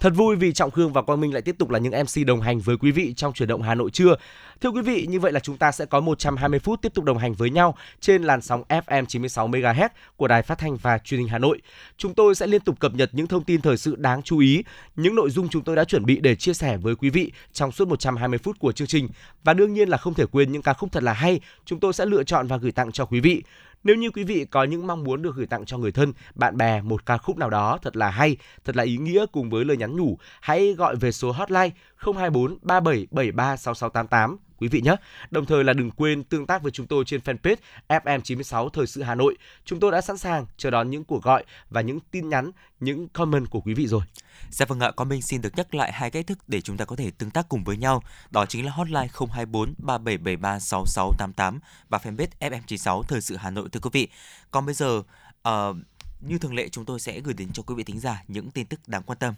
Thật 0.00 0.12
vui 0.16 0.36
vì 0.36 0.52
Trọng 0.52 0.70
Khương 0.70 0.92
và 0.92 1.02
Quang 1.02 1.20
Minh 1.20 1.32
lại 1.32 1.42
tiếp 1.42 1.54
tục 1.58 1.70
là 1.70 1.78
những 1.78 1.92
MC 1.92 2.26
đồng 2.26 2.40
hành 2.40 2.60
với 2.60 2.76
quý 2.76 2.90
vị 2.90 3.14
trong 3.16 3.32
chuyển 3.32 3.48
động 3.48 3.62
Hà 3.62 3.74
Nội 3.74 3.90
trưa. 3.90 4.14
Thưa 4.60 4.70
quý 4.70 4.82
vị, 4.82 5.06
như 5.06 5.20
vậy 5.20 5.32
là 5.32 5.40
chúng 5.40 5.56
ta 5.56 5.72
sẽ 5.72 5.84
có 5.86 6.00
120 6.00 6.58
phút 6.58 6.82
tiếp 6.82 6.94
tục 6.94 7.04
đồng 7.04 7.18
hành 7.18 7.34
với 7.34 7.50
nhau 7.50 7.76
trên 8.00 8.22
làn 8.22 8.40
sóng 8.40 8.62
FM 8.68 9.04
96 9.04 9.48
MHz 9.48 9.88
của 10.16 10.28
Đài 10.28 10.42
Phát 10.42 10.58
thanh 10.58 10.76
và 10.76 10.98
Truyền 10.98 11.20
hình 11.20 11.28
Hà 11.28 11.38
Nội. 11.38 11.60
Chúng 11.96 12.14
tôi 12.14 12.34
sẽ 12.34 12.46
liên 12.46 12.60
tục 12.60 12.80
cập 12.80 12.94
nhật 12.94 13.10
những 13.12 13.26
thông 13.26 13.44
tin 13.44 13.60
thời 13.60 13.76
sự 13.76 13.96
đáng 13.96 14.22
chú 14.22 14.38
ý, 14.38 14.64
những 14.96 15.14
nội 15.14 15.30
dung 15.30 15.48
chúng 15.48 15.62
tôi 15.64 15.76
đã 15.76 15.84
chuẩn 15.84 16.04
bị 16.04 16.20
để 16.20 16.34
chia 16.34 16.54
sẻ 16.54 16.76
với 16.76 16.96
quý 16.96 17.10
vị 17.10 17.32
trong 17.52 17.72
suốt 17.72 17.88
120 17.88 18.38
phút 18.38 18.58
của 18.58 18.72
chương 18.72 18.88
trình. 18.88 19.08
Và 19.44 19.54
đương 19.54 19.74
nhiên 19.74 19.88
là 19.88 19.96
không 19.96 20.14
thể 20.14 20.26
quên 20.26 20.52
những 20.52 20.62
ca 20.62 20.72
khúc 20.72 20.92
thật 20.92 21.02
là 21.02 21.12
hay, 21.12 21.40
chúng 21.64 21.80
tôi 21.80 21.92
sẽ 21.92 22.06
lựa 22.06 22.24
chọn 22.24 22.46
và 22.46 22.56
gửi 22.56 22.72
tặng 22.72 22.92
cho 22.92 23.04
quý 23.04 23.20
vị. 23.20 23.42
Nếu 23.84 23.96
như 23.96 24.10
quý 24.10 24.24
vị 24.24 24.46
có 24.50 24.64
những 24.64 24.86
mong 24.86 25.04
muốn 25.04 25.22
được 25.22 25.36
gửi 25.36 25.46
tặng 25.46 25.64
cho 25.64 25.78
người 25.78 25.92
thân, 25.92 26.12
bạn 26.34 26.56
bè 26.56 26.82
một 26.82 27.06
ca 27.06 27.18
khúc 27.18 27.36
nào 27.38 27.50
đó 27.50 27.78
thật 27.82 27.96
là 27.96 28.10
hay, 28.10 28.36
thật 28.64 28.76
là 28.76 28.84
ý 28.84 28.96
nghĩa 28.96 29.26
cùng 29.32 29.50
với 29.50 29.64
lời 29.64 29.76
nhắn 29.76 29.96
nhủ, 29.96 30.18
hãy 30.40 30.74
gọi 30.74 30.96
về 30.96 31.12
số 31.12 31.32
hotline 31.32 31.70
024 31.96 32.58
3773 32.62 33.56
6688 33.56 34.38
quý 34.58 34.68
vị 34.68 34.80
nhé. 34.80 34.96
Đồng 35.30 35.46
thời 35.46 35.64
là 35.64 35.72
đừng 35.72 35.90
quên 35.90 36.24
tương 36.24 36.46
tác 36.46 36.62
với 36.62 36.72
chúng 36.72 36.86
tôi 36.86 37.04
trên 37.04 37.20
fanpage 37.20 37.56
FM96 37.88 38.68
Thời 38.68 38.86
sự 38.86 39.02
Hà 39.02 39.14
Nội. 39.14 39.36
Chúng 39.64 39.80
tôi 39.80 39.92
đã 39.92 40.00
sẵn 40.00 40.18
sàng 40.18 40.46
chờ 40.56 40.70
đón 40.70 40.90
những 40.90 41.04
cuộc 41.04 41.22
gọi 41.22 41.44
và 41.70 41.80
những 41.80 42.00
tin 42.10 42.28
nhắn, 42.28 42.50
những 42.80 43.08
comment 43.08 43.50
của 43.50 43.60
quý 43.60 43.74
vị 43.74 43.86
rồi. 43.86 44.02
Dạ 44.50 44.66
vâng 44.66 44.80
ạ, 44.80 44.90
con 44.96 45.08
Minh 45.08 45.22
xin 45.22 45.40
được 45.40 45.56
nhắc 45.56 45.74
lại 45.74 45.92
hai 45.92 46.10
cách 46.10 46.26
thức 46.26 46.38
để 46.46 46.60
chúng 46.60 46.76
ta 46.76 46.84
có 46.84 46.96
thể 46.96 47.10
tương 47.10 47.30
tác 47.30 47.48
cùng 47.48 47.64
với 47.64 47.76
nhau. 47.76 48.02
Đó 48.30 48.46
chính 48.46 48.64
là 48.64 48.72
hotline 48.72 49.08
024 49.18 49.74
3773 49.78 50.58
6688 50.58 51.60
và 51.88 51.98
fanpage 51.98 52.50
FM96 52.50 53.02
Thời 53.02 53.20
sự 53.20 53.36
Hà 53.36 53.50
Nội 53.50 53.68
thưa 53.72 53.80
quý 53.80 53.90
vị. 53.92 54.08
Còn 54.50 54.66
bây 54.66 54.74
giờ, 54.74 55.02
uh, 55.48 55.76
như 56.20 56.38
thường 56.38 56.54
lệ 56.54 56.68
chúng 56.68 56.84
tôi 56.84 57.00
sẽ 57.00 57.20
gửi 57.20 57.34
đến 57.34 57.48
cho 57.52 57.62
quý 57.62 57.74
vị 57.74 57.84
thính 57.84 58.00
giả 58.00 58.22
những 58.28 58.50
tin 58.50 58.66
tức 58.66 58.80
đáng 58.86 59.02
quan 59.02 59.18
tâm. 59.18 59.34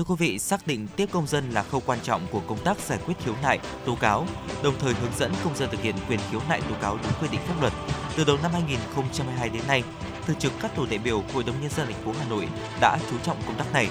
Thưa 0.00 0.04
quý 0.04 0.14
vị, 0.18 0.38
xác 0.38 0.66
định 0.66 0.86
tiếp 0.96 1.08
công 1.12 1.26
dân 1.26 1.50
là 1.50 1.62
khâu 1.62 1.82
quan 1.86 1.98
trọng 2.02 2.26
của 2.30 2.40
công 2.48 2.64
tác 2.64 2.78
giải 2.78 2.98
quyết 3.06 3.14
khiếu 3.24 3.34
nại, 3.42 3.58
tố 3.86 3.94
cáo, 3.94 4.26
đồng 4.62 4.74
thời 4.78 4.94
hướng 4.94 5.12
dẫn 5.18 5.32
công 5.44 5.56
dân 5.56 5.70
thực 5.70 5.82
hiện 5.82 5.94
quyền 6.08 6.20
khiếu 6.30 6.40
nại 6.48 6.60
tố 6.60 6.74
cáo 6.82 6.98
đúng 7.02 7.12
quy 7.20 7.28
định 7.28 7.40
pháp 7.46 7.60
luật. 7.60 7.72
Từ 8.16 8.24
đầu 8.24 8.38
năm 8.42 8.52
2022 8.52 9.48
đến 9.48 9.62
nay, 9.68 9.82
thường 10.26 10.36
trực 10.36 10.52
các 10.60 10.76
tổ 10.76 10.86
đại 10.90 10.98
biểu 10.98 11.22
Hội 11.34 11.44
đồng 11.44 11.60
nhân 11.60 11.70
dân 11.70 11.86
thành 11.86 12.04
phố 12.04 12.12
Hà 12.18 12.28
Nội 12.28 12.48
đã 12.80 12.98
chú 13.10 13.16
trọng 13.24 13.36
công 13.46 13.58
tác 13.58 13.72
này. 13.72 13.88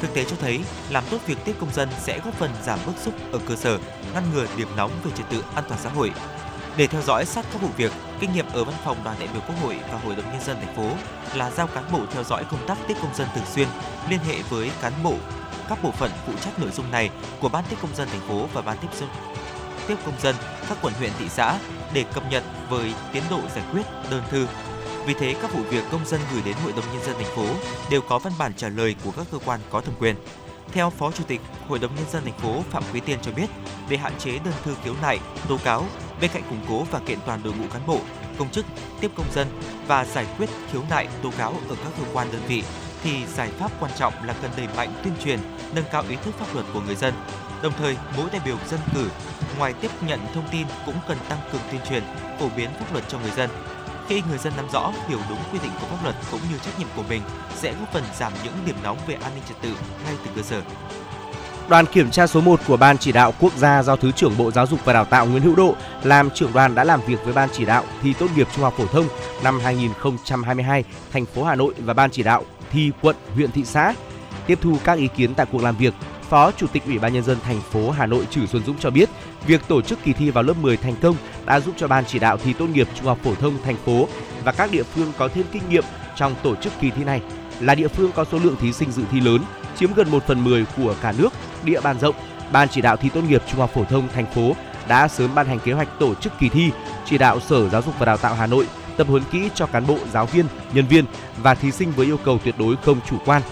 Thực 0.00 0.14
tế 0.14 0.24
cho 0.24 0.36
thấy, 0.40 0.60
làm 0.90 1.04
tốt 1.10 1.18
việc 1.26 1.38
tiếp 1.44 1.54
công 1.60 1.72
dân 1.72 1.88
sẽ 2.00 2.20
góp 2.24 2.34
phần 2.34 2.50
giảm 2.62 2.78
bức 2.86 2.96
xúc 3.04 3.14
ở 3.32 3.38
cơ 3.46 3.56
sở, 3.56 3.78
ngăn 4.14 4.24
ngừa 4.34 4.46
điểm 4.56 4.68
nóng 4.76 4.90
về 5.04 5.10
trật 5.16 5.30
tự 5.30 5.44
an 5.54 5.64
toàn 5.68 5.80
xã 5.82 5.90
hội. 5.90 6.10
Để 6.76 6.86
theo 6.86 7.02
dõi 7.02 7.24
sát 7.26 7.44
các 7.52 7.62
vụ 7.62 7.68
việc, 7.76 7.92
kinh 8.20 8.32
nghiệm 8.32 8.46
ở 8.52 8.64
văn 8.64 8.74
phòng 8.84 8.96
đoàn 9.04 9.16
đại 9.18 9.28
biểu 9.32 9.42
Quốc 9.46 9.54
hội 9.62 9.78
và 9.92 9.98
Hội 9.98 10.16
đồng 10.16 10.32
nhân 10.32 10.40
dân 10.40 10.56
thành 10.56 10.76
phố 10.76 10.90
là 11.34 11.50
giao 11.50 11.66
cán 11.66 11.84
bộ 11.92 12.00
theo 12.12 12.24
dõi 12.24 12.44
công 12.50 12.66
tác 12.66 12.78
tiếp 12.88 12.94
công 13.02 13.14
dân 13.14 13.28
thường 13.34 13.44
xuyên, 13.54 13.68
liên 14.08 14.20
hệ 14.20 14.34
với 14.50 14.70
cán 14.82 14.92
bộ 15.02 15.14
các 15.68 15.82
bộ 15.82 15.90
phận 15.90 16.10
phụ 16.26 16.32
trách 16.44 16.58
nội 16.58 16.70
dung 16.70 16.90
này 16.90 17.10
của 17.40 17.48
ban 17.48 17.64
tiếp 17.70 17.76
công 17.82 17.94
dân 17.94 18.08
thành 18.08 18.28
phố 18.28 18.46
và 18.52 18.62
ban 18.62 18.78
tiếp 18.78 18.88
dân 19.00 19.08
tiếp 19.90 19.96
công 20.06 20.20
dân 20.20 20.34
các 20.68 20.78
quận 20.82 20.94
huyện 20.94 21.10
thị 21.18 21.28
xã 21.28 21.58
để 21.94 22.04
cập 22.14 22.30
nhật 22.30 22.42
với 22.68 22.94
tiến 23.12 23.22
độ 23.30 23.40
giải 23.54 23.64
quyết 23.72 23.82
đơn 24.10 24.22
thư. 24.30 24.46
Vì 25.06 25.14
thế 25.14 25.34
các 25.42 25.52
vụ 25.52 25.62
việc 25.62 25.84
công 25.92 26.06
dân 26.06 26.20
gửi 26.32 26.42
đến 26.44 26.56
Hội 26.62 26.72
đồng 26.72 26.84
nhân 26.92 27.04
dân 27.04 27.14
thành 27.16 27.36
phố 27.36 27.46
đều 27.90 28.00
có 28.00 28.18
văn 28.18 28.32
bản 28.38 28.52
trả 28.56 28.68
lời 28.68 28.94
của 29.04 29.10
các 29.16 29.26
cơ 29.32 29.38
quan 29.44 29.60
có 29.70 29.80
thẩm 29.80 29.94
quyền. 29.98 30.16
Theo 30.72 30.90
Phó 30.90 31.10
Chủ 31.10 31.24
tịch 31.24 31.40
Hội 31.68 31.78
đồng 31.78 31.94
nhân 31.94 32.04
dân 32.10 32.24
thành 32.24 32.38
phố 32.38 32.62
Phạm 32.70 32.82
Quý 32.92 33.00
Tiên 33.00 33.18
cho 33.22 33.32
biết, 33.32 33.46
để 33.88 33.96
hạn 33.96 34.12
chế 34.18 34.38
đơn 34.44 34.54
thư 34.64 34.74
khiếu 34.84 34.94
nại, 35.02 35.18
tố 35.48 35.58
cáo, 35.64 35.84
bên 36.20 36.30
cạnh 36.34 36.42
củng 36.48 36.60
cố 36.68 36.86
và 36.90 36.98
kiện 36.98 37.18
toàn 37.26 37.40
đội 37.42 37.52
ngũ 37.52 37.64
cán 37.72 37.86
bộ, 37.86 38.00
công 38.38 38.50
chức, 38.50 38.66
tiếp 39.00 39.10
công 39.16 39.32
dân 39.34 39.48
và 39.86 40.04
giải 40.04 40.26
quyết 40.38 40.48
khiếu 40.72 40.82
nại, 40.90 41.08
tố 41.22 41.30
cáo 41.38 41.50
ở 41.68 41.76
các 41.84 41.92
cơ 41.98 42.04
quan 42.12 42.28
đơn 42.32 42.42
vị 42.48 42.62
thì 43.02 43.26
giải 43.26 43.48
pháp 43.58 43.72
quan 43.80 43.92
trọng 43.98 44.12
là 44.24 44.34
cần 44.42 44.50
đẩy 44.56 44.66
mạnh 44.76 44.92
tuyên 45.04 45.14
truyền, 45.24 45.40
nâng 45.74 45.84
cao 45.92 46.04
ý 46.08 46.16
thức 46.16 46.34
pháp 46.38 46.54
luật 46.54 46.66
của 46.74 46.80
người 46.80 46.96
dân. 46.96 47.14
Đồng 47.62 47.72
thời, 47.78 47.96
mỗi 48.16 48.30
đại 48.32 48.40
biểu 48.44 48.56
dân 48.70 48.80
cử 48.94 49.08
ngoài 49.58 49.72
tiếp 49.80 49.90
nhận 50.06 50.20
thông 50.34 50.48
tin 50.52 50.66
cũng 50.86 50.96
cần 51.08 51.18
tăng 51.28 51.38
cường 51.52 51.60
tuyên 51.70 51.80
truyền, 51.88 52.02
phổ 52.40 52.48
biến 52.56 52.70
pháp 52.78 52.92
luật 52.92 53.04
cho 53.08 53.18
người 53.18 53.30
dân. 53.30 53.50
Khi 54.10 54.22
người 54.28 54.38
dân 54.38 54.52
nắm 54.56 54.66
rõ, 54.72 54.92
hiểu 55.08 55.18
đúng 55.28 55.38
quy 55.52 55.58
định 55.62 55.70
của 55.80 55.86
pháp 55.86 56.04
luật 56.04 56.14
cũng 56.30 56.40
như 56.50 56.58
trách 56.64 56.78
nhiệm 56.78 56.88
của 56.96 57.02
mình 57.08 57.22
sẽ 57.56 57.74
góp 57.80 57.92
phần 57.92 58.02
giảm 58.18 58.32
những 58.44 58.52
điểm 58.66 58.76
nóng 58.82 58.98
về 59.06 59.14
an 59.14 59.32
ninh 59.34 59.44
trật 59.48 59.62
tự 59.62 59.68
ngay 60.04 60.14
từ 60.24 60.30
cơ 60.36 60.42
sở. 60.42 60.62
Đoàn 61.68 61.86
kiểm 61.86 62.10
tra 62.10 62.26
số 62.26 62.40
1 62.40 62.60
của 62.66 62.76
Ban 62.76 62.98
chỉ 62.98 63.12
đạo 63.12 63.34
quốc 63.40 63.56
gia 63.56 63.82
do 63.82 63.96
Thứ 63.96 64.12
trưởng 64.12 64.38
Bộ 64.38 64.50
Giáo 64.50 64.66
dục 64.66 64.80
và 64.84 64.92
Đào 64.92 65.04
tạo 65.04 65.26
Nguyễn 65.26 65.42
Hữu 65.42 65.56
Độ 65.56 65.74
làm 66.02 66.30
trưởng 66.30 66.52
đoàn 66.52 66.74
đã 66.74 66.84
làm 66.84 67.00
việc 67.06 67.24
với 67.24 67.32
Ban 67.32 67.48
chỉ 67.52 67.64
đạo 67.64 67.84
thi 68.02 68.12
tốt 68.18 68.26
nghiệp 68.36 68.48
trung 68.54 68.64
học 68.64 68.74
phổ 68.76 68.86
thông 68.86 69.06
năm 69.44 69.60
2022 69.60 70.84
thành 71.12 71.26
phố 71.26 71.44
Hà 71.44 71.54
Nội 71.54 71.74
và 71.78 71.94
Ban 71.94 72.10
chỉ 72.10 72.22
đạo 72.22 72.44
thi 72.72 72.90
quận, 73.02 73.16
huyện, 73.34 73.52
thị 73.52 73.64
xã. 73.64 73.94
Tiếp 74.46 74.58
thu 74.62 74.76
các 74.84 74.98
ý 74.98 75.08
kiến 75.16 75.34
tại 75.34 75.46
cuộc 75.52 75.62
làm 75.62 75.76
việc, 75.76 75.94
Phó 76.30 76.52
Chủ 76.52 76.66
tịch 76.66 76.82
Ủy 76.86 76.98
ban 76.98 77.12
nhân 77.12 77.24
dân 77.24 77.38
thành 77.44 77.60
phố 77.60 77.90
Hà 77.90 78.06
Nội 78.06 78.26
Trử 78.30 78.46
Xuân 78.46 78.62
Dũng 78.66 78.78
cho 78.78 78.90
biết, 78.90 79.08
việc 79.46 79.68
tổ 79.68 79.82
chức 79.82 79.98
kỳ 80.04 80.12
thi 80.12 80.30
vào 80.30 80.44
lớp 80.44 80.54
10 80.62 80.76
thành 80.76 80.94
công 81.02 81.16
đã 81.46 81.60
giúp 81.60 81.74
cho 81.78 81.88
ban 81.88 82.04
chỉ 82.04 82.18
đạo 82.18 82.36
thi 82.36 82.52
tốt 82.52 82.66
nghiệp 82.66 82.88
trung 82.94 83.06
học 83.06 83.18
phổ 83.22 83.34
thông 83.34 83.62
thành 83.64 83.76
phố 83.76 84.08
và 84.44 84.52
các 84.52 84.70
địa 84.70 84.82
phương 84.82 85.12
có 85.18 85.28
thêm 85.28 85.44
kinh 85.52 85.62
nghiệm 85.68 85.84
trong 86.16 86.34
tổ 86.42 86.56
chức 86.56 86.72
kỳ 86.80 86.90
thi 86.90 87.04
này. 87.04 87.20
Là 87.60 87.74
địa 87.74 87.88
phương 87.88 88.12
có 88.12 88.24
số 88.24 88.38
lượng 88.38 88.56
thí 88.60 88.72
sinh 88.72 88.92
dự 88.92 89.02
thi 89.10 89.20
lớn, 89.20 89.42
chiếm 89.76 89.94
gần 89.94 90.10
1 90.10 90.26
phần 90.26 90.44
10 90.44 90.66
của 90.76 90.94
cả 91.02 91.12
nước, 91.18 91.32
địa 91.64 91.80
bàn 91.80 91.98
rộng, 92.00 92.14
ban 92.52 92.68
chỉ 92.68 92.80
đạo 92.80 92.96
thi 92.96 93.08
tốt 93.08 93.20
nghiệp 93.28 93.42
trung 93.50 93.60
học 93.60 93.70
phổ 93.74 93.84
thông 93.84 94.08
thành 94.08 94.26
phố 94.34 94.52
đã 94.88 95.08
sớm 95.08 95.34
ban 95.34 95.46
hành 95.46 95.58
kế 95.58 95.72
hoạch 95.72 95.98
tổ 95.98 96.14
chức 96.14 96.32
kỳ 96.38 96.48
thi, 96.48 96.70
chỉ 97.06 97.18
đạo 97.18 97.40
Sở 97.40 97.68
Giáo 97.68 97.82
dục 97.82 97.94
và 97.98 98.06
Đào 98.06 98.16
tạo 98.16 98.34
Hà 98.34 98.46
Nội 98.46 98.66
tập 98.96 99.06
huấn 99.06 99.22
kỹ 99.32 99.50
cho 99.54 99.66
cán 99.66 99.86
bộ, 99.86 99.98
giáo 100.12 100.26
viên, 100.26 100.46
nhân 100.72 100.86
viên 100.86 101.04
và 101.42 101.54
thí 101.54 101.70
sinh 101.70 101.92
với 101.96 102.06
yêu 102.06 102.16
cầu 102.24 102.38
tuyệt 102.44 102.54
đối 102.58 102.76
không 102.76 103.00
chủ 103.10 103.16
quan. 103.26 103.42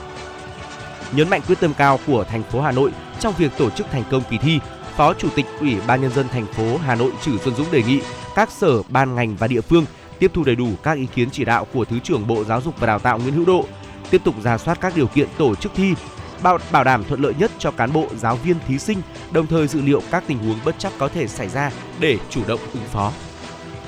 Nhấn 1.12 1.30
mạnh 1.30 1.40
quyết 1.46 1.60
tâm 1.60 1.74
cao 1.74 1.98
của 2.06 2.24
thành 2.24 2.42
phố 2.42 2.60
Hà 2.60 2.72
Nội 2.72 2.90
trong 3.20 3.34
việc 3.38 3.52
tổ 3.58 3.70
chức 3.70 3.86
thành 3.90 4.04
công 4.10 4.22
kỳ 4.30 4.38
thi, 4.38 4.60
Phó 4.96 5.14
Chủ 5.14 5.28
tịch 5.34 5.46
Ủy 5.60 5.76
ban 5.86 6.00
nhân 6.00 6.12
dân 6.12 6.28
thành 6.28 6.46
phố 6.46 6.76
Hà 6.76 6.94
Nội 6.94 7.12
Trử 7.22 7.38
Xuân 7.38 7.54
Dũng 7.54 7.70
đề 7.70 7.82
nghị 7.82 8.00
các 8.34 8.50
sở, 8.50 8.82
ban 8.88 9.14
ngành 9.14 9.36
và 9.36 9.46
địa 9.46 9.60
phương 9.60 9.84
tiếp 10.18 10.30
thu 10.34 10.44
đầy 10.44 10.56
đủ 10.56 10.68
các 10.82 10.98
ý 10.98 11.06
kiến 11.14 11.30
chỉ 11.30 11.44
đạo 11.44 11.66
của 11.74 11.84
Thứ 11.84 11.98
trưởng 11.98 12.26
Bộ 12.26 12.44
Giáo 12.44 12.60
dục 12.60 12.74
và 12.80 12.86
Đào 12.86 12.98
tạo 12.98 13.18
Nguyễn 13.18 13.34
Hữu 13.34 13.44
Độ, 13.44 13.64
tiếp 14.10 14.20
tục 14.24 14.34
ra 14.42 14.58
soát 14.58 14.80
các 14.80 14.96
điều 14.96 15.06
kiện 15.06 15.28
tổ 15.38 15.54
chức 15.54 15.72
thi, 15.74 15.94
bảo, 16.42 16.58
bảo 16.72 16.84
đảm 16.84 17.04
thuận 17.04 17.20
lợi 17.20 17.34
nhất 17.38 17.50
cho 17.58 17.70
cán 17.70 17.92
bộ, 17.92 18.06
giáo 18.16 18.36
viên, 18.36 18.56
thí 18.68 18.78
sinh, 18.78 18.98
đồng 19.30 19.46
thời 19.46 19.68
dự 19.68 19.80
liệu 19.80 20.02
các 20.10 20.24
tình 20.26 20.38
huống 20.38 20.58
bất 20.64 20.74
chắc 20.78 20.92
có 20.98 21.08
thể 21.08 21.28
xảy 21.28 21.48
ra 21.48 21.70
để 22.00 22.18
chủ 22.30 22.40
động 22.46 22.60
ứng 22.72 22.84
phó. 22.92 23.12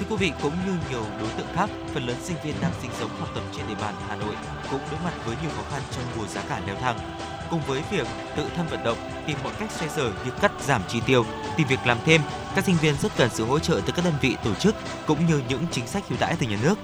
Thưa 0.00 0.06
quý 0.10 0.16
vị, 0.16 0.32
cũng 0.42 0.52
như 0.66 0.72
nhiều 0.90 1.04
đối 1.20 1.28
tượng 1.28 1.46
khác, 1.54 1.70
phần 1.94 2.06
lớn 2.06 2.16
sinh 2.22 2.36
viên 2.44 2.54
đang 2.60 2.72
sinh 2.82 2.90
sống 3.00 3.10
học 3.18 3.28
tập 3.34 3.42
trên 3.56 3.66
địa 3.68 3.74
bàn 3.80 3.94
Hà 4.08 4.16
Nội 4.16 4.34
cũng 4.70 4.80
đối 4.90 5.00
mặt 5.04 5.12
với 5.24 5.36
nhiều 5.42 5.50
khó 5.56 5.62
khăn 5.70 5.82
trong 5.90 6.04
mùa 6.16 6.26
giá 6.26 6.42
cả 6.48 6.60
leo 6.66 6.76
thang. 6.76 6.98
Cùng 7.50 7.60
với 7.66 7.82
việc 7.90 8.06
tự 8.36 8.46
thân 8.56 8.66
vận 8.66 8.84
động, 8.84 8.98
tìm 9.26 9.36
mọi 9.44 9.52
cách 9.58 9.70
xoay 9.70 9.90
sở 9.90 10.12
như 10.24 10.30
cắt 10.40 10.52
giảm 10.66 10.82
chi 10.88 11.00
tiêu, 11.06 11.24
tìm 11.56 11.66
việc 11.66 11.78
làm 11.86 11.98
thêm, 12.04 12.20
các 12.54 12.64
sinh 12.64 12.76
viên 12.76 12.94
rất 13.02 13.12
cần 13.16 13.30
sự 13.30 13.44
hỗ 13.44 13.58
trợ 13.58 13.80
từ 13.86 13.92
các 13.96 14.04
đơn 14.04 14.14
vị 14.20 14.36
tổ 14.44 14.54
chức 14.54 14.74
cũng 15.06 15.26
như 15.26 15.42
những 15.48 15.66
chính 15.70 15.86
sách 15.86 16.04
ưu 16.08 16.18
đãi 16.20 16.36
từ 16.36 16.46
nhà 16.46 16.58
nước. 16.62 16.78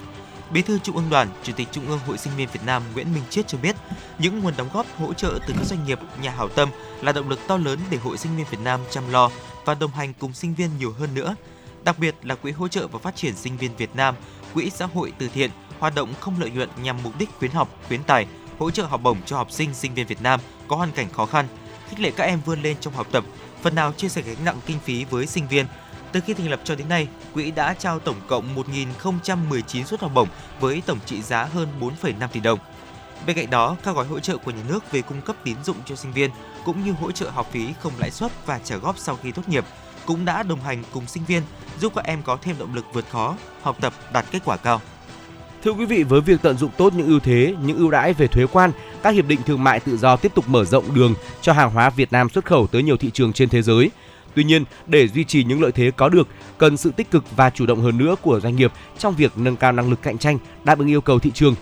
Bí 0.51 0.63
thư 0.63 0.79
Trung 0.79 0.97
ương 0.97 1.11
Đoàn, 1.11 1.29
Chủ 1.43 1.53
tịch 1.57 1.69
Trung 1.73 1.89
ương 1.89 2.01
Hội 2.07 2.19
Sinh 2.19 2.33
viên 2.37 2.49
Việt 2.53 2.65
Nam 2.67 2.83
Nguyễn 2.95 3.15
Minh 3.15 3.25
Chiết 3.31 3.49
cho 3.49 3.59
biết, 3.59 3.77
những 4.19 4.41
nguồn 4.41 4.55
đóng 4.57 4.69
góp 4.73 4.87
hỗ 4.99 5.15
trợ 5.15 5.39
từ 5.47 5.55
các 5.59 5.67
doanh 5.67 5.85
nghiệp, 5.87 5.99
nhà 6.23 6.31
hảo 6.31 6.49
tâm 6.49 6.69
là 7.03 7.13
động 7.13 7.29
lực 7.29 7.41
to 7.49 7.57
lớn 7.57 7.79
để 7.91 7.99
Hội 7.99 8.19
Sinh 8.19 8.37
viên 8.37 8.47
Việt 8.51 8.61
Nam 8.61 8.81
chăm 8.91 9.13
lo 9.13 9.31
và 9.65 9.75
đồng 9.75 9.91
hành 9.91 10.13
cùng 10.19 10.33
sinh 10.33 10.55
viên 10.55 10.71
nhiều 10.79 10.95
hơn 10.99 11.15
nữa 11.15 11.35
đặc 11.87 11.99
biệt 11.99 12.15
là 12.23 12.35
Quỹ 12.35 12.53
hỗ 12.53 12.69
trợ 12.69 12.87
và 12.87 12.99
phát 12.99 13.17
triển 13.17 13.37
sinh 13.37 13.57
viên 13.57 13.77
Việt 13.77 13.97
Nam, 13.97 14.15
Quỹ 14.55 14.71
xã 14.71 14.87
hội 14.87 15.13
từ 15.19 15.29
thiện, 15.29 15.51
hoạt 15.79 15.95
động 15.95 16.15
không 16.21 16.41
lợi 16.41 16.51
nhuận 16.51 16.69
nhằm 16.83 16.97
mục 17.03 17.13
đích 17.19 17.31
khuyến 17.39 17.51
học, 17.51 17.69
khuyến 17.89 18.03
tài, 18.03 18.27
hỗ 18.59 18.71
trợ 18.71 18.85
học 18.85 19.01
bổng 19.03 19.19
cho 19.27 19.37
học 19.37 19.51
sinh 19.51 19.75
sinh 19.75 19.95
viên 19.95 20.07
Việt 20.07 20.23
Nam 20.23 20.41
có 20.69 20.77
hoàn 20.77 20.93
cảnh 20.93 21.09
khó 21.13 21.27
khăn, 21.27 21.47
khích 21.89 22.01
lệ 22.01 22.11
các 22.17 22.25
em 22.25 22.41
vươn 22.47 22.63
lên 22.63 22.77
trong 22.81 22.95
học 22.95 23.07
tập, 23.13 23.25
phần 23.63 23.75
nào 23.75 23.93
chia 23.93 24.09
sẻ 24.09 24.23
gánh 24.23 24.45
nặng 24.45 24.57
kinh 24.67 24.79
phí 24.79 25.05
với 25.05 25.27
sinh 25.27 25.49
viên. 25.49 25.67
Từ 26.13 26.21
khi 26.21 26.35
thành 26.35 26.51
lập 26.51 26.61
cho 26.65 26.75
đến 26.75 26.89
nay, 26.89 27.09
quỹ 27.35 27.51
đã 27.51 27.75
trao 27.75 27.99
tổng 27.99 28.21
cộng 28.27 28.57
1.019 29.03 29.85
suất 29.85 30.01
học 30.01 30.11
bổng 30.15 30.29
với 30.61 30.83
tổng 30.87 30.99
trị 31.07 31.23
giá 31.23 31.45
hơn 31.45 31.69
4,5 31.81 32.29
tỷ 32.29 32.41
đồng. 32.41 32.59
Bên 33.27 33.37
cạnh 33.37 33.51
đó, 33.51 33.77
các 33.83 33.97
gói 33.97 34.07
hỗ 34.07 34.21
trợ 34.21 34.37
của 34.37 34.51
nhà 34.51 34.63
nước 34.69 34.93
về 34.93 35.03
cung 35.03 35.21
cấp 35.21 35.37
tín 35.45 35.57
dụng 35.65 35.77
cho 35.85 35.97
sinh 35.97 36.13
viên 36.13 36.31
cũng 36.65 36.85
như 36.85 36.93
hỗ 36.93 37.13
trợ 37.13 37.31
học 37.31 37.49
phí 37.53 37.69
không 37.81 37.93
lãi 37.99 38.11
suất 38.11 38.47
và 38.47 38.59
trả 38.59 38.77
góp 38.77 38.99
sau 38.99 39.19
khi 39.23 39.33
tốt 39.33 39.49
nghiệp 39.49 39.65
cũng 40.07 40.25
đã 40.25 40.43
đồng 40.43 40.61
hành 40.61 40.83
cùng 40.93 41.07
sinh 41.07 41.25
viên 41.25 41.43
giúp 41.81 41.93
các 41.95 42.05
em 42.05 42.23
có 42.23 42.39
thêm 42.43 42.57
động 42.59 42.75
lực 42.75 42.85
vượt 42.93 43.05
khó, 43.11 43.37
học 43.63 43.77
tập 43.81 43.93
đạt 44.13 44.25
kết 44.31 44.41
quả 44.45 44.57
cao. 44.57 44.81
Thưa 45.65 45.73
quý 45.73 45.87
vị, 45.87 46.03
với 46.03 46.21
việc 46.21 46.43
tận 46.43 46.59
dụng 46.59 46.71
tốt 46.77 46.93
những 46.95 47.07
ưu 47.07 47.21
thế, 47.21 47.55
những 47.63 47.77
ưu 47.77 47.91
đãi 47.91 48.13
về 48.13 48.27
thuế 48.27 48.47
quan, 48.47 48.71
các 49.03 49.11
hiệp 49.11 49.27
định 49.27 49.41
thương 49.47 49.65
mại 49.65 49.81
tự 49.81 49.97
do 49.97 50.17
tiếp 50.17 50.33
tục 50.35 50.49
mở 50.49 50.65
rộng 50.65 50.95
đường 50.95 51.15
cho 51.43 51.53
hàng 51.53 51.71
hóa 51.71 51.91
Việt 51.91 52.13
Nam 52.13 52.29
xuất 52.29 52.45
khẩu 52.45 52.67
tới 52.67 52.83
nhiều 52.83 52.97
thị 52.97 53.11
trường 53.11 53.33
trên 53.33 53.49
thế 53.49 53.63
giới. 53.63 53.91
Tuy 54.35 54.45
nhiên, 54.45 54.65
để 54.87 55.09
duy 55.09 55.25
trì 55.25 55.45
những 55.45 55.63
lợi 55.63 55.73
thế 55.73 55.91
có 55.97 56.09
được, 56.09 56.29
cần 56.59 56.77
sự 56.77 56.91
tích 56.91 57.11
cực 57.11 57.37
và 57.37 57.51
chủ 57.51 57.67
động 57.67 57.81
hơn 57.81 57.99
nữa 57.99 58.15
của 58.23 58.41
doanh 58.41 58.57
nghiệp 58.57 58.73
trong 58.99 59.15
việc 59.15 59.33
nâng 59.37 59.57
cao 59.57 59.73
năng 59.73 59.91
lực 59.91 60.03
cạnh 60.03 60.19
tranh, 60.19 60.39
đáp 60.65 60.79
ứng 60.79 60.89
yêu 60.89 61.01
cầu 61.01 61.19
thị 61.19 61.31
trường. 61.31 61.55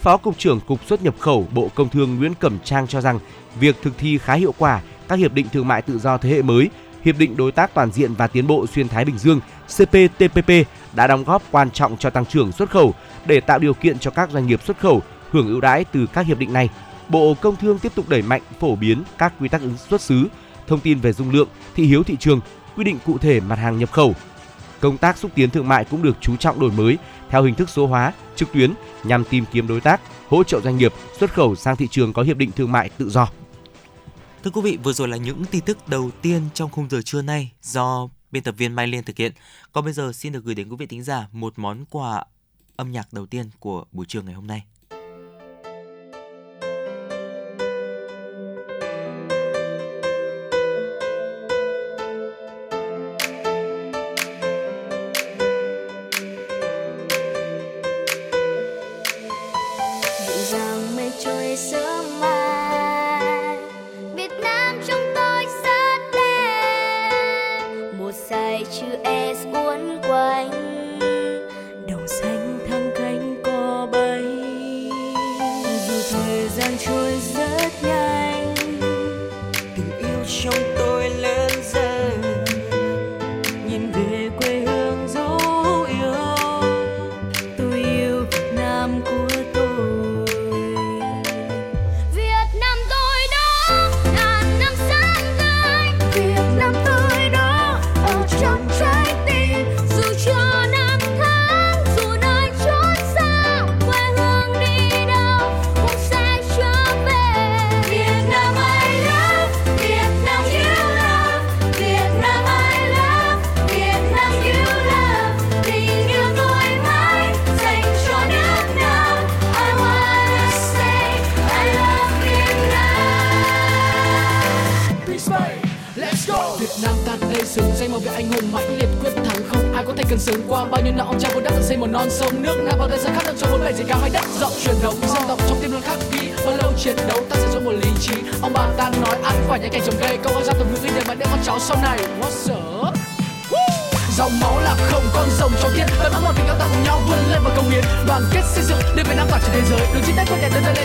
Phó 0.00 0.16
Cục 0.16 0.38
trưởng 0.38 0.60
Cục 0.60 0.84
xuất 0.86 1.02
nhập 1.02 1.14
khẩu 1.18 1.48
Bộ 1.54 1.70
Công 1.74 1.88
Thương 1.88 2.16
Nguyễn 2.16 2.34
Cẩm 2.34 2.58
Trang 2.64 2.86
cho 2.86 3.00
rằng, 3.00 3.18
việc 3.60 3.76
thực 3.82 3.98
thi 3.98 4.18
khá 4.18 4.34
hiệu 4.34 4.54
quả 4.58 4.80
các 5.08 5.18
hiệp 5.18 5.32
định 5.32 5.46
thương 5.52 5.68
mại 5.68 5.82
tự 5.82 5.98
do 5.98 6.18
thế 6.18 6.30
hệ 6.30 6.42
mới 6.42 6.70
Hiệp 7.04 7.18
định 7.18 7.36
Đối 7.36 7.52
tác 7.52 7.74
Toàn 7.74 7.92
diện 7.92 8.14
và 8.14 8.26
Tiến 8.26 8.46
bộ 8.46 8.66
Xuyên 8.66 8.88
Thái 8.88 9.04
Bình 9.04 9.18
Dương 9.18 9.40
CPTPP 9.66 10.50
đã 10.92 11.06
đóng 11.06 11.24
góp 11.24 11.42
quan 11.50 11.70
trọng 11.70 11.96
cho 11.96 12.10
tăng 12.10 12.26
trưởng 12.26 12.52
xuất 12.52 12.70
khẩu 12.70 12.94
để 13.26 13.40
tạo 13.40 13.58
điều 13.58 13.74
kiện 13.74 13.98
cho 13.98 14.10
các 14.10 14.30
doanh 14.30 14.46
nghiệp 14.46 14.62
xuất 14.62 14.78
khẩu 14.78 15.02
hưởng 15.30 15.48
ưu 15.48 15.60
đãi 15.60 15.84
từ 15.84 16.06
các 16.06 16.26
hiệp 16.26 16.38
định 16.38 16.52
này. 16.52 16.68
Bộ 17.08 17.34
Công 17.40 17.56
Thương 17.56 17.78
tiếp 17.78 17.92
tục 17.94 18.08
đẩy 18.08 18.22
mạnh 18.22 18.42
phổ 18.60 18.76
biến 18.76 19.02
các 19.18 19.32
quy 19.40 19.48
tắc 19.48 19.60
ứng 19.60 19.76
xuất 19.76 20.00
xứ, 20.00 20.28
thông 20.66 20.80
tin 20.80 20.98
về 20.98 21.12
dung 21.12 21.30
lượng, 21.30 21.48
thị 21.74 21.84
hiếu 21.84 22.02
thị 22.02 22.16
trường, 22.16 22.40
quy 22.76 22.84
định 22.84 22.98
cụ 23.06 23.18
thể 23.18 23.40
mặt 23.40 23.58
hàng 23.58 23.78
nhập 23.78 23.92
khẩu. 23.92 24.14
Công 24.80 24.98
tác 24.98 25.18
xúc 25.18 25.30
tiến 25.34 25.50
thương 25.50 25.68
mại 25.68 25.84
cũng 25.84 26.02
được 26.02 26.16
chú 26.20 26.36
trọng 26.36 26.60
đổi 26.60 26.70
mới 26.70 26.98
theo 27.30 27.42
hình 27.42 27.54
thức 27.54 27.70
số 27.70 27.86
hóa, 27.86 28.12
trực 28.36 28.52
tuyến 28.52 28.72
nhằm 29.04 29.24
tìm 29.24 29.44
kiếm 29.52 29.66
đối 29.66 29.80
tác, 29.80 30.00
hỗ 30.28 30.44
trợ 30.44 30.60
doanh 30.60 30.76
nghiệp 30.76 30.92
xuất 31.18 31.34
khẩu 31.34 31.54
sang 31.54 31.76
thị 31.76 31.88
trường 31.90 32.12
có 32.12 32.22
hiệp 32.22 32.36
định 32.36 32.50
thương 32.56 32.72
mại 32.72 32.88
tự 32.88 33.10
do. 33.10 33.28
Thưa 34.44 34.50
quý 34.50 34.60
vị, 34.60 34.78
vừa 34.82 34.92
rồi 34.92 35.08
là 35.08 35.16
những 35.16 35.44
tin 35.50 35.64
tức 35.64 35.88
đầu 35.88 36.10
tiên 36.22 36.42
trong 36.54 36.70
khung 36.70 36.88
giờ 36.90 37.02
trưa 37.02 37.22
nay 37.22 37.52
do 37.62 38.08
biên 38.30 38.42
tập 38.42 38.54
viên 38.58 38.72
Mai 38.72 38.86
Liên 38.86 39.04
thực 39.04 39.16
hiện. 39.16 39.32
Còn 39.72 39.84
bây 39.84 39.92
giờ 39.92 40.12
xin 40.12 40.32
được 40.32 40.44
gửi 40.44 40.54
đến 40.54 40.68
quý 40.68 40.76
vị 40.76 40.86
thính 40.86 41.02
giả 41.02 41.28
một 41.32 41.52
món 41.56 41.84
quà 41.90 42.24
âm 42.76 42.92
nhạc 42.92 43.12
đầu 43.12 43.26
tiên 43.26 43.50
của 43.58 43.84
buổi 43.92 44.06
trưa 44.06 44.22
ngày 44.22 44.34
hôm 44.34 44.46
nay. 44.46 44.64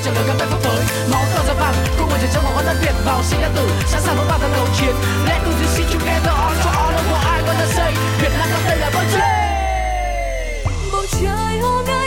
trả 0.06 0.12
lời 0.12 0.24
các 0.28 0.36
tay 0.40 0.48
pháp 0.52 0.58
tới 0.64 0.80
máu 1.12 1.24
cờ 1.34 1.44
ra 1.48 1.54
vàng 1.54 1.74
cùng 2.00 2.10
người 2.10 2.20
chiến 2.22 2.30
trong 2.34 2.44
một 2.44 2.52
con 2.56 2.66
đất 2.66 2.76
việt 2.82 2.94
vào 3.06 3.24
sinh 3.24 3.42
ra 3.42 3.50
tử, 3.56 3.70
sẵn 3.88 4.02
sàng 4.02 4.16
bước 4.18 4.24
vào 4.30 4.40
cuộc 4.42 4.52
đấu 4.56 4.68
chiến. 4.78 4.96
Let 5.26 5.42
us 5.50 5.56
do 5.62 5.68
see 5.76 5.86
together, 5.94 6.34
all 6.44 6.56
for 6.64 6.72
all 6.82 6.96
of 7.00 7.06
what 7.12 7.22
I 7.36 7.38
wanna 7.48 7.68
say. 7.76 7.94
Việt 8.22 8.32
nam 8.40 8.48
ta 8.54 8.60
đây 8.70 8.78
là 8.78 8.90
bầu 8.94 9.04
trời 9.14 9.38
bầu 10.92 11.06
trời 11.22 11.60
hôm 11.62 11.86
nay 11.86 12.07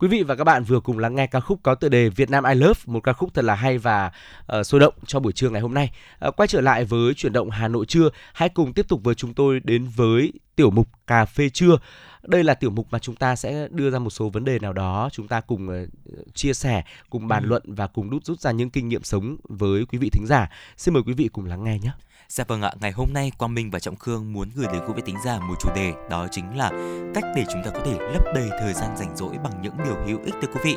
Quý 0.00 0.08
vị 0.08 0.22
và 0.22 0.34
các 0.34 0.44
bạn 0.44 0.64
vừa 0.64 0.80
cùng 0.80 0.98
lắng 0.98 1.14
nghe 1.14 1.26
ca 1.26 1.40
khúc 1.40 1.60
có 1.62 1.74
tựa 1.74 1.88
đề 1.88 2.08
Việt 2.08 2.30
Nam 2.30 2.44
I 2.44 2.54
Love, 2.54 2.80
một 2.86 3.00
ca 3.00 3.12
khúc 3.12 3.34
thật 3.34 3.44
là 3.44 3.54
hay 3.54 3.78
và 3.78 4.12
uh, 4.58 4.66
sôi 4.66 4.80
động 4.80 4.94
cho 5.06 5.20
buổi 5.20 5.32
trưa 5.32 5.50
ngày 5.50 5.60
hôm 5.60 5.74
nay. 5.74 5.90
Uh, 6.26 6.36
quay 6.36 6.46
trở 6.46 6.60
lại 6.60 6.84
với 6.84 7.14
chuyển 7.14 7.32
động 7.32 7.50
Hà 7.50 7.68
Nội 7.68 7.86
trưa, 7.86 8.10
hãy 8.32 8.48
cùng 8.48 8.72
tiếp 8.72 8.88
tục 8.88 9.00
với 9.04 9.14
chúng 9.14 9.34
tôi 9.34 9.60
đến 9.64 9.88
với 9.96 10.32
tiểu 10.56 10.70
mục 10.70 10.88
cà 11.06 11.24
phê 11.24 11.48
trưa. 11.48 11.78
Đây 12.22 12.44
là 12.44 12.54
tiểu 12.54 12.70
mục 12.70 12.86
mà 12.90 12.98
chúng 12.98 13.14
ta 13.14 13.36
sẽ 13.36 13.68
đưa 13.70 13.90
ra 13.90 13.98
một 13.98 14.10
số 14.10 14.28
vấn 14.28 14.44
đề 14.44 14.58
nào 14.58 14.72
đó, 14.72 15.08
chúng 15.12 15.28
ta 15.28 15.40
cùng 15.40 15.68
uh, 15.68 16.34
chia 16.34 16.52
sẻ, 16.52 16.82
cùng 17.10 17.28
bàn 17.28 17.42
ừ. 17.42 17.46
luận 17.46 17.62
và 17.66 17.86
cùng 17.86 18.10
đút 18.10 18.24
rút 18.24 18.40
ra 18.40 18.50
những 18.50 18.70
kinh 18.70 18.88
nghiệm 18.88 19.02
sống 19.02 19.36
với 19.48 19.86
quý 19.86 19.98
vị 19.98 20.10
thính 20.10 20.26
giả. 20.26 20.50
Xin 20.76 20.94
mời 20.94 21.02
quý 21.06 21.12
vị 21.12 21.28
cùng 21.32 21.44
lắng 21.44 21.64
nghe 21.64 21.78
nhé. 21.78 21.90
Dạ 22.32 22.44
vâng 22.48 22.62
ạ, 22.62 22.72
ngày 22.80 22.92
hôm 22.92 23.12
nay 23.12 23.32
Quang 23.38 23.54
Minh 23.54 23.70
và 23.70 23.78
Trọng 23.78 23.96
Khương 23.96 24.32
muốn 24.32 24.48
gửi 24.54 24.66
đến 24.72 24.82
quý 24.86 24.92
vị 24.96 25.02
tính 25.04 25.16
giả 25.24 25.38
một 25.38 25.54
chủ 25.60 25.68
đề 25.74 25.92
đó 26.10 26.26
chính 26.30 26.56
là 26.56 26.70
cách 27.14 27.24
để 27.36 27.44
chúng 27.52 27.62
ta 27.64 27.70
có 27.70 27.80
thể 27.84 27.98
lấp 28.12 28.22
đầy 28.34 28.48
thời 28.60 28.72
gian 28.72 28.96
rảnh 28.96 29.16
rỗi 29.16 29.38
bằng 29.42 29.52
những 29.62 29.74
điều 29.84 29.94
hữu 30.06 30.18
ích 30.24 30.34
thưa 30.42 30.48
quý 30.54 30.60
vị. 30.64 30.76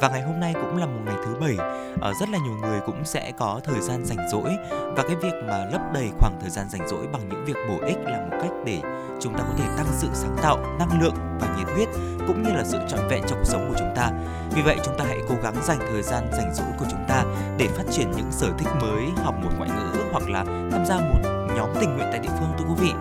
Và 0.00 0.08
ngày 0.08 0.22
hôm 0.22 0.40
nay 0.40 0.54
cũng 0.54 0.76
là 0.76 0.86
một 0.86 1.00
ngày 1.06 1.14
thứ 1.24 1.34
bảy, 1.40 1.56
ở 2.00 2.12
rất 2.20 2.28
là 2.28 2.38
nhiều 2.38 2.56
người 2.62 2.80
cũng 2.86 3.04
sẽ 3.04 3.32
có 3.38 3.60
thời 3.64 3.80
gian 3.80 4.04
rảnh 4.04 4.28
rỗi 4.28 4.56
và 4.70 5.02
cái 5.02 5.16
việc 5.16 5.32
mà 5.46 5.64
lấp 5.72 5.80
đầy 5.94 6.10
khoảng 6.18 6.38
thời 6.40 6.50
gian 6.50 6.66
rảnh 6.68 6.88
rỗi 6.88 7.06
bằng 7.12 7.28
những 7.28 7.44
việc 7.44 7.56
bổ 7.68 7.78
ích 7.86 7.98
là 8.04 8.26
một 8.30 8.36
cách 8.42 8.52
để 8.64 8.80
chúng 9.20 9.34
ta 9.34 9.44
có 9.48 9.54
thể 9.58 9.64
tăng 9.76 9.86
sự 9.90 10.08
sáng 10.12 10.36
tạo, 10.42 10.58
năng 10.78 11.02
lượng 11.02 11.14
và 11.40 11.56
nhiệt 11.58 11.68
huyết 11.74 11.88
cũng 12.26 12.42
như 12.42 12.50
là 12.50 12.64
sự 12.64 12.78
trọn 12.88 13.08
vẹn 13.08 13.22
trong 13.28 13.38
cuộc 13.38 13.48
sống 13.48 13.68
của 13.68 13.76
chúng 13.78 13.92
ta. 13.96 14.10
Vì 14.54 14.62
vậy 14.62 14.76
chúng 14.84 14.98
ta 14.98 15.04
hãy 15.08 15.18
cố 15.28 15.34
gắng 15.42 15.54
dành 15.62 15.78
thời 15.92 16.02
gian 16.02 16.28
rảnh 16.32 16.54
rỗi 16.54 16.66
của 16.78 16.84
chúng 16.90 17.04
ta 17.08 17.24
để 17.58 17.68
phát 17.68 17.84
triển 17.90 18.10
những 18.10 18.32
sở 18.32 18.48
thích 18.58 18.68
mới, 18.80 19.04
học 19.24 19.34
một 19.42 19.50
ngoại 19.58 19.70
ngữ 19.70 20.00
hoặc 20.12 20.28
là 20.28 20.44
tham 20.44 20.84
gia 20.86 20.96
một 20.96 21.20
nhóm 21.56 21.68
tình 21.80 21.96
nguyện 21.96 22.08
tại 22.10 22.18
địa 22.18 22.28
phương 22.38 22.52
thưa 22.58 22.64
quý 22.68 22.74
vị. 22.78 22.92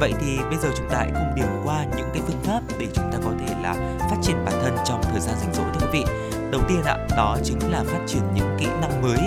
Vậy 0.00 0.12
thì 0.20 0.38
bây 0.50 0.58
giờ 0.58 0.68
chúng 0.76 0.88
ta 0.90 0.96
hãy 0.96 1.10
cùng 1.14 1.34
điểm 1.36 1.46
qua 1.64 1.84
những 1.96 2.08
cái 2.12 2.22
phương 2.26 2.40
pháp 2.42 2.60
để 2.78 2.86
chúng 2.94 3.12
ta 3.12 3.18
có 3.24 3.30
thể 3.40 3.54
là 3.62 3.74
phát 4.00 4.16
triển 4.22 4.36
bản 4.44 4.54
thân 4.62 4.76
trong 4.84 5.02
thời 5.02 5.20
gian 5.20 5.34
rảnh 5.40 5.54
rỗi 5.54 5.66
thưa 5.74 5.86
quý 5.86 5.98
vị. 5.98 6.04
Đầu 6.50 6.60
tiên 6.68 6.82
ạ, 6.84 6.96
đó 7.16 7.36
chính 7.44 7.58
là 7.70 7.84
phát 7.86 8.00
triển 8.06 8.22
những 8.34 8.56
kỹ 8.58 8.66
năng 8.80 9.02
mới. 9.02 9.18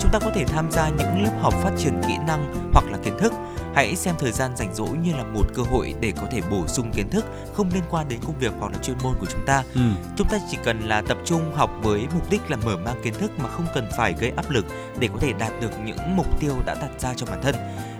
Chúng 0.00 0.10
ta 0.12 0.18
có 0.18 0.30
thể 0.34 0.44
tham 0.44 0.70
gia 0.70 0.88
những 0.88 1.22
lớp 1.22 1.32
học 1.40 1.54
phát 1.62 1.72
triển 1.78 2.00
kỹ 2.08 2.14
năng 2.26 2.70
hoặc 2.72 2.84
là 2.90 2.98
kiến 3.04 3.18
thức 3.18 3.32
Hãy 3.74 3.96
xem 3.96 4.14
thời 4.18 4.32
gian 4.32 4.56
rảnh 4.56 4.74
rỗi 4.74 4.88
như 5.02 5.12
là 5.12 5.24
một 5.24 5.44
cơ 5.54 5.62
hội 5.62 5.94
để 6.00 6.12
có 6.20 6.26
thể 6.30 6.40
bổ 6.50 6.66
sung 6.66 6.90
kiến 6.92 7.10
thức 7.10 7.24
không 7.54 7.70
liên 7.74 7.82
quan 7.90 8.08
đến 8.08 8.18
công 8.26 8.38
việc 8.38 8.52
hoặc 8.60 8.72
là 8.72 8.78
chuyên 8.82 8.96
môn 9.02 9.14
của 9.20 9.26
chúng 9.26 9.46
ta. 9.46 9.62
Ừ. 9.74 9.80
Chúng 10.16 10.28
ta 10.28 10.38
chỉ 10.50 10.58
cần 10.64 10.80
là 10.80 11.02
tập 11.02 11.18
trung 11.24 11.52
học 11.54 11.70
với 11.82 12.06
mục 12.14 12.30
đích 12.30 12.50
là 12.50 12.56
mở 12.56 12.76
mang 12.76 13.00
kiến 13.02 13.14
thức 13.14 13.30
mà 13.38 13.48
không 13.48 13.66
cần 13.74 13.88
phải 13.96 14.14
gây 14.20 14.32
áp 14.36 14.50
lực 14.50 14.66
để 14.98 15.08
có 15.12 15.18
thể 15.20 15.32
đạt 15.32 15.52
được 15.60 15.70
những 15.84 16.16
mục 16.16 16.40
tiêu 16.40 16.54
đã 16.66 16.74
đặt 16.74 16.90
ra 17.00 17.14
cho 17.14 17.26
bản 17.26 17.42
thân 17.42 17.54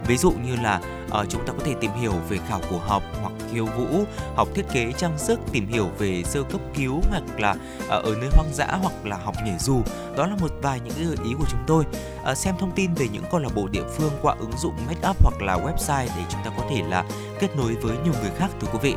ví 0.06 0.16
dụ 0.16 0.30
như 0.30 0.56
là 0.62 0.80
uh, 1.20 1.28
chúng 1.28 1.46
ta 1.46 1.52
có 1.52 1.64
thể 1.64 1.74
tìm 1.80 1.90
hiểu 2.00 2.12
về 2.28 2.38
khảo 2.48 2.60
cổ 2.70 2.78
học 2.78 3.02
hoặc 3.20 3.32
khiêu 3.52 3.66
vũ 3.66 4.04
học 4.36 4.48
thiết 4.54 4.64
kế 4.72 4.92
trang 4.92 5.18
sức 5.18 5.40
tìm 5.52 5.66
hiểu 5.66 5.88
về 5.98 6.22
sơ 6.24 6.42
cấp 6.42 6.60
cứu 6.74 7.00
hoặc 7.10 7.22
là 7.38 7.50
uh, 7.50 7.88
ở 7.88 8.14
nơi 8.20 8.28
hoang 8.32 8.52
dã 8.52 8.66
hoặc 8.66 8.92
là 9.04 9.16
học 9.16 9.34
nhảy 9.44 9.56
dù 9.58 9.82
đó 10.16 10.26
là 10.26 10.36
một 10.40 10.50
vài 10.62 10.80
những 10.84 10.94
gợi 11.08 11.16
ý 11.24 11.34
của 11.38 11.46
chúng 11.50 11.60
tôi 11.66 11.84
uh, 12.30 12.36
xem 12.36 12.54
thông 12.58 12.70
tin 12.70 12.94
về 12.94 13.08
những 13.12 13.24
câu 13.30 13.40
lạc 13.40 13.50
bộ 13.54 13.68
địa 13.72 13.84
phương 13.96 14.12
qua 14.22 14.34
ứng 14.38 14.52
dụng 14.58 14.74
make 14.86 15.08
up 15.10 15.16
hoặc 15.22 15.42
là 15.42 15.56
website 15.56 16.06
để 16.16 16.22
chúng 16.28 16.40
ta 16.44 16.50
có 16.56 16.64
thể 16.70 16.82
là 16.88 17.04
kết 17.40 17.56
nối 17.56 17.74
với 17.74 17.96
nhiều 18.04 18.14
người 18.22 18.30
khác 18.38 18.50
thưa 18.60 18.68
quý 18.72 18.78
vị 18.82 18.94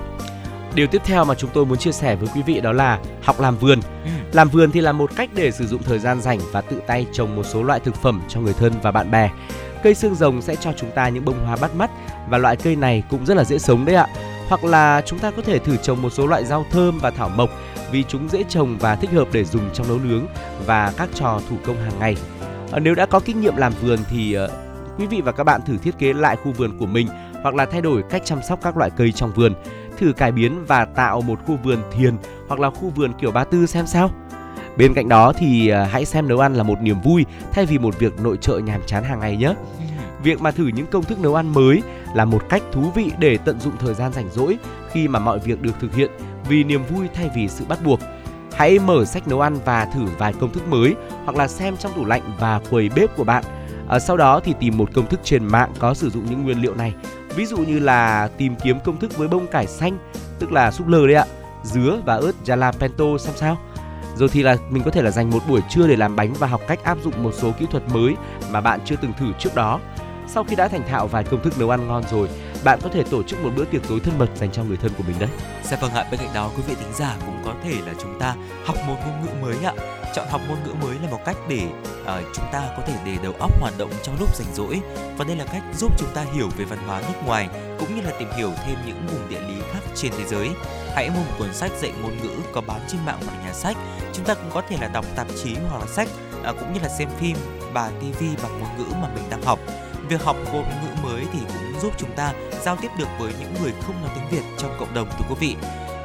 Điều 0.77 0.87
tiếp 0.87 1.01
theo 1.05 1.25
mà 1.25 1.35
chúng 1.35 1.49
tôi 1.53 1.65
muốn 1.65 1.77
chia 1.77 1.91
sẻ 1.91 2.15
với 2.15 2.29
quý 2.35 2.41
vị 2.41 2.61
đó 2.61 2.71
là 2.71 2.99
học 3.23 3.39
làm 3.39 3.57
vườn. 3.57 3.79
Ừ. 4.03 4.09
Làm 4.33 4.49
vườn 4.49 4.71
thì 4.71 4.81
là 4.81 4.91
một 4.91 5.11
cách 5.15 5.29
để 5.35 5.51
sử 5.51 5.67
dụng 5.67 5.83
thời 5.83 5.99
gian 5.99 6.21
rảnh 6.21 6.39
và 6.51 6.61
tự 6.61 6.81
tay 6.87 7.05
trồng 7.13 7.35
một 7.35 7.43
số 7.43 7.63
loại 7.63 7.79
thực 7.79 7.95
phẩm 7.95 8.21
cho 8.29 8.39
người 8.39 8.53
thân 8.53 8.73
và 8.81 8.91
bạn 8.91 9.11
bè. 9.11 9.29
Cây 9.88 9.96
xương 9.96 10.15
rồng 10.15 10.41
sẽ 10.41 10.56
cho 10.56 10.74
chúng 10.77 10.91
ta 10.91 11.10
những 11.10 11.25
bông 11.25 11.46
hoa 11.46 11.58
bắt 11.62 11.75
mắt 11.75 11.91
và 12.29 12.38
loại 12.38 12.56
cây 12.56 12.75
này 12.75 13.03
cũng 13.10 13.25
rất 13.25 13.38
là 13.38 13.44
dễ 13.44 13.58
sống 13.58 13.86
đấy 13.86 13.96
ạ. 13.96 14.08
Hoặc 14.48 14.63
là 14.63 15.01
chúng 15.06 15.20
ta 15.20 15.32
có 15.32 15.41
thể 15.41 15.60
thử 15.60 15.77
trồng 15.77 16.01
một 16.01 16.10
số 16.10 16.27
loại 16.27 16.46
rau 16.46 16.65
thơm 16.72 17.00
và 17.00 17.12
thảo 17.12 17.29
mộc 17.29 17.50
vì 17.91 18.03
chúng 18.03 18.29
dễ 18.29 18.44
trồng 18.50 18.77
và 18.77 18.96
thích 18.96 19.12
hợp 19.12 19.27
để 19.32 19.44
dùng 19.44 19.70
trong 19.74 19.88
nấu 19.88 20.00
nướng 20.00 20.27
và 20.65 20.94
các 20.98 21.10
trò 21.13 21.41
thủ 21.50 21.56
công 21.65 21.82
hàng 21.82 22.00
ngày. 22.00 22.15
Ờ, 22.72 22.79
nếu 22.79 22.96
đã 22.96 23.06
có 23.06 23.20
kinh 23.20 23.41
nghiệm 23.41 23.56
làm 23.58 23.74
vườn 23.82 24.00
thì 24.10 24.34
ờ, 24.34 24.50
quý 24.98 25.08
vị 25.08 25.22
và 25.22 25.32
các 25.32 25.44
bạn 25.44 25.62
thử 25.65 25.77
thiết 25.77 25.98
kế 26.00 26.13
lại 26.13 26.36
khu 26.36 26.51
vườn 26.51 26.77
của 26.77 26.86
mình 26.86 27.08
hoặc 27.44 27.56
là 27.56 27.65
thay 27.65 27.82
đổi 27.82 28.03
cách 28.10 28.22
chăm 28.25 28.39
sóc 28.50 28.60
các 28.63 28.77
loại 28.77 28.89
cây 28.98 29.12
trong 29.12 29.32
vườn, 29.32 29.53
thử 29.98 30.13
cải 30.13 30.32
biến 30.32 30.65
và 30.65 30.86
tạo 30.86 31.22
một 31.22 31.39
khu 31.46 31.58
vườn 31.63 31.79
thiền 31.91 32.17
hoặc 32.48 32.60
là 32.60 32.70
khu 32.70 32.89
vườn 32.89 33.13
kiểu 33.22 33.32
ba 33.32 33.44
tư 33.44 33.65
xem 33.65 33.88
sao. 33.88 34.12
Bên 34.77 34.93
cạnh 34.93 35.10
đó 35.10 35.34
thì 35.38 35.69
à, 35.69 35.88
hãy 35.91 36.05
xem 36.05 36.27
nấu 36.27 36.39
ăn 36.39 36.53
là 36.53 36.63
một 36.63 36.81
niềm 36.81 37.01
vui 37.01 37.25
thay 37.51 37.65
vì 37.65 37.77
một 37.77 38.00
việc 38.00 38.19
nội 38.19 38.38
trợ 38.41 38.57
nhàm 38.57 38.81
chán 38.86 39.03
hàng 39.03 39.19
ngày 39.19 39.38
nhé. 39.38 39.53
Việc 40.24 40.41
mà 40.41 40.51
thử 40.51 40.67
những 40.67 40.86
công 40.86 41.03
thức 41.03 41.19
nấu 41.19 41.36
ăn 41.36 41.53
mới 41.53 41.81
là 42.13 42.25
một 42.25 42.50
cách 42.50 42.63
thú 42.72 42.91
vị 42.96 43.12
để 43.19 43.38
tận 43.38 43.60
dụng 43.60 43.74
thời 43.79 43.93
gian 43.93 44.13
rảnh 44.13 44.29
rỗi 44.29 44.57
khi 44.91 45.07
mà 45.07 45.19
mọi 45.19 45.39
việc 45.39 45.62
được 45.62 45.72
thực 45.79 45.96
hiện 45.96 46.12
vì 46.50 46.63
niềm 46.63 46.84
vui 46.84 47.07
thay 47.13 47.29
vì 47.36 47.48
sự 47.48 47.65
bắt 47.69 47.79
buộc. 47.86 48.00
Hãy 48.53 48.79
mở 48.79 49.05
sách 49.05 49.27
nấu 49.27 49.41
ăn 49.41 49.57
và 49.65 49.86
thử 49.86 50.01
vài 50.17 50.34
công 50.34 50.53
thức 50.53 50.67
mới 50.67 50.96
hoặc 51.25 51.36
là 51.36 51.48
xem 51.48 51.77
trong 51.77 51.93
tủ 51.96 52.05
lạnh 52.05 52.22
và 52.39 52.62
quầy 52.69 52.89
bếp 52.96 53.17
của 53.17 53.24
bạn. 53.24 53.43
À, 53.89 54.00
sau 54.00 54.17
đó 54.17 54.39
thì 54.43 54.53
tìm 54.60 54.77
một 54.77 54.89
công 54.93 55.07
thức 55.07 55.19
trên 55.24 55.46
mạng 55.46 55.72
có 55.79 55.93
sử 55.93 56.10
dụng 56.10 56.25
những 56.29 56.43
nguyên 56.43 56.62
liệu 56.62 56.75
này. 56.75 56.93
Ví 57.36 57.46
dụ 57.46 57.57
như 57.57 57.79
là 57.79 58.29
tìm 58.38 58.55
kiếm 58.63 58.79
công 58.86 59.00
thức 59.00 59.17
với 59.17 59.27
bông 59.27 59.48
cải 59.48 59.67
xanh, 59.67 59.98
tức 60.39 60.51
là 60.51 60.72
súp 60.72 60.88
lơ 60.88 61.07
đấy 61.07 61.15
ạ, 61.15 61.25
dứa 61.63 62.01
và 62.05 62.15
ớt 62.15 62.31
jalapeno 62.46 63.17
xem 63.17 63.34
sao 63.36 63.57
rồi 64.17 64.29
thì 64.31 64.43
là 64.43 64.57
mình 64.69 64.83
có 64.83 64.91
thể 64.91 65.01
là 65.01 65.12
dành 65.12 65.29
một 65.29 65.39
buổi 65.50 65.62
trưa 65.69 65.88
để 65.88 65.95
làm 65.95 66.15
bánh 66.15 66.33
và 66.33 66.47
học 66.47 66.62
cách 66.67 66.83
áp 66.83 66.97
dụng 67.03 67.24
một 67.24 67.31
số 67.33 67.51
kỹ 67.59 67.65
thuật 67.71 67.83
mới 67.93 68.15
mà 68.51 68.62
bạn 68.62 68.79
chưa 68.86 68.95
từng 69.01 69.13
thử 69.19 69.25
trước 69.39 69.55
đó. 69.55 69.79
Sau 70.27 70.43
khi 70.43 70.55
đã 70.55 70.67
thành 70.67 70.88
thạo 70.88 71.07
vài 71.07 71.24
công 71.24 71.43
thức 71.43 71.59
nấu 71.59 71.69
ăn 71.69 71.88
ngon 71.88 72.03
rồi 72.12 72.29
bạn 72.63 72.79
có 72.83 72.89
thể 72.93 73.03
tổ 73.03 73.23
chức 73.23 73.43
một 73.43 73.49
bữa 73.55 73.65
tiệc 73.65 73.87
tối 73.89 73.99
thân 73.99 74.17
mật 74.17 74.29
dành 74.35 74.51
cho 74.51 74.63
người 74.63 74.77
thân 74.77 74.91
của 74.97 75.03
mình 75.07 75.15
đấy. 75.19 75.29
Dạ 75.63 75.77
vâng 75.81 75.93
ạ, 75.93 76.05
bên 76.11 76.19
cạnh 76.19 76.33
đó 76.33 76.51
quý 76.57 76.63
vị 76.67 76.75
thính 76.79 76.93
giả 76.93 77.15
cũng 77.25 77.41
có 77.45 77.53
thể 77.63 77.73
là 77.85 77.93
chúng 78.01 78.19
ta 78.19 78.35
học 78.65 78.77
một 78.87 78.95
ngôn 79.05 79.25
ngữ 79.25 79.31
mới 79.41 79.65
ạ. 79.65 79.73
Chọn 80.15 80.27
học 80.29 80.41
ngôn 80.47 80.57
ngữ 80.63 80.73
mới 80.81 80.95
là 81.03 81.09
một 81.09 81.19
cách 81.25 81.37
để 81.49 81.61
uh, 82.01 82.07
chúng 82.35 82.45
ta 82.51 82.69
có 82.77 82.83
thể 82.87 82.93
để 83.05 83.17
đầu 83.23 83.33
óc 83.39 83.61
hoạt 83.61 83.73
động 83.77 83.91
trong 84.03 84.15
lúc 84.19 84.35
rảnh 84.35 84.53
rỗi 84.55 84.81
và 85.17 85.25
đây 85.25 85.35
là 85.35 85.45
cách 85.45 85.63
giúp 85.77 85.91
chúng 85.99 86.09
ta 86.13 86.25
hiểu 86.33 86.49
về 86.57 86.65
văn 86.65 86.79
hóa 86.87 87.01
nước 87.01 87.25
ngoài 87.25 87.49
cũng 87.79 87.95
như 87.95 88.01
là 88.01 88.11
tìm 88.19 88.27
hiểu 88.37 88.51
thêm 88.65 88.77
những 88.85 89.07
vùng 89.07 89.29
địa 89.29 89.39
lý 89.39 89.61
khác 89.73 89.79
trên 89.95 90.11
thế 90.17 90.23
giới. 90.25 90.49
Hãy 90.95 91.09
mua 91.09 91.19
một 91.19 91.35
cuốn 91.37 91.53
sách 91.53 91.71
dạy 91.81 91.91
ngôn 92.01 92.17
ngữ 92.17 92.31
có 92.53 92.61
bán 92.61 92.81
trên 92.87 93.05
mạng 93.05 93.19
hoặc 93.25 93.45
nhà 93.45 93.53
sách. 93.53 93.77
Chúng 94.13 94.25
ta 94.25 94.33
cũng 94.33 94.51
có 94.53 94.61
thể 94.69 94.77
là 94.81 94.87
đọc 94.87 95.05
tạp 95.15 95.27
chí 95.43 95.55
hoặc 95.69 95.79
là 95.79 95.87
sách 95.87 96.07
uh, 96.49 96.59
cũng 96.59 96.73
như 96.73 96.79
là 96.79 96.89
xem 96.89 97.09
phim, 97.19 97.37
và 97.73 97.91
TV 97.99 98.23
bằng 98.43 98.59
ngôn 98.59 98.69
ngữ 98.77 98.93
mà 99.01 99.09
mình 99.15 99.23
đang 99.29 99.41
học 99.41 99.59
Việc 100.09 100.23
học 100.23 100.35
ngôn 100.53 100.63
ngữ 100.63 101.03
mới 101.03 101.25
thì 101.33 101.39
cũng 101.47 101.79
giúp 101.81 101.93
chúng 101.97 102.11
ta 102.15 102.33
giao 102.61 102.75
tiếp 102.81 102.87
được 102.97 103.07
với 103.19 103.33
những 103.39 103.53
người 103.61 103.73
không 103.81 104.01
nói 104.01 104.11
tiếng 104.15 104.29
Việt 104.29 104.47
trong 104.57 104.77
cộng 104.79 104.93
đồng 104.93 105.09
thưa 105.09 105.25
quý 105.29 105.35
vị. 105.39 105.55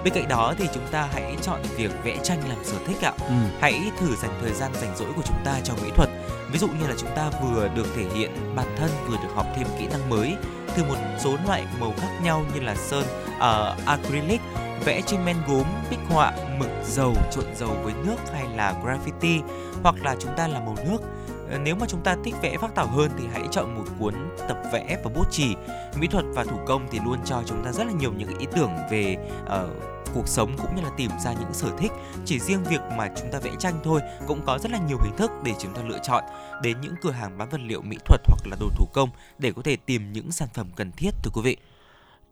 Bên 0.05 0.15
cạnh 0.15 0.29
đó 0.29 0.55
thì 0.59 0.69
chúng 0.75 0.87
ta 0.91 1.09
hãy 1.13 1.37
chọn 1.43 1.63
việc 1.77 1.91
vẽ 2.05 2.17
tranh 2.23 2.49
làm 2.49 2.65
sở 2.65 2.77
thích 2.87 3.03
ạ. 3.03 3.13
Ừ. 3.19 3.35
Hãy 3.61 3.91
thử 3.99 4.17
dành 4.17 4.39
thời 4.41 4.53
gian 4.53 4.71
rảnh 4.75 4.97
rỗi 4.97 5.09
của 5.17 5.23
chúng 5.25 5.37
ta 5.45 5.61
cho 5.65 5.75
mỹ 5.83 5.91
thuật. 5.97 6.09
Ví 6.53 6.59
dụ 6.59 6.69
như 6.69 6.87
là 6.89 6.95
chúng 6.99 7.11
ta 7.17 7.31
vừa 7.43 7.69
được 7.69 7.87
thể 7.97 8.05
hiện 8.15 8.31
bản 8.57 8.67
thân 8.77 8.91
vừa 9.09 9.17
được 9.17 9.29
học 9.35 9.47
thêm 9.57 9.67
kỹ 9.79 9.87
năng 9.87 10.11
mới, 10.11 10.37
thử 10.75 10.85
một 10.85 10.97
số 11.19 11.37
loại 11.47 11.67
màu 11.81 11.95
khác 11.99 12.11
nhau 12.23 12.45
như 12.55 12.61
là 12.61 12.75
sơn, 12.75 13.05
uh, 13.37 13.87
acrylic, 13.87 14.41
vẽ 14.85 15.01
trên 15.07 15.25
men 15.25 15.37
gốm, 15.49 15.65
bích 15.91 15.99
họa, 16.09 16.33
mực 16.59 16.71
dầu, 16.85 17.15
trộn 17.33 17.45
dầu 17.57 17.77
với 17.83 17.95
nước 18.05 18.17
hay 18.33 18.49
là 18.57 18.75
graffiti 18.85 19.41
hoặc 19.83 19.95
là 20.03 20.17
chúng 20.19 20.37
ta 20.37 20.49
làm 20.49 20.65
màu 20.65 20.77
nước 20.85 20.99
Ờ, 21.53 21.59
nếu 21.59 21.77
mà 21.77 21.87
chúng 21.89 22.01
ta 22.01 22.17
thích 22.25 22.35
vẽ 22.43 22.57
phác 22.59 22.75
thảo 22.75 22.87
hơn 22.87 23.11
thì 23.19 23.25
hãy 23.33 23.43
chọn 23.51 23.75
một 23.75 23.85
cuốn 23.99 24.15
tập 24.49 24.57
vẽ 24.73 25.01
và 25.05 25.11
bút 25.15 25.31
chì. 25.31 25.55
Mỹ 25.97 26.07
thuật 26.07 26.25
và 26.29 26.45
thủ 26.45 26.57
công 26.67 26.89
thì 26.91 27.01
luôn 27.05 27.19
cho 27.25 27.43
chúng 27.47 27.65
ta 27.65 27.73
rất 27.73 27.87
là 27.87 27.93
nhiều 27.93 28.13
những 28.13 28.39
ý 28.39 28.47
tưởng 28.53 28.71
về 28.91 29.17
uh, 29.45 29.83
cuộc 30.15 30.29
sống 30.29 30.57
cũng 30.59 30.77
như 30.77 30.83
là 30.83 30.91
tìm 30.97 31.11
ra 31.25 31.33
những 31.33 31.53
sở 31.53 31.69
thích. 31.79 31.93
Chỉ 32.25 32.41
riêng 32.41 32.65
việc 32.65 32.81
mà 32.97 33.11
chúng 33.17 33.31
ta 33.33 33.39
vẽ 33.39 33.51
tranh 33.59 33.81
thôi 33.85 34.01
cũng 34.27 34.43
có 34.47 34.59
rất 34.59 34.73
là 34.73 34.79
nhiều 34.89 34.99
hình 35.05 35.17
thức 35.17 35.31
để 35.45 35.53
chúng 35.59 35.75
ta 35.75 35.83
lựa 35.83 35.99
chọn. 36.03 36.25
Đến 36.63 36.81
những 36.81 36.95
cửa 37.03 37.11
hàng 37.11 37.39
bán 37.39 37.49
vật 37.49 37.61
liệu 37.61 37.83
mỹ 37.83 37.97
thuật 38.05 38.21
hoặc 38.27 38.47
là 38.47 38.57
đồ 38.61 38.67
thủ 38.77 38.87
công 38.93 39.09
để 39.39 39.53
có 39.57 39.63
thể 39.63 39.77
tìm 39.77 40.13
những 40.13 40.33
sản 40.33 40.49
phẩm 40.55 40.71
cần 40.77 40.93
thiết 40.93 41.11
thưa 41.23 41.31
quý 41.35 41.43
vị. 41.43 41.57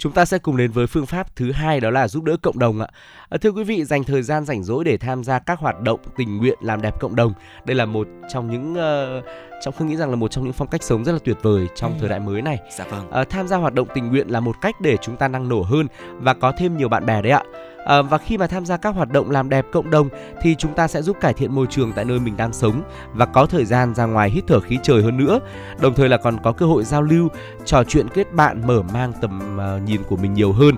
Chúng 0.01 0.13
ta 0.13 0.25
sẽ 0.25 0.39
cùng 0.39 0.57
đến 0.57 0.71
với 0.71 0.87
phương 0.87 1.07
pháp 1.07 1.37
thứ 1.37 1.53
hai 1.53 1.81
đó 1.81 1.91
là 1.91 2.09
giúp 2.09 2.25
đỡ 2.25 2.37
cộng 2.43 2.59
đồng 2.59 2.81
ạ. 2.81 2.87
À, 3.29 3.39
thưa 3.41 3.51
quý 3.51 3.65
vị, 3.65 3.85
dành 3.85 4.05
thời 4.05 4.23
gian 4.23 4.45
rảnh 4.45 4.63
rỗi 4.63 4.85
để 4.85 4.97
tham 4.97 5.25
gia 5.25 5.39
các 5.39 5.59
hoạt 5.59 5.81
động 5.81 6.01
tình 6.17 6.37
nguyện 6.37 6.59
làm 6.61 6.83
đẹp 6.83 7.01
cộng 7.01 7.17
đồng. 7.17 7.33
Đây 7.65 7.75
là 7.75 7.87
một 7.87 8.09
trong 8.33 8.51
những 8.51 8.73
uh, 8.73 9.25
trong 9.65 9.75
tôi 9.79 9.89
nghĩ 9.89 9.97
rằng 9.97 10.11
là 10.11 10.17
một 10.17 10.31
trong 10.31 10.45
những 10.45 10.53
phong 10.53 10.69
cách 10.69 10.83
sống 10.83 11.05
rất 11.05 11.13
là 11.13 11.19
tuyệt 11.25 11.37
vời 11.43 11.67
trong 11.75 11.93
ừ. 11.93 11.97
thời 12.01 12.09
đại 12.09 12.21
mới 12.21 12.43
này. 12.43 12.59
Dạ 12.77 12.85
vâng. 12.91 13.11
À, 13.11 13.25
tham 13.25 13.49
gia 13.49 13.57
hoạt 13.57 13.75
động 13.75 13.89
tình 13.95 14.09
nguyện 14.09 14.29
là 14.29 14.41
một 14.41 14.57
cách 14.61 14.81
để 14.81 14.97
chúng 14.97 15.17
ta 15.17 15.29
năng 15.29 15.49
nổ 15.49 15.63
hơn 15.63 15.87
và 16.13 16.35
có 16.35 16.53
thêm 16.59 16.77
nhiều 16.77 16.89
bạn 16.89 17.07
bè 17.07 17.23
đấy 17.23 17.33
ạ. 17.33 17.43
À, 17.85 18.03
và 18.03 18.19
khi 18.19 18.39
mà 18.39 18.47
tham 18.47 18.67
gia 18.67 18.77
các 18.77 18.95
hoạt 18.95 19.11
động 19.11 19.31
làm 19.31 19.49
đẹp 19.49 19.67
cộng 19.73 19.91
đồng 19.91 20.09
thì 20.43 20.55
chúng 20.55 20.75
ta 20.75 20.89
sẽ 20.89 21.03
giúp 21.03 21.17
cải 21.21 21.35
thiện 21.35 21.55
môi 21.55 21.67
trường 21.71 21.93
tại 21.93 22.05
nơi 22.05 22.19
mình 22.19 22.37
đang 22.37 22.53
sống 22.53 22.83
và 23.13 23.27
có 23.27 23.47
thời 23.47 23.65
gian 23.65 23.95
ra 23.95 24.07
ngoài 24.07 24.31
hít 24.31 24.45
thở 24.47 24.61
khí 24.61 24.79
trời 24.83 25.03
hơn 25.03 25.17
nữa. 25.17 25.41
Đồng 25.81 25.95
thời 25.95 26.09
là 26.09 26.17
còn 26.17 26.37
có 26.43 26.53
cơ 26.53 26.67
hội 26.67 26.85
giao 26.85 27.03
lưu, 27.03 27.29
trò 27.65 27.85
chuyện 27.85 28.09
kết 28.09 28.33
bạn, 28.33 28.67
mở 28.67 28.83
mang 28.83 29.13
tầm 29.21 29.59
uh, 29.77 29.89
nhìn 29.89 30.03
của 30.09 30.17
mình 30.17 30.35
nhiều 30.35 30.53
hơn. 30.53 30.75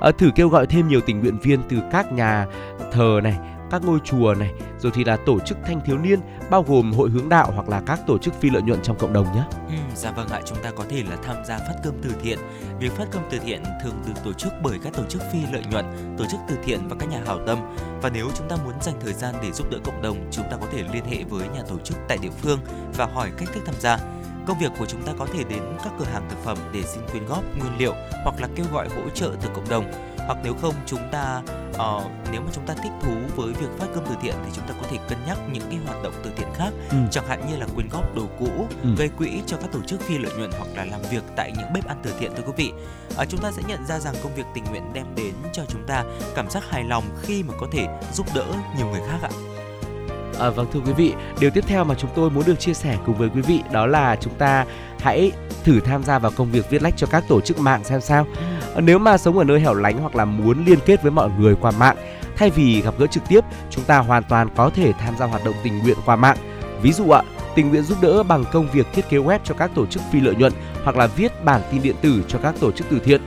À, 0.00 0.10
thử 0.18 0.30
kêu 0.34 0.48
gọi 0.48 0.66
thêm 0.66 0.88
nhiều 0.88 1.00
tình 1.00 1.20
nguyện 1.20 1.38
viên 1.38 1.60
từ 1.68 1.76
các 1.92 2.12
nhà 2.12 2.46
thờ 2.92 3.20
này, 3.22 3.36
các 3.74 3.84
ngôi 3.84 3.98
chùa 4.04 4.34
này, 4.38 4.52
rồi 4.78 4.92
thì 4.94 5.04
là 5.04 5.16
tổ 5.26 5.40
chức 5.40 5.58
thanh 5.66 5.80
thiếu 5.84 5.98
niên 5.98 6.20
bao 6.50 6.62
gồm 6.62 6.92
hội 6.92 7.10
hướng 7.10 7.28
đạo 7.28 7.50
hoặc 7.54 7.68
là 7.68 7.82
các 7.86 8.00
tổ 8.06 8.18
chức 8.18 8.34
phi 8.40 8.50
lợi 8.50 8.62
nhuận 8.62 8.82
trong 8.82 8.98
cộng 8.98 9.12
đồng 9.12 9.26
nhé. 9.34 9.42
Ừ, 9.68 9.74
dạ 9.94 10.10
vâng 10.10 10.28
ạ, 10.28 10.40
chúng 10.44 10.58
ta 10.62 10.70
có 10.70 10.84
thể 10.88 11.02
là 11.10 11.16
tham 11.22 11.36
gia 11.44 11.58
phát 11.58 11.74
cơm 11.84 11.94
từ 12.02 12.10
thiện. 12.22 12.38
Việc 12.78 12.92
phát 12.92 13.04
cơm 13.10 13.22
từ 13.30 13.38
thiện 13.38 13.62
thường 13.82 13.94
được 14.06 14.14
tổ 14.24 14.32
chức 14.32 14.52
bởi 14.62 14.78
các 14.84 14.92
tổ 14.92 15.02
chức 15.08 15.22
phi 15.32 15.38
lợi 15.52 15.62
nhuận, 15.70 15.84
tổ 16.18 16.24
chức 16.30 16.40
từ 16.48 16.56
thiện 16.64 16.88
và 16.88 16.96
các 16.98 17.08
nhà 17.08 17.20
hảo 17.26 17.38
tâm. 17.46 17.58
Và 18.02 18.10
nếu 18.10 18.28
chúng 18.34 18.48
ta 18.48 18.56
muốn 18.64 18.74
dành 18.80 18.94
thời 19.00 19.12
gian 19.12 19.34
để 19.42 19.52
giúp 19.52 19.70
đỡ 19.70 19.78
cộng 19.84 20.02
đồng, 20.02 20.28
chúng 20.30 20.44
ta 20.50 20.56
có 20.60 20.66
thể 20.72 20.84
liên 20.92 21.04
hệ 21.04 21.24
với 21.30 21.48
nhà 21.48 21.62
tổ 21.68 21.78
chức 21.84 21.96
tại 22.08 22.18
địa 22.22 22.32
phương 22.42 22.58
và 22.96 23.06
hỏi 23.06 23.30
cách 23.38 23.48
thức 23.54 23.62
tham 23.66 23.74
gia. 23.78 23.98
Công 24.46 24.58
việc 24.58 24.72
của 24.78 24.86
chúng 24.86 25.02
ta 25.02 25.12
có 25.18 25.26
thể 25.32 25.44
đến 25.44 25.62
các 25.84 25.92
cửa 25.98 26.06
hàng 26.12 26.26
thực 26.30 26.38
phẩm 26.44 26.58
để 26.72 26.82
xin 26.82 27.02
quyên 27.12 27.26
góp 27.26 27.42
nguyên 27.58 27.78
liệu 27.78 27.94
hoặc 28.24 28.40
là 28.40 28.48
kêu 28.56 28.66
gọi 28.72 28.88
hỗ 28.88 29.08
trợ 29.14 29.30
từ 29.42 29.48
cộng 29.54 29.68
đồng 29.68 29.84
hoặc 30.26 30.38
nếu 30.44 30.54
không 30.54 30.74
chúng 30.86 31.00
ta 31.12 31.42
uh, 31.68 32.02
nếu 32.32 32.40
mà 32.40 32.50
chúng 32.52 32.66
ta 32.66 32.74
thích 32.74 32.92
thú 33.02 33.14
với 33.36 33.52
việc 33.52 33.68
phát 33.78 33.86
cơm 33.94 34.04
từ 34.08 34.14
thiện 34.22 34.34
thì 34.44 34.50
chúng 34.54 34.66
ta 34.68 34.74
có 34.80 34.86
thể 34.90 34.98
cân 35.08 35.18
nhắc 35.26 35.38
những 35.52 35.62
cái 35.70 35.78
hoạt 35.86 36.02
động 36.02 36.14
từ 36.24 36.30
thiện 36.36 36.48
khác 36.54 36.70
ừ. 36.90 36.96
chẳng 37.10 37.26
hạn 37.26 37.46
như 37.50 37.56
là 37.56 37.66
quyên 37.74 37.88
góp 37.88 38.14
đồ 38.16 38.26
cũ 38.38 38.68
ừ. 38.82 38.88
gây 38.98 39.08
quỹ 39.08 39.42
cho 39.46 39.56
các 39.56 39.72
tổ 39.72 39.80
chức 39.86 40.00
phi 40.00 40.18
lợi 40.18 40.32
nhuận 40.38 40.50
hoặc 40.58 40.68
là 40.76 40.84
làm 40.84 41.00
việc 41.10 41.22
tại 41.36 41.52
những 41.56 41.72
bếp 41.74 41.86
ăn 41.86 42.00
từ 42.02 42.14
thiện 42.18 42.32
thưa 42.36 42.42
quý 42.46 42.52
vị 42.56 42.72
uh, 43.22 43.28
chúng 43.28 43.40
ta 43.40 43.50
sẽ 43.52 43.62
nhận 43.68 43.86
ra 43.86 43.98
rằng 43.98 44.14
công 44.22 44.34
việc 44.34 44.46
tình 44.54 44.64
nguyện 44.64 44.92
đem 44.92 45.06
đến 45.16 45.34
cho 45.52 45.62
chúng 45.68 45.86
ta 45.86 46.04
cảm 46.34 46.50
giác 46.50 46.62
hài 46.70 46.84
lòng 46.84 47.04
khi 47.22 47.42
mà 47.42 47.54
có 47.60 47.66
thể 47.72 47.86
giúp 48.12 48.26
đỡ 48.34 48.46
nhiều 48.76 48.86
người 48.86 49.02
khác 49.10 49.18
ạ 49.22 49.53
À, 50.38 50.50
vâng 50.50 50.66
thưa 50.72 50.80
quý 50.86 50.92
vị, 50.92 51.14
điều 51.40 51.50
tiếp 51.50 51.64
theo 51.66 51.84
mà 51.84 51.94
chúng 51.94 52.10
tôi 52.14 52.30
muốn 52.30 52.44
được 52.46 52.60
chia 52.60 52.74
sẻ 52.74 52.98
cùng 53.06 53.14
với 53.14 53.28
quý 53.28 53.40
vị 53.40 53.60
đó 53.72 53.86
là 53.86 54.16
chúng 54.20 54.34
ta 54.34 54.64
hãy 55.00 55.32
thử 55.64 55.80
tham 55.80 56.04
gia 56.04 56.18
vào 56.18 56.32
công 56.36 56.50
việc 56.50 56.70
viết 56.70 56.82
lách 56.82 56.96
cho 56.96 57.06
các 57.06 57.24
tổ 57.28 57.40
chức 57.40 57.58
mạng 57.58 57.84
xem 57.84 58.00
sao. 58.00 58.26
À, 58.74 58.80
nếu 58.80 58.98
mà 58.98 59.18
sống 59.18 59.38
ở 59.38 59.44
nơi 59.44 59.60
hẻo 59.60 59.74
lánh 59.74 59.98
hoặc 59.98 60.16
là 60.16 60.24
muốn 60.24 60.64
liên 60.64 60.78
kết 60.86 61.02
với 61.02 61.10
mọi 61.10 61.30
người 61.38 61.54
qua 61.60 61.70
mạng, 61.70 61.96
thay 62.36 62.50
vì 62.50 62.82
gặp 62.82 62.94
gỡ 62.98 63.06
trực 63.06 63.22
tiếp, 63.28 63.40
chúng 63.70 63.84
ta 63.84 63.98
hoàn 63.98 64.22
toàn 64.22 64.48
có 64.56 64.70
thể 64.70 64.92
tham 64.92 65.14
gia 65.18 65.26
hoạt 65.26 65.44
động 65.44 65.54
tình 65.62 65.78
nguyện 65.78 65.96
qua 66.04 66.16
mạng. 66.16 66.36
Ví 66.82 66.92
dụ 66.92 67.10
ạ, 67.10 67.22
tình 67.54 67.68
nguyện 67.68 67.82
giúp 67.82 67.98
đỡ 68.02 68.22
bằng 68.22 68.44
công 68.52 68.68
việc 68.72 68.86
thiết 68.92 69.08
kế 69.08 69.16
web 69.16 69.38
cho 69.44 69.54
các 69.54 69.70
tổ 69.74 69.86
chức 69.86 70.02
phi 70.12 70.20
lợi 70.20 70.34
nhuận 70.34 70.52
hoặc 70.84 70.96
là 70.96 71.06
viết 71.06 71.44
bản 71.44 71.60
tin 71.70 71.82
điện 71.82 71.96
tử 72.00 72.24
cho 72.28 72.38
các 72.38 72.54
tổ 72.60 72.72
chức 72.72 72.86
từ 72.90 72.98
thiện. 73.04 73.20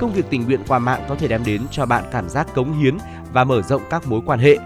Công 0.00 0.12
việc 0.12 0.26
tình 0.30 0.44
nguyện 0.44 0.60
qua 0.68 0.78
mạng 0.78 1.04
có 1.08 1.14
thể 1.14 1.28
đem 1.28 1.44
đến 1.44 1.62
cho 1.70 1.86
bạn 1.86 2.04
cảm 2.12 2.28
giác 2.28 2.54
cống 2.54 2.78
hiến 2.78 2.98
và 3.32 3.44
mở 3.44 3.62
rộng 3.62 3.82
các 3.90 4.06
mối 4.06 4.20
quan 4.26 4.38
hệ 4.38 4.56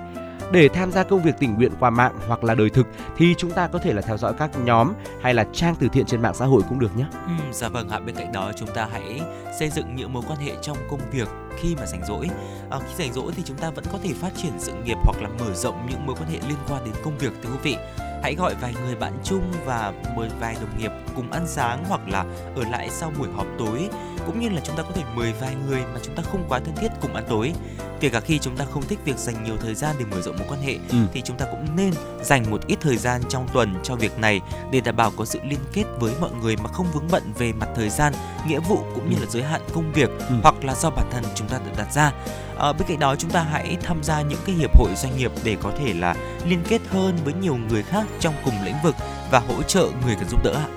để 0.53 0.69
tham 0.69 0.93
gia 0.93 1.05
công 1.05 1.23
việc 1.23 1.35
tình 1.39 1.55
nguyện 1.55 1.73
qua 1.81 1.91
mạng 1.91 2.15
hoặc 2.27 2.45
là 2.45 2.55
đời 2.55 2.71
thực 2.71 2.87
thì 3.17 3.35
chúng 3.39 3.51
ta 3.51 3.67
có 3.67 3.79
thể 3.79 3.93
là 3.93 4.03
theo 4.03 4.17
dõi 4.17 4.33
các 4.39 4.51
nhóm 4.65 4.93
hay 5.23 5.35
là 5.35 5.45
trang 5.53 5.75
từ 5.79 5.89
thiện 5.89 6.07
trên 6.07 6.23
mạng 6.23 6.35
xã 6.35 6.45
hội 6.45 6.63
cũng 6.69 6.79
được 6.79 6.97
nhé. 6.97 7.05
Ừ, 7.13 7.33
dạ 7.53 7.69
vâng 7.69 7.89
ạ. 7.89 8.01
Bên 8.01 8.15
cạnh 8.15 8.33
đó 8.33 8.53
chúng 8.57 8.69
ta 8.75 8.89
hãy 8.93 9.21
xây 9.59 9.71
dựng 9.71 9.97
những 9.97 10.13
mối 10.13 10.23
quan 10.29 10.39
hệ 10.39 10.53
trong 10.63 10.77
công 10.91 11.01
việc 11.11 11.29
khi 11.57 11.77
mà 11.77 11.87
rảnh 11.87 12.05
rỗi. 12.07 12.29
À, 12.71 12.79
khi 12.79 13.05
rảnh 13.05 13.13
rỗi 13.13 13.33
thì 13.37 13.43
chúng 13.47 13.57
ta 13.57 13.71
vẫn 13.71 13.85
có 13.93 13.99
thể 14.03 14.13
phát 14.21 14.31
triển 14.37 14.53
sự 14.59 14.73
nghiệp 14.85 14.97
hoặc 15.05 15.23
là 15.23 15.29
mở 15.29 15.55
rộng 15.55 15.87
những 15.91 16.07
mối 16.07 16.17
quan 16.19 16.31
hệ 16.31 16.39
liên 16.49 16.59
quan 16.69 16.85
đến 16.85 16.95
công 17.05 17.19
việc 17.19 17.33
thưa 17.43 17.51
quý 17.51 17.59
vị. 17.63 17.77
Hãy 18.23 18.35
gọi 18.35 18.55
vài 18.61 18.75
người 18.85 18.95
bạn 18.95 19.13
chung 19.25 19.53
và 19.65 19.93
mời 20.17 20.29
vài 20.41 20.55
đồng 20.55 20.79
nghiệp 20.79 20.93
cùng 21.17 21.31
ăn 21.31 21.47
sáng 21.47 21.85
hoặc 21.89 22.01
là 22.09 22.25
ở 22.57 22.63
lại 22.71 22.89
sau 22.91 23.13
buổi 23.19 23.29
họp 23.37 23.47
tối 23.59 23.89
cũng 24.27 24.41
như 24.41 24.49
là 24.49 24.61
chúng 24.65 24.77
ta 24.77 24.83
có 24.83 24.91
thể 24.95 25.03
mời 25.15 25.33
vài 25.41 25.55
người 25.67 25.81
mà 25.95 26.01
chúng 26.03 26.15
ta 26.15 26.23
không 26.23 26.45
quá 26.49 26.61
thân 26.65 26.77
thiết 26.77 26.89
cùng 27.01 27.15
ăn 27.15 27.25
tối 27.29 27.53
kể 28.01 28.09
cả 28.09 28.21
khi 28.21 28.39
chúng 28.39 28.57
ta 28.57 28.65
không 28.65 28.83
thích 28.83 28.99
việc 29.05 29.19
dành 29.19 29.45
nhiều 29.45 29.57
thời 29.61 29.75
gian 29.75 29.97
để 29.99 30.05
mở 30.05 30.21
rộng 30.21 30.37
mối 30.39 30.47
quan 30.49 30.61
hệ 30.63 30.79
ừ. 30.91 30.99
thì 31.13 31.23
chúng 31.25 31.37
ta 31.37 31.47
cũng 31.51 31.77
nên 31.77 31.93
dành 32.23 32.51
một 32.51 32.67
ít 32.67 32.79
thời 32.81 32.97
gian 32.97 33.23
trong 33.29 33.49
tuần 33.53 33.75
cho 33.83 33.95
việc 33.95 34.19
này 34.19 34.41
để 34.73 34.81
đảm 34.81 34.97
bảo 34.97 35.13
có 35.17 35.25
sự 35.25 35.39
liên 35.45 35.59
kết 35.73 35.85
với 36.01 36.13
mọi 36.21 36.31
người 36.43 36.57
mà 36.57 36.69
không 36.73 36.87
vướng 36.93 37.09
bận 37.11 37.23
về 37.39 37.53
mặt 37.53 37.69
thời 37.75 37.91
gian 37.91 38.13
nghĩa 38.49 38.61
vụ 38.61 38.79
cũng 38.95 39.11
như 39.11 39.17
là 39.21 39.27
giới 39.31 39.43
hạn 39.43 39.61
công 39.75 39.93
việc 39.93 40.11
ừ. 40.29 40.35
hoặc 40.43 40.65
là 40.65 40.75
do 40.75 40.91
bản 40.91 41.07
thân 41.11 41.25
chúng 41.35 41.49
ta 41.49 41.59
tự 41.59 41.71
đặt 41.79 41.93
ra 41.93 42.13
à, 42.59 42.73
bên 42.73 42.89
cạnh 42.89 42.99
đó 42.99 43.17
chúng 43.17 43.31
ta 43.31 43.41
hãy 43.41 43.77
tham 43.83 44.03
gia 44.03 44.23
những 44.23 44.41
cái 44.47 44.55
hiệp 44.55 44.79
hội 44.79 44.91
doanh 44.97 45.17
nghiệp 45.17 45.33
để 45.45 45.57
có 45.63 45.73
thể 45.79 45.95
là 45.95 46.15
liên 46.45 46.61
kết 46.69 46.81
hơn 46.91 47.19
với 47.25 47.35
nhiều 47.35 47.57
người 47.69 47.83
khác 47.83 48.07
trong 48.21 48.35
cùng 48.45 48.55
lĩnh 48.65 48.77
vực 48.85 48.95
và 49.31 49.39
hỗ 49.39 49.63
trợ 49.63 49.89
người 50.07 50.15
cần 50.15 50.29
giúp 50.29 50.45
đỡ 50.45 50.53
ạ 50.53 50.69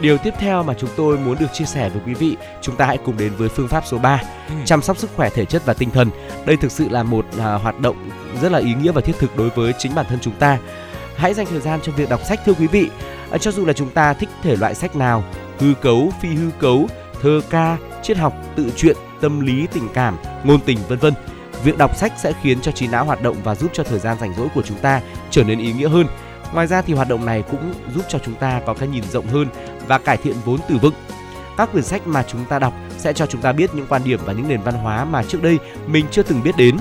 Điều 0.00 0.18
tiếp 0.18 0.34
theo 0.38 0.62
mà 0.62 0.74
chúng 0.74 0.90
tôi 0.96 1.18
muốn 1.18 1.36
được 1.40 1.52
chia 1.52 1.64
sẻ 1.64 1.88
với 1.88 2.02
quý 2.06 2.14
vị, 2.14 2.36
chúng 2.62 2.76
ta 2.76 2.86
hãy 2.86 2.98
cùng 3.04 3.16
đến 3.18 3.32
với 3.36 3.48
phương 3.48 3.68
pháp 3.68 3.84
số 3.86 3.98
3, 3.98 4.22
ừ. 4.48 4.54
chăm 4.64 4.82
sóc 4.82 4.98
sức 4.98 5.10
khỏe 5.16 5.30
thể 5.30 5.44
chất 5.44 5.62
và 5.66 5.74
tinh 5.74 5.90
thần. 5.90 6.10
Đây 6.46 6.56
thực 6.56 6.72
sự 6.72 6.88
là 6.88 7.02
một 7.02 7.26
à, 7.38 7.54
hoạt 7.54 7.80
động 7.80 8.10
rất 8.42 8.52
là 8.52 8.58
ý 8.58 8.74
nghĩa 8.74 8.92
và 8.92 9.00
thiết 9.00 9.18
thực 9.18 9.36
đối 9.36 9.50
với 9.50 9.72
chính 9.78 9.94
bản 9.94 10.06
thân 10.08 10.18
chúng 10.22 10.34
ta. 10.34 10.58
Hãy 11.16 11.34
dành 11.34 11.46
thời 11.46 11.60
gian 11.60 11.80
cho 11.82 11.92
việc 11.92 12.08
đọc 12.08 12.20
sách 12.28 12.40
thưa 12.46 12.52
quý 12.52 12.66
vị. 12.66 12.88
À, 13.30 13.38
cho 13.38 13.52
dù 13.52 13.64
là 13.64 13.72
chúng 13.72 13.90
ta 13.90 14.12
thích 14.12 14.28
thể 14.42 14.56
loại 14.56 14.74
sách 14.74 14.96
nào, 14.96 15.24
hư 15.58 15.74
cấu, 15.74 16.12
phi 16.20 16.28
hư 16.28 16.50
cấu, 16.58 16.88
thơ 17.22 17.40
ca, 17.50 17.76
triết 18.02 18.16
học, 18.16 18.34
tự 18.56 18.70
truyện, 18.76 18.96
tâm 19.20 19.40
lý, 19.40 19.66
tình 19.72 19.88
cảm, 19.94 20.16
ngôn 20.44 20.60
tình 20.60 20.78
vân 20.88 20.98
vân. 20.98 21.14
Việc 21.64 21.78
đọc 21.78 21.96
sách 21.96 22.12
sẽ 22.18 22.32
khiến 22.42 22.60
cho 22.60 22.72
trí 22.72 22.86
não 22.86 23.04
hoạt 23.04 23.22
động 23.22 23.36
và 23.44 23.54
giúp 23.54 23.70
cho 23.74 23.84
thời 23.84 23.98
gian 23.98 24.16
rảnh 24.20 24.34
rỗi 24.34 24.48
của 24.54 24.62
chúng 24.62 24.78
ta 24.78 25.00
trở 25.30 25.44
nên 25.44 25.58
ý 25.58 25.72
nghĩa 25.72 25.88
hơn. 25.88 26.06
Ngoài 26.52 26.66
ra 26.66 26.82
thì 26.82 26.94
hoạt 26.94 27.08
động 27.08 27.26
này 27.26 27.42
cũng 27.50 27.74
giúp 27.94 28.04
cho 28.08 28.18
chúng 28.18 28.34
ta 28.34 28.60
có 28.66 28.74
cái 28.74 28.88
nhìn 28.88 29.04
rộng 29.12 29.26
hơn 29.26 29.46
và 29.86 29.98
cải 29.98 30.16
thiện 30.16 30.34
vốn 30.44 30.60
từ 30.68 30.76
vựng. 30.76 30.94
Các 31.56 31.72
quyển 31.72 31.84
sách 31.84 32.06
mà 32.06 32.22
chúng 32.22 32.44
ta 32.44 32.58
đọc 32.58 32.74
sẽ 32.98 33.12
cho 33.12 33.26
chúng 33.26 33.40
ta 33.40 33.52
biết 33.52 33.74
những 33.74 33.86
quan 33.88 34.04
điểm 34.04 34.20
và 34.24 34.32
những 34.32 34.48
nền 34.48 34.62
văn 34.62 34.74
hóa 34.74 35.04
mà 35.04 35.22
trước 35.22 35.42
đây 35.42 35.58
mình 35.86 36.06
chưa 36.10 36.22
từng 36.22 36.42
biết 36.42 36.56
đến. 36.56 36.76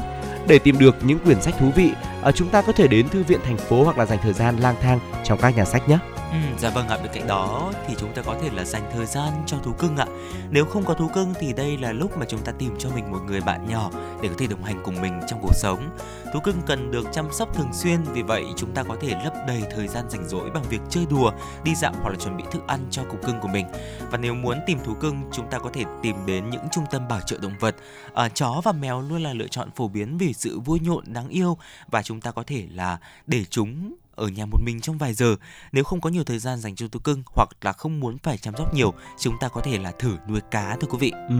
Để 0.47 0.59
tìm 0.59 0.79
được 0.79 0.95
những 1.01 1.19
quyển 1.19 1.41
sách 1.41 1.53
thú 1.59 1.71
vị, 1.75 1.91
ờ, 2.21 2.31
chúng 2.31 2.49
ta 2.49 2.61
có 2.61 2.73
thể 2.73 2.87
đến 2.87 3.09
thư 3.09 3.23
viện 3.23 3.39
thành 3.45 3.57
phố 3.57 3.83
hoặc 3.83 3.97
là 3.97 4.05
dành 4.05 4.19
thời 4.23 4.33
gian 4.33 4.57
lang 4.57 4.75
thang 4.81 4.99
trong 5.23 5.39
các 5.41 5.57
nhà 5.57 5.65
sách 5.65 5.89
nhé. 5.89 5.97
Ừ, 6.31 6.37
dạ 6.59 6.69
vâng 6.69 6.87
ạ, 6.87 6.97
bên 6.97 7.11
cạnh 7.13 7.27
đó 7.27 7.71
thì 7.87 7.95
chúng 7.99 8.13
ta 8.13 8.21
có 8.21 8.35
thể 8.41 8.49
là 8.53 8.65
dành 8.65 8.89
thời 8.93 9.05
gian 9.05 9.33
cho 9.45 9.57
thú 9.57 9.71
cưng 9.73 9.97
ạ. 9.97 10.05
Nếu 10.49 10.65
không 10.65 10.85
có 10.85 10.93
thú 10.93 11.07
cưng 11.13 11.33
thì 11.39 11.53
đây 11.53 11.77
là 11.77 11.91
lúc 11.91 12.17
mà 12.17 12.25
chúng 12.29 12.41
ta 12.41 12.51
tìm 12.51 12.75
cho 12.79 12.89
mình 12.95 13.11
một 13.11 13.19
người 13.27 13.41
bạn 13.41 13.69
nhỏ 13.69 13.89
để 14.21 14.29
có 14.29 14.35
thể 14.37 14.47
đồng 14.47 14.63
hành 14.63 14.81
cùng 14.85 15.01
mình 15.01 15.19
trong 15.27 15.39
cuộc 15.41 15.55
sống. 15.55 15.97
Thú 16.33 16.39
cưng 16.39 16.61
cần 16.65 16.91
được 16.91 17.05
chăm 17.11 17.27
sóc 17.31 17.55
thường 17.55 17.73
xuyên, 17.73 18.03
vì 18.03 18.21
vậy 18.21 18.45
chúng 18.57 18.73
ta 18.73 18.83
có 18.83 18.95
thể 19.01 19.09
lấp 19.23 19.33
đầy 19.47 19.63
thời 19.71 19.87
gian 19.87 20.09
rảnh 20.09 20.27
rỗi 20.27 20.49
bằng 20.49 20.63
việc 20.69 20.81
chơi 20.89 21.05
đùa, 21.09 21.31
đi 21.63 21.75
dạo 21.75 21.93
hoặc 22.01 22.09
là 22.09 22.15
chuẩn 22.15 22.37
bị 22.37 22.43
thức 22.51 22.61
ăn 22.67 22.87
cho 22.91 23.03
cục 23.03 23.25
cưng 23.25 23.39
của 23.39 23.47
mình. 23.47 23.65
Và 24.11 24.17
nếu 24.17 24.33
muốn 24.33 24.59
tìm 24.67 24.79
thú 24.83 24.93
cưng, 24.93 25.21
chúng 25.31 25.49
ta 25.51 25.59
có 25.59 25.69
thể 25.73 25.83
tìm 26.01 26.15
đến 26.25 26.49
những 26.49 26.67
trung 26.71 26.85
tâm 26.91 27.07
bảo 27.07 27.21
trợ 27.21 27.37
động 27.41 27.53
vật. 27.59 27.75
À, 28.13 28.29
chó 28.29 28.61
và 28.63 28.71
mèo 28.71 29.01
luôn 29.01 29.23
là 29.23 29.33
lựa 29.33 29.47
chọn 29.47 29.71
phổ 29.71 29.87
biến 29.87 30.17
vì 30.17 30.33
sự 30.33 30.59
vui 30.59 30.79
nhộn 30.79 31.03
đáng 31.07 31.29
yêu 31.29 31.57
và 31.87 32.03
chúng 32.03 32.21
ta 32.21 32.31
có 32.31 32.43
thể 32.47 32.67
là 32.71 32.97
để 33.27 33.45
chúng 33.49 33.93
ở 34.19 34.27
nhà 34.27 34.45
một 34.45 34.57
mình 34.65 34.81
trong 34.81 34.97
vài 34.97 35.13
giờ. 35.13 35.35
Nếu 35.71 35.83
không 35.83 36.01
có 36.01 36.09
nhiều 36.09 36.23
thời 36.23 36.39
gian 36.39 36.57
dành 36.57 36.75
cho 36.75 36.87
thú 36.87 36.99
cưng 36.99 37.23
hoặc 37.35 37.49
là 37.61 37.73
không 37.73 37.99
muốn 37.99 38.17
phải 38.23 38.37
chăm 38.37 38.55
sóc 38.57 38.73
nhiều, 38.73 38.93
chúng 39.19 39.33
ta 39.39 39.47
có 39.47 39.61
thể 39.61 39.77
là 39.77 39.91
thử 39.99 40.17
nuôi 40.29 40.41
cá 40.51 40.75
thưa 40.81 40.87
quý 40.87 40.97
vị. 40.99 41.11
Ừ. 41.29 41.35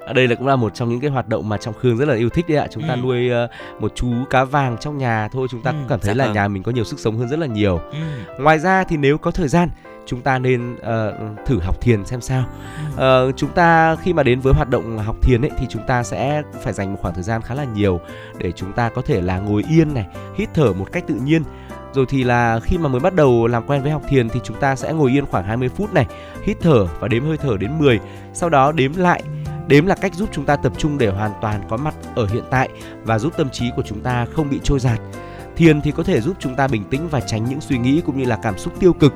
Ở 0.00 0.12
đây 0.12 0.28
là 0.28 0.34
cũng 0.34 0.46
là 0.46 0.56
một 0.56 0.74
trong 0.74 0.88
những 0.88 1.00
cái 1.00 1.10
hoạt 1.10 1.28
động 1.28 1.48
mà 1.48 1.56
trong 1.56 1.74
Khương 1.74 1.96
rất 1.96 2.08
là 2.08 2.14
yêu 2.14 2.28
thích 2.28 2.44
đấy 2.48 2.58
ạ. 2.58 2.66
Chúng 2.70 2.82
ừ. 2.82 2.88
ta 2.88 2.96
nuôi 2.96 3.30
uh, 3.30 3.50
một 3.82 3.92
chú 3.94 4.12
cá 4.30 4.44
vàng 4.44 4.76
trong 4.80 4.98
nhà 4.98 5.28
thôi, 5.32 5.48
chúng 5.50 5.62
ta 5.62 5.70
ừ, 5.70 5.74
cũng 5.74 5.88
cảm 5.88 6.00
thấy 6.00 6.14
dạ 6.14 6.14
là 6.14 6.24
vâng. 6.24 6.34
nhà 6.34 6.48
mình 6.48 6.62
có 6.62 6.72
nhiều 6.72 6.84
sức 6.84 7.00
sống 7.00 7.18
hơn 7.18 7.28
rất 7.28 7.38
là 7.38 7.46
nhiều. 7.46 7.78
Ừ. 7.78 7.98
Ngoài 8.38 8.58
ra 8.58 8.84
thì 8.84 8.96
nếu 8.96 9.18
có 9.18 9.30
thời 9.30 9.48
gian 9.48 9.68
chúng 10.06 10.22
ta 10.22 10.38
nên 10.38 10.74
uh, 10.74 11.46
thử 11.46 11.60
học 11.60 11.80
thiền 11.80 12.06
xem 12.06 12.20
sao. 12.20 12.44
Uh, 12.94 13.36
chúng 13.36 13.50
ta 13.50 13.96
khi 13.96 14.12
mà 14.12 14.22
đến 14.22 14.40
với 14.40 14.54
hoạt 14.54 14.70
động 14.70 14.98
học 14.98 15.16
thiền 15.22 15.44
ấy 15.44 15.50
thì 15.58 15.66
chúng 15.70 15.82
ta 15.86 16.02
sẽ 16.02 16.42
phải 16.62 16.72
dành 16.72 16.92
một 16.92 16.98
khoảng 17.02 17.14
thời 17.14 17.22
gian 17.22 17.42
khá 17.42 17.54
là 17.54 17.64
nhiều 17.64 18.00
để 18.38 18.52
chúng 18.52 18.72
ta 18.72 18.88
có 18.88 19.02
thể 19.02 19.20
là 19.20 19.38
ngồi 19.38 19.64
yên 19.70 19.94
này, 19.94 20.06
hít 20.34 20.48
thở 20.54 20.72
một 20.72 20.86
cách 20.92 21.04
tự 21.06 21.14
nhiên 21.14 21.42
rồi 21.94 22.06
thì 22.08 22.24
là 22.24 22.60
khi 22.60 22.78
mà 22.78 22.88
mới 22.88 23.00
bắt 23.00 23.14
đầu 23.14 23.46
làm 23.46 23.66
quen 23.66 23.82
với 23.82 23.90
học 23.90 24.02
thiền 24.08 24.28
thì 24.28 24.40
chúng 24.44 24.60
ta 24.60 24.76
sẽ 24.76 24.92
ngồi 24.92 25.10
yên 25.10 25.26
khoảng 25.26 25.44
20 25.44 25.68
phút 25.68 25.94
này, 25.94 26.06
hít 26.42 26.56
thở 26.60 26.86
và 27.00 27.08
đếm 27.08 27.24
hơi 27.24 27.36
thở 27.36 27.56
đến 27.60 27.78
10. 27.78 28.00
Sau 28.32 28.50
đó 28.50 28.72
đếm 28.72 28.96
lại 28.96 29.22
Đếm 29.66 29.86
là 29.86 29.94
cách 29.94 30.14
giúp 30.14 30.28
chúng 30.32 30.44
ta 30.44 30.56
tập 30.56 30.72
trung 30.78 30.98
để 30.98 31.08
hoàn 31.08 31.30
toàn 31.40 31.62
có 31.68 31.76
mặt 31.76 31.94
ở 32.14 32.26
hiện 32.26 32.44
tại 32.50 32.68
và 33.04 33.18
giúp 33.18 33.32
tâm 33.36 33.50
trí 33.50 33.70
của 33.76 33.82
chúng 33.82 34.00
ta 34.00 34.26
không 34.34 34.50
bị 34.50 34.60
trôi 34.62 34.80
giạt. 34.80 35.00
Thiền 35.56 35.80
thì 35.80 35.90
có 35.90 36.02
thể 36.02 36.20
giúp 36.20 36.36
chúng 36.40 36.54
ta 36.54 36.68
bình 36.68 36.84
tĩnh 36.90 37.08
và 37.08 37.20
tránh 37.20 37.44
những 37.44 37.60
suy 37.60 37.78
nghĩ 37.78 38.02
cũng 38.06 38.18
như 38.18 38.24
là 38.24 38.38
cảm 38.42 38.58
xúc 38.58 38.80
tiêu 38.80 38.92
cực 38.92 39.14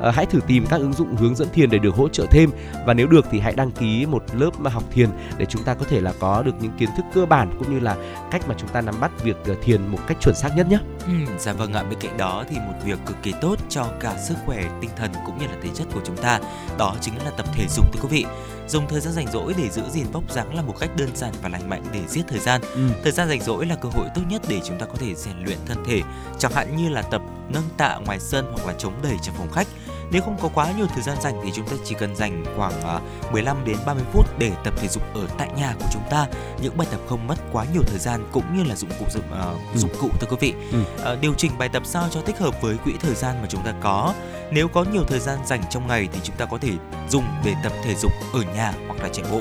Ờ, 0.00 0.10
hãy 0.10 0.26
thử 0.26 0.40
tìm 0.46 0.66
các 0.66 0.80
ứng 0.80 0.92
dụng 0.92 1.16
hướng 1.16 1.34
dẫn 1.34 1.48
thiền 1.52 1.70
để 1.70 1.78
được 1.78 1.94
hỗ 1.94 2.08
trợ 2.08 2.26
thêm 2.30 2.50
và 2.86 2.94
nếu 2.94 3.06
được 3.06 3.26
thì 3.30 3.40
hãy 3.40 3.52
đăng 3.52 3.70
ký 3.70 4.06
một 4.06 4.24
lớp 4.32 4.50
mà 4.60 4.70
học 4.70 4.84
thiền 4.90 5.08
để 5.38 5.46
chúng 5.46 5.62
ta 5.62 5.74
có 5.74 5.84
thể 5.88 6.00
là 6.00 6.12
có 6.20 6.42
được 6.42 6.54
những 6.60 6.72
kiến 6.78 6.88
thức 6.96 7.04
cơ 7.14 7.26
bản 7.26 7.50
cũng 7.58 7.74
như 7.74 7.80
là 7.80 7.96
cách 8.30 8.48
mà 8.48 8.54
chúng 8.58 8.68
ta 8.68 8.80
nắm 8.80 8.94
bắt 9.00 9.22
việc 9.22 9.36
ờ, 9.46 9.54
thiền 9.62 9.86
một 9.86 9.98
cách 10.06 10.16
chuẩn 10.20 10.34
xác 10.34 10.56
nhất 10.56 10.66
nhé. 10.70 10.78
Ừ, 11.06 11.12
dạ 11.38 11.52
vâng 11.52 11.72
ạ. 11.72 11.82
Bên 11.82 11.98
cạnh 12.00 12.16
đó 12.16 12.44
thì 12.48 12.56
một 12.56 12.74
việc 12.84 12.98
cực 13.06 13.16
kỳ 13.22 13.34
tốt 13.40 13.58
cho 13.68 13.86
cả 14.00 14.16
sức 14.28 14.34
khỏe 14.46 14.64
tinh 14.80 14.90
thần 14.96 15.12
cũng 15.26 15.38
như 15.38 15.46
là 15.46 15.54
thể 15.62 15.68
chất 15.74 15.86
của 15.94 16.00
chúng 16.04 16.16
ta 16.16 16.40
đó 16.78 16.94
chính 17.00 17.14
là 17.24 17.30
tập 17.30 17.46
thể 17.52 17.66
dục 17.68 17.92
thưa 17.92 18.00
quý 18.02 18.08
vị. 18.10 18.24
Dùng 18.68 18.88
thời 18.88 19.00
gian 19.00 19.12
rảnh 19.12 19.26
rỗi 19.32 19.54
để 19.58 19.68
giữ 19.68 19.82
gìn 19.90 20.06
vóc 20.12 20.30
dáng 20.30 20.54
là 20.54 20.62
một 20.62 20.74
cách 20.80 20.90
đơn 20.96 21.08
giản 21.14 21.32
và 21.42 21.48
lành 21.48 21.70
mạnh 21.70 21.82
để 21.92 22.00
giết 22.08 22.22
thời 22.28 22.38
gian. 22.38 22.60
Ừ. 22.74 22.88
Thời 23.02 23.12
gian 23.12 23.28
rảnh 23.28 23.40
rỗi 23.40 23.66
là 23.66 23.74
cơ 23.74 23.88
hội 23.88 24.06
tốt 24.14 24.22
nhất 24.28 24.42
để 24.48 24.60
chúng 24.64 24.78
ta 24.78 24.86
có 24.86 24.94
thể 24.94 25.14
rèn 25.14 25.34
luyện 25.44 25.58
thân 25.66 25.84
thể, 25.86 26.02
chẳng 26.38 26.52
hạn 26.52 26.76
như 26.76 26.88
là 26.88 27.02
tập 27.02 27.22
nâng 27.48 27.68
tạ 27.76 27.98
ngoài 28.06 28.20
sân 28.20 28.52
hoặc 28.52 28.66
là 28.66 28.74
chống 28.78 28.92
đẩy 29.02 29.16
trong 29.22 29.34
phòng 29.34 29.50
khách 29.52 29.66
nếu 30.10 30.22
không 30.22 30.36
có 30.42 30.48
quá 30.54 30.72
nhiều 30.76 30.86
thời 30.94 31.02
gian 31.02 31.16
dành 31.20 31.40
thì 31.44 31.50
chúng 31.54 31.66
ta 31.66 31.76
chỉ 31.84 31.94
cần 31.98 32.16
dành 32.16 32.44
khoảng 32.56 33.02
15 33.32 33.56
à, 33.56 33.62
đến 33.66 33.76
30 33.86 34.04
phút 34.12 34.26
để 34.38 34.52
tập 34.64 34.74
thể 34.76 34.88
dục 34.88 35.02
ở 35.14 35.26
tại 35.38 35.48
nhà 35.56 35.74
của 35.78 35.86
chúng 35.92 36.02
ta. 36.10 36.26
Những 36.62 36.76
bài 36.76 36.88
tập 36.90 37.00
không 37.08 37.26
mất 37.26 37.34
quá 37.52 37.64
nhiều 37.72 37.82
thời 37.86 37.98
gian 37.98 38.28
cũng 38.32 38.44
như 38.56 38.62
là 38.62 38.76
dụng 38.76 38.90
cụ 38.98 39.06
dụng 39.10 39.24
uh, 39.32 39.76
dụng 39.76 39.90
cụ 40.00 40.08
thưa 40.20 40.26
quý 40.30 40.36
vị. 40.40 40.54
Ừ. 40.72 41.12
Uh, 41.12 41.20
điều 41.20 41.34
chỉnh 41.34 41.50
bài 41.58 41.68
tập 41.68 41.82
sao 41.86 42.08
cho 42.10 42.20
thích 42.20 42.38
hợp 42.38 42.62
với 42.62 42.76
quỹ 42.76 42.92
thời 43.00 43.14
gian 43.14 43.36
mà 43.42 43.46
chúng 43.48 43.62
ta 43.64 43.74
có. 43.80 44.14
Nếu 44.52 44.68
có 44.68 44.84
nhiều 44.92 45.04
thời 45.04 45.20
gian 45.20 45.38
dành 45.46 45.62
trong 45.70 45.86
ngày 45.86 46.08
thì 46.12 46.20
chúng 46.22 46.36
ta 46.36 46.44
có 46.44 46.58
thể 46.58 46.72
dùng 47.08 47.24
để 47.44 47.54
tập 47.62 47.72
thể 47.84 47.94
dục 47.94 48.12
ở 48.32 48.42
nhà 48.54 48.72
hoặc 48.86 49.02
là 49.02 49.08
chạy 49.08 49.24
bộ 49.30 49.40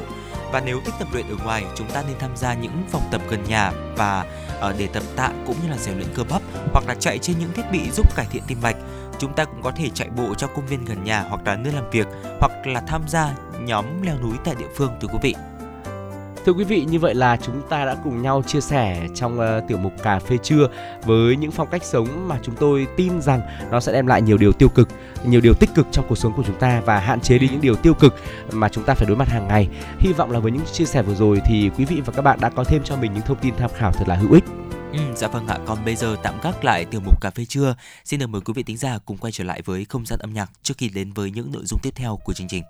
Và 0.52 0.60
nếu 0.60 0.82
thích 0.86 0.94
tập 1.00 1.08
luyện 1.14 1.30
ở 1.30 1.36
ngoài, 1.46 1.66
chúng 1.76 1.88
ta 1.88 2.04
nên 2.08 2.20
tham 2.20 2.38
gia 2.38 2.54
những 2.54 2.84
phòng 2.92 3.04
tập 3.12 3.22
gần 3.30 3.44
nhà 3.44 3.72
và 3.98 4.26
để 4.78 4.88
tập 4.88 5.04
tạ 5.16 5.32
cũng 5.48 5.56
như 5.64 5.70
là 5.70 5.78
rèn 5.78 5.96
luyện 5.96 6.14
cơ 6.16 6.24
bắp 6.24 6.42
hoặc 6.72 6.88
là 6.88 6.96
chạy 7.00 7.18
trên 7.18 7.40
những 7.40 7.54
thiết 7.54 7.72
bị 7.72 7.92
giúp 7.92 8.16
cải 8.16 8.26
thiện 8.32 8.44
tim 8.48 8.58
mạch. 8.62 8.76
Chúng 9.20 9.34
ta 9.34 9.46
cũng 9.46 9.62
có 9.62 9.72
thể 9.72 9.90
chạy 9.90 10.10
bộ 10.10 10.36
trong 10.36 10.50
công 10.56 10.66
viên 10.66 10.86
gần 10.86 11.04
nhà 11.04 11.26
hoặc 11.30 11.42
là 11.46 11.56
nơi 11.56 11.74
làm 11.74 11.90
việc 11.90 12.08
hoặc 12.40 12.52
là 12.66 12.82
tham 12.88 13.02
gia 13.08 13.34
nhóm 13.60 13.86
leo 14.02 14.16
núi 14.22 14.38
tại 14.44 14.56
địa 14.60 14.70
phương 14.76 14.92
thưa 15.02 15.08
quý 15.08 15.20
vị. 15.22 15.36
Thưa 16.46 16.54
quý 16.54 16.64
vị, 16.64 16.86
như 16.90 17.00
vậy 17.00 17.16
là 17.16 17.38
chúng 17.38 17.62
ta 17.70 17.86
đã 17.86 17.96
cùng 18.04 18.22
nhau 18.22 18.44
chia 18.48 18.62
sẻ 18.62 19.08
trong 19.16 19.40
uh, 19.40 19.68
tiểu 19.68 19.78
mục 19.78 19.94
cà 20.04 20.20
phê 20.20 20.38
trưa 20.44 20.68
với 21.06 21.36
những 21.36 21.52
phong 21.52 21.68
cách 21.68 21.84
sống 21.84 22.28
mà 22.28 22.40
chúng 22.44 22.56
tôi 22.56 22.88
tin 22.98 23.22
rằng 23.22 23.42
nó 23.72 23.80
sẽ 23.80 23.94
đem 23.94 24.08
lại 24.08 24.22
nhiều 24.22 24.38
điều 24.38 24.52
tiêu 24.52 24.70
cực, 24.70 24.90
nhiều 25.24 25.42
điều 25.42 25.54
tích 25.54 25.70
cực 25.76 25.88
trong 25.92 26.06
cuộc 26.10 26.18
sống 26.18 26.34
của 26.34 26.44
chúng 26.48 26.60
ta 26.60 26.82
và 26.86 27.00
hạn 27.00 27.20
chế 27.20 27.38
đi 27.38 27.50
những 27.50 27.62
điều 27.62 27.76
tiêu 27.76 27.94
cực 27.94 28.16
mà 28.52 28.70
chúng 28.70 28.84
ta 28.84 28.94
phải 28.94 29.08
đối 29.08 29.18
mặt 29.18 29.30
hàng 29.30 29.48
ngày. 29.48 29.70
Hy 30.00 30.14
vọng 30.14 30.32
là 30.32 30.40
với 30.40 30.52
những 30.52 30.66
chia 30.74 30.86
sẻ 30.86 31.02
vừa 31.02 31.16
rồi 31.16 31.42
thì 31.46 31.72
quý 31.78 31.86
vị 31.86 32.02
và 32.06 32.14
các 32.16 32.22
bạn 32.22 32.40
đã 32.42 32.50
có 32.50 32.64
thêm 32.64 32.82
cho 32.84 32.96
mình 32.96 33.14
những 33.14 33.24
thông 33.24 33.38
tin 33.38 33.56
tham 33.56 33.72
khảo 33.74 33.92
thật 33.92 34.08
là 34.08 34.16
hữu 34.16 34.34
ích. 34.34 34.44
Ừ, 34.94 35.00
dạ 35.16 35.28
vâng 35.28 35.48
ạ, 35.48 35.58
còn 35.66 35.86
bây 35.86 35.96
giờ 35.96 36.16
tạm 36.24 36.34
gác 36.44 36.64
lại 36.64 36.86
tiểu 36.86 37.02
mục 37.06 37.22
cà 37.22 37.32
phê 37.36 37.46
trưa. 37.46 37.76
Xin 38.06 38.20
được 38.20 38.28
mời 38.28 38.42
quý 38.42 38.54
vị 38.54 38.64
tính 38.64 38.78
giả 38.78 38.98
cùng 39.06 39.18
quay 39.18 39.32
trở 39.32 39.44
lại 39.44 39.62
với 39.62 39.86
không 39.86 40.06
gian 40.06 40.20
âm 40.20 40.34
nhạc 40.34 40.52
trước 40.64 40.74
khi 40.78 40.90
đến 40.90 41.12
với 41.12 41.32
những 41.32 41.52
nội 41.52 41.64
dung 41.66 41.80
tiếp 41.84 41.94
theo 41.96 42.20
của 42.24 42.34
chương 42.34 42.48
trình. 42.48 42.64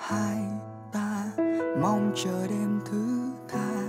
Hai 0.00 0.38
ta 0.92 1.24
mong 1.82 2.12
chờ 2.16 2.46
đêm 2.46 2.80
thứ 2.90 3.32
hai. 3.50 3.79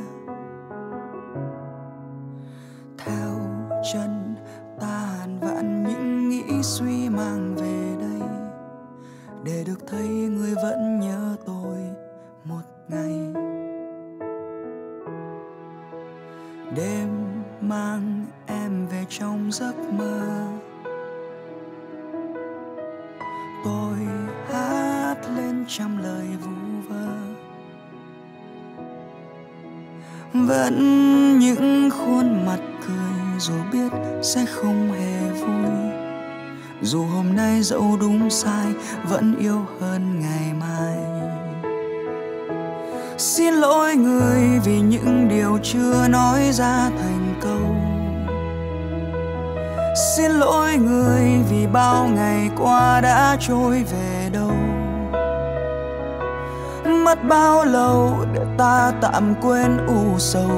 Bao 57.30 57.66
lâu 57.66 58.26
để 58.34 58.42
ta 58.58 58.92
tạm 59.02 59.36
quên 59.42 59.78
u 59.88 60.20
sầu, 60.20 60.52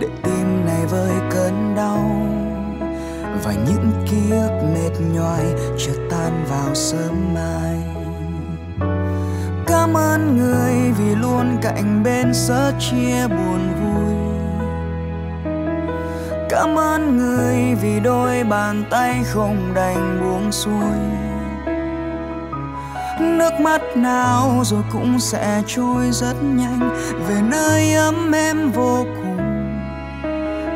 để 0.00 0.08
tim 0.22 0.66
này 0.66 0.86
vơi 0.86 1.12
cơn 1.30 1.74
đau. 1.76 2.04
Và 3.44 3.52
những 3.52 3.92
ký 4.10 4.30
ức 4.30 4.60
mệt 4.74 5.00
nhoài 5.14 5.44
chưa 5.78 6.08
tan 6.10 6.44
vào 6.50 6.74
sớm 6.74 7.34
mai. 7.34 7.76
Cảm 9.66 9.96
ơn 9.96 10.36
người 10.36 10.92
vì 10.98 11.14
luôn 11.14 11.56
cạnh 11.62 12.02
bên 12.04 12.34
sớ 12.34 12.72
chia 12.78 13.26
buồn 13.28 13.72
vui. 13.80 14.14
Cảm 16.48 16.78
ơn 16.78 17.16
người 17.16 17.74
vì 17.82 18.00
đôi 18.00 18.44
bàn 18.44 18.84
tay 18.90 19.22
không 19.24 19.74
đành 19.74 20.20
buông 20.20 20.52
xuôi 20.52 21.19
nước 23.40 23.60
mắt 23.60 23.80
nào 23.96 24.62
rồi 24.64 24.82
cũng 24.92 25.20
sẽ 25.20 25.62
trôi 25.66 26.10
rất 26.12 26.34
nhanh. 26.42 26.96
Về 27.28 27.40
nơi 27.42 27.94
ấm 27.94 28.32
em 28.32 28.70
vô 28.70 29.04
cùng, 29.16 29.38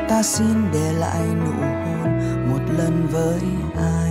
ta 0.09 0.23
xin 0.23 0.73
để 0.73 0.93
lại 0.93 1.23
nụ 1.45 1.53
hôn 1.53 2.19
một 2.51 2.61
lần 2.79 3.07
với 3.13 3.41
ai? 3.77 4.04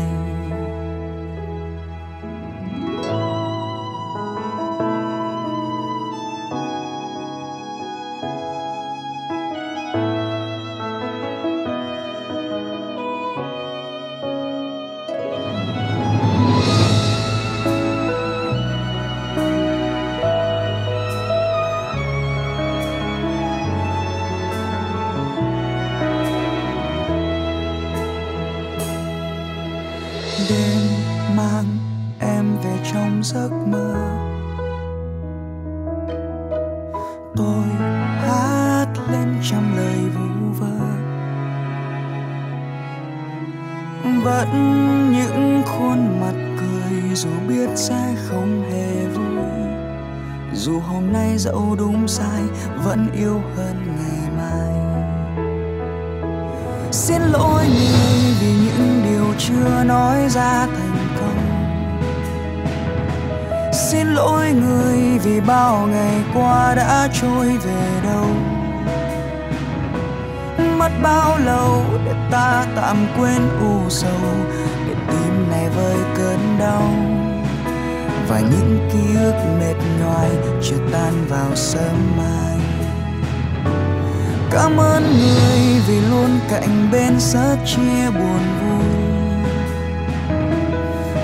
Chia 87.65 88.09
buồn 88.09 88.43
vui. 88.61 88.85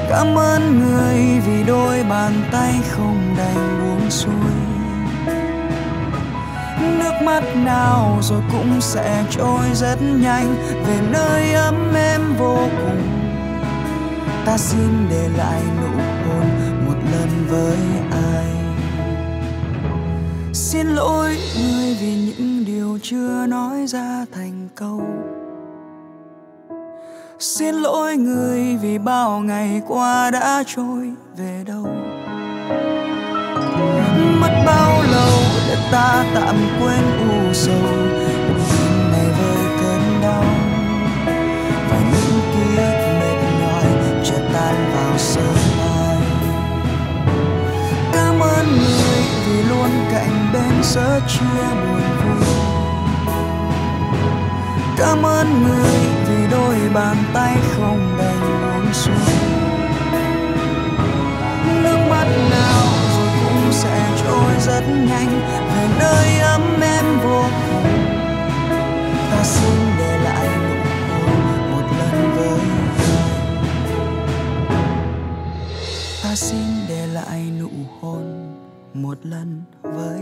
Cảm 0.09 0.37
ơn 0.37 0.79
người 0.79 1.39
vì 1.45 1.63
đôi 1.63 2.03
bàn 2.03 2.33
tay 2.51 2.73
không 2.89 3.35
đành 3.37 3.79
buông 3.81 4.11
xuôi. 4.11 4.33
Nước 6.99 7.13
mắt 7.23 7.43
nào 7.55 8.17
rồi 8.21 8.41
cũng 8.51 8.81
sẽ 8.81 9.23
trôi 9.29 9.65
rất 9.73 10.01
nhanh, 10.01 10.55
về 10.87 10.99
nơi 11.11 11.53
ấm 11.53 11.93
êm 11.95 12.21
vô 12.37 12.57
cùng. 12.57 13.01
Ta 14.45 14.57
xin 14.57 15.07
để 15.09 15.29
lại 15.37 15.61
nụ 15.81 15.97
hôn 16.27 16.49
một 16.85 16.97
lần 17.11 17.29
với 17.49 17.77
ai. 18.33 18.45
Xin 20.53 20.87
lỗi 20.87 21.37
người 21.59 21.97
vì 22.01 22.15
những 22.15 22.65
điều 22.65 22.99
chưa 23.03 23.45
nói 23.47 23.87
ra. 23.87 24.08
xin 27.59 27.75
lỗi 27.75 28.17
người 28.17 28.77
vì 28.81 28.97
bao 28.97 29.39
ngày 29.39 29.81
qua 29.87 30.31
đã 30.31 30.63
trôi 30.67 31.11
về 31.37 31.63
đâu. 31.65 31.83
Mất 34.41 34.63
bao 34.65 35.03
lâu 35.11 35.33
để 35.67 35.77
ta 35.91 36.25
tạm 36.35 36.55
quên 36.79 37.29
u 37.29 37.53
sầu? 37.53 37.75
Tình 38.71 39.11
này 39.11 39.25
với 39.39 39.57
cơn 39.81 40.21
đau 40.21 40.43
và 41.89 41.97
những 41.99 42.39
ký 42.53 42.77
ức 42.77 42.97
mệt 43.19 43.39
nhòi 43.61 44.23
chợt 44.23 44.41
tan 44.53 44.75
vào 44.95 45.17
sương 45.17 45.57
mai. 45.77 46.17
Cảm 48.13 48.39
ơn 48.39 48.65
người 48.67 49.23
vì 49.47 49.63
luôn 49.69 49.89
cạnh 50.11 50.49
bên 50.53 50.83
giữa 50.83 51.19
chia 51.27 51.65
buồn 51.81 52.01
vui. 52.23 52.47
Cảm 54.97 55.25
ơn 55.25 55.63
người 55.63 56.18
đôi 56.51 56.75
bàn 56.93 57.17
tay 57.33 57.57
không 57.75 58.15
đành 58.17 58.39
buông 58.41 58.93
xuống. 58.93 59.13
Nước 61.83 61.97
mắt 62.09 62.27
nào 62.51 62.85
rồi 63.17 63.27
cũng 63.43 63.71
sẽ 63.71 64.11
trôi 64.23 64.53
rất 64.59 64.83
nhanh, 64.87 65.41
về 65.75 65.87
nơi 65.99 66.39
ấm 66.39 66.81
em 66.81 67.05
vô 67.23 67.43
cùng. 67.69 67.83
Ta 69.31 69.43
xin 69.43 69.77
để 69.97 70.19
lại 70.23 70.47
nụ 70.49 70.77
hôn 71.21 71.71
một 71.71 71.87
lần 71.99 72.31
với 72.35 72.59
ta 76.23 76.35
xin 76.35 76.65
để 76.87 77.07
lại 77.07 77.51
nụ 77.59 77.69
hôn 78.01 78.55
một 78.93 79.17
lần 79.23 79.61
với 79.81 80.21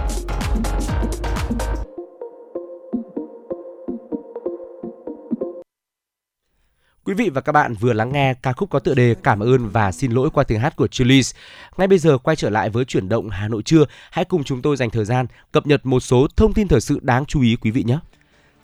Quý 7.05 7.13
vị 7.13 7.29
và 7.29 7.41
các 7.41 7.51
bạn 7.51 7.73
vừa 7.73 7.93
lắng 7.93 8.11
nghe 8.11 8.33
ca 8.33 8.53
khúc 8.53 8.69
có 8.69 8.79
tựa 8.79 8.93
đề 8.93 9.15
Cảm 9.23 9.39
ơn 9.39 9.69
và 9.69 9.91
xin 9.91 10.11
lỗi 10.11 10.29
qua 10.33 10.43
tiếng 10.43 10.59
hát 10.59 10.75
của 10.75 10.87
Chillies. 10.87 11.35
Ngay 11.77 11.87
bây 11.87 11.97
giờ 11.97 12.17
quay 12.17 12.35
trở 12.35 12.49
lại 12.49 12.69
với 12.69 12.85
chuyển 12.85 13.09
động 13.09 13.29
Hà 13.29 13.47
Nội 13.47 13.63
trưa, 13.63 13.85
hãy 14.11 14.25
cùng 14.25 14.43
chúng 14.43 14.61
tôi 14.61 14.77
dành 14.77 14.89
thời 14.89 15.05
gian 15.05 15.25
cập 15.51 15.67
nhật 15.67 15.85
một 15.85 15.99
số 15.99 16.27
thông 16.35 16.53
tin 16.53 16.67
thời 16.67 16.81
sự 16.81 16.99
đáng 17.01 17.25
chú 17.25 17.41
ý 17.41 17.55
quý 17.55 17.71
vị 17.71 17.83
nhé. 17.83 17.97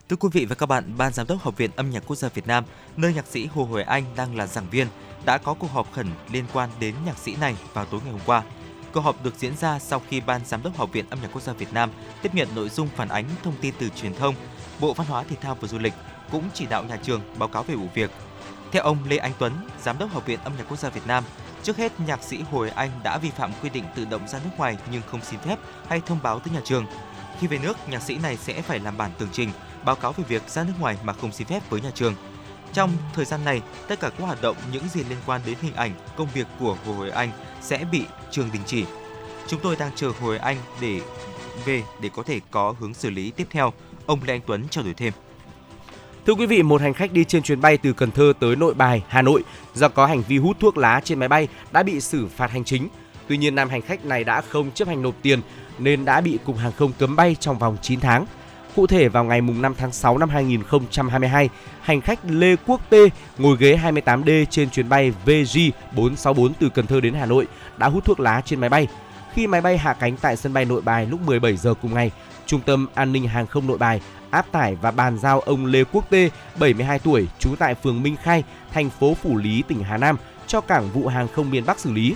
Thưa 0.10 0.15
quý 0.15 0.30
vị 0.34 0.45
và 0.45 0.56
các 0.56 0.65
bạn, 0.65 0.84
Ban 0.97 1.13
Giám 1.13 1.28
đốc 1.28 1.41
Học 1.41 1.58
viện 1.58 1.71
Âm 1.76 1.89
nhạc 1.89 2.04
Quốc 2.08 2.15
gia 2.15 2.30
Việt 2.30 2.47
Nam, 2.47 2.63
nơi 2.97 3.13
nhạc 3.13 3.26
sĩ 3.28 3.45
Hồ 3.45 3.63
Hoài 3.63 3.84
Anh 3.84 4.04
đang 4.15 4.36
là 4.36 4.47
giảng 4.47 4.69
viên, 4.69 4.88
đã 5.26 5.38
có 5.38 5.54
cuộc 5.54 5.71
họp 5.71 5.93
khẩn 5.93 6.08
liên 6.32 6.45
quan 6.54 6.69
đến 6.80 6.95
nhạc 7.06 7.17
sĩ 7.17 7.36
này 7.41 7.56
vào 7.73 7.86
tối 7.86 8.02
ngày 8.04 8.12
hôm 8.12 8.21
qua. 8.26 8.43
Cuộc 8.93 9.02
họp 9.02 9.23
được 9.23 9.34
diễn 9.38 9.58
ra 9.58 9.80
sau 9.80 10.02
khi 10.10 10.21
Ban 10.21 10.41
Giám 10.45 10.63
đốc 10.63 10.78
Học 10.78 10.89
viện 10.93 11.06
Âm 11.10 11.21
nhạc 11.21 11.30
Quốc 11.34 11.41
gia 11.41 11.54
Việt 11.54 11.73
Nam 11.73 11.89
tiếp 12.21 12.36
nhận 12.36 12.47
nội 12.56 12.69
dung 12.69 12.88
phản 12.95 13.10
ánh 13.10 13.26
thông 13.43 13.56
tin 13.62 13.73
từ 13.80 13.89
truyền 14.02 14.15
thông, 14.15 14.36
Bộ 14.80 14.93
Văn 14.93 15.08
hóa 15.08 15.23
Thể 15.23 15.36
thao 15.41 15.58
và 15.62 15.67
Du 15.67 15.80
lịch 15.80 15.93
cũng 16.32 16.43
chỉ 16.54 16.65
đạo 16.65 16.84
nhà 16.84 16.97
trường 17.04 17.21
báo 17.38 17.50
cáo 17.50 17.63
về 17.63 17.76
vụ 17.76 17.88
việc. 17.93 18.12
Theo 18.71 18.84
ông 18.84 18.97
Lê 19.08 19.17
Anh 19.17 19.32
Tuấn, 19.39 19.53
Giám 19.82 19.97
đốc 19.99 20.12
Học 20.12 20.25
viện 20.25 20.39
Âm 20.43 20.53
nhạc 20.58 20.63
Quốc 20.69 20.80
gia 20.80 20.89
Việt 20.89 21.08
Nam, 21.08 21.23
trước 21.63 21.77
hết 21.77 21.99
nhạc 21.99 22.23
sĩ 22.23 22.41
Hồi 22.51 22.69
Anh 22.69 22.91
đã 23.03 23.17
vi 23.17 23.30
phạm 23.30 23.51
quy 23.62 23.69
định 23.69 23.84
tự 23.95 24.06
động 24.06 24.27
ra 24.27 24.39
nước 24.43 24.49
ngoài 24.58 24.77
nhưng 24.91 25.01
không 25.12 25.21
xin 25.21 25.39
phép 25.39 25.60
hay 25.88 26.01
thông 26.06 26.19
báo 26.23 26.39
tới 26.39 26.53
nhà 26.53 26.62
trường. 26.63 26.86
Khi 27.39 27.47
về 27.47 27.58
nước, 27.58 27.77
nhạc 27.89 28.01
sĩ 28.01 28.17
này 28.17 28.38
sẽ 28.38 28.62
phải 28.62 28.80
làm 28.80 28.97
bản 28.97 29.12
tường 29.17 29.30
trình, 29.32 29.51
báo 29.86 29.95
cáo 29.95 30.12
về 30.12 30.23
việc 30.27 30.49
ra 30.49 30.63
nước 30.63 30.73
ngoài 30.80 30.97
mà 31.03 31.13
không 31.13 31.32
xin 31.32 31.47
phép 31.47 31.69
với 31.69 31.82
nhà 31.82 31.91
trường. 31.95 32.15
Trong 32.73 32.91
thời 33.13 33.25
gian 33.25 33.45
này, 33.45 33.62
tất 33.88 33.99
cả 33.99 34.10
các 34.10 34.23
hoạt 34.23 34.41
động 34.41 34.58
những 34.71 34.89
gì 34.89 35.03
liên 35.03 35.17
quan 35.25 35.41
đến 35.45 35.58
hình 35.62 35.75
ảnh, 35.75 35.91
công 36.17 36.27
việc 36.34 36.47
của 36.60 36.77
Hồ 36.86 36.93
Hồi 36.93 37.10
Anh 37.10 37.32
sẽ 37.62 37.86
bị 37.91 38.06
trường 38.32 38.49
đình 38.53 38.62
chỉ. 38.65 38.86
Chúng 39.47 39.60
tôi 39.60 39.75
đang 39.75 39.91
chờ 39.95 40.08
Hồ 40.08 40.27
Hồi 40.27 40.38
Anh 40.38 40.58
để 40.82 41.01
về 41.65 41.84
để 42.01 42.10
có 42.15 42.23
thể 42.23 42.39
có 42.51 42.75
hướng 42.80 42.93
xử 42.93 43.10
lý 43.10 43.32
tiếp 43.32 43.47
theo. 43.51 43.73
Ông 44.06 44.19
Lê 44.23 44.34
Anh 44.34 44.41
Tuấn 44.47 44.67
trao 44.69 44.84
đổi 44.84 44.93
thêm. 44.93 45.13
Thưa 46.27 46.33
quý 46.33 46.45
vị, 46.45 46.63
một 46.63 46.81
hành 46.81 46.93
khách 46.93 47.11
đi 47.11 47.23
trên 47.23 47.43
chuyến 47.43 47.61
bay 47.61 47.77
từ 47.77 47.93
Cần 47.93 48.11
Thơ 48.11 48.33
tới 48.39 48.55
Nội 48.55 48.73
Bài, 48.73 49.03
Hà 49.07 49.21
Nội 49.21 49.43
do 49.73 49.89
có 49.89 50.05
hành 50.05 50.23
vi 50.27 50.37
hút 50.37 50.57
thuốc 50.59 50.77
lá 50.77 51.01
trên 51.03 51.19
máy 51.19 51.29
bay 51.29 51.47
đã 51.71 51.83
bị 51.83 51.99
xử 51.99 52.27
phạt 52.27 52.51
hành 52.51 52.63
chính. 52.63 52.87
Tuy 53.27 53.37
nhiên, 53.37 53.55
nam 53.55 53.69
hành 53.69 53.81
khách 53.81 54.05
này 54.05 54.23
đã 54.23 54.41
không 54.41 54.71
chấp 54.71 54.87
hành 54.87 55.01
nộp 55.01 55.15
tiền 55.21 55.41
nên 55.79 56.05
đã 56.05 56.21
bị 56.21 56.39
Cục 56.45 56.57
Hàng 56.57 56.71
không 56.71 56.91
cấm 56.99 57.15
bay 57.15 57.35
trong 57.39 57.59
vòng 57.59 57.77
9 57.81 57.99
tháng. 57.99 58.25
Cụ 58.75 58.87
thể 58.87 59.09
vào 59.09 59.23
ngày 59.23 59.41
5 59.41 59.73
tháng 59.77 59.91
6 59.91 60.17
năm 60.17 60.29
2022, 60.29 61.49
hành 61.81 62.01
khách 62.01 62.19
Lê 62.29 62.55
Quốc 62.65 62.81
Tê 62.89 63.09
ngồi 63.37 63.57
ghế 63.59 63.79
28D 63.83 64.45
trên 64.45 64.69
chuyến 64.69 64.89
bay 64.89 65.13
VG464 65.25 66.49
từ 66.59 66.69
Cần 66.69 66.87
Thơ 66.87 67.01
đến 67.01 67.13
Hà 67.13 67.25
Nội 67.25 67.47
đã 67.77 67.87
hút 67.87 68.05
thuốc 68.05 68.19
lá 68.19 68.41
trên 68.45 68.59
máy 68.59 68.69
bay. 68.69 68.87
Khi 69.33 69.47
máy 69.47 69.61
bay 69.61 69.77
hạ 69.77 69.93
cánh 69.93 70.17
tại 70.21 70.37
sân 70.37 70.53
bay 70.53 70.65
Nội 70.65 70.81
Bài 70.81 71.05
lúc 71.05 71.21
17 71.21 71.57
giờ 71.57 71.73
cùng 71.81 71.93
ngày, 71.93 72.11
Trung 72.45 72.61
tâm 72.61 72.87
An 72.93 73.13
ninh 73.13 73.27
Hàng 73.27 73.47
không 73.47 73.67
Nội 73.67 73.77
Bài 73.77 74.01
áp 74.31 74.51
tải 74.51 74.75
và 74.75 74.91
bàn 74.91 75.17
giao 75.17 75.39
ông 75.39 75.65
Lê 75.65 75.83
Quốc 75.83 76.09
Tê, 76.09 76.29
72 76.59 76.99
tuổi, 76.99 77.27
trú 77.39 77.55
tại 77.59 77.75
phường 77.75 78.03
Minh 78.03 78.15
Khai, 78.23 78.43
thành 78.73 78.89
phố 78.89 79.13
Phủ 79.13 79.37
Lý, 79.37 79.63
tỉnh 79.67 79.83
Hà 79.83 79.97
Nam 79.97 80.17
cho 80.47 80.61
Cảng 80.61 80.89
vụ 80.89 81.07
Hàng 81.07 81.27
không 81.27 81.51
miền 81.51 81.65
Bắc 81.65 81.79
xử 81.79 81.91
lý. 81.91 82.15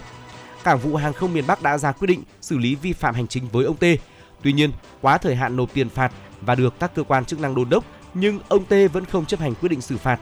Cảng 0.64 0.80
vụ 0.80 0.96
Hàng 0.96 1.14
không 1.14 1.34
miền 1.34 1.44
Bắc 1.48 1.62
đã 1.62 1.78
ra 1.78 1.92
quyết 1.92 2.08
định 2.08 2.24
xử 2.42 2.58
lý 2.58 2.76
vi 2.76 2.94
phạm 2.94 3.16
hành 3.16 3.28
chính 3.28 3.48
với 3.52 3.66
ông 3.66 3.78
Tê. 3.78 3.98
Tuy 4.44 4.54
nhiên, 4.54 4.72
quá 5.02 5.18
thời 5.18 5.36
hạn 5.36 5.56
nộp 5.56 5.74
tiền 5.74 5.90
phạt 5.90 6.12
và 6.42 6.56
được 6.56 6.80
các 6.80 6.96
cơ 6.96 7.04
quan 7.04 7.26
chức 7.26 7.40
năng 7.40 7.56
đôn 7.56 7.70
đốc, 7.70 7.84
nhưng 8.14 8.40
ông 8.48 8.66
Tê 8.66 8.88
vẫn 8.88 9.06
không 9.06 9.26
chấp 9.26 9.40
hành 9.40 9.56
quyết 9.56 9.70
định 9.70 9.82
xử 9.82 9.98
phạt. 9.98 10.20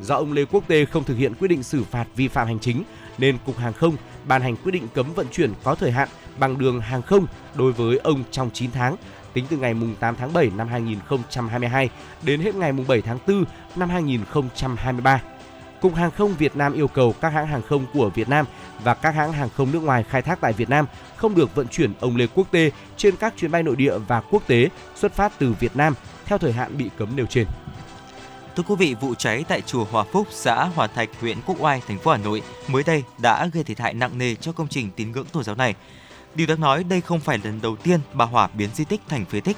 Do 0.00 0.14
ông 0.14 0.32
Lê 0.32 0.44
Quốc 0.44 0.64
Tê 0.66 0.84
không 0.84 1.04
thực 1.04 1.14
hiện 1.14 1.34
quyết 1.34 1.48
định 1.48 1.62
xử 1.62 1.84
phạt 1.84 2.06
vi 2.16 2.28
phạm 2.28 2.46
hành 2.46 2.58
chính, 2.58 2.82
nên 3.18 3.38
Cục 3.46 3.58
Hàng 3.58 3.72
không 3.72 3.96
ban 4.24 4.42
hành 4.42 4.56
quyết 4.56 4.72
định 4.72 4.88
cấm 4.94 5.12
vận 5.12 5.26
chuyển 5.32 5.52
có 5.62 5.74
thời 5.74 5.90
hạn 5.90 6.08
bằng 6.38 6.58
đường 6.58 6.80
hàng 6.80 7.02
không 7.02 7.26
đối 7.54 7.72
với 7.72 7.98
ông 7.98 8.24
trong 8.30 8.50
9 8.50 8.70
tháng, 8.70 8.96
tính 9.32 9.44
từ 9.50 9.56
ngày 9.56 9.74
8 10.00 10.16
tháng 10.16 10.32
7 10.32 10.50
năm 10.56 10.68
2022 10.68 11.90
đến 12.22 12.40
hết 12.40 12.54
ngày 12.54 12.72
7 12.72 13.02
tháng 13.02 13.18
4 13.26 13.44
năm 13.76 13.90
2023. 13.90 15.20
Cục 15.80 15.94
Hàng 15.94 16.10
không 16.10 16.34
Việt 16.34 16.56
Nam 16.56 16.72
yêu 16.72 16.88
cầu 16.88 17.14
các 17.20 17.28
hãng 17.28 17.46
hàng 17.46 17.62
không 17.62 17.86
của 17.92 18.10
Việt 18.14 18.28
Nam 18.28 18.46
và 18.84 18.94
các 18.94 19.14
hãng 19.14 19.32
hàng 19.32 19.48
không 19.56 19.72
nước 19.72 19.82
ngoài 19.82 20.04
khai 20.08 20.22
thác 20.22 20.40
tại 20.40 20.52
Việt 20.52 20.68
Nam 20.68 20.86
không 21.16 21.34
được 21.34 21.54
vận 21.54 21.68
chuyển 21.68 21.92
ông 22.00 22.16
Lê 22.16 22.26
Quốc 22.26 22.46
Tê 22.50 22.70
trên 22.96 23.16
các 23.16 23.34
chuyến 23.36 23.50
bay 23.50 23.62
nội 23.62 23.76
địa 23.76 23.98
và 23.98 24.20
quốc 24.20 24.42
tế 24.46 24.68
xuất 24.94 25.12
phát 25.12 25.32
từ 25.38 25.54
Việt 25.60 25.76
Nam 25.76 25.94
theo 26.24 26.38
thời 26.38 26.52
hạn 26.52 26.78
bị 26.78 26.90
cấm 26.98 27.16
nêu 27.16 27.26
trên. 27.26 27.46
Thưa 28.56 28.62
quý 28.62 28.74
vị, 28.78 28.94
vụ 29.00 29.14
cháy 29.14 29.44
tại 29.48 29.60
chùa 29.60 29.84
Hòa 29.84 30.04
Phúc, 30.12 30.26
xã 30.30 30.64
Hòa 30.64 30.86
Thạch, 30.86 31.08
huyện 31.20 31.38
Quốc 31.46 31.56
Oai, 31.60 31.82
thành 31.88 31.98
phố 31.98 32.10
Hà 32.10 32.16
Nội 32.16 32.42
mới 32.68 32.82
đây 32.86 33.02
đã 33.18 33.46
gây 33.46 33.64
thiệt 33.64 33.78
hại 33.78 33.94
nặng 33.94 34.18
nề 34.18 34.34
cho 34.34 34.52
công 34.52 34.68
trình 34.68 34.90
tín 34.96 35.12
ngưỡng 35.12 35.26
tôn 35.32 35.44
giáo 35.44 35.56
này. 35.56 35.74
Điều 36.34 36.46
đáng 36.46 36.60
nói 36.60 36.84
đây 36.84 37.00
không 37.00 37.20
phải 37.20 37.38
lần 37.44 37.60
đầu 37.62 37.76
tiên 37.76 38.00
bà 38.12 38.24
Hỏa 38.24 38.48
biến 38.54 38.70
di 38.74 38.84
tích 38.84 39.00
thành 39.08 39.24
phế 39.24 39.40
tích. 39.40 39.56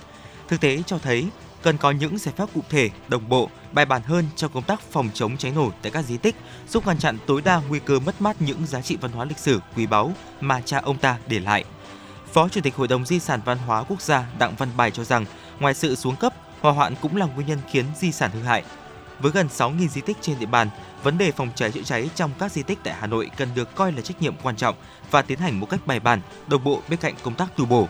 Thực 0.48 0.60
tế 0.60 0.82
cho 0.86 0.98
thấy 0.98 1.28
cần 1.62 1.78
có 1.78 1.90
những 1.90 2.18
giải 2.18 2.34
pháp 2.36 2.48
cụ 2.54 2.60
thể, 2.70 2.90
đồng 3.08 3.28
bộ, 3.28 3.50
bài 3.72 3.84
bản 3.84 4.02
hơn 4.02 4.24
trong 4.36 4.52
công 4.54 4.62
tác 4.62 4.80
phòng 4.80 5.10
chống 5.14 5.36
cháy 5.36 5.52
nổ 5.54 5.70
tại 5.82 5.92
các 5.92 6.02
di 6.02 6.16
tích, 6.16 6.36
giúp 6.68 6.86
ngăn 6.86 6.98
chặn 6.98 7.18
tối 7.26 7.42
đa 7.44 7.62
nguy 7.68 7.78
cơ 7.78 7.98
mất 7.98 8.20
mát 8.22 8.42
những 8.42 8.66
giá 8.66 8.80
trị 8.80 8.96
văn 9.00 9.12
hóa 9.12 9.24
lịch 9.24 9.38
sử 9.38 9.60
quý 9.76 9.86
báu 9.86 10.12
mà 10.40 10.60
cha 10.60 10.78
ông 10.78 10.98
ta 10.98 11.18
để 11.26 11.40
lại. 11.40 11.64
Phó 12.32 12.48
Chủ 12.48 12.60
tịch 12.60 12.76
Hội 12.76 12.88
đồng 12.88 13.06
Di 13.06 13.18
sản 13.18 13.40
Văn 13.44 13.58
hóa 13.58 13.82
Quốc 13.82 14.02
gia 14.02 14.26
Đặng 14.38 14.54
Văn 14.58 14.68
Bài 14.76 14.90
cho 14.90 15.04
rằng, 15.04 15.24
ngoài 15.60 15.74
sự 15.74 15.94
xuống 15.94 16.16
cấp, 16.16 16.34
hỏa 16.60 16.72
hoạn 16.72 16.94
cũng 17.02 17.16
là 17.16 17.26
nguyên 17.26 17.46
nhân 17.46 17.58
khiến 17.70 17.84
di 17.96 18.12
sản 18.12 18.30
hư 18.30 18.42
hại. 18.42 18.64
Với 19.22 19.32
gần 19.32 19.48
6.000 19.48 19.88
di 19.88 20.00
tích 20.00 20.16
trên 20.20 20.38
địa 20.38 20.46
bàn, 20.46 20.68
vấn 21.02 21.18
đề 21.18 21.32
phòng 21.32 21.48
cháy 21.54 21.72
chữa 21.72 21.82
cháy 21.82 22.10
trong 22.14 22.30
các 22.38 22.52
di 22.52 22.62
tích 22.62 22.78
tại 22.84 22.94
Hà 23.00 23.06
Nội 23.06 23.30
cần 23.36 23.48
được 23.54 23.74
coi 23.74 23.92
là 23.92 24.00
trách 24.00 24.22
nhiệm 24.22 24.34
quan 24.42 24.56
trọng 24.56 24.76
và 25.10 25.22
tiến 25.22 25.38
hành 25.38 25.60
một 25.60 25.70
cách 25.70 25.86
bài 25.86 26.00
bản, 26.00 26.20
đồng 26.46 26.64
bộ 26.64 26.82
bên 26.88 26.98
cạnh 26.98 27.14
công 27.22 27.34
tác 27.34 27.56
tu 27.56 27.64
bổ. 27.64 27.88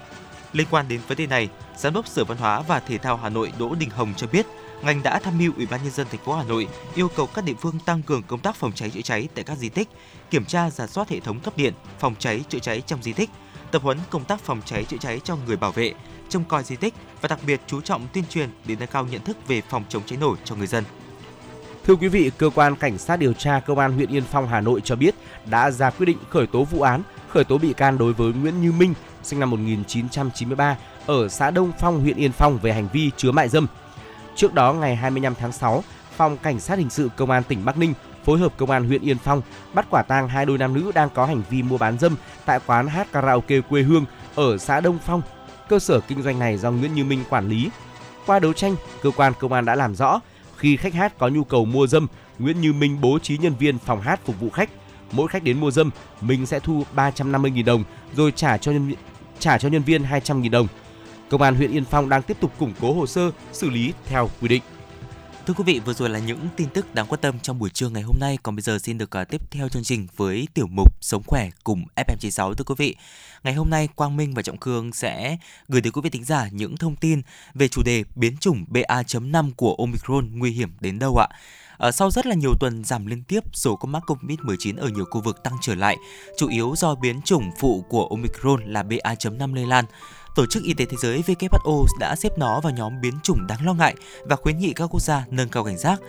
Liên 0.52 0.66
quan 0.70 0.88
đến 0.88 1.00
vấn 1.08 1.18
đề 1.18 1.26
này, 1.26 1.48
Giám 1.76 1.92
đốc 1.92 2.06
Sở 2.06 2.24
Văn 2.24 2.38
hóa 2.38 2.60
và 2.60 2.80
Thể 2.80 2.98
thao 2.98 3.16
Hà 3.16 3.28
Nội 3.28 3.52
Đỗ 3.58 3.74
Đình 3.74 3.90
Hồng 3.90 4.14
cho 4.16 4.26
biết, 4.26 4.46
ngành 4.82 5.02
đã 5.02 5.18
tham 5.18 5.38
mưu 5.38 5.52
Ủy 5.56 5.66
ban 5.66 5.82
nhân 5.82 5.92
dân 5.92 6.06
thành 6.10 6.20
phố 6.24 6.34
Hà 6.34 6.44
Nội 6.44 6.68
yêu 6.94 7.08
cầu 7.16 7.26
các 7.26 7.44
địa 7.44 7.54
phương 7.60 7.78
tăng 7.84 8.02
cường 8.02 8.22
công 8.22 8.40
tác 8.40 8.56
phòng 8.56 8.72
cháy 8.72 8.90
chữa 8.90 9.00
cháy 9.00 9.28
tại 9.34 9.44
các 9.44 9.58
di 9.58 9.68
tích, 9.68 9.88
kiểm 10.30 10.44
tra 10.44 10.70
giả 10.70 10.86
soát 10.86 11.08
hệ 11.08 11.20
thống 11.20 11.40
cấp 11.40 11.56
điện, 11.56 11.74
phòng 11.98 12.14
cháy 12.18 12.44
chữa 12.48 12.58
cháy 12.58 12.82
trong 12.86 13.02
di 13.02 13.12
tích, 13.12 13.30
tập 13.70 13.82
huấn 13.82 13.98
công 14.10 14.24
tác 14.24 14.40
phòng 14.40 14.60
cháy 14.64 14.84
chữa 14.84 14.96
cháy 14.96 15.20
cho 15.24 15.36
người 15.46 15.56
bảo 15.56 15.72
vệ, 15.72 15.92
trông 16.28 16.44
coi 16.44 16.64
di 16.64 16.76
tích 16.76 16.94
và 17.20 17.28
đặc 17.28 17.38
biệt 17.46 17.60
chú 17.66 17.80
trọng 17.80 18.06
tuyên 18.12 18.24
truyền 18.30 18.50
để 18.64 18.76
nâng 18.80 18.88
cao 18.88 19.06
nhận 19.06 19.24
thức 19.24 19.36
về 19.48 19.62
phòng 19.68 19.84
chống 19.88 20.02
cháy 20.06 20.18
nổ 20.20 20.36
cho 20.44 20.54
người 20.54 20.66
dân. 20.66 20.84
Thưa 21.86 21.94
quý 21.94 22.08
vị, 22.08 22.30
cơ 22.38 22.50
quan 22.54 22.76
cảnh 22.76 22.98
sát 22.98 23.16
điều 23.16 23.32
tra 23.32 23.60
công 23.60 23.78
an 23.78 23.92
huyện 23.92 24.10
Yên 24.10 24.24
Phong 24.30 24.48
Hà 24.48 24.60
Nội 24.60 24.80
cho 24.84 24.96
biết 24.96 25.14
đã 25.50 25.70
ra 25.70 25.90
quyết 25.90 26.06
định 26.06 26.18
khởi 26.30 26.46
tố 26.46 26.64
vụ 26.64 26.82
án, 26.82 27.02
khởi 27.28 27.44
tố 27.44 27.58
bị 27.58 27.72
can 27.72 27.98
đối 27.98 28.12
với 28.12 28.32
Nguyễn 28.32 28.62
Như 28.62 28.72
Minh, 28.72 28.94
sinh 29.22 29.40
năm 29.40 29.50
1993 29.50 30.76
ở 31.06 31.28
xã 31.28 31.50
Đông 31.50 31.72
Phong, 31.80 32.00
huyện 32.00 32.16
Yên 32.16 32.32
Phong 32.32 32.58
về 32.58 32.72
hành 32.72 32.88
vi 32.92 33.10
chứa 33.16 33.32
mại 33.32 33.48
dâm. 33.48 33.66
Trước 34.36 34.54
đó 34.54 34.72
ngày 34.72 34.96
25 34.96 35.34
tháng 35.34 35.52
6, 35.52 35.84
Phòng 36.16 36.36
Cảnh 36.36 36.60
sát 36.60 36.78
hình 36.78 36.90
sự 36.90 37.10
Công 37.16 37.30
an 37.30 37.42
tỉnh 37.42 37.64
Bắc 37.64 37.78
Ninh 37.78 37.94
phối 38.24 38.38
hợp 38.38 38.52
Công 38.56 38.70
an 38.70 38.84
huyện 38.84 39.02
Yên 39.02 39.18
Phong 39.18 39.42
bắt 39.74 39.86
quả 39.90 40.02
tang 40.02 40.28
hai 40.28 40.46
đôi 40.46 40.58
nam 40.58 40.74
nữ 40.74 40.92
đang 40.94 41.08
có 41.14 41.26
hành 41.26 41.42
vi 41.50 41.62
mua 41.62 41.78
bán 41.78 41.98
dâm 41.98 42.16
tại 42.44 42.60
quán 42.66 42.86
hát 42.86 43.12
karaoke 43.12 43.60
quê 43.60 43.82
hương 43.82 44.04
ở 44.34 44.58
xã 44.58 44.80
Đông 44.80 44.98
Phong. 45.06 45.22
Cơ 45.68 45.78
sở 45.78 46.00
kinh 46.00 46.22
doanh 46.22 46.38
này 46.38 46.58
do 46.58 46.70
Nguyễn 46.70 46.94
Như 46.94 47.04
Minh 47.04 47.24
quản 47.30 47.48
lý. 47.48 47.70
Qua 48.26 48.38
đấu 48.38 48.52
tranh, 48.52 48.76
cơ 49.02 49.10
quan 49.16 49.32
công 49.40 49.52
an 49.52 49.64
đã 49.64 49.74
làm 49.74 49.94
rõ 49.94 50.20
khi 50.62 50.76
khách 50.76 50.94
hát 50.94 51.18
có 51.18 51.28
nhu 51.28 51.44
cầu 51.44 51.64
mua 51.64 51.86
dâm, 51.86 52.06
Nguyễn 52.38 52.60
Như 52.60 52.72
Minh 52.72 53.00
bố 53.00 53.18
trí 53.18 53.38
nhân 53.38 53.54
viên 53.58 53.78
phòng 53.78 54.00
hát 54.00 54.20
phục 54.24 54.40
vụ 54.40 54.50
khách. 54.50 54.70
mỗi 55.12 55.28
khách 55.28 55.42
đến 55.42 55.60
mua 55.60 55.70
dâm, 55.70 55.90
mình 56.20 56.46
sẽ 56.46 56.60
thu 56.60 56.84
350.000 56.96 57.64
đồng 57.64 57.84
rồi 58.16 58.32
trả 58.36 58.58
cho 58.58 58.72
nhân 58.72 58.94
trả 59.38 59.58
cho 59.58 59.68
nhân 59.68 59.82
viên 59.82 60.02
200.000 60.02 60.50
đồng. 60.50 60.68
Công 61.30 61.42
an 61.42 61.54
huyện 61.54 61.72
Yên 61.72 61.84
Phong 61.84 62.08
đang 62.08 62.22
tiếp 62.22 62.36
tục 62.40 62.52
củng 62.58 62.72
cố 62.80 62.92
hồ 62.92 63.06
sơ, 63.06 63.30
xử 63.52 63.70
lý 63.70 63.92
theo 64.06 64.30
quy 64.40 64.48
định. 64.48 64.62
Thưa 65.46 65.54
quý 65.54 65.64
vị, 65.66 65.80
vừa 65.84 65.94
rồi 65.94 66.10
là 66.10 66.18
những 66.18 66.48
tin 66.56 66.68
tức 66.68 66.94
đáng 66.94 67.06
quan 67.06 67.20
tâm 67.20 67.38
trong 67.42 67.58
buổi 67.58 67.70
trưa 67.70 67.88
ngày 67.88 68.02
hôm 68.02 68.16
nay. 68.20 68.38
Còn 68.42 68.56
bây 68.56 68.62
giờ 68.62 68.78
xin 68.78 68.98
được 68.98 69.16
à, 69.16 69.24
tiếp 69.24 69.50
theo 69.50 69.68
chương 69.68 69.82
trình 69.84 70.06
với 70.16 70.48
tiểu 70.54 70.66
mục 70.66 70.94
Sống 71.00 71.22
khỏe 71.26 71.50
cùng 71.64 71.84
FM96 71.96 72.54
thưa 72.54 72.64
quý 72.64 72.74
vị. 72.78 72.96
Ngày 73.44 73.54
hôm 73.54 73.70
nay 73.70 73.88
Quang 73.94 74.16
Minh 74.16 74.34
và 74.34 74.42
Trọng 74.42 74.56
Cương 74.56 74.92
sẽ 74.92 75.36
gửi 75.68 75.82
tới 75.82 75.92
quý 75.92 76.00
vị 76.04 76.10
thính 76.10 76.24
giả 76.24 76.48
những 76.52 76.76
thông 76.76 76.96
tin 76.96 77.22
về 77.54 77.68
chủ 77.68 77.82
đề 77.82 78.04
biến 78.14 78.36
chủng 78.36 78.64
BA.5 78.68 79.50
của 79.56 79.74
Omicron 79.74 80.38
nguy 80.38 80.50
hiểm 80.50 80.70
đến 80.80 80.98
đâu 80.98 81.16
ạ. 81.16 81.28
À, 81.78 81.92
sau 81.92 82.10
rất 82.10 82.26
là 82.26 82.34
nhiều 82.34 82.52
tuần 82.60 82.84
giảm 82.84 83.06
liên 83.06 83.22
tiếp, 83.22 83.44
số 83.52 83.76
ca 83.76 83.86
mắc 83.86 84.02
COVID-19 84.06 84.78
ở 84.78 84.88
nhiều 84.88 85.04
khu 85.10 85.20
vực 85.20 85.42
tăng 85.42 85.54
trở 85.60 85.74
lại, 85.74 85.96
chủ 86.36 86.48
yếu 86.48 86.74
do 86.76 86.94
biến 86.94 87.20
chủng 87.24 87.50
phụ 87.60 87.84
của 87.88 88.06
Omicron 88.06 88.64
là 88.64 88.82
BA.5 88.82 89.54
lây 89.54 89.66
lan. 89.66 89.84
Tổ 90.34 90.46
chức 90.46 90.62
Y 90.62 90.74
tế 90.74 90.84
Thế 90.84 90.96
giới 91.00 91.22
WHO 91.26 91.86
đã 91.98 92.16
xếp 92.16 92.38
nó 92.38 92.60
vào 92.60 92.72
nhóm 92.72 93.00
biến 93.00 93.14
chủng 93.22 93.46
đáng 93.46 93.66
lo 93.66 93.74
ngại 93.74 93.94
và 94.24 94.36
khuyến 94.36 94.58
nghị 94.58 94.72
các 94.72 94.86
quốc 94.86 95.00
gia 95.00 95.24
nâng 95.30 95.48
cao 95.48 95.64
cảnh 95.64 95.78
giác. 95.78 96.00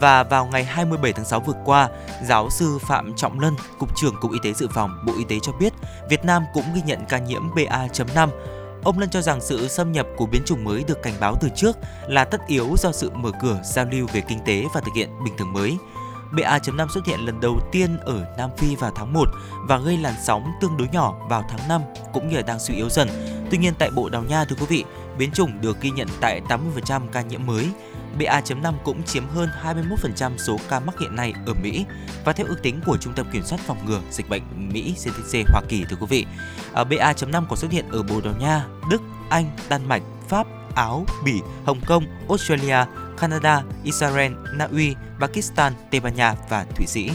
Và 0.00 0.22
vào 0.22 0.46
ngày 0.46 0.64
27 0.64 1.12
tháng 1.12 1.24
6 1.24 1.40
vừa 1.40 1.54
qua, 1.64 1.88
giáo 2.28 2.50
sư 2.50 2.78
Phạm 2.80 3.12
Trọng 3.16 3.40
Lân, 3.40 3.54
Cục 3.78 3.96
trưởng 3.96 4.14
Cục 4.20 4.32
Y 4.32 4.38
tế 4.42 4.52
Dự 4.52 4.68
phòng 4.70 5.04
Bộ 5.06 5.12
Y 5.18 5.24
tế 5.24 5.38
cho 5.42 5.52
biết 5.52 5.72
Việt 6.10 6.24
Nam 6.24 6.42
cũng 6.54 6.64
ghi 6.74 6.82
nhận 6.86 6.98
ca 7.08 7.18
nhiễm 7.18 7.42
BA.5 7.54 8.28
Ông 8.86 8.98
Lân 8.98 9.10
cho 9.10 9.22
rằng 9.22 9.40
sự 9.40 9.68
xâm 9.68 9.92
nhập 9.92 10.06
của 10.16 10.26
biến 10.26 10.42
chủng 10.44 10.64
mới 10.64 10.84
được 10.84 11.02
cảnh 11.02 11.14
báo 11.20 11.36
từ 11.40 11.48
trước 11.56 11.76
là 12.08 12.24
tất 12.24 12.40
yếu 12.46 12.74
do 12.78 12.92
sự 12.92 13.10
mở 13.10 13.30
cửa 13.40 13.60
giao 13.64 13.84
lưu 13.92 14.06
về 14.12 14.20
kinh 14.20 14.38
tế 14.46 14.64
và 14.74 14.80
thực 14.80 14.94
hiện 14.94 15.10
bình 15.24 15.34
thường 15.38 15.52
mới. 15.52 15.76
BA.5 16.32 16.88
xuất 16.88 17.06
hiện 17.06 17.20
lần 17.20 17.40
đầu 17.40 17.60
tiên 17.72 17.98
ở 17.98 18.34
Nam 18.38 18.50
Phi 18.56 18.76
vào 18.76 18.92
tháng 18.94 19.12
1 19.12 19.28
và 19.68 19.78
gây 19.78 19.96
làn 19.96 20.14
sóng 20.26 20.52
tương 20.60 20.76
đối 20.76 20.88
nhỏ 20.88 21.14
vào 21.28 21.44
tháng 21.48 21.68
5 21.68 21.80
cũng 22.12 22.28
như 22.28 22.42
đang 22.42 22.60
suy 22.60 22.74
yếu 22.74 22.88
dần. 22.90 23.08
Tuy 23.50 23.58
nhiên 23.58 23.74
tại 23.78 23.90
Bộ 23.90 24.08
Đào 24.08 24.22
Nha 24.22 24.44
thưa 24.44 24.56
quý 24.60 24.66
vị, 24.68 24.84
biến 25.18 25.30
chủng 25.30 25.60
được 25.60 25.80
ghi 25.80 25.90
nhận 25.90 26.08
tại 26.20 26.40
80% 26.48 27.02
ca 27.12 27.20
nhiễm 27.20 27.46
mới. 27.46 27.68
BA.5 28.18 28.74
cũng 28.84 29.02
chiếm 29.02 29.28
hơn 29.28 29.48
21% 29.64 30.36
số 30.36 30.56
ca 30.68 30.80
mắc 30.80 31.00
hiện 31.00 31.16
nay 31.16 31.32
ở 31.46 31.54
Mỹ 31.54 31.84
và 32.24 32.32
theo 32.32 32.46
ước 32.46 32.62
tính 32.62 32.80
của 32.86 32.96
Trung 32.96 33.12
tâm 33.16 33.26
Kiểm 33.32 33.42
soát 33.42 33.58
phòng 33.66 33.86
ngừa 33.86 34.00
dịch 34.10 34.28
bệnh 34.28 34.42
Mỹ 34.72 34.94
CDC 34.96 35.38
Hoa 35.52 35.62
Kỳ 35.68 35.84
thưa 35.84 35.96
quý 36.00 36.06
vị. 36.08 36.26
À, 36.72 36.84
BA.5 36.84 37.44
có 37.48 37.56
xuất 37.56 37.70
hiện 37.70 37.88
ở 37.90 38.02
Bồ 38.02 38.20
Đào 38.20 38.34
Nha, 38.40 38.66
Đức, 38.90 39.02
Anh, 39.30 39.50
Đan 39.68 39.88
Mạch, 39.88 40.02
Pháp, 40.28 40.46
Áo, 40.76 41.04
Bỉ, 41.24 41.40
Hồng 41.64 41.80
Kông, 41.86 42.04
Australia, 42.28 42.78
Canada, 43.18 43.62
Israel, 43.84 44.32
Na 44.54 44.68
Uy, 44.72 44.94
Pakistan, 45.20 45.72
Tây 45.90 46.00
Ban 46.00 46.14
Nha 46.14 46.34
và 46.48 46.64
Thụy 46.74 46.86
Sĩ. 46.86 47.10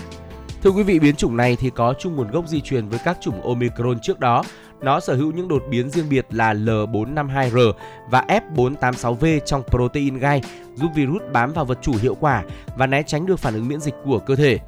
Thưa 0.64 0.70
quý 0.70 0.84
vị, 0.84 1.00
biến 1.00 1.16
chủng 1.16 1.38
này 1.38 1.56
thì 1.56 1.70
có 1.70 1.94
chung 2.00 2.16
nguồn 2.16 2.32
gốc 2.32 2.48
di 2.48 2.62
truyền 2.62 2.90
với 2.90 3.00
các 3.06 3.18
chủng 3.22 3.42
Omicron 3.42 4.00
trước 4.00 4.20
đó. 4.20 4.44
Nó 4.82 5.00
sở 5.00 5.16
hữu 5.16 5.32
những 5.32 5.48
đột 5.48 5.64
biến 5.70 5.90
riêng 5.90 6.10
biệt 6.10 6.26
là 6.30 6.54
L452R 6.54 7.74
và 8.10 8.26
F486V 8.28 9.40
trong 9.40 9.64
protein 9.70 10.18
gai, 10.18 10.42
giúp 10.76 10.92
virus 10.96 11.22
bám 11.34 11.54
vào 11.54 11.66
vật 11.66 11.80
chủ 11.82 11.94
hiệu 12.02 12.16
quả 12.16 12.44
và 12.78 12.88
né 12.88 13.04
tránh 13.04 13.26
được 13.26 13.40
phản 13.40 13.54
ứng 13.54 13.68
miễn 13.68 13.80
dịch 13.80 13.96
của 14.06 14.20
cơ 14.20 14.36
thể. 14.36 14.60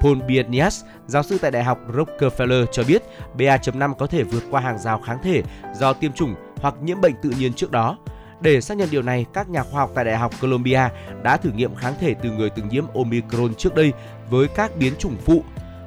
Paul 0.00 0.18
Bienias, 0.22 0.84
giáo 1.06 1.22
sư 1.22 1.38
tại 1.42 1.50
Đại 1.50 1.64
học 1.64 1.78
Rockefeller 1.92 2.66
cho 2.66 2.82
biết 2.84 3.02
BA.5 3.38 3.94
có 3.94 4.06
thể 4.06 4.22
vượt 4.22 4.42
qua 4.50 4.60
hàng 4.60 4.78
rào 4.78 5.00
kháng 5.00 5.18
thể 5.22 5.42
do 5.74 5.92
tiêm 5.92 6.12
chủng 6.12 6.34
hoặc 6.56 6.74
nhiễm 6.82 7.00
bệnh 7.00 7.14
tự 7.22 7.30
nhiên 7.38 7.52
trước 7.52 7.70
đó. 7.70 7.96
Để 8.40 8.60
xác 8.60 8.76
nhận 8.76 8.88
điều 8.90 9.02
này, 9.02 9.26
các 9.32 9.48
nhà 9.50 9.62
khoa 9.62 9.80
học 9.80 9.90
tại 9.94 10.04
Đại 10.04 10.16
học 10.16 10.32
Columbia 10.40 10.88
đã 11.22 11.36
thử 11.36 11.50
nghiệm 11.50 11.74
kháng 11.74 11.94
thể 12.00 12.14
từ 12.14 12.30
người 12.30 12.50
từng 12.50 12.68
nhiễm 12.68 12.84
Omicron 12.94 13.54
trước 13.54 13.74
đây 13.74 13.92
với 14.30 14.48
các 14.48 14.76
biến 14.76 14.92
chủng 14.98 15.16
phụ. 15.24 15.42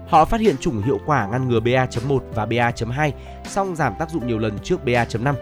Họ 0.08 0.26
phát 0.26 0.42
hiện 0.42 0.58
chủng 0.58 0.82
hiệu 0.82 1.00
quả 1.06 1.28
ngăn 1.28 1.50
ngừa 1.50 1.60
BA.1 1.60 2.20
và 2.34 2.46
BA.2, 2.46 3.12
song 3.46 3.76
giảm 3.76 3.94
tác 4.00 4.10
dụng 4.10 4.28
nhiều 4.28 4.39
lần 4.39 4.60
trước 4.63 4.86
BA.5. 4.86 5.36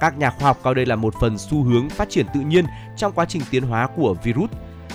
Các 0.00 0.18
nhà 0.18 0.30
khoa 0.30 0.48
học 0.48 0.58
coi 0.62 0.74
đây 0.74 0.86
là 0.86 0.96
một 0.96 1.14
phần 1.20 1.38
xu 1.38 1.62
hướng 1.62 1.88
phát 1.88 2.10
triển 2.10 2.26
tự 2.34 2.40
nhiên 2.40 2.64
trong 2.96 3.12
quá 3.12 3.24
trình 3.24 3.42
tiến 3.50 3.62
hóa 3.62 3.88
của 3.96 4.14
virus. 4.22 4.50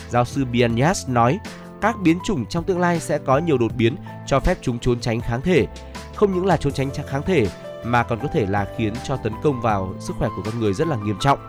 Giáo 0.10 0.26
sư 0.26 0.46
Bianyas 0.46 1.10
nói, 1.10 1.40
các 1.82 1.96
biến 2.04 2.20
chủng 2.26 2.46
trong 2.46 2.64
tương 2.64 2.80
lai 2.80 3.00
sẽ 3.00 3.18
có 3.18 3.38
nhiều 3.38 3.58
đột 3.58 3.72
biến 3.78 3.96
cho 4.26 4.40
phép 4.40 4.58
chúng 4.62 4.80
trốn 4.80 5.00
tránh 5.00 5.22
kháng 5.22 5.42
thể. 5.42 5.68
Không 6.16 6.34
những 6.34 6.46
là 6.46 6.58
trốn 6.58 6.74
tránh 6.74 6.90
kháng 7.08 7.24
thể 7.24 7.48
mà 7.84 8.04
còn 8.04 8.20
có 8.20 8.28
thể 8.34 8.46
là 8.46 8.68
khiến 8.78 8.94
cho 9.04 9.18
tấn 9.18 9.34
công 9.44 9.62
vào 9.62 9.94
sức 10.00 10.16
khỏe 10.20 10.30
của 10.36 10.42
con 10.46 10.60
người 10.60 10.74
rất 10.74 10.88
là 10.88 10.96
nghiêm 10.96 11.16
trọng. 11.20 11.40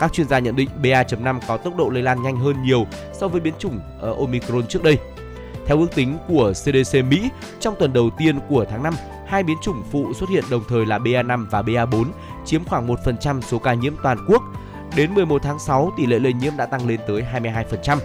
Các 0.00 0.12
chuyên 0.12 0.28
gia 0.28 0.38
nhận 0.38 0.56
định 0.56 0.68
BA.5 0.82 1.40
có 1.48 1.56
tốc 1.56 1.76
độ 1.76 1.88
lây 1.88 2.02
lan 2.02 2.22
nhanh 2.22 2.36
hơn 2.36 2.62
nhiều 2.62 2.86
so 3.12 3.28
với 3.28 3.40
biến 3.40 3.54
chủng 3.58 3.80
ờ, 4.00 4.14
Omicron 4.14 4.66
trước 4.66 4.82
đây. 4.82 4.98
Theo 5.66 5.78
ước 5.78 5.94
tính 5.94 6.18
của 6.28 6.52
CDC 6.52 7.04
Mỹ, 7.04 7.28
trong 7.60 7.74
tuần 7.78 7.92
đầu 7.92 8.10
tiên 8.18 8.38
của 8.48 8.64
tháng 8.70 8.82
5, 8.82 8.94
hai 9.26 9.42
biến 9.42 9.56
chủng 9.62 9.82
phụ 9.90 10.12
xuất 10.14 10.28
hiện 10.28 10.44
đồng 10.50 10.62
thời 10.68 10.86
là 10.86 10.98
BA5 10.98 11.46
và 11.50 11.62
BA4, 11.62 12.04
chiếm 12.44 12.64
khoảng 12.64 12.88
1% 12.88 13.40
số 13.40 13.58
ca 13.58 13.74
nhiễm 13.74 13.94
toàn 14.02 14.18
quốc. 14.28 14.42
Đến 14.96 15.14
11 15.14 15.42
tháng 15.42 15.58
6, 15.58 15.92
tỷ 15.96 16.06
lệ 16.06 16.18
lây 16.18 16.32
nhiễm 16.32 16.56
đã 16.56 16.66
tăng 16.66 16.88
lên 16.88 17.00
tới 17.08 17.24
22%. 17.82 17.98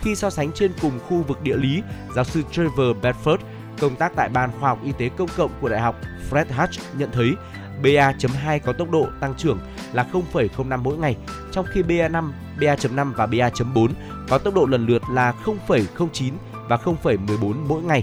Khi 0.00 0.14
so 0.14 0.30
sánh 0.30 0.52
trên 0.52 0.72
cùng 0.82 1.00
khu 1.08 1.22
vực 1.22 1.42
địa 1.42 1.56
lý, 1.56 1.82
giáo 2.14 2.24
sư 2.24 2.42
Trevor 2.52 2.96
Bedford, 3.02 3.38
công 3.80 3.96
tác 3.96 4.12
tại 4.16 4.28
Ban 4.28 4.50
Khoa 4.60 4.68
học 4.68 4.78
Y 4.84 4.92
tế 4.98 5.08
Công 5.08 5.28
cộng 5.36 5.50
của 5.60 5.68
Đại 5.68 5.80
học 5.80 6.00
Fred 6.30 6.44
Hutch 6.56 6.98
nhận 6.98 7.10
thấy 7.12 7.34
BA.2 7.82 8.58
có 8.64 8.72
tốc 8.72 8.90
độ 8.90 9.06
tăng 9.20 9.34
trưởng 9.34 9.58
là 9.92 10.06
0,05 10.12 10.82
mỗi 10.82 10.96
ngày, 10.96 11.16
trong 11.52 11.66
khi 11.72 11.82
BA5, 11.82 12.30
BA.5 12.60 13.12
và 13.12 13.26
BA.4 13.26 13.88
có 14.28 14.38
tốc 14.38 14.54
độ 14.54 14.66
lần 14.66 14.86
lượt 14.86 15.02
là 15.12 15.34
0,09 15.44 16.32
và 16.68 16.76
0,14 16.76 17.54
mỗi 17.68 17.82
ngày. 17.82 18.02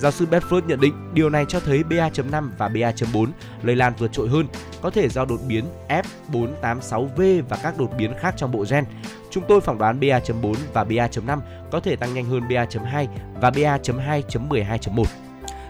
Giáo 0.00 0.10
sư 0.12 0.26
Bedford 0.30 0.66
nhận 0.66 0.80
định 0.80 1.14
điều 1.14 1.30
này 1.30 1.44
cho 1.48 1.60
thấy 1.60 1.82
BA.5 1.82 2.48
và 2.58 2.68
BA.4 2.68 3.26
lây 3.62 3.76
lan 3.76 3.92
vượt 3.98 4.12
trội 4.12 4.28
hơn, 4.28 4.46
có 4.82 4.90
thể 4.90 5.08
do 5.08 5.24
đột 5.24 5.40
biến 5.48 5.64
F486V 5.88 7.42
và 7.48 7.58
các 7.62 7.78
đột 7.78 7.90
biến 7.98 8.14
khác 8.20 8.34
trong 8.36 8.52
bộ 8.52 8.64
gen. 8.70 8.84
Chúng 9.32 9.44
tôi 9.48 9.60
phỏng 9.60 9.78
đoán 9.78 10.00
BA.4 10.00 10.54
và 10.72 10.84
BA.5 10.84 11.40
có 11.70 11.80
thể 11.80 11.96
tăng 11.96 12.14
nhanh 12.14 12.24
hơn 12.24 12.48
BA.2 12.48 13.06
và 13.40 13.50
BA.2.12.1. 13.50 15.04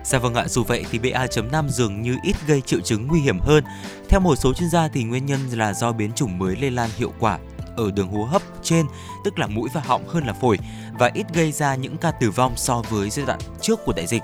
Dạ 0.04 0.18
vâng 0.18 0.34
ạ, 0.34 0.48
dù 0.48 0.64
vậy 0.64 0.84
thì 0.90 0.98
BA.5 0.98 1.68
dường 1.68 2.02
như 2.02 2.16
ít 2.22 2.36
gây 2.46 2.60
triệu 2.60 2.80
chứng 2.80 3.06
nguy 3.06 3.20
hiểm 3.20 3.38
hơn. 3.38 3.64
Theo 4.08 4.20
một 4.20 4.36
số 4.36 4.54
chuyên 4.54 4.70
gia 4.70 4.88
thì 4.88 5.04
nguyên 5.04 5.26
nhân 5.26 5.40
là 5.52 5.72
do 5.72 5.92
biến 5.92 6.12
chủng 6.12 6.38
mới 6.38 6.56
lây 6.56 6.70
lan 6.70 6.90
hiệu 6.96 7.12
quả 7.18 7.38
ở 7.76 7.90
đường 7.90 8.08
hô 8.08 8.24
hấp 8.24 8.42
trên, 8.62 8.86
tức 9.24 9.38
là 9.38 9.46
mũi 9.46 9.68
và 9.74 9.80
họng 9.84 10.08
hơn 10.08 10.26
là 10.26 10.32
phổi 10.32 10.58
và 10.98 11.10
ít 11.14 11.26
gây 11.34 11.52
ra 11.52 11.74
những 11.74 11.96
ca 11.96 12.10
tử 12.10 12.30
vong 12.30 12.52
so 12.56 12.82
với 12.90 13.10
giai 13.10 13.26
đoạn 13.26 13.38
trước 13.60 13.84
của 13.84 13.92
đại 13.96 14.06
dịch. 14.06 14.22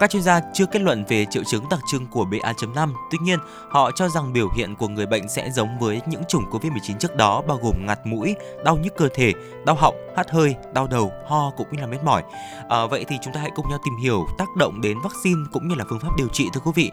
Các 0.00 0.10
chuyên 0.10 0.22
gia 0.22 0.40
chưa 0.52 0.66
kết 0.66 0.82
luận 0.82 1.04
về 1.08 1.26
triệu 1.30 1.44
chứng 1.44 1.68
đặc 1.70 1.80
trưng 1.90 2.06
của 2.06 2.24
BA.5, 2.24 2.92
tuy 3.10 3.18
nhiên 3.22 3.38
họ 3.68 3.90
cho 3.90 4.08
rằng 4.08 4.32
biểu 4.32 4.48
hiện 4.56 4.74
của 4.76 4.88
người 4.88 5.06
bệnh 5.06 5.28
sẽ 5.28 5.50
giống 5.50 5.78
với 5.78 6.00
những 6.06 6.22
chủng 6.28 6.50
COVID-19 6.50 6.98
trước 6.98 7.16
đó 7.16 7.42
bao 7.48 7.58
gồm 7.62 7.86
ngạt 7.86 7.98
mũi, 8.04 8.34
đau 8.64 8.76
nhức 8.76 8.96
cơ 8.96 9.08
thể, 9.14 9.32
đau 9.66 9.76
họng, 9.76 9.94
hắt 10.16 10.30
hơi, 10.30 10.54
đau 10.74 10.86
đầu, 10.86 11.12
ho 11.26 11.50
cũng 11.56 11.66
như 11.72 11.80
là 11.80 11.86
mệt 11.86 12.04
mỏi. 12.04 12.22
À, 12.68 12.86
vậy 12.86 13.04
thì 13.08 13.16
chúng 13.22 13.34
ta 13.34 13.40
hãy 13.40 13.50
cùng 13.56 13.68
nhau 13.68 13.78
tìm 13.84 13.96
hiểu 13.96 14.26
tác 14.38 14.56
động 14.56 14.80
đến 14.80 14.98
vaccine 15.04 15.40
cũng 15.52 15.68
như 15.68 15.74
là 15.74 15.84
phương 15.88 16.00
pháp 16.00 16.16
điều 16.16 16.28
trị 16.28 16.48
thưa 16.52 16.60
quý 16.64 16.72
vị. 16.74 16.90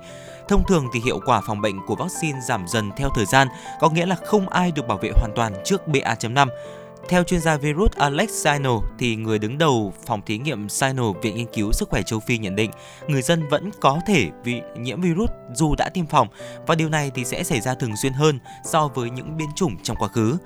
Thông 0.47 0.63
thường 0.67 0.87
thì 0.93 0.99
hiệu 1.05 1.19
quả 1.25 1.41
phòng 1.47 1.61
bệnh 1.61 1.85
của 1.85 1.95
vaccine 1.95 2.39
giảm 2.47 2.67
dần 2.67 2.91
theo 2.97 3.09
thời 3.15 3.25
gian, 3.25 3.47
có 3.79 3.89
nghĩa 3.89 4.05
là 4.05 4.15
không 4.25 4.49
ai 4.49 4.71
được 4.71 4.87
bảo 4.87 4.97
vệ 4.97 5.11
hoàn 5.15 5.31
toàn 5.35 5.53
trước 5.65 5.87
BA.5. 5.87 6.47
Theo 7.09 7.23
chuyên 7.23 7.41
gia 7.41 7.57
virus 7.57 7.91
Alex 7.91 8.29
Sino, 8.29 8.79
thì 8.99 9.15
người 9.15 9.39
đứng 9.39 9.57
đầu 9.57 9.93
phòng 10.05 10.21
thí 10.25 10.37
nghiệm 10.37 10.69
Sino 10.69 11.11
Viện 11.11 11.35
Nghiên 11.35 11.47
cứu 11.53 11.71
Sức 11.71 11.89
khỏe 11.89 12.01
châu 12.05 12.19
Phi 12.19 12.37
nhận 12.37 12.55
định 12.55 12.71
người 13.07 13.21
dân 13.21 13.47
vẫn 13.47 13.71
có 13.81 13.99
thể 14.07 14.29
bị 14.43 14.61
nhiễm 14.77 15.01
virus 15.01 15.29
dù 15.53 15.75
đã 15.75 15.89
tiêm 15.89 16.05
phòng 16.05 16.27
và 16.67 16.75
điều 16.75 16.89
này 16.89 17.11
thì 17.15 17.25
sẽ 17.25 17.43
xảy 17.43 17.61
ra 17.61 17.73
thường 17.73 17.97
xuyên 18.01 18.13
hơn 18.13 18.39
so 18.65 18.87
với 18.87 19.09
những 19.09 19.37
biến 19.37 19.49
chủng 19.55 19.77
trong 19.83 19.97
quá 19.97 20.07
khứ. 20.07 20.37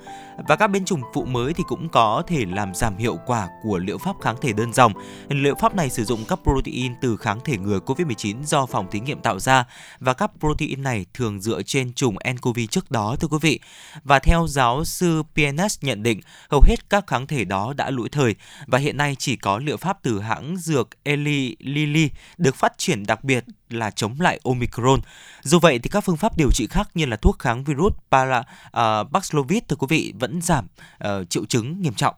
Và 0.46 0.56
các 0.56 0.66
biến 0.66 0.84
chủng 0.84 1.00
phụ 1.14 1.24
mới 1.24 1.54
thì 1.54 1.64
cũng 1.68 1.88
có 1.88 2.22
thể 2.26 2.44
làm 2.48 2.74
giảm 2.74 2.96
hiệu 2.96 3.18
quả 3.26 3.48
của 3.62 3.78
liệu 3.78 3.98
pháp 3.98 4.16
kháng 4.20 4.36
thể 4.40 4.52
đơn 4.52 4.72
dòng. 4.72 4.92
Liệu 5.28 5.54
pháp 5.54 5.74
này 5.74 5.90
sử 5.90 6.04
dụng 6.04 6.24
các 6.28 6.38
protein 6.42 6.92
từ 7.00 7.16
kháng 7.16 7.38
thể 7.44 7.58
ngừa 7.58 7.78
COVID-19 7.86 8.42
do 8.42 8.66
phòng 8.66 8.90
thí 8.90 9.00
nghiệm 9.00 9.20
tạo 9.20 9.38
ra 9.38 9.64
và 9.98 10.14
các 10.14 10.30
protein 10.40 10.82
này 10.82 11.06
thường 11.14 11.40
dựa 11.40 11.62
trên 11.62 11.92
chủng 11.92 12.16
nCoV 12.34 12.58
trước 12.70 12.90
đó 12.90 13.16
thưa 13.20 13.28
quý 13.28 13.38
vị. 13.40 13.60
Và 14.04 14.18
theo 14.18 14.46
giáo 14.48 14.84
sư 14.84 15.22
PNS 15.34 15.78
nhận 15.80 16.02
định, 16.02 16.20
hầu 16.50 16.62
hết 16.66 16.90
các 16.90 17.06
kháng 17.06 17.26
thể 17.26 17.44
đó 17.44 17.72
đã 17.76 17.90
lỗi 17.90 18.08
thời 18.12 18.34
và 18.66 18.78
hiện 18.78 18.96
nay 18.96 19.16
chỉ 19.18 19.36
có 19.36 19.58
liệu 19.58 19.76
pháp 19.76 19.98
từ 20.02 20.20
hãng 20.20 20.56
dược 20.56 20.88
Eli 21.02 21.56
Lilly 21.58 22.10
được 22.38 22.54
phát 22.54 22.72
triển 22.78 23.06
đặc 23.06 23.24
biệt 23.24 23.44
là 23.70 23.90
chống 23.90 24.20
lại 24.20 24.40
Omicron. 24.44 25.00
Dù 25.42 25.58
vậy 25.58 25.78
thì 25.78 25.90
các 25.90 26.00
phương 26.00 26.16
pháp 26.16 26.36
điều 26.36 26.50
trị 26.52 26.66
khác 26.70 26.90
như 26.94 27.06
là 27.06 27.16
thuốc 27.16 27.38
kháng 27.38 27.64
virus 27.64 27.92
para, 28.10 28.38
uh, 28.38 29.12
Paxlovid 29.12 29.62
thưa 29.68 29.76
quý 29.76 29.86
vị 29.90 30.14
vẫn 30.18 30.42
giảm 30.42 30.66
uh, 31.04 31.30
triệu 31.30 31.44
chứng 31.44 31.82
nghiêm 31.82 31.94
trọng. 31.94 32.14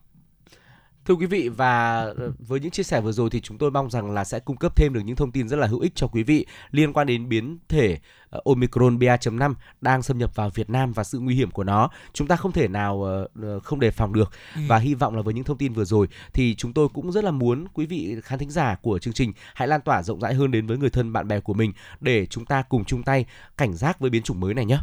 Thưa 1.05 1.15
quý 1.15 1.27
vị 1.27 1.49
và 1.49 2.01
ờ, 2.03 2.33
với 2.39 2.61
những 2.61 2.71
chia 2.71 2.83
sẻ 2.83 3.01
vừa 3.01 3.13
rồi 3.13 3.31
thì 3.31 3.41
chúng 3.41 3.59
tôi 3.59 3.71
mong 3.71 3.91
rằng 3.91 4.11
là 4.11 4.25
sẽ 4.25 4.41
cung 4.41 4.57
cấp 4.57 4.77
thêm 4.77 4.93
được 4.93 5.01
những 5.05 5.17
thông 5.17 5.33
tin 5.33 5.49
rất 5.49 5.57
là 5.57 5.67
hữu 5.67 5.81
ích 5.81 5.93
cho 5.95 6.07
quý 6.07 6.23
vị 6.23 6.47
liên 6.71 6.93
quan 6.93 7.07
đến 7.07 7.29
biến 7.29 7.59
thể 7.69 7.99
ờ, 8.31 8.41
Omicron 8.45 8.99
BA.5 8.99 9.55
đang 9.81 10.03
xâm 10.03 10.19
nhập 10.19 10.37
vào 10.37 10.51
Việt 10.51 10.71
Nam 10.71 10.93
và 10.93 11.05
sự 11.05 11.19
nguy 11.19 11.35
hiểm 11.35 11.51
của 11.51 11.65
nó. 11.65 11.91
Chúng 12.13 12.29
ta 12.29 12.37
không 12.37 12.53
thể 12.53 12.69
nào 12.69 13.03
ờ, 13.43 13.61
không 13.61 13.81
đề 13.81 13.91
phòng 13.91 14.13
được 14.13 14.31
ừ. 14.55 14.61
và 14.69 14.79
hy 14.79 14.95
vọng 14.95 15.17
là 15.17 15.23
với 15.23 15.35
những 15.35 15.45
thông 15.45 15.59
tin 15.59 15.73
vừa 15.73 15.85
rồi 15.85 16.09
thì 16.33 16.55
chúng 16.55 16.73
tôi 16.73 16.89
cũng 16.89 17.13
rất 17.13 17.25
là 17.25 17.31
muốn 17.31 17.69
quý 17.75 17.87
vị 17.87 18.17
khán 18.23 18.39
thính 18.39 18.51
giả 18.51 18.77
của 18.83 18.99
chương 18.99 19.15
trình 19.15 19.33
hãy 19.55 19.69
lan 19.69 19.81
tỏa 19.81 20.03
rộng 20.03 20.21
rãi 20.21 20.35
hơn 20.35 20.51
đến 20.51 20.67
với 20.67 20.79
người 20.79 20.91
thân 20.91 21.13
bạn 21.13 21.29
bè 21.29 21.41
của 21.41 21.55
mình 21.55 21.73
để 22.01 22.27
chúng 22.27 22.45
ta 22.45 22.63
cùng 22.63 22.85
chung 22.85 23.03
tay 23.03 23.25
cảnh 23.57 23.75
giác 23.75 24.01
với 24.01 24.11
biến 24.11 24.23
chủng 24.23 24.41
mới 24.41 24.55
này 24.55 24.65
nhé. 24.65 24.79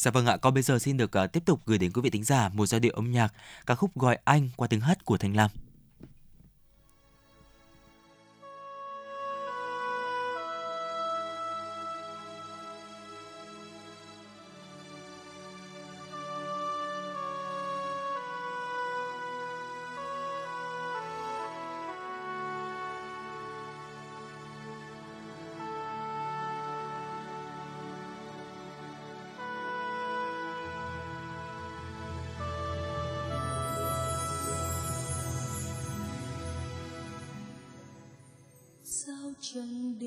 Dạ 0.00 0.10
vâng 0.10 0.26
ạ, 0.26 0.36
còn 0.36 0.54
bây 0.54 0.62
giờ 0.62 0.78
xin 0.78 0.96
được 0.96 1.10
uh, 1.24 1.32
tiếp 1.32 1.42
tục 1.46 1.60
gửi 1.66 1.78
đến 1.78 1.92
quý 1.92 2.02
vị 2.02 2.10
thính 2.10 2.24
giả 2.24 2.48
một 2.48 2.66
giai 2.66 2.80
điệu 2.80 2.92
âm 2.92 3.12
nhạc 3.12 3.32
ca 3.66 3.74
khúc 3.74 3.90
Gọi 3.94 4.18
Anh 4.24 4.48
qua 4.56 4.68
tiếng 4.68 4.80
hát 4.80 5.04
của 5.04 5.16
Thanh 5.18 5.36
Lam. 5.36 5.50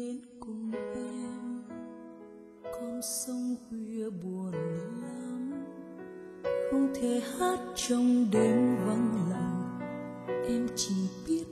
Đến 0.04 0.20
cùng 0.39 0.72
em. 0.95 1.64
Con 2.64 3.01
sông 3.01 3.56
khuya 3.70 4.10
buồn 4.10 4.51
lắm, 5.01 5.66
không 6.43 6.93
thể 6.95 7.22
hát 7.38 7.60
trong 7.76 8.26
đêm 8.32 8.76
vắng 8.88 9.30
lặng. 9.30 9.80
Em 10.47 10.68
chỉ 10.76 10.95
biết 11.28 11.43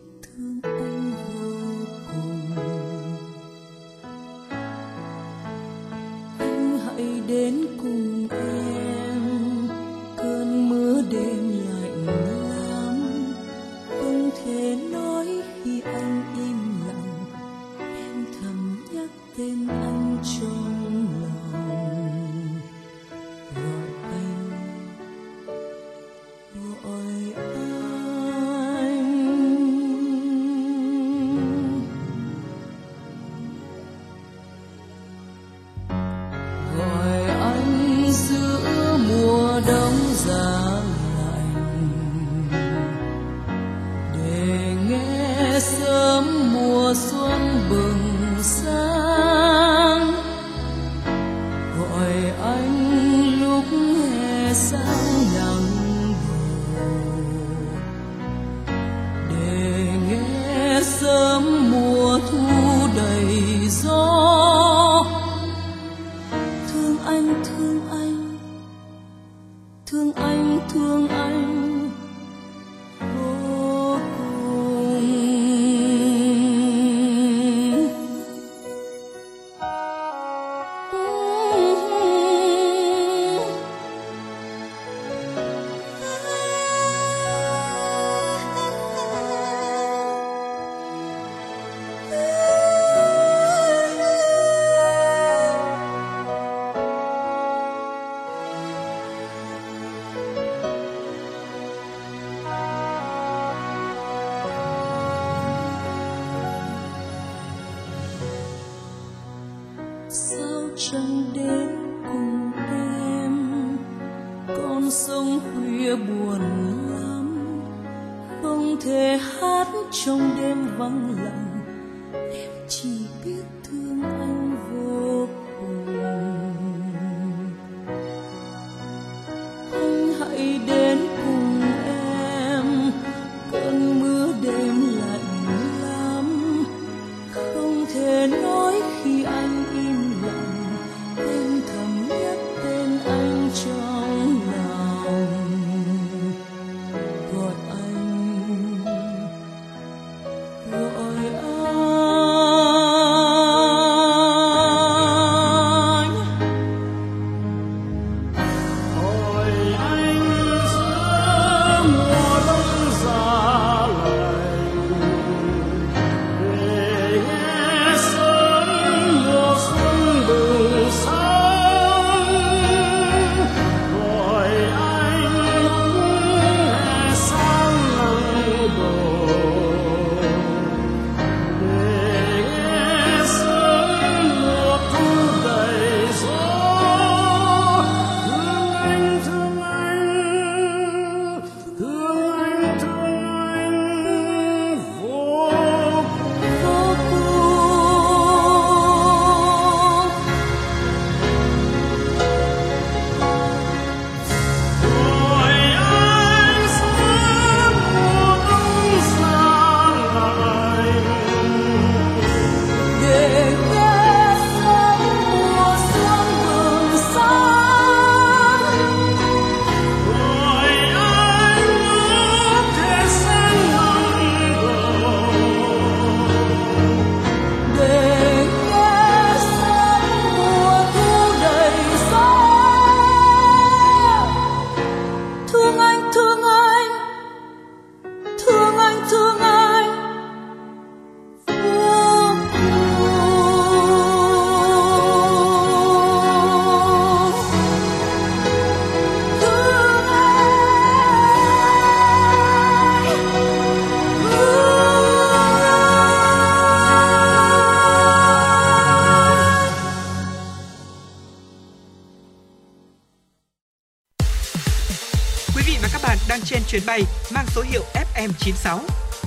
FM96. 268.41 268.79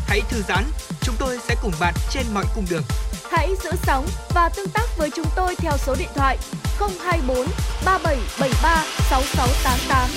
Hãy 0.07 0.21
thư 0.31 0.43
giãn, 0.43 0.65
chúng 1.01 1.15
tôi 1.19 1.39
sẽ 1.39 1.55
cùng 1.63 1.73
bạn 1.81 1.95
trên 2.11 2.27
mọi 2.35 2.45
cung 2.55 2.65
đường. 2.71 2.83
Hãy 3.31 3.49
giữ 3.65 3.71
sóng 3.83 4.07
và 4.35 4.49
tương 4.57 4.69
tác 4.69 4.87
với 4.99 5.11
chúng 5.17 5.27
tôi 5.37 5.55
theo 5.59 5.73
số 5.79 5.95
điện 5.99 6.09
thoại 6.15 6.39
024 6.79 7.37
3773 7.85 8.85
6688. 9.11 10.11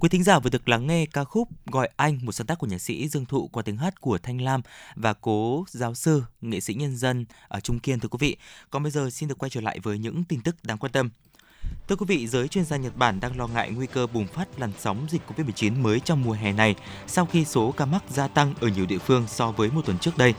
Quý 0.00 0.08
thính 0.08 0.24
giả 0.24 0.38
vừa 0.38 0.50
được 0.50 0.68
lắng 0.68 0.86
nghe 0.86 1.06
ca 1.06 1.24
khúc 1.24 1.48
Gọi 1.66 1.88
Anh, 1.96 2.18
một 2.22 2.32
sáng 2.32 2.46
tác 2.46 2.58
của 2.58 2.66
nhạc 2.66 2.78
sĩ 2.78 3.08
Dương 3.08 3.26
Thụ 3.26 3.48
qua 3.48 3.62
tiếng 3.62 3.76
hát 3.76 4.00
của 4.00 4.18
Thanh 4.18 4.40
Lam 4.40 4.60
và 4.94 5.12
cố 5.12 5.64
giáo 5.68 5.94
sư, 5.94 6.22
nghệ 6.40 6.60
sĩ 6.60 6.74
nhân 6.74 6.96
dân 6.96 7.24
ở 7.48 7.60
Trung 7.60 7.78
Kiên 7.78 8.00
thưa 8.00 8.08
quý 8.08 8.16
vị. 8.20 8.36
Còn 8.70 8.82
bây 8.82 8.92
giờ 8.92 9.10
xin 9.10 9.28
được 9.28 9.38
quay 9.38 9.50
trở 9.50 9.60
lại 9.60 9.80
với 9.82 9.98
những 9.98 10.24
tin 10.24 10.40
tức 10.40 10.56
đáng 10.62 10.78
quan 10.78 10.92
tâm. 10.92 11.10
Thưa 11.88 11.96
quý 11.96 12.06
vị, 12.08 12.26
giới 12.26 12.48
chuyên 12.48 12.64
gia 12.64 12.76
Nhật 12.76 12.96
Bản 12.96 13.20
đang 13.20 13.38
lo 13.38 13.46
ngại 13.46 13.70
nguy 13.70 13.86
cơ 13.86 14.06
bùng 14.06 14.26
phát 14.26 14.48
làn 14.60 14.72
sóng 14.78 15.06
dịch 15.08 15.22
Covid-19 15.28 15.82
mới 15.82 16.00
trong 16.00 16.22
mùa 16.22 16.32
hè 16.32 16.52
này 16.52 16.74
sau 17.06 17.26
khi 17.26 17.44
số 17.44 17.74
ca 17.76 17.84
mắc 17.84 18.02
gia 18.08 18.28
tăng 18.28 18.54
ở 18.60 18.68
nhiều 18.68 18.86
địa 18.86 18.98
phương 18.98 19.24
so 19.26 19.50
với 19.50 19.70
một 19.70 19.80
tuần 19.86 19.98
trước 19.98 20.18
đây. 20.18 20.34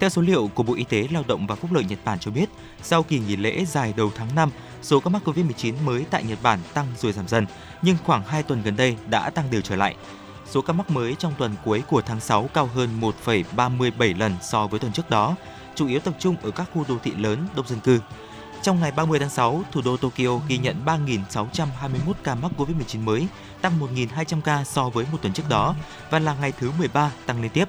Theo 0.00 0.10
số 0.10 0.22
liệu 0.22 0.50
của 0.54 0.62
Bộ 0.62 0.74
Y 0.74 0.84
tế 0.84 1.08
Lao 1.10 1.24
động 1.28 1.46
và 1.46 1.54
Phúc 1.54 1.72
lợi 1.72 1.84
Nhật 1.84 1.98
Bản 2.04 2.18
cho 2.18 2.30
biết, 2.30 2.48
sau 2.82 3.02
kỳ 3.02 3.18
nghỉ 3.18 3.36
lễ 3.36 3.64
dài 3.64 3.94
đầu 3.96 4.12
tháng 4.16 4.34
5, 4.34 4.50
số 4.82 5.00
ca 5.00 5.10
mắc 5.10 5.22
Covid-19 5.24 5.74
mới 5.84 6.04
tại 6.10 6.24
Nhật 6.24 6.38
Bản 6.42 6.58
tăng 6.74 6.86
rồi 6.98 7.12
giảm 7.12 7.28
dần, 7.28 7.46
nhưng 7.82 7.96
khoảng 8.04 8.22
2 8.24 8.42
tuần 8.42 8.62
gần 8.62 8.76
đây 8.76 8.96
đã 9.08 9.30
tăng 9.30 9.50
đều 9.50 9.60
trở 9.60 9.76
lại. 9.76 9.96
Số 10.50 10.62
ca 10.62 10.72
mắc 10.72 10.90
mới 10.90 11.14
trong 11.14 11.32
tuần 11.38 11.54
cuối 11.64 11.82
của 11.88 12.02
tháng 12.02 12.20
6 12.20 12.48
cao 12.54 12.68
hơn 12.74 13.00
1,37 13.00 14.18
lần 14.18 14.32
so 14.42 14.66
với 14.66 14.80
tuần 14.80 14.92
trước 14.92 15.10
đó, 15.10 15.36
chủ 15.74 15.88
yếu 15.88 16.00
tập 16.00 16.14
trung 16.18 16.36
ở 16.42 16.50
các 16.50 16.70
khu 16.74 16.84
đô 16.88 16.98
thị 17.02 17.12
lớn 17.16 17.46
đông 17.56 17.68
dân 17.68 17.80
cư. 17.80 18.00
Trong 18.62 18.80
ngày 18.80 18.92
30 18.92 19.18
tháng 19.18 19.30
6, 19.30 19.62
thủ 19.72 19.80
đô 19.84 19.96
Tokyo 19.96 20.40
ghi 20.48 20.58
nhận 20.58 20.84
3.621 20.84 22.12
ca 22.24 22.34
mắc 22.34 22.52
COVID-19 22.56 23.04
mới, 23.04 23.26
tăng 23.60 23.80
1.200 23.80 24.40
ca 24.40 24.64
so 24.64 24.88
với 24.88 25.06
một 25.12 25.18
tuần 25.22 25.32
trước 25.32 25.42
đó 25.48 25.74
và 26.10 26.18
là 26.18 26.34
ngày 26.40 26.52
thứ 26.52 26.70
13 26.78 27.10
tăng 27.26 27.42
liên 27.42 27.50
tiếp. 27.50 27.68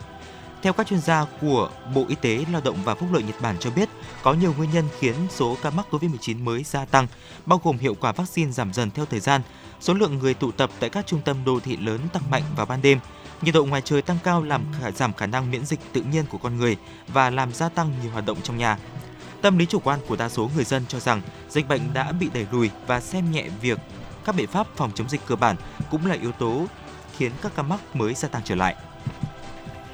Theo 0.62 0.74
các 0.74 0.88
chuyên 0.88 1.02
gia 1.02 1.26
của 1.42 1.70
Bộ 1.96 2.06
Y 2.08 2.16
tế 2.16 2.46
Lao 2.52 2.62
động 2.66 2.78
và 2.84 2.96
Phúc 2.96 3.10
lợi 3.14 3.24
Nhật 3.24 3.42
Bản 3.42 3.56
cho 3.60 3.72
biết, 3.72 3.89
có 4.24 4.34
nhiều 4.34 4.54
nguyên 4.58 4.72
nhân 4.72 4.86
khiến 5.00 5.16
số 5.30 5.58
ca 5.62 5.70
mắc 5.70 5.86
COVID-19 5.92 6.44
mới 6.44 6.64
gia 6.64 6.86
tăng, 6.86 7.08
bao 7.46 7.62
gồm 7.64 7.78
hiệu 7.78 7.96
quả 8.02 8.12
vaccine 8.12 8.52
giảm 8.52 8.74
dần 8.74 8.92
theo 8.92 9.06
thời 9.06 9.20
gian, 9.20 9.42
số 9.82 9.94
lượng 9.94 10.18
người 10.18 10.34
tụ 10.34 10.52
tập 10.52 10.70
tại 10.80 10.89
các 10.89 11.08
trung 11.08 11.22
tâm 11.26 11.38
đô 11.46 11.60
thị 11.60 11.78
lớn 11.78 12.00
tăng 12.14 12.24
mạnh 12.32 12.44
vào 12.56 12.66
ban 12.66 12.82
đêm, 12.82 13.00
nhiệt 13.42 13.54
độ 13.54 13.66
ngoài 13.66 13.82
trời 13.86 14.02
tăng 14.02 14.18
cao 14.24 14.44
làm 14.44 14.66
khả, 14.82 14.92
giảm 14.92 15.14
khả 15.14 15.26
năng 15.26 15.52
miễn 15.52 15.66
dịch 15.66 15.80
tự 15.94 16.02
nhiên 16.02 16.26
của 16.30 16.38
con 16.38 16.58
người 16.58 16.78
và 17.08 17.30
làm 17.30 17.54
gia 17.54 17.70
tăng 17.70 17.94
nhiều 18.02 18.12
hoạt 18.12 18.26
động 18.26 18.38
trong 18.44 18.58
nhà. 18.58 18.78
Tâm 19.42 19.58
lý 19.58 19.66
chủ 19.66 19.80
quan 19.80 20.00
của 20.08 20.16
đa 20.16 20.30
số 20.30 20.50
người 20.56 20.64
dân 20.64 20.84
cho 20.88 21.00
rằng 21.00 21.22
dịch 21.50 21.68
bệnh 21.68 21.82
đã 21.94 22.12
bị 22.12 22.30
đẩy 22.34 22.48
lùi 22.52 22.70
và 22.88 23.00
xem 23.00 23.32
nhẹ 23.32 23.46
việc 23.62 23.80
các 24.26 24.36
biện 24.36 24.48
pháp 24.48 24.68
phòng 24.76 24.92
chống 24.96 25.10
dịch 25.10 25.22
cơ 25.28 25.36
bản 25.36 25.56
cũng 25.92 26.06
là 26.06 26.16
yếu 26.22 26.32
tố 26.32 26.66
khiến 27.18 27.32
các 27.42 27.52
ca 27.56 27.64
mắc 27.64 27.80
mới 27.94 28.14
gia 28.14 28.28
tăng 28.28 28.42
trở 28.46 28.56
lại. 28.56 28.76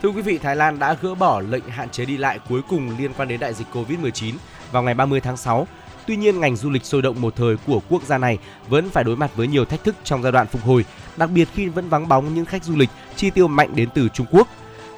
Thưa 0.01 0.09
quý 0.09 0.21
vị, 0.21 0.37
Thái 0.37 0.55
Lan 0.55 0.79
đã 0.79 0.95
gỡ 1.01 1.15
bỏ 1.15 1.41
lệnh 1.41 1.69
hạn 1.69 1.89
chế 1.89 2.05
đi 2.05 2.17
lại 2.17 2.39
cuối 2.49 2.61
cùng 2.69 2.97
liên 2.97 3.13
quan 3.13 3.27
đến 3.27 3.39
đại 3.39 3.53
dịch 3.53 3.67
Covid-19 3.73 4.33
vào 4.71 4.83
ngày 4.83 4.93
30 4.93 5.21
tháng 5.21 5.37
6. 5.37 5.67
Tuy 6.07 6.15
nhiên, 6.15 6.39
ngành 6.39 6.55
du 6.55 6.69
lịch 6.69 6.85
sôi 6.85 7.01
động 7.01 7.21
một 7.21 7.35
thời 7.35 7.57
của 7.67 7.81
quốc 7.89 8.03
gia 8.03 8.17
này 8.17 8.37
vẫn 8.69 8.89
phải 8.89 9.03
đối 9.03 9.15
mặt 9.15 9.31
với 9.35 9.47
nhiều 9.47 9.65
thách 9.65 9.83
thức 9.83 9.95
trong 10.03 10.23
giai 10.23 10.31
đoạn 10.31 10.47
phục 10.47 10.63
hồi, 10.63 10.85
đặc 11.17 11.29
biệt 11.29 11.47
khi 11.53 11.67
vẫn 11.67 11.89
vắng 11.89 12.07
bóng 12.07 12.33
những 12.33 12.45
khách 12.45 12.63
du 12.63 12.75
lịch 12.75 12.89
chi 13.15 13.29
tiêu 13.29 13.47
mạnh 13.47 13.75
đến 13.75 13.89
từ 13.93 14.09
Trung 14.09 14.27
Quốc. 14.31 14.47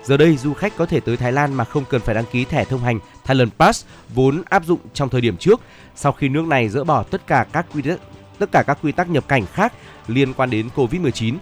Giờ 0.04 0.18
đây, 0.18 0.38
du 0.38 0.54
khách 0.54 0.78
có 0.78 0.86
thể 0.86 1.00
tới 1.00 1.18
Thái 1.18 1.32
Lan 1.32 1.54
mà 1.54 1.64
không 1.64 1.84
cần 1.90 2.02
phải 2.02 2.16
đăng 2.16 2.26
ký 2.32 2.46
thẻ 2.46 2.66
thông 2.66 2.84
hành 2.84 3.00
Thailand 3.24 3.52
Pass 3.60 3.86
vốn 4.16 4.42
áp 4.50 4.66
dụng 4.66 4.80
trong 4.94 5.10
thời 5.10 5.22
điểm 5.22 5.38
trước, 5.38 5.62
sau 5.96 6.12
khi 6.12 6.30
nước 6.30 6.46
này 6.46 6.70
dỡ 6.70 6.84
bỏ 6.84 7.04
tất 7.04 7.28
cả 7.28 7.46
các 7.52 7.66
quy 7.74 7.82
tắc 7.82 8.00
tất 8.40 8.52
cả 8.52 8.64
các 8.68 8.78
quy 8.84 8.92
tắc 8.92 9.10
nhập 9.10 9.28
cảnh 9.28 9.46
khác 9.54 9.74
liên 10.08 10.34
quan 10.34 10.50
đến 10.50 10.70
Covid-19. 10.76 11.36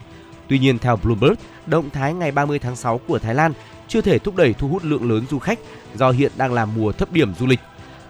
Tuy 0.48 0.60
nhiên, 0.60 0.80
theo 0.80 0.96
Bloomberg, 0.96 1.34
động 1.66 1.90
thái 1.90 2.14
ngày 2.14 2.32
30 2.32 2.60
tháng 2.60 2.76
6 2.76 2.98
của 3.08 3.20
Thái 3.20 3.36
Lan 3.36 3.54
chưa 3.88 4.02
thể 4.02 4.20
thúc 4.20 4.36
đẩy 4.36 4.54
thu 4.54 4.68
hút 4.68 4.84
lượng 4.84 5.10
lớn 5.10 5.26
du 5.30 5.40
khách 5.40 5.60
do 5.96 6.12
hiện 6.12 6.32
đang 6.38 6.54
là 6.54 6.66
mùa 6.66 6.92
thấp 6.92 7.12
điểm 7.12 7.34
du 7.40 7.46
lịch. 7.46 7.60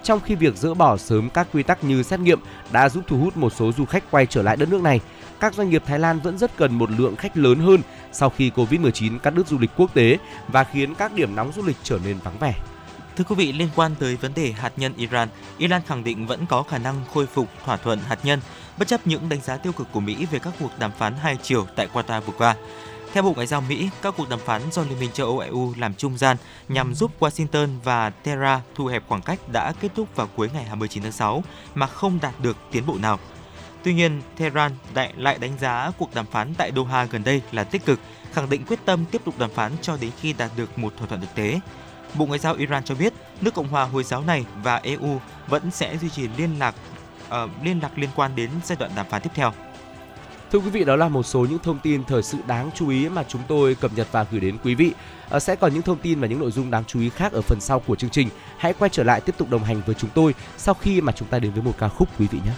Trong 0.03 0.19
khi 0.19 0.35
việc 0.35 0.57
dỡ 0.57 0.73
bỏ 0.73 0.97
sớm 0.97 1.29
các 1.29 1.47
quy 1.53 1.63
tắc 1.63 1.83
như 1.83 2.03
xét 2.03 2.19
nghiệm 2.19 2.39
đã 2.71 2.89
giúp 2.89 3.03
thu 3.07 3.17
hút 3.17 3.37
một 3.37 3.53
số 3.53 3.71
du 3.71 3.85
khách 3.85 4.11
quay 4.11 4.25
trở 4.25 4.41
lại 4.41 4.55
đất 4.55 4.69
nước 4.69 4.81
này, 4.81 4.99
các 5.39 5.53
doanh 5.53 5.69
nghiệp 5.69 5.83
Thái 5.85 5.99
Lan 5.99 6.19
vẫn 6.19 6.37
rất 6.37 6.57
cần 6.57 6.77
một 6.77 6.91
lượng 6.91 7.15
khách 7.15 7.37
lớn 7.37 7.59
hơn 7.59 7.81
sau 8.17 8.29
khi 8.29 8.51
Covid-19 8.55 9.19
cắt 9.19 9.29
đứt 9.29 9.47
du 9.47 9.57
lịch 9.59 9.69
quốc 9.77 9.93
tế 9.93 10.17
và 10.47 10.63
khiến 10.63 10.95
các 10.95 11.13
điểm 11.13 11.35
nóng 11.35 11.51
du 11.55 11.63
lịch 11.63 11.77
trở 11.83 11.99
nên 12.05 12.17
vắng 12.23 12.37
vẻ. 12.39 12.53
Thưa 13.15 13.23
quý 13.23 13.35
vị, 13.35 13.51
liên 13.51 13.69
quan 13.75 13.95
tới 13.99 14.15
vấn 14.15 14.33
đề 14.33 14.51
hạt 14.51 14.71
nhân 14.77 14.93
Iran, 14.97 15.27
Iran 15.57 15.81
khẳng 15.87 16.03
định 16.03 16.27
vẫn 16.27 16.45
có 16.45 16.63
khả 16.63 16.77
năng 16.77 16.95
khôi 17.13 17.27
phục 17.27 17.47
thỏa 17.65 17.77
thuận 17.77 17.99
hạt 17.99 18.19
nhân, 18.23 18.39
bất 18.77 18.87
chấp 18.87 19.07
những 19.07 19.29
đánh 19.29 19.41
giá 19.41 19.57
tiêu 19.57 19.73
cực 19.73 19.87
của 19.91 19.99
Mỹ 19.99 20.25
về 20.31 20.39
các 20.39 20.53
cuộc 20.59 20.79
đàm 20.79 20.91
phán 20.91 21.13
hai 21.21 21.37
chiều 21.41 21.67
tại 21.75 21.87
Qatar 21.93 22.21
vừa 22.21 22.33
qua. 22.37 22.55
Theo 23.13 23.23
Bộ 23.23 23.33
Ngoại 23.33 23.47
giao 23.47 23.61
Mỹ, 23.61 23.89
các 24.01 24.13
cuộc 24.17 24.29
đàm 24.29 24.39
phán 24.39 24.61
do 24.71 24.81
Liên 24.81 24.99
minh 24.99 25.11
châu 25.13 25.27
Âu 25.27 25.39
EU 25.39 25.73
làm 25.77 25.93
trung 25.93 26.17
gian 26.17 26.37
nhằm 26.67 26.93
giúp 26.95 27.11
Washington 27.19 27.67
và 27.83 28.09
Tehran 28.09 28.61
thu 28.75 28.85
hẹp 28.85 29.03
khoảng 29.07 29.21
cách 29.21 29.39
đã 29.51 29.73
kết 29.81 29.89
thúc 29.95 30.15
vào 30.15 30.27
cuối 30.35 30.49
ngày 30.53 30.63
29 30.63 31.03
tháng 31.03 31.11
6 31.11 31.43
mà 31.75 31.87
không 31.87 32.19
đạt 32.21 32.33
được 32.39 32.57
tiến 32.71 32.85
bộ 32.85 32.97
nào. 32.97 33.19
Tuy 33.87 33.93
nhiên, 33.93 34.21
Tehran 34.37 34.71
lại 34.95 35.13
lại 35.17 35.37
đánh 35.37 35.57
giá 35.59 35.91
cuộc 35.97 36.15
đàm 36.15 36.25
phán 36.25 36.53
tại 36.53 36.71
Doha 36.75 37.05
gần 37.05 37.23
đây 37.23 37.41
là 37.51 37.63
tích 37.63 37.85
cực, 37.85 37.99
khẳng 38.33 38.49
định 38.49 38.65
quyết 38.65 38.79
tâm 38.85 39.05
tiếp 39.11 39.21
tục 39.25 39.39
đàm 39.39 39.49
phán 39.49 39.71
cho 39.81 39.97
đến 40.01 40.11
khi 40.21 40.33
đạt 40.33 40.51
được 40.57 40.79
một 40.79 40.93
thỏa 40.97 41.07
thuận 41.07 41.21
thực 41.21 41.35
tế. 41.35 41.59
Bộ 42.13 42.25
Ngoại 42.25 42.39
giao 42.39 42.53
Iran 42.53 42.83
cho 42.83 42.95
biết, 42.95 43.13
nước 43.41 43.53
Cộng 43.53 43.67
hòa 43.67 43.83
Hồi 43.83 44.03
giáo 44.03 44.21
này 44.21 44.45
và 44.63 44.75
EU 44.75 45.19
vẫn 45.47 45.71
sẽ 45.71 45.97
duy 45.97 46.09
trì 46.09 46.27
liên 46.37 46.59
lạc 46.59 46.75
uh, 47.27 47.49
liên 47.63 47.79
lạc 47.79 47.97
liên 47.97 48.09
quan 48.15 48.35
đến 48.35 48.49
giai 48.63 48.77
đoạn 48.79 48.91
đàm 48.95 49.05
phán 49.09 49.21
tiếp 49.21 49.29
theo. 49.33 49.53
Thưa 50.51 50.59
quý 50.59 50.69
vị, 50.69 50.83
đó 50.83 50.95
là 50.95 51.07
một 51.07 51.23
số 51.23 51.45
những 51.49 51.59
thông 51.59 51.79
tin 51.79 52.03
thời 52.03 52.23
sự 52.23 52.37
đáng 52.47 52.69
chú 52.75 52.89
ý 52.89 53.09
mà 53.09 53.23
chúng 53.27 53.41
tôi 53.47 53.75
cập 53.75 53.91
nhật 53.95 54.07
và 54.11 54.25
gửi 54.31 54.41
đến 54.41 54.57
quý 54.63 54.75
vị. 54.75 54.91
À, 55.29 55.39
sẽ 55.39 55.55
còn 55.55 55.73
những 55.73 55.83
thông 55.83 55.97
tin 55.97 56.19
và 56.19 56.27
những 56.27 56.39
nội 56.39 56.51
dung 56.51 56.71
đáng 56.71 56.83
chú 56.87 56.99
ý 56.99 57.09
khác 57.09 57.31
ở 57.31 57.41
phần 57.41 57.61
sau 57.61 57.79
của 57.79 57.95
chương 57.95 58.09
trình. 58.09 58.29
Hãy 58.57 58.73
quay 58.73 58.89
trở 58.89 59.03
lại 59.03 59.21
tiếp 59.21 59.35
tục 59.37 59.49
đồng 59.49 59.63
hành 59.63 59.81
với 59.85 59.95
chúng 59.95 60.09
tôi 60.13 60.33
sau 60.57 60.73
khi 60.73 61.01
mà 61.01 61.11
chúng 61.11 61.27
ta 61.27 61.39
đến 61.39 61.51
với 61.51 61.63
một 61.63 61.73
ca 61.77 61.87
khúc 61.87 62.19
quý 62.19 62.27
vị 62.31 62.39
nhé. 62.45 62.51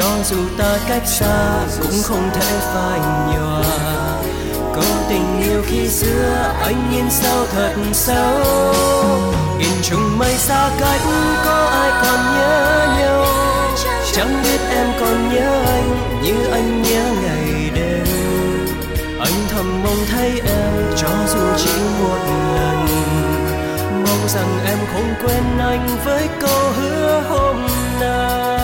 Cho 0.00 0.08
dù 0.24 0.36
ta 0.58 0.78
cách 0.88 1.02
xa 1.06 1.66
cũng 1.82 2.02
không 2.04 2.30
thể 2.34 2.58
phai 2.60 3.00
nhòa. 3.00 3.62
Có 4.74 4.82
tình 5.08 5.42
yêu 5.42 5.62
khi 5.66 5.88
xưa 5.88 6.54
anh 6.62 6.90
nhìn 6.92 7.10
sao 7.10 7.46
thật 7.52 7.74
sâu 7.92 8.40
in 9.58 9.72
chung 9.82 10.18
mây 10.18 10.34
xa 10.34 10.70
cách 10.80 11.00
có 11.44 11.68
ai 11.72 11.90
còn 12.02 12.20
nhớ 12.34 12.86
nhau? 12.98 13.26
Chẳng 14.12 14.42
biết 14.42 14.60
em 14.70 14.86
còn 15.00 15.34
nhớ 15.34 15.62
anh 15.66 16.22
như 16.22 16.34
anh 16.52 16.82
nhớ 16.82 17.04
ngày 17.22 17.70
đêm. 17.74 18.06
Anh 19.18 19.46
thầm 19.50 19.82
mong 19.84 20.04
thấy 20.10 20.40
em 20.46 20.94
cho 20.96 21.10
dù 21.32 21.64
chỉ 21.64 21.80
một 22.00 22.18
lần. 22.54 22.86
Mong 23.92 24.28
rằng 24.28 24.58
em 24.66 24.78
không 24.92 25.14
quên 25.24 25.58
anh 25.58 25.88
với 26.04 26.28
câu 26.40 26.72
hứa 26.76 27.22
hôm 27.28 27.56
nay. 28.00 28.59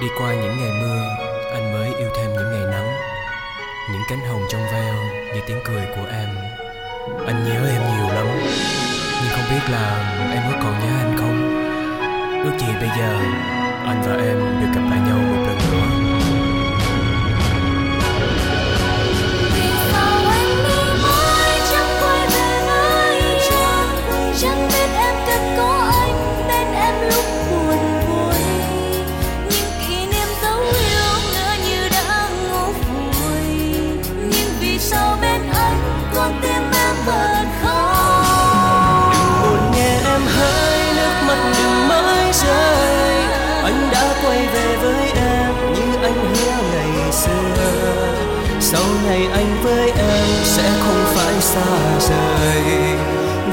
Đi 0.00 0.06
qua 0.18 0.34
những 0.34 0.58
ngày 0.58 0.70
mưa, 0.80 1.16
anh 1.52 1.72
mới 1.72 1.94
yêu 1.98 2.08
thêm 2.16 2.32
những 2.32 2.52
ngày 2.52 2.72
nắng. 2.72 2.88
Những 3.92 4.02
cánh 4.08 4.20
hồng 4.20 4.46
trong 4.48 4.62
veo 4.72 4.94
như 5.34 5.40
tiếng 5.46 5.60
cười 5.64 5.86
của 5.96 6.06
em. 6.10 6.28
Anh 7.26 7.44
nhớ 7.44 7.70
em 7.70 7.82
nhiều 7.82 8.14
lắm, 8.14 8.26
nhưng 9.22 9.30
không 9.30 9.44
biết 9.50 9.70
là 9.70 10.14
em 10.32 10.42
có 10.52 10.58
còn 10.62 10.78
nhớ 10.80 10.92
anh 10.98 11.16
không? 11.18 11.38
Ước 12.44 12.58
gì 12.58 12.72
bây 12.80 12.88
giờ, 12.98 13.20
anh 13.86 14.02
và 14.06 14.12
em 14.12 14.60
được 14.60 14.68
gặp 14.74 14.88
lại 14.90 15.00
nhau 15.08 15.18
một 15.18 15.44
lần 15.46 15.58
nữa. 15.58 16.17
Xa 51.48 51.98
rời. 52.08 52.62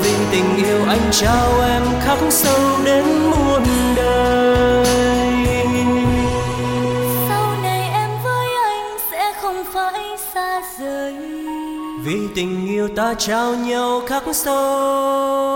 Vì 0.03 0.13
tình 0.31 0.55
yêu 0.65 0.79
anh 0.87 1.09
trao 1.11 1.61
em 1.61 1.83
khắc 2.01 2.17
sâu 2.29 2.59
đến 2.85 3.05
muôn 3.29 3.63
đời. 3.95 4.85
Sau 7.29 7.55
này 7.63 7.89
em 7.93 8.09
với 8.23 8.47
anh 8.63 8.97
sẽ 9.11 9.33
không 9.41 9.63
phải 9.73 10.01
xa 10.33 10.61
rời. 10.79 11.13
Vì 12.03 12.17
tình 12.35 12.67
yêu 12.67 12.87
ta 12.95 13.13
trao 13.13 13.55
nhau 13.55 14.01
khắc 14.07 14.23
sâu 14.33 15.54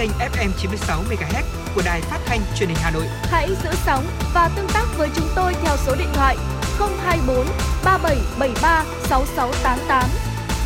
kênh 0.00 0.10
FM 0.10 0.50
96 0.58 1.02
MHz 1.10 1.42
của 1.74 1.82
đài 1.84 2.00
phát 2.00 2.18
thanh 2.26 2.40
truyền 2.56 2.68
hình 2.68 2.78
Hà 2.80 2.90
Nội. 2.90 3.04
Hãy 3.22 3.48
giữ 3.48 3.70
sóng 3.72 4.04
và 4.34 4.50
tương 4.56 4.68
tác 4.74 4.86
với 4.98 5.08
chúng 5.16 5.26
tôi 5.36 5.54
theo 5.62 5.76
số 5.76 5.94
điện 5.98 6.08
thoại 6.14 6.36
024 6.78 7.46
3773 7.84 8.84
6688. 9.02 10.04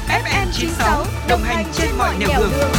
FM 0.08 0.46
96 0.52 1.04
đồng 1.28 1.40
hành 1.40 1.64
trên 1.72 1.88
mọi 1.98 2.18
nẻo 2.18 2.28
đường. 2.28 2.50
đường. 2.50 2.70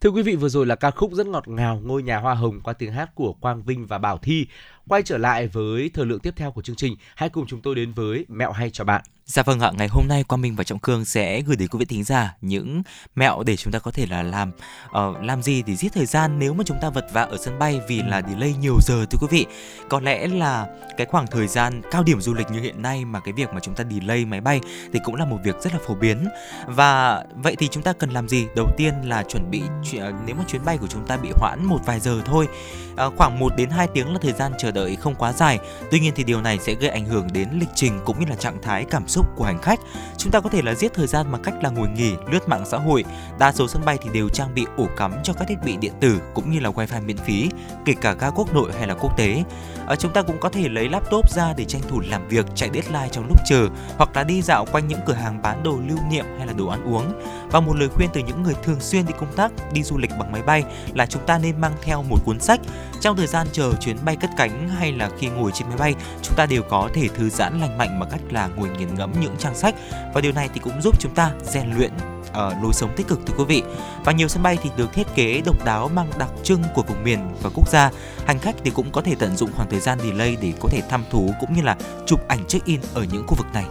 Thưa 0.00 0.10
quý 0.10 0.22
vị, 0.22 0.36
vừa 0.36 0.48
rồi 0.48 0.66
là 0.66 0.74
ca 0.74 0.90
khúc 0.90 1.12
rất 1.12 1.26
ngọt 1.26 1.48
ngào 1.48 1.80
Ngôi 1.84 2.02
nhà 2.02 2.18
hoa 2.18 2.34
hồng 2.34 2.60
qua 2.60 2.72
tiếng 2.72 2.92
hát 2.92 3.14
của 3.14 3.32
Quang 3.32 3.62
Vinh 3.62 3.86
và 3.86 3.98
Bảo 3.98 4.18
Thi. 4.18 4.46
Quay 4.88 5.02
trở 5.02 5.18
lại 5.18 5.48
với 5.48 5.90
thời 5.94 6.06
lượng 6.06 6.20
tiếp 6.20 6.34
theo 6.36 6.52
của 6.52 6.62
chương 6.62 6.76
trình, 6.76 6.96
hãy 7.14 7.28
cùng 7.28 7.46
chúng 7.46 7.60
tôi 7.60 7.74
đến 7.74 7.92
với 7.92 8.24
mẹo 8.28 8.52
hay 8.52 8.70
cho 8.70 8.84
bạn. 8.84 9.02
Dạ 9.28 9.42
vâng 9.42 9.60
ạ, 9.60 9.72
ngày 9.78 9.88
hôm 9.88 10.08
nay 10.08 10.24
Quang 10.24 10.40
Minh 10.40 10.56
và 10.56 10.64
Trọng 10.64 10.78
Cương 10.78 11.04
sẽ 11.04 11.40
gửi 11.40 11.56
đến 11.56 11.68
quý 11.68 11.78
vị 11.78 11.84
thính 11.84 12.04
giả 12.04 12.36
những 12.40 12.82
mẹo 13.14 13.42
để 13.46 13.56
chúng 13.56 13.72
ta 13.72 13.78
có 13.78 13.90
thể 13.90 14.06
là 14.06 14.22
làm 14.22 14.52
uh, 14.88 15.22
làm 15.22 15.42
gì 15.42 15.62
để 15.62 15.76
giết 15.76 15.92
thời 15.92 16.06
gian 16.06 16.38
nếu 16.38 16.54
mà 16.54 16.64
chúng 16.66 16.76
ta 16.82 16.90
vật 16.90 17.06
vã 17.12 17.22
ở 17.22 17.36
sân 17.36 17.58
bay 17.58 17.80
vì 17.88 18.02
là 18.02 18.22
delay 18.28 18.54
nhiều 18.60 18.78
giờ 18.82 19.06
thưa 19.10 19.18
quý 19.20 19.26
vị. 19.30 19.46
Có 19.88 20.00
lẽ 20.00 20.26
là 20.26 20.66
cái 20.96 21.06
khoảng 21.06 21.26
thời 21.26 21.48
gian 21.48 21.82
cao 21.90 22.02
điểm 22.02 22.20
du 22.20 22.34
lịch 22.34 22.50
như 22.50 22.60
hiện 22.60 22.82
nay 22.82 23.04
mà 23.04 23.20
cái 23.20 23.32
việc 23.32 23.52
mà 23.52 23.60
chúng 23.60 23.74
ta 23.74 23.84
delay 23.90 24.24
máy 24.24 24.40
bay 24.40 24.60
thì 24.92 25.00
cũng 25.04 25.14
là 25.14 25.24
một 25.24 25.38
việc 25.44 25.62
rất 25.62 25.72
là 25.72 25.78
phổ 25.86 25.94
biến. 25.94 26.28
Và 26.66 27.24
vậy 27.34 27.56
thì 27.58 27.68
chúng 27.68 27.82
ta 27.82 27.92
cần 27.92 28.10
làm 28.10 28.28
gì? 28.28 28.46
Đầu 28.56 28.66
tiên 28.76 28.94
là 29.04 29.22
chuẩn 29.22 29.50
bị 29.50 29.62
ờ, 29.98 30.12
nếu 30.26 30.36
mà 30.36 30.44
chuyến 30.48 30.64
bay 30.64 30.78
của 30.78 30.86
chúng 30.86 31.06
ta 31.06 31.16
bị 31.16 31.28
hoãn 31.34 31.64
một 31.64 31.80
vài 31.86 32.00
giờ 32.00 32.22
thôi, 32.26 32.48
uh, 32.92 33.14
khoảng 33.16 33.38
1 33.38 33.56
đến 33.56 33.70
2 33.70 33.88
tiếng 33.94 34.12
là 34.12 34.18
thời 34.22 34.32
gian 34.32 34.52
chờ 34.58 34.70
đợi 34.70 34.96
không 34.96 35.14
quá 35.14 35.32
dài. 35.32 35.58
Tuy 35.90 36.00
nhiên 36.00 36.12
thì 36.16 36.24
điều 36.24 36.40
này 36.40 36.58
sẽ 36.58 36.74
gây 36.74 36.90
ảnh 36.90 37.04
hưởng 37.04 37.28
đến 37.32 37.48
lịch 37.52 37.68
trình 37.74 38.00
cũng 38.04 38.20
như 38.20 38.26
là 38.28 38.36
trạng 38.36 38.62
thái 38.62 38.84
cảm 38.90 39.08
xúc 39.08 39.15
xúc 39.16 39.26
của 39.36 39.44
hành 39.44 39.62
khách. 39.62 39.80
Chúng 40.16 40.32
ta 40.32 40.40
có 40.40 40.50
thể 40.50 40.62
là 40.62 40.74
giết 40.74 40.94
thời 40.94 41.06
gian 41.06 41.32
bằng 41.32 41.42
cách 41.42 41.54
là 41.62 41.70
ngồi 41.70 41.88
nghỉ, 41.88 42.12
lướt 42.32 42.48
mạng 42.48 42.64
xã 42.66 42.78
hội. 42.78 43.04
Đa 43.38 43.52
số 43.52 43.68
sân 43.68 43.84
bay 43.84 43.98
thì 44.02 44.10
đều 44.12 44.28
trang 44.28 44.54
bị 44.54 44.66
ổ 44.76 44.86
cắm 44.96 45.14
cho 45.22 45.32
các 45.32 45.48
thiết 45.48 45.64
bị 45.64 45.76
điện 45.76 45.92
tử 46.00 46.20
cũng 46.34 46.50
như 46.50 46.60
là 46.60 46.70
wifi 46.70 47.02
miễn 47.02 47.16
phí, 47.16 47.50
kể 47.84 47.94
cả 48.00 48.12
ga 48.12 48.30
quốc 48.30 48.54
nội 48.54 48.72
hay 48.78 48.86
là 48.86 48.94
quốc 48.94 49.16
tế. 49.16 49.44
À, 49.86 49.96
chúng 49.96 50.12
ta 50.12 50.22
cũng 50.22 50.40
có 50.40 50.48
thể 50.48 50.68
lấy 50.68 50.88
laptop 50.88 51.30
ra 51.30 51.54
để 51.56 51.64
tranh 51.64 51.82
thủ 51.88 52.00
làm 52.00 52.28
việc, 52.28 52.46
chạy 52.54 52.70
deadline 52.74 53.08
trong 53.12 53.26
lúc 53.28 53.40
chờ, 53.46 53.68
hoặc 53.96 54.16
là 54.16 54.24
đi 54.24 54.42
dạo 54.42 54.66
quanh 54.72 54.88
những 54.88 55.00
cửa 55.06 55.12
hàng 55.12 55.42
bán 55.42 55.62
đồ 55.62 55.78
lưu 55.86 55.98
niệm 56.10 56.24
hay 56.38 56.46
là 56.46 56.52
đồ 56.52 56.66
ăn 56.66 56.94
uống. 56.94 57.12
Và 57.50 57.60
một 57.60 57.76
lời 57.76 57.88
khuyên 57.88 58.08
từ 58.12 58.20
những 58.20 58.42
người 58.42 58.54
thường 58.62 58.80
xuyên 58.80 59.06
đi 59.06 59.12
công 59.20 59.32
tác, 59.36 59.52
đi 59.72 59.82
du 59.82 59.98
lịch 59.98 60.10
bằng 60.18 60.32
máy 60.32 60.42
bay 60.42 60.64
là 60.94 61.06
chúng 61.06 61.26
ta 61.26 61.38
nên 61.38 61.60
mang 61.60 61.72
theo 61.82 62.02
một 62.02 62.18
cuốn 62.24 62.40
sách. 62.40 62.60
Trong 63.00 63.16
thời 63.16 63.26
gian 63.26 63.46
chờ 63.52 63.72
chuyến 63.80 63.96
bay 64.04 64.16
cất 64.16 64.30
cánh 64.36 64.68
hay 64.68 64.92
là 64.92 65.10
khi 65.18 65.28
ngồi 65.28 65.50
trên 65.54 65.68
máy 65.68 65.76
bay, 65.78 65.94
chúng 66.22 66.36
ta 66.36 66.46
đều 66.46 66.62
có 66.62 66.88
thể 66.94 67.08
thư 67.08 67.28
giãn 67.28 67.60
lành 67.60 67.78
mạnh 67.78 68.00
bằng 68.00 68.08
cách 68.10 68.20
là 68.30 68.48
ngồi 68.56 68.68
nghiền 68.68 68.94
ngẫm 68.94 69.12
những 69.20 69.36
trang 69.38 69.54
sách 69.54 69.74
và 70.14 70.20
điều 70.20 70.32
này 70.32 70.48
thì 70.54 70.60
cũng 70.60 70.82
giúp 70.82 71.00
chúng 71.00 71.14
ta 71.14 71.30
rèn 71.42 71.72
luyện 71.76 71.92
ở 72.32 72.48
uh, 72.48 72.62
lối 72.62 72.72
sống 72.72 72.90
tích 72.96 73.08
cực 73.08 73.20
thưa 73.26 73.34
quý 73.38 73.44
vị. 73.44 73.62
Và 74.04 74.12
nhiều 74.12 74.28
sân 74.28 74.42
bay 74.42 74.58
thì 74.62 74.70
được 74.76 74.92
thiết 74.92 75.06
kế 75.14 75.42
độc 75.44 75.64
đáo 75.64 75.88
mang 75.88 76.10
đặc 76.18 76.30
trưng 76.42 76.62
của 76.74 76.82
vùng 76.82 77.04
miền 77.04 77.18
và 77.42 77.50
quốc 77.54 77.68
gia. 77.68 77.90
Hành 78.26 78.38
khách 78.38 78.56
thì 78.64 78.70
cũng 78.70 78.90
có 78.92 79.00
thể 79.00 79.14
tận 79.18 79.36
dụng 79.36 79.50
khoảng 79.56 79.70
thời 79.70 79.80
gian 79.80 79.98
delay 80.00 80.36
để 80.42 80.52
có 80.60 80.68
thể 80.68 80.82
thăm 80.88 81.04
thú 81.10 81.30
cũng 81.40 81.52
như 81.52 81.62
là 81.62 81.76
chụp 82.06 82.28
ảnh 82.28 82.44
check-in 82.48 82.80
ở 82.94 83.06
những 83.12 83.26
khu 83.26 83.34
vực 83.34 83.46
này. 83.54 83.64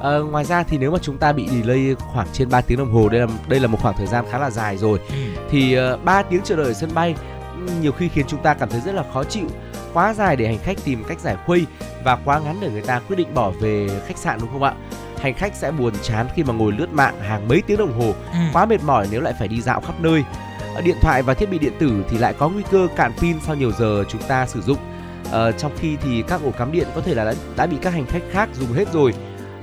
À, 0.00 0.18
ngoài 0.18 0.44
ra 0.44 0.62
thì 0.62 0.78
nếu 0.78 0.90
mà 0.90 0.98
chúng 1.02 1.18
ta 1.18 1.32
bị 1.32 1.48
delay 1.48 1.94
khoảng 1.98 2.28
trên 2.32 2.48
3 2.48 2.60
tiếng 2.60 2.78
đồng 2.78 2.92
hồ 2.92 3.08
đây 3.08 3.20
là 3.20 3.26
đây 3.48 3.60
là 3.60 3.66
một 3.66 3.78
khoảng 3.82 3.96
thời 3.98 4.06
gian 4.06 4.24
khá 4.30 4.38
là 4.38 4.50
dài 4.50 4.76
rồi 4.76 4.98
ừ. 5.08 5.14
thì 5.50 5.78
uh, 5.94 6.04
3 6.04 6.22
tiếng 6.22 6.40
chờ 6.44 6.56
đợi 6.56 6.66
ở 6.66 6.72
sân 6.72 6.90
bay 6.94 7.14
nhiều 7.80 7.92
khi 7.92 8.08
khiến 8.08 8.26
chúng 8.28 8.42
ta 8.42 8.54
cảm 8.54 8.68
thấy 8.68 8.80
rất 8.80 8.94
là 8.94 9.04
khó 9.14 9.24
chịu 9.24 9.46
quá 9.92 10.14
dài 10.14 10.36
để 10.36 10.46
hành 10.46 10.58
khách 10.58 10.76
tìm 10.84 11.04
cách 11.08 11.20
giải 11.20 11.36
khuây 11.46 11.66
và 12.04 12.16
quá 12.24 12.38
ngắn 12.38 12.56
để 12.60 12.70
người 12.70 12.82
ta 12.82 12.98
quyết 13.08 13.16
định 13.16 13.34
bỏ 13.34 13.50
về 13.60 13.88
khách 14.06 14.18
sạn 14.18 14.38
đúng 14.40 14.50
không 14.52 14.62
ạ? 14.62 14.74
Hành 15.20 15.34
khách 15.34 15.54
sẽ 15.54 15.70
buồn 15.70 15.92
chán 16.02 16.26
khi 16.34 16.42
mà 16.44 16.54
ngồi 16.54 16.72
lướt 16.72 16.92
mạng 16.92 17.20
hàng 17.20 17.48
mấy 17.48 17.62
tiếng 17.66 17.78
đồng 17.78 18.00
hồ, 18.00 18.14
Ừ. 18.32 18.38
quá 18.52 18.64
mệt 18.66 18.82
mỏi 18.82 19.08
nếu 19.10 19.20
lại 19.20 19.34
phải 19.38 19.48
đi 19.48 19.60
dạo 19.60 19.80
khắp 19.80 19.94
nơi. 20.00 20.24
Ở 20.74 20.80
Điện 20.82 20.96
thoại 21.00 21.22
và 21.22 21.34
thiết 21.34 21.50
bị 21.50 21.58
điện 21.58 21.72
tử 21.78 22.04
thì 22.10 22.18
lại 22.18 22.34
có 22.38 22.48
nguy 22.48 22.62
cơ 22.70 22.88
cạn 22.96 23.12
pin 23.20 23.36
sau 23.46 23.54
nhiều 23.54 23.72
giờ 23.72 24.04
chúng 24.08 24.22
ta 24.22 24.46
sử 24.46 24.60
dụng. 24.60 24.78
Ờ, 25.30 25.52
trong 25.52 25.72
khi 25.78 25.96
thì 26.02 26.22
các 26.28 26.40
ổ 26.44 26.50
cắm 26.50 26.72
điện 26.72 26.86
có 26.94 27.00
thể 27.00 27.14
là 27.14 27.24
đã, 27.24 27.34
đã 27.56 27.66
bị 27.66 27.76
các 27.82 27.90
hành 27.92 28.06
khách 28.06 28.22
khác 28.32 28.48
dùng 28.60 28.72
hết 28.72 28.92
rồi. 28.92 29.14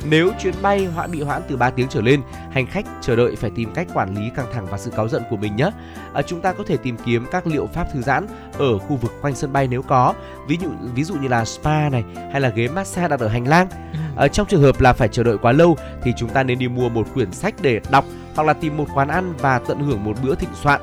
Nếu 0.05 0.31
chuyến 0.39 0.53
bay 0.61 0.85
hoãn 0.85 1.11
bị 1.11 1.21
hoãn 1.21 1.41
từ 1.47 1.57
3 1.57 1.69
tiếng 1.69 1.87
trở 1.89 2.01
lên, 2.01 2.21
hành 2.51 2.67
khách 2.67 2.85
chờ 3.01 3.15
đợi 3.15 3.35
phải 3.35 3.51
tìm 3.55 3.73
cách 3.73 3.87
quản 3.93 4.15
lý 4.15 4.29
căng 4.35 4.45
thẳng 4.53 4.67
và 4.69 4.77
sự 4.77 4.91
cáu 4.91 5.07
giận 5.07 5.23
của 5.29 5.37
mình 5.37 5.55
nhé. 5.55 5.69
À, 6.13 6.21
chúng 6.21 6.41
ta 6.41 6.53
có 6.53 6.63
thể 6.67 6.77
tìm 6.77 6.97
kiếm 7.05 7.25
các 7.31 7.47
liệu 7.47 7.67
pháp 7.67 7.87
thư 7.93 8.01
giãn 8.01 8.27
ở 8.57 8.77
khu 8.77 8.95
vực 8.95 9.11
quanh 9.21 9.35
sân 9.35 9.53
bay 9.53 9.67
nếu 9.67 9.81
có, 9.81 10.13
ví 10.47 10.57
dụ 10.61 10.69
ví 10.95 11.03
dụ 11.03 11.15
như 11.15 11.27
là 11.27 11.45
spa 11.45 11.89
này 11.89 12.03
hay 12.31 12.41
là 12.41 12.49
ghế 12.49 12.67
massage 12.67 13.07
đặt 13.07 13.19
ở 13.19 13.27
hành 13.27 13.47
lang. 13.47 13.67
À, 14.15 14.27
trong 14.27 14.47
trường 14.47 14.61
hợp 14.61 14.81
là 14.81 14.93
phải 14.93 15.07
chờ 15.07 15.23
đợi 15.23 15.37
quá 15.37 15.51
lâu 15.51 15.77
thì 16.03 16.13
chúng 16.17 16.29
ta 16.29 16.43
nên 16.43 16.59
đi 16.59 16.67
mua 16.67 16.89
một 16.89 17.07
quyển 17.13 17.31
sách 17.31 17.55
để 17.61 17.81
đọc 17.91 18.05
hoặc 18.35 18.43
là 18.43 18.53
tìm 18.53 18.77
một 18.77 18.85
quán 18.93 19.07
ăn 19.07 19.33
và 19.39 19.59
tận 19.59 19.79
hưởng 19.79 20.03
một 20.03 20.17
bữa 20.23 20.35
thịnh 20.35 20.49
soạn. 20.63 20.81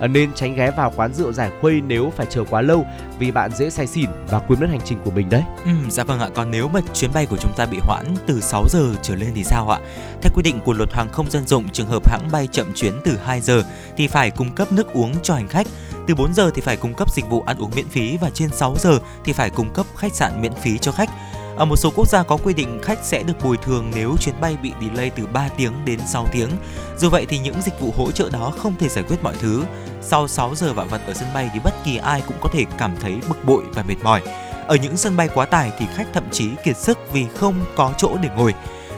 Ờ, 0.00 0.08
nên 0.08 0.32
tránh 0.34 0.54
ghé 0.54 0.70
vào 0.70 0.92
quán 0.96 1.14
rượu 1.14 1.32
giải 1.32 1.50
khuây 1.60 1.80
nếu 1.80 2.12
phải 2.16 2.26
chờ 2.30 2.44
quá 2.50 2.62
lâu 2.62 2.86
vì 3.18 3.30
bạn 3.30 3.50
dễ 3.50 3.70
say 3.70 3.86
xỉn 3.86 4.10
và 4.28 4.38
quên 4.38 4.60
mất 4.60 4.66
hành 4.70 4.80
trình 4.84 4.98
của 5.04 5.10
mình 5.10 5.30
đấy. 5.30 5.42
Ừ, 5.64 5.70
dạ 5.90 6.04
vâng 6.04 6.20
ạ, 6.20 6.28
còn 6.34 6.50
nếu 6.50 6.68
mà 6.68 6.80
chuyến 6.94 7.12
bay 7.14 7.26
của 7.26 7.36
chúng 7.36 7.52
ta 7.56 7.66
bị 7.66 7.78
hoãn 7.82 8.04
từ 8.26 8.40
6 8.40 8.64
giờ 8.70 8.94
trở 9.02 9.14
lên 9.14 9.30
thì 9.34 9.44
sao 9.44 9.68
ạ? 9.68 9.80
Theo 10.22 10.32
quy 10.34 10.42
định 10.42 10.60
của 10.64 10.72
luật 10.72 10.92
hàng 10.92 11.08
không 11.12 11.30
dân 11.30 11.46
dụng, 11.46 11.68
trường 11.68 11.88
hợp 11.88 12.10
hãng 12.10 12.28
bay 12.32 12.48
chậm 12.52 12.66
chuyến 12.74 12.92
từ 13.04 13.16
2 13.24 13.40
giờ 13.40 13.62
thì 13.96 14.06
phải 14.06 14.30
cung 14.30 14.54
cấp 14.54 14.72
nước 14.72 14.92
uống 14.92 15.12
cho 15.22 15.34
hành 15.34 15.48
khách. 15.48 15.66
Từ 16.06 16.14
4 16.14 16.34
giờ 16.34 16.50
thì 16.54 16.60
phải 16.60 16.76
cung 16.76 16.94
cấp 16.94 17.14
dịch 17.14 17.28
vụ 17.28 17.42
ăn 17.46 17.56
uống 17.58 17.70
miễn 17.76 17.88
phí 17.88 18.16
và 18.20 18.30
trên 18.30 18.48
6 18.48 18.76
giờ 18.78 18.98
thì 19.24 19.32
phải 19.32 19.50
cung 19.50 19.72
cấp 19.74 19.86
khách 19.96 20.14
sạn 20.14 20.42
miễn 20.42 20.52
phí 20.52 20.78
cho 20.78 20.92
khách. 20.92 21.10
Ở 21.56 21.64
một 21.64 21.76
số 21.76 21.90
quốc 21.96 22.08
gia 22.08 22.22
có 22.22 22.36
quy 22.36 22.54
định 22.54 22.78
khách 22.82 22.98
sẽ 23.02 23.22
được 23.22 23.44
bồi 23.44 23.56
thường 23.56 23.90
nếu 23.94 24.16
chuyến 24.20 24.34
bay 24.40 24.56
bị 24.62 24.72
delay 24.80 25.10
từ 25.10 25.26
3 25.26 25.48
tiếng 25.48 25.72
đến 25.84 26.00
6 26.06 26.26
tiếng. 26.32 26.50
Dù 26.98 27.10
vậy 27.10 27.26
thì 27.28 27.38
những 27.38 27.62
dịch 27.62 27.80
vụ 27.80 27.92
hỗ 27.96 28.10
trợ 28.10 28.30
đó 28.30 28.52
không 28.58 28.74
thể 28.78 28.88
giải 28.88 29.04
quyết 29.08 29.22
mọi 29.22 29.34
thứ. 29.40 29.64
Sau 30.02 30.28
6 30.28 30.54
giờ 30.54 30.72
vạ 30.72 30.84
vật 30.84 31.00
ở 31.06 31.14
sân 31.14 31.28
bay 31.34 31.50
thì 31.52 31.60
bất 31.64 31.74
kỳ 31.84 31.96
ai 31.96 32.22
cũng 32.26 32.36
có 32.40 32.48
thể 32.52 32.64
cảm 32.78 32.96
thấy 33.00 33.18
bực 33.28 33.44
bội 33.44 33.62
và 33.74 33.82
mệt 33.82 33.96
mỏi. 34.02 34.22
Ở 34.66 34.76
những 34.76 34.96
sân 34.96 35.16
bay 35.16 35.28
quá 35.34 35.46
tải 35.46 35.72
thì 35.78 35.86
khách 35.94 36.06
thậm 36.12 36.24
chí 36.30 36.50
kiệt 36.64 36.76
sức 36.76 36.98
vì 37.12 37.26
không 37.34 37.54
có 37.76 37.92
chỗ 37.96 38.16
để 38.22 38.28
ngồi. 38.36 38.54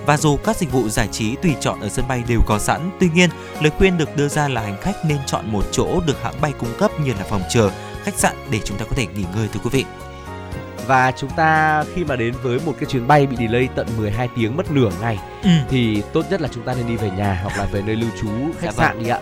Và 0.07 0.17
dù 0.17 0.37
các 0.37 0.57
dịch 0.57 0.73
vụ 0.73 0.89
giải 0.89 1.09
trí 1.13 1.37
tùy 1.37 1.55
chọn 1.61 1.81
ở 1.81 1.89
sân 1.89 2.05
bay 2.09 2.23
đều 2.29 2.41
có 2.47 2.59
sẵn, 2.59 2.91
tuy 3.01 3.09
nhiên 3.15 3.31
lời 3.61 3.71
khuyên 3.79 3.99
được 3.99 4.17
đưa 4.17 4.29
ra 4.29 4.49
là 4.49 4.61
hành 4.61 4.81
khách 4.81 5.05
nên 5.05 5.19
chọn 5.27 5.53
một 5.53 5.65
chỗ 5.73 6.01
được 6.07 6.23
hãng 6.23 6.41
bay 6.41 6.53
cung 6.59 6.73
cấp 6.79 6.91
như 7.05 7.13
là 7.13 7.25
phòng 7.31 7.43
chờ, 7.51 7.71
khách 8.03 8.19
sạn 8.19 8.37
để 8.51 8.61
chúng 8.65 8.79
ta 8.79 8.85
có 8.85 8.97
thể 8.97 9.07
nghỉ 9.07 9.25
ngơi 9.35 9.49
thưa 9.53 9.61
quý 9.65 9.71
vị. 9.73 10.08
Và 10.89 11.13
chúng 11.17 11.31
ta 11.31 11.85
khi 11.95 12.05
mà 12.05 12.17
đến 12.17 12.35
với 12.43 12.59
một 12.67 12.73
cái 12.81 12.87
chuyến 12.91 13.07
bay 13.07 13.27
bị 13.27 13.37
delay 13.37 13.69
tận 13.75 13.87
12 13.99 14.29
tiếng 14.37 14.57
mất 14.57 14.71
nửa 14.71 14.91
ngày 15.01 15.19
Ừ. 15.43 15.49
thì 15.71 16.03
tốt 16.13 16.23
nhất 16.31 16.41
là 16.41 16.49
chúng 16.55 16.63
ta 16.65 16.75
nên 16.75 16.87
đi 16.87 16.97
về 16.97 17.11
nhà 17.11 17.41
hoặc 17.43 17.59
là 17.59 17.65
về 17.73 17.83
nơi 17.87 17.97
lưu 17.97 18.11
trú 18.21 18.29
khách 18.61 18.67
Dạ 18.67 18.73
sạn 18.73 19.03
đi 19.03 19.09
ạ. 19.09 19.19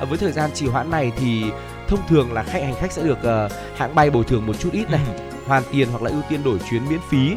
À, 0.00 0.04
với 0.04 0.18
thời 0.18 0.32
gian 0.32 0.50
trì 0.54 0.66
hoãn 0.66 0.90
này 0.90 1.12
thì 1.18 1.44
thông 1.88 2.00
thường 2.08 2.32
là 2.32 2.42
khách 2.42 2.62
hành 2.62 2.74
khách 2.80 2.92
sẽ 2.92 3.02
được 3.02 3.22
ờ, 3.22 3.48
hãng 3.76 3.94
bay 3.94 4.10
bồi 4.10 4.24
thường 4.24 4.46
một 4.46 4.52
chút 4.60 4.68
ít 4.72 4.90
này, 4.90 5.00
Ừ. 5.06 5.12
hoàn 5.46 5.62
tiền 5.72 5.88
hoặc 5.90 6.02
là 6.02 6.10
ưu 6.10 6.22
tiên 6.28 6.40
đổi 6.44 6.58
chuyến 6.70 6.88
miễn 6.88 7.00
phí 7.10 7.36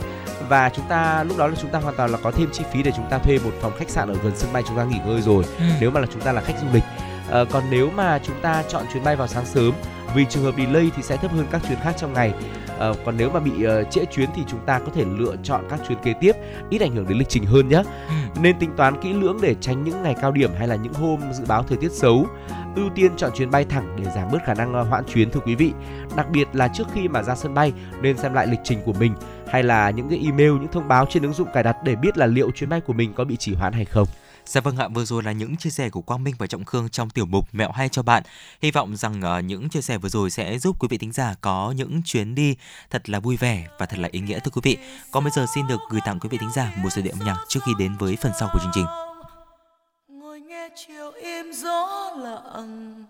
và 0.49 0.69
chúng 0.69 0.85
ta 0.89 1.23
lúc 1.23 1.37
đó 1.37 1.47
là 1.47 1.55
chúng 1.61 1.69
ta 1.71 1.79
hoàn 1.79 1.95
toàn 1.95 2.09
là 2.11 2.17
có 2.23 2.31
thêm 2.31 2.49
chi 2.53 2.63
phí 2.73 2.83
để 2.83 2.91
chúng 2.95 3.05
ta 3.09 3.17
thuê 3.17 3.39
một 3.43 3.51
phòng 3.61 3.73
khách 3.79 3.89
sạn 3.89 4.07
ở 4.09 4.15
gần 4.23 4.33
sân 4.35 4.53
bay 4.53 4.63
chúng 4.67 4.77
ta 4.77 4.83
nghỉ 4.83 4.99
ngơi 5.05 5.21
rồi 5.21 5.43
Ừ. 5.59 5.63
nếu 5.79 5.91
mà 5.91 5.99
là 5.99 6.07
chúng 6.13 6.21
ta 6.21 6.31
là 6.31 6.41
khách 6.41 6.55
du 6.61 6.67
lịch 6.73 6.83
Ờ, 7.29 7.45
còn 7.51 7.63
nếu 7.69 7.89
mà 7.95 8.19
chúng 8.23 8.41
ta 8.41 8.63
chọn 8.69 8.83
chuyến 8.93 9.03
bay 9.03 9.15
vào 9.15 9.27
sáng 9.27 9.45
sớm 9.45 9.71
vì 10.15 10.25
trường 10.29 10.43
hợp 10.43 10.53
delay 10.57 10.91
thì 10.95 11.03
sẽ 11.03 11.17
thấp 11.17 11.31
hơn 11.31 11.45
các 11.51 11.61
chuyến 11.69 11.77
khác 11.83 11.95
trong 11.97 12.13
ngày 12.13 12.33
Ờ, 12.77 12.93
còn 13.05 13.15
nếu 13.17 13.29
mà 13.29 13.39
bị 13.39 13.63
ờ, 13.63 13.83
trễ 13.83 14.05
chuyến 14.05 14.29
thì 14.35 14.41
chúng 14.47 14.59
ta 14.65 14.79
có 14.79 14.91
thể 14.95 15.05
lựa 15.17 15.35
chọn 15.43 15.63
các 15.69 15.79
chuyến 15.87 15.97
kế 16.03 16.13
tiếp 16.13 16.31
ít 16.69 16.81
ảnh 16.81 16.95
hưởng 16.95 17.07
đến 17.07 17.17
lịch 17.17 17.29
trình 17.29 17.45
hơn 17.45 17.67
nhé 17.69 17.83
Ừ. 18.07 18.13
nên 18.41 18.59
tính 18.59 18.69
toán 18.77 19.01
kỹ 19.01 19.13
lưỡng 19.13 19.37
để 19.41 19.55
tránh 19.61 19.83
những 19.83 20.03
ngày 20.03 20.15
cao 20.21 20.31
điểm 20.31 20.51
hay 20.57 20.67
là 20.67 20.75
những 20.75 20.93
hôm 20.93 21.19
dự 21.33 21.45
báo 21.47 21.63
thời 21.63 21.77
tiết 21.77 21.91
xấu. 21.91 22.27
Ưu 22.75 22.89
tiên 22.95 23.11
chọn 23.17 23.31
chuyến 23.35 23.51
bay 23.51 23.65
thẳng 23.65 23.95
để 23.97 24.11
giảm 24.15 24.31
bớt 24.31 24.39
khả 24.45 24.53
năng 24.53 24.73
ờ, 24.73 24.83
hoãn 24.83 25.03
chuyến 25.05 25.31
thưa 25.31 25.39
quý 25.39 25.55
vị. 25.55 25.71
Đặc 26.15 26.29
biệt 26.31 26.47
là 26.53 26.67
trước 26.67 26.87
khi 26.93 27.07
mà 27.07 27.23
ra 27.23 27.35
sân 27.35 27.53
bay 27.53 27.73
nên 28.01 28.17
xem 28.17 28.33
lại 28.33 28.47
lịch 28.47 28.59
trình 28.63 28.79
của 28.85 28.93
mình 28.93 29.13
hay 29.47 29.63
là 29.63 29.89
những 29.89 30.09
cái 30.09 30.19
email 30.25 30.51
những 30.51 30.71
thông 30.71 30.87
báo 30.87 31.05
trên 31.09 31.23
ứng 31.23 31.33
dụng 31.33 31.47
cài 31.53 31.63
đặt 31.63 31.75
để 31.83 31.95
biết 31.95 32.17
là 32.17 32.25
liệu 32.25 32.51
chuyến 32.51 32.69
bay 32.69 32.81
của 32.81 32.93
mình 32.93 33.13
có 33.13 33.23
bị 33.23 33.35
trì 33.37 33.55
hoãn 33.55 33.73
hay 33.73 33.85
không 33.85 34.07
Dạ 34.45 34.61
vâng 34.61 34.77
ạ, 34.77 34.87
vừa 34.87 35.05
rồi 35.05 35.23
là 35.23 35.31
những 35.31 35.57
chia 35.57 35.69
sẻ 35.69 35.89
của 35.89 36.01
Quang 36.01 36.23
Minh 36.23 36.35
và 36.37 36.47
Trọng 36.47 36.65
Khương 36.65 36.89
trong 36.89 37.09
tiểu 37.09 37.25
mục 37.25 37.47
Mẹo 37.51 37.71
hay 37.71 37.89
cho 37.89 38.03
bạn. 38.03 38.23
Hy 38.61 38.71
vọng 38.71 38.95
rằng 38.95 39.21
ờ, 39.21 39.39
những 39.39 39.69
chia 39.69 39.81
sẻ 39.81 39.97
vừa 39.97 40.09
rồi 40.09 40.29
sẽ 40.29 40.59
giúp 40.59 40.75
quý 40.79 40.87
vị 40.91 40.97
thính 40.97 41.11
giả 41.11 41.35
có 41.41 41.73
những 41.77 42.01
chuyến 42.05 42.35
đi 42.35 42.55
thật 42.89 43.09
là 43.09 43.19
vui 43.19 43.37
vẻ 43.37 43.67
và 43.79 43.85
thật 43.85 43.99
là 43.99 44.09
ý 44.11 44.19
nghĩa 44.19 44.39
thưa 44.39 44.51
quý 44.51 44.61
vị. 44.63 44.77
Còn 45.11 45.23
bây 45.23 45.31
giờ 45.31 45.45
xin 45.55 45.67
được 45.67 45.79
gửi 45.89 46.01
tặng 46.05 46.19
quý 46.19 46.29
vị 46.29 46.37
thính 46.37 46.51
giả 46.55 46.71
một 46.77 46.89
giai 46.91 47.03
điệu 47.03 47.13
âm 47.19 47.25
nhạc 47.25 47.37
trước 47.47 47.59
khi 47.65 47.71
đến 47.79 47.95
với 47.99 48.17
phần 48.21 48.31
sau 48.39 48.49
của 48.53 48.59
chương 48.59 48.71
trình. 48.73 48.85
ngồi 50.07 50.39
nghe 50.41 50.69
chiều 50.75 51.11
im 51.11 51.53
gió 51.53 52.11
lặng 52.17 53.03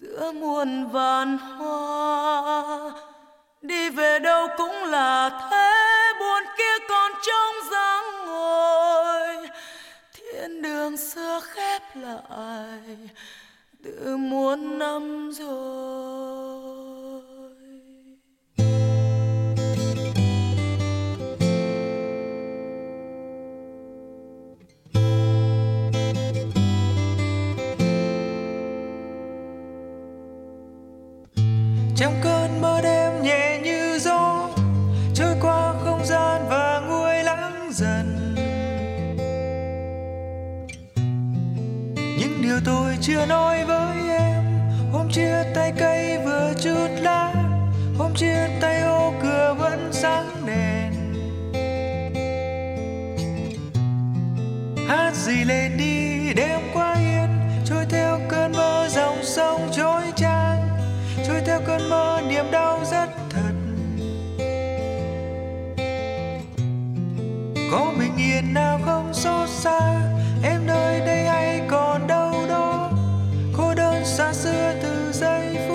giữa 0.00 0.32
muôn 0.32 0.88
vàn 0.90 1.38
hoa 1.38 2.92
đi 3.62 3.90
về 3.90 4.18
đâu 4.18 4.48
cũng 4.56 4.84
là 4.84 5.30
thế 5.50 6.12
buồn 6.20 6.42
kia 6.58 6.84
còn 6.88 7.12
trong 7.26 7.70
gian 7.70 7.95
đường 10.76 10.96
xưa 10.96 11.40
khép 11.54 11.82
lại 11.96 12.80
từ 13.84 14.16
muôn 14.16 14.78
năm 14.78 15.30
rồi. 15.32 15.56
Trong 31.96 32.14
chưa 43.00 43.26
nói 43.26 43.64
với 43.64 44.16
em. 44.18 44.44
Hôm 44.92 45.08
chia 45.10 45.42
tay 45.54 45.72
cây 45.78 46.18
vừa 46.24 46.52
chút 46.62 46.88
lá 47.00 47.32
hôm 47.98 48.14
chia 48.14 48.48
tay 48.60 48.80
ô 48.80 49.12
cửa 49.22 49.54
vẫn 49.58 49.88
sáng 49.92 50.26
đèn. 50.46 50.92
Hát 54.88 55.14
gì 55.14 55.44
lên 55.44 55.76
đi 55.78 56.32
đêm 56.34 56.60
qua 56.74 56.94
yên 56.94 57.28
trôi 57.64 57.84
theo 57.90 58.20
cơn 58.28 58.52
mơ 58.52 58.88
dòng 58.90 59.18
sông 59.22 59.68
trôi 59.72 60.02
trang, 60.16 60.68
trôi 61.26 61.40
theo 61.46 61.60
cơn 61.66 61.88
mơ 61.88 62.20
niềm 62.28 62.50
đau 62.50 62.78
rất 62.90 63.08
thật. 63.30 63.52
Có 67.70 67.92
bình 67.98 68.16
yên 68.16 68.54
nào 68.54 68.80
không 68.84 69.14
xót 69.14 69.48
xa 69.48 69.80
em 70.42 70.66
nơi 70.66 71.00
đây 71.00 71.24
hay 71.24 71.60
còn 71.68 72.06
đâu? 72.06 72.25
Xa 74.16 74.32
xưa 74.32 74.74
từ 74.82 75.12
giây 75.12 75.65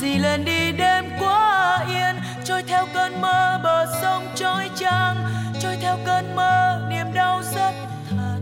gì 0.00 0.18
lên 0.18 0.44
đi 0.44 0.72
đêm 0.72 1.04
quá 1.20 1.84
yên. 1.88 2.16
Trôi 2.44 2.62
theo 2.62 2.86
cơn 2.94 3.20
mơ 3.20 3.60
bờ 3.62 3.86
sông 4.02 4.28
trôi 4.34 4.70
trang 4.76 5.16
trôi 5.60 5.76
theo 5.80 5.98
cơn 6.06 6.36
mơ 6.36 6.86
niềm 6.90 7.06
đau 7.14 7.42
rất 7.54 7.72
thật. 8.10 8.38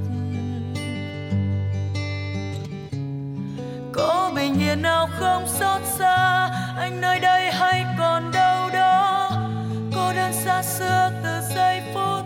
Có 3.93 4.33
bình 4.37 4.61
yên 4.61 4.83
nào 4.83 5.09
không 5.19 5.47
xót 5.49 5.81
xa? 5.99 6.49
Anh 6.77 7.01
nơi 7.01 7.21
đây 7.21 7.53
hay 7.53 7.85
còn 7.99 8.31
đâu 8.33 8.71
đó? 8.73 9.31
Cô 9.95 10.13
đơn 10.13 10.33
xa 10.33 10.63
xưa 10.63 11.11
từ 11.25 11.41
giây 11.55 11.83
phút 11.95 12.24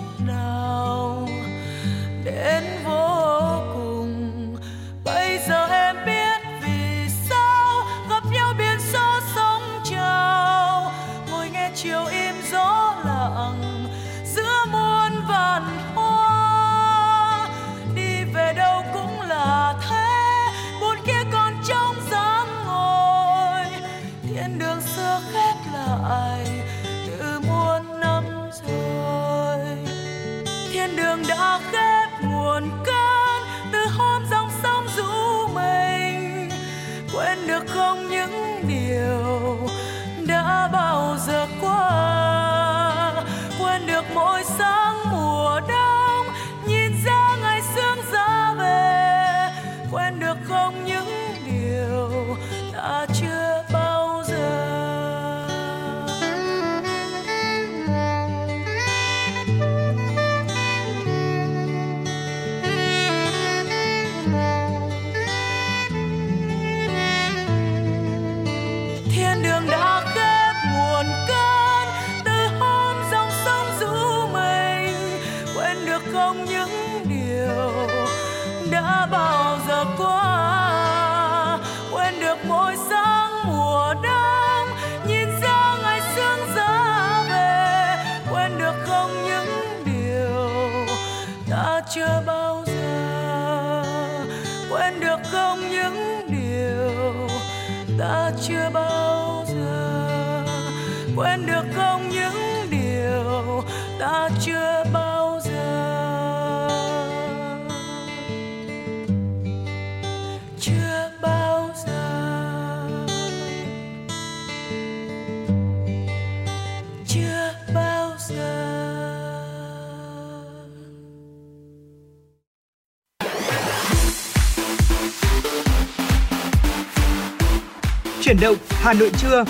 Hà 128.88 128.94
Nội 128.94 129.10
trưa. 129.18 129.44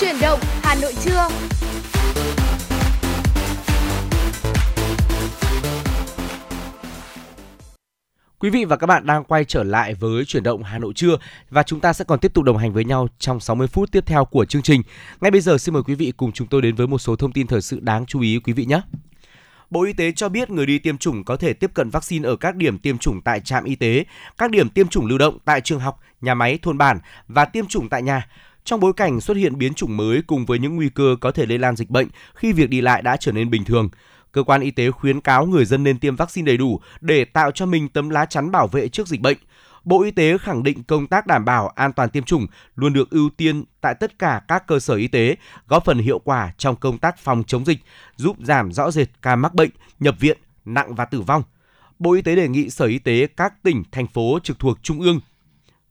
Chuyển 0.00 0.16
động 0.20 0.40
Hà 0.62 0.74
Nội 0.74 0.94
trưa. 1.04 1.28
Quý 8.38 8.50
vị 8.50 8.64
và 8.64 8.76
các 8.76 8.86
bạn 8.86 9.06
đang 9.06 9.24
quay 9.24 9.44
trở 9.44 9.62
lại 9.62 9.94
với 9.94 10.24
chuyển 10.24 10.42
động 10.42 10.62
Hà 10.62 10.78
Nội 10.78 10.92
trưa 10.96 11.16
và 11.50 11.62
chúng 11.62 11.80
ta 11.80 11.92
sẽ 11.92 12.04
còn 12.04 12.18
tiếp 12.18 12.34
tục 12.34 12.44
đồng 12.44 12.58
hành 12.58 12.72
với 12.72 12.84
nhau 12.84 13.08
trong 13.18 13.40
60 13.40 13.66
phút 13.66 13.92
tiếp 13.92 14.06
theo 14.06 14.24
của 14.24 14.44
chương 14.44 14.62
trình. 14.62 14.82
Ngay 15.20 15.30
bây 15.30 15.40
giờ 15.40 15.58
xin 15.58 15.72
mời 15.72 15.82
quý 15.82 15.94
vị 15.94 16.12
cùng 16.16 16.32
chúng 16.32 16.48
tôi 16.48 16.62
đến 16.62 16.74
với 16.74 16.86
một 16.86 16.98
số 16.98 17.16
thông 17.16 17.32
tin 17.32 17.46
thời 17.46 17.62
sự 17.62 17.80
đáng 17.80 18.06
chú 18.06 18.20
ý 18.20 18.38
quý 18.38 18.52
vị 18.52 18.64
nhé. 18.64 18.80
Bộ 19.70 19.82
Y 19.82 19.92
tế 19.92 20.12
cho 20.12 20.28
biết 20.28 20.50
người 20.50 20.66
đi 20.66 20.78
tiêm 20.78 20.98
chủng 20.98 21.24
có 21.24 21.36
thể 21.36 21.52
tiếp 21.52 21.70
cận 21.74 21.90
vaccine 21.90 22.28
ở 22.28 22.36
các 22.36 22.56
điểm 22.56 22.78
tiêm 22.78 22.98
chủng 22.98 23.20
tại 23.22 23.40
trạm 23.40 23.64
y 23.64 23.74
tế, 23.74 24.04
các 24.38 24.50
điểm 24.50 24.68
tiêm 24.68 24.88
chủng 24.88 25.06
lưu 25.06 25.18
động 25.18 25.38
tại 25.44 25.60
trường 25.60 25.80
học, 25.80 26.00
nhà 26.20 26.34
máy, 26.34 26.58
thôn 26.62 26.78
bản 26.78 26.98
và 27.28 27.44
tiêm 27.44 27.66
chủng 27.66 27.88
tại 27.88 28.02
nhà. 28.02 28.28
Trong 28.64 28.80
bối 28.80 28.92
cảnh 28.92 29.20
xuất 29.20 29.36
hiện 29.36 29.58
biến 29.58 29.74
chủng 29.74 29.96
mới 29.96 30.22
cùng 30.22 30.46
với 30.46 30.58
những 30.58 30.76
nguy 30.76 30.88
cơ 30.88 31.16
có 31.20 31.30
thể 31.30 31.46
lây 31.46 31.58
lan 31.58 31.76
dịch 31.76 31.90
bệnh 31.90 32.08
khi 32.34 32.52
việc 32.52 32.70
đi 32.70 32.80
lại 32.80 33.02
đã 33.02 33.16
trở 33.16 33.32
nên 33.32 33.50
bình 33.50 33.64
thường, 33.64 33.88
cơ 34.32 34.42
quan 34.42 34.60
y 34.60 34.70
tế 34.70 34.90
khuyến 34.90 35.20
cáo 35.20 35.46
người 35.46 35.64
dân 35.64 35.82
nên 35.84 35.98
tiêm 35.98 36.16
vaccine 36.16 36.46
đầy 36.46 36.56
đủ 36.56 36.80
để 37.00 37.24
tạo 37.24 37.50
cho 37.50 37.66
mình 37.66 37.88
tấm 37.88 38.08
lá 38.08 38.26
chắn 38.26 38.50
bảo 38.50 38.66
vệ 38.66 38.88
trước 38.88 39.08
dịch 39.08 39.20
bệnh. 39.20 39.38
Bộ 39.84 40.02
Y 40.02 40.10
tế 40.10 40.38
khẳng 40.38 40.62
định 40.62 40.82
công 40.82 41.06
tác 41.06 41.26
đảm 41.26 41.44
bảo 41.44 41.68
an 41.68 41.92
toàn 41.92 42.10
tiêm 42.10 42.24
chủng 42.24 42.46
luôn 42.76 42.92
được 42.92 43.10
ưu 43.10 43.30
tiên 43.36 43.64
tại 43.80 43.94
tất 44.00 44.18
cả 44.18 44.40
các 44.48 44.66
cơ 44.66 44.80
sở 44.80 44.94
y 44.94 45.08
tế, 45.08 45.36
góp 45.68 45.84
phần 45.84 45.98
hiệu 45.98 46.18
quả 46.18 46.52
trong 46.58 46.76
công 46.76 46.98
tác 46.98 47.18
phòng 47.18 47.44
chống 47.46 47.64
dịch, 47.64 47.78
giúp 48.16 48.36
giảm 48.40 48.72
rõ 48.72 48.90
rệt 48.90 49.08
ca 49.22 49.36
mắc 49.36 49.54
bệnh, 49.54 49.70
nhập 50.00 50.14
viện, 50.20 50.38
nặng 50.64 50.94
và 50.94 51.04
tử 51.04 51.20
vong. 51.20 51.42
Bộ 51.98 52.12
Y 52.12 52.22
tế 52.22 52.36
đề 52.36 52.48
nghị 52.48 52.70
Sở 52.70 52.84
Y 52.86 52.98
tế 52.98 53.26
các 53.26 53.62
tỉnh, 53.62 53.82
thành 53.92 54.06
phố 54.06 54.38
trực 54.42 54.58
thuộc 54.58 54.78
Trung 54.82 55.00
ương, 55.00 55.20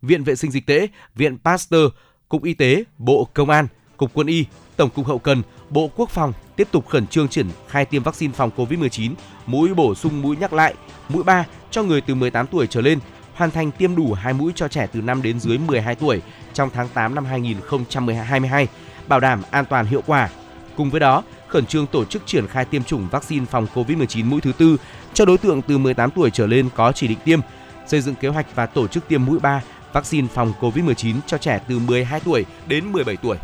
Viện 0.01 0.23
Vệ 0.23 0.35
sinh 0.35 0.51
Dịch 0.51 0.65
tễ, 0.65 0.87
Viện 1.15 1.37
Pasteur, 1.43 1.91
Cục 2.29 2.43
Y 2.43 2.53
tế, 2.53 2.83
Bộ 2.97 3.27
Công 3.33 3.49
an, 3.49 3.67
Cục 3.97 4.11
Quân 4.13 4.27
y, 4.27 4.45
Tổng 4.77 4.89
cục 4.89 5.07
Hậu 5.07 5.19
cần, 5.19 5.41
Bộ 5.69 5.89
Quốc 5.95 6.09
phòng 6.09 6.33
tiếp 6.55 6.67
tục 6.71 6.87
khẩn 6.87 7.07
trương 7.07 7.27
triển 7.27 7.47
khai 7.67 7.85
tiêm 7.85 8.03
vaccine 8.03 8.33
phòng 8.33 8.51
COVID-19, 8.57 9.13
mũi 9.45 9.73
bổ 9.73 9.95
sung 9.95 10.21
mũi 10.21 10.37
nhắc 10.37 10.53
lại, 10.53 10.73
mũi 11.09 11.23
3 11.23 11.45
cho 11.71 11.83
người 11.83 12.01
từ 12.01 12.15
18 12.15 12.47
tuổi 12.47 12.67
trở 12.67 12.81
lên, 12.81 12.99
hoàn 13.33 13.51
thành 13.51 13.71
tiêm 13.71 13.95
đủ 13.95 14.13
2 14.13 14.33
mũi 14.33 14.51
cho 14.55 14.67
trẻ 14.67 14.87
từ 14.93 15.01
5 15.01 15.21
đến 15.21 15.39
dưới 15.39 15.57
12 15.57 15.95
tuổi 15.95 16.21
trong 16.53 16.69
tháng 16.73 16.87
8 16.93 17.15
năm 17.15 17.25
2022, 17.25 18.67
bảo 19.07 19.19
đảm 19.19 19.41
an 19.51 19.65
toàn 19.65 19.85
hiệu 19.85 20.01
quả. 20.05 20.29
Cùng 20.75 20.89
với 20.89 20.99
đó, 20.99 21.23
khẩn 21.47 21.65
trương 21.65 21.87
tổ 21.87 22.05
chức 22.05 22.25
triển 22.25 22.47
khai 22.47 22.65
tiêm 22.65 22.83
chủng 22.83 23.07
vaccine 23.11 23.45
phòng 23.45 23.67
COVID-19 23.73 24.25
mũi 24.25 24.41
thứ 24.41 24.51
tư 24.57 24.77
cho 25.13 25.25
đối 25.25 25.37
tượng 25.37 25.61
từ 25.61 25.77
18 25.77 26.11
tuổi 26.11 26.29
trở 26.29 26.47
lên 26.47 26.69
có 26.75 26.91
chỉ 26.91 27.07
định 27.07 27.19
tiêm, 27.25 27.39
xây 27.87 28.01
dựng 28.01 28.15
kế 28.15 28.27
hoạch 28.27 28.55
và 28.55 28.65
tổ 28.65 28.87
chức 28.87 29.07
tiêm 29.07 29.25
mũi 29.25 29.39
3 29.39 29.61
vaccine 29.93 30.27
phòng 30.27 30.53
COVID-19 30.59 31.15
cho 31.27 31.37
trẻ 31.37 31.61
từ 31.67 31.79
12 31.79 32.19
tuổi 32.19 32.45
đến 32.67 32.91
17 32.91 33.17
tuổi. 33.17 33.37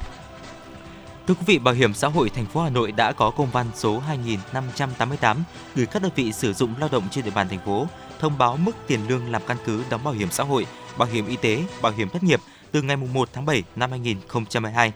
Thưa 1.27 1.33
quý 1.33 1.43
vị, 1.45 1.59
Bảo 1.59 1.73
hiểm 1.73 1.93
xã 1.93 2.07
hội 2.07 2.29
thành 2.29 2.45
phố 2.45 2.61
Hà 2.61 2.69
Nội 2.69 2.91
đã 2.91 3.11
có 3.11 3.29
công 3.29 3.51
văn 3.51 3.67
số 3.75 3.99
2588 3.99 5.43
gửi 5.75 5.85
các 5.85 6.01
đơn 6.01 6.11
vị 6.15 6.31
sử 6.31 6.53
dụng 6.53 6.73
lao 6.79 6.89
động 6.91 7.03
trên 7.11 7.25
địa 7.25 7.31
bàn 7.31 7.49
thành 7.49 7.59
phố 7.65 7.87
thông 8.19 8.37
báo 8.37 8.57
mức 8.57 8.71
tiền 8.87 8.99
lương 9.07 9.31
làm 9.31 9.41
căn 9.47 9.57
cứ 9.65 9.83
đóng 9.89 10.03
bảo 10.03 10.13
hiểm 10.13 10.27
xã 10.31 10.43
hội, 10.43 10.65
bảo 10.97 11.09
hiểm 11.11 11.27
y 11.27 11.35
tế, 11.35 11.63
bảo 11.81 11.91
hiểm 11.91 12.09
thất 12.09 12.23
nghiệp 12.23 12.39
từ 12.71 12.81
ngày 12.81 12.97
1 12.97 13.29
tháng 13.33 13.45
7 13.45 13.63
năm 13.75 13.91
2022. 13.91 14.93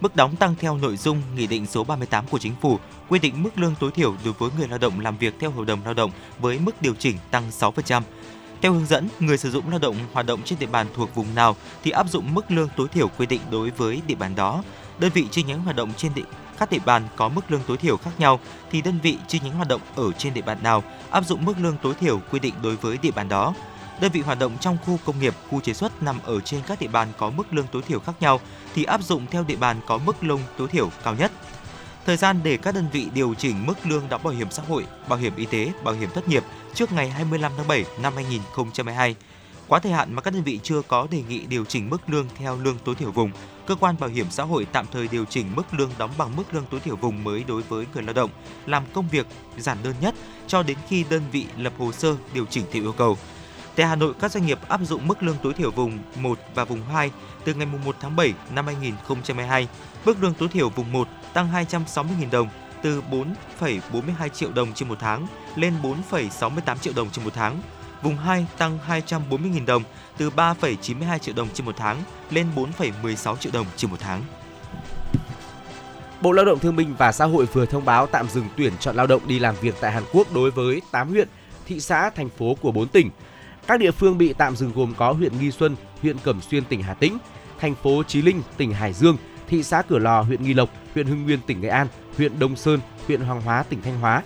Mức 0.00 0.16
đóng 0.16 0.36
tăng 0.36 0.54
theo 0.60 0.76
nội 0.76 0.96
dung 0.96 1.22
Nghị 1.36 1.46
định 1.46 1.66
số 1.66 1.84
38 1.84 2.26
của 2.26 2.38
Chính 2.38 2.54
phủ 2.60 2.78
quy 3.08 3.18
định 3.18 3.42
mức 3.42 3.58
lương 3.58 3.74
tối 3.80 3.90
thiểu 3.90 4.14
đối 4.24 4.32
với 4.32 4.50
người 4.58 4.68
lao 4.68 4.78
động 4.78 5.00
làm 5.00 5.16
việc 5.16 5.34
theo 5.40 5.50
hợp 5.50 5.64
đồng 5.66 5.80
lao 5.84 5.94
động 5.94 6.10
với 6.40 6.58
mức 6.58 6.82
điều 6.82 6.94
chỉnh 6.94 7.16
tăng 7.30 7.50
6%. 7.50 8.02
Theo 8.62 8.72
hướng 8.72 8.86
dẫn, 8.86 9.08
người 9.20 9.38
sử 9.38 9.50
dụng 9.50 9.70
lao 9.70 9.78
động 9.78 9.96
hoạt 10.12 10.26
động 10.26 10.42
trên 10.44 10.58
địa 10.58 10.66
bàn 10.66 10.86
thuộc 10.94 11.14
vùng 11.14 11.34
nào 11.34 11.56
thì 11.84 11.90
áp 11.90 12.10
dụng 12.10 12.34
mức 12.34 12.50
lương 12.50 12.68
tối 12.76 12.88
thiểu 12.88 13.08
quy 13.08 13.26
định 13.26 13.40
đối 13.50 13.70
với 13.70 14.02
địa 14.06 14.14
bàn 14.14 14.34
đó. 14.34 14.62
Đơn 14.98 15.10
vị 15.14 15.26
chi 15.30 15.42
nhánh 15.42 15.62
hoạt 15.62 15.76
động 15.76 15.92
trên 15.96 16.14
địa 16.14 16.22
các 16.58 16.70
địa 16.70 16.78
bàn 16.84 17.02
có 17.16 17.28
mức 17.28 17.50
lương 17.50 17.60
tối 17.66 17.76
thiểu 17.76 17.96
khác 17.96 18.10
nhau 18.18 18.40
thì 18.70 18.82
đơn 18.82 18.98
vị 19.02 19.18
chi 19.28 19.40
nhánh 19.44 19.52
hoạt 19.52 19.68
động 19.68 19.80
ở 19.96 20.12
trên 20.12 20.34
địa 20.34 20.42
bàn 20.42 20.58
nào 20.62 20.82
áp 21.10 21.24
dụng 21.24 21.44
mức 21.44 21.54
lương 21.58 21.76
tối 21.82 21.94
thiểu 22.00 22.20
quy 22.30 22.38
định 22.38 22.54
đối 22.62 22.76
với 22.76 22.98
địa 23.02 23.10
bàn 23.10 23.28
đó. 23.28 23.54
Đơn 24.00 24.12
vị 24.12 24.20
hoạt 24.20 24.38
động 24.38 24.52
trong 24.60 24.78
khu 24.86 24.98
công 25.04 25.20
nghiệp, 25.20 25.34
khu 25.50 25.60
chế 25.60 25.72
xuất 25.72 26.02
nằm 26.02 26.18
ở 26.24 26.40
trên 26.40 26.60
các 26.66 26.80
địa 26.80 26.88
bàn 26.88 27.08
có 27.18 27.30
mức 27.30 27.54
lương 27.54 27.66
tối 27.72 27.82
thiểu 27.82 28.00
khác 28.00 28.12
nhau 28.20 28.40
thì 28.74 28.84
áp 28.84 29.02
dụng 29.02 29.26
theo 29.30 29.44
địa 29.44 29.56
bàn 29.56 29.76
có 29.86 29.98
mức 29.98 30.24
lương 30.24 30.40
tối 30.58 30.68
thiểu 30.68 30.90
cao 31.04 31.14
nhất. 31.14 31.32
Thời 32.06 32.16
gian 32.16 32.40
để 32.42 32.56
các 32.56 32.74
đơn 32.74 32.86
vị 32.92 33.06
điều 33.14 33.34
chỉnh 33.34 33.66
mức 33.66 33.74
lương 33.84 34.08
đóng 34.08 34.24
bảo 34.24 34.34
hiểm 34.34 34.50
xã 34.50 34.62
hội, 34.68 34.86
bảo 35.08 35.18
hiểm 35.18 35.32
y 35.36 35.46
tế, 35.46 35.72
bảo 35.84 35.94
hiểm 35.94 36.10
thất 36.14 36.28
nghiệp 36.28 36.44
trước 36.74 36.92
ngày 36.92 37.10
25 37.10 37.52
tháng 37.56 37.68
7 37.68 37.84
năm 38.02 38.12
2022. 38.16 39.16
Quá 39.68 39.78
thời 39.78 39.92
hạn 39.92 40.14
mà 40.14 40.22
các 40.22 40.34
đơn 40.34 40.42
vị 40.42 40.60
chưa 40.62 40.82
có 40.82 41.06
đề 41.10 41.22
nghị 41.28 41.46
điều 41.46 41.64
chỉnh 41.64 41.90
mức 41.90 42.00
lương 42.06 42.26
theo 42.36 42.58
lương 42.62 42.78
tối 42.84 42.94
thiểu 42.94 43.10
vùng, 43.10 43.30
cơ 43.66 43.74
quan 43.74 43.96
bảo 44.00 44.10
hiểm 44.10 44.26
xã 44.30 44.42
hội 44.42 44.66
tạm 44.72 44.86
thời 44.92 45.08
điều 45.08 45.24
chỉnh 45.24 45.46
mức 45.56 45.62
lương 45.74 45.90
đóng 45.98 46.10
bằng 46.18 46.36
mức 46.36 46.54
lương 46.54 46.66
tối 46.70 46.80
thiểu 46.80 46.96
vùng 46.96 47.24
mới 47.24 47.44
đối 47.48 47.62
với 47.62 47.86
người 47.94 48.02
lao 48.02 48.14
động 48.14 48.30
làm 48.66 48.82
công 48.92 49.08
việc 49.08 49.26
giản 49.58 49.78
đơn 49.82 49.94
nhất 50.00 50.14
cho 50.46 50.62
đến 50.62 50.76
khi 50.88 51.04
đơn 51.10 51.22
vị 51.32 51.46
lập 51.56 51.72
hồ 51.78 51.92
sơ 51.92 52.16
điều 52.34 52.46
chỉnh 52.46 52.64
theo 52.72 52.82
yêu 52.82 52.92
cầu. 52.92 53.18
Tại 53.76 53.86
Hà 53.86 53.96
Nội, 53.96 54.14
các 54.20 54.32
doanh 54.32 54.46
nghiệp 54.46 54.58
áp 54.68 54.80
dụng 54.84 55.08
mức 55.08 55.22
lương 55.22 55.36
tối 55.42 55.52
thiểu 55.52 55.70
vùng 55.70 55.98
1 56.16 56.38
và 56.54 56.64
vùng 56.64 56.84
2 56.84 57.10
từ 57.44 57.54
ngày 57.54 57.66
1 57.84 57.96
tháng 58.00 58.16
7 58.16 58.34
năm 58.54 58.66
2022. 58.66 59.68
Mức 60.04 60.22
lương 60.22 60.34
tối 60.34 60.48
thiểu 60.48 60.68
vùng 60.68 60.92
1 60.92 61.08
tăng 61.34 61.48
260.000 61.52 62.30
đồng 62.30 62.48
từ 62.82 63.02
4,42 63.90 64.28
triệu 64.28 64.52
đồng 64.52 64.72
trên 64.74 64.88
một 64.88 64.98
tháng 65.00 65.26
lên 65.56 65.74
4,68 66.10 66.76
triệu 66.76 66.92
đồng 66.96 67.10
trên 67.10 67.24
một 67.24 67.34
tháng. 67.34 67.60
Vùng 68.02 68.16
2 68.16 68.46
tăng 68.58 68.78
240.000 68.88 69.66
đồng 69.66 69.82
từ 70.18 70.30
3,92 70.30 71.18
triệu 71.18 71.34
đồng 71.34 71.48
trên 71.54 71.66
một 71.66 71.74
tháng 71.76 72.02
lên 72.30 72.46
4,16 72.56 73.36
triệu 73.36 73.52
đồng 73.52 73.66
trên 73.76 73.90
một 73.90 73.96
tháng. 74.00 74.22
Bộ 76.20 76.32
Lao 76.32 76.44
động 76.44 76.58
Thương 76.58 76.76
binh 76.76 76.94
và 76.98 77.12
Xã 77.12 77.24
hội 77.24 77.46
vừa 77.46 77.66
thông 77.66 77.84
báo 77.84 78.06
tạm 78.06 78.28
dừng 78.28 78.48
tuyển 78.56 78.72
chọn 78.80 78.96
lao 78.96 79.06
động 79.06 79.22
đi 79.26 79.38
làm 79.38 79.54
việc 79.60 79.74
tại 79.80 79.92
Hàn 79.92 80.02
Quốc 80.12 80.34
đối 80.34 80.50
với 80.50 80.82
8 80.90 81.08
huyện, 81.08 81.28
thị 81.66 81.80
xã, 81.80 82.10
thành 82.10 82.28
phố 82.28 82.56
của 82.60 82.72
4 82.72 82.88
tỉnh. 82.88 83.10
Các 83.66 83.80
địa 83.80 83.90
phương 83.90 84.18
bị 84.18 84.32
tạm 84.32 84.56
dừng 84.56 84.72
gồm 84.74 84.94
có 84.96 85.12
huyện 85.12 85.38
Nghi 85.40 85.50
Xuân, 85.50 85.76
huyện 86.02 86.18
Cẩm 86.18 86.40
Xuyên, 86.40 86.64
tỉnh 86.64 86.82
Hà 86.82 86.94
Tĩnh, 86.94 87.18
thành 87.60 87.74
phố 87.74 88.02
Chí 88.02 88.22
Linh, 88.22 88.42
tỉnh 88.56 88.72
Hải 88.72 88.92
Dương, 88.92 89.16
thị 89.48 89.62
xã 89.62 89.82
Cửa 89.82 89.98
Lò, 89.98 90.20
huyện 90.20 90.42
Nghi 90.42 90.54
Lộc, 90.54 90.68
huyện 90.94 91.06
Hưng 91.06 91.24
Nguyên, 91.24 91.40
tỉnh 91.46 91.60
Nghệ 91.60 91.68
An, 91.68 91.86
huyện 92.16 92.38
Đông 92.38 92.56
Sơn, 92.56 92.80
huyện 93.06 93.20
Hoàng 93.20 93.40
Hóa, 93.40 93.62
tỉnh 93.62 93.82
Thanh 93.82 94.00
Hóa. 94.00 94.22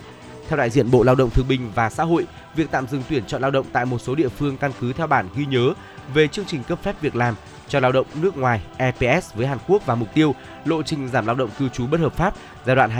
Theo 0.47 0.57
đại 0.57 0.69
diện 0.69 0.91
Bộ 0.91 1.03
Lao 1.03 1.15
động 1.15 1.29
Thương 1.29 1.47
binh 1.47 1.71
và 1.75 1.89
Xã 1.89 2.03
hội, 2.03 2.27
việc 2.55 2.71
tạm 2.71 2.87
dừng 2.87 3.03
tuyển 3.09 3.23
chọn 3.27 3.41
lao 3.41 3.51
động 3.51 3.65
tại 3.71 3.85
một 3.85 3.99
số 3.99 4.15
địa 4.15 4.29
phương 4.29 4.57
căn 4.57 4.71
cứ 4.81 4.93
theo 4.93 5.07
bản 5.07 5.27
ghi 5.35 5.45
nhớ 5.45 5.73
về 6.13 6.27
chương 6.27 6.45
trình 6.45 6.63
cấp 6.63 6.79
phép 6.83 7.01
việc 7.01 7.15
làm 7.15 7.35
cho 7.67 7.79
lao 7.79 7.91
động 7.91 8.05
nước 8.21 8.37
ngoài 8.37 8.61
EPS 8.77 9.33
với 9.33 9.47
Hàn 9.47 9.57
Quốc 9.67 9.85
và 9.85 9.95
mục 9.95 10.07
tiêu 10.13 10.35
lộ 10.65 10.83
trình 10.83 11.07
giảm 11.07 11.25
lao 11.25 11.35
động 11.35 11.49
cư 11.59 11.69
trú 11.69 11.87
bất 11.87 11.99
hợp 11.99 12.13
pháp 12.13 12.33
giai 12.65 12.75
đoạn 12.75 12.91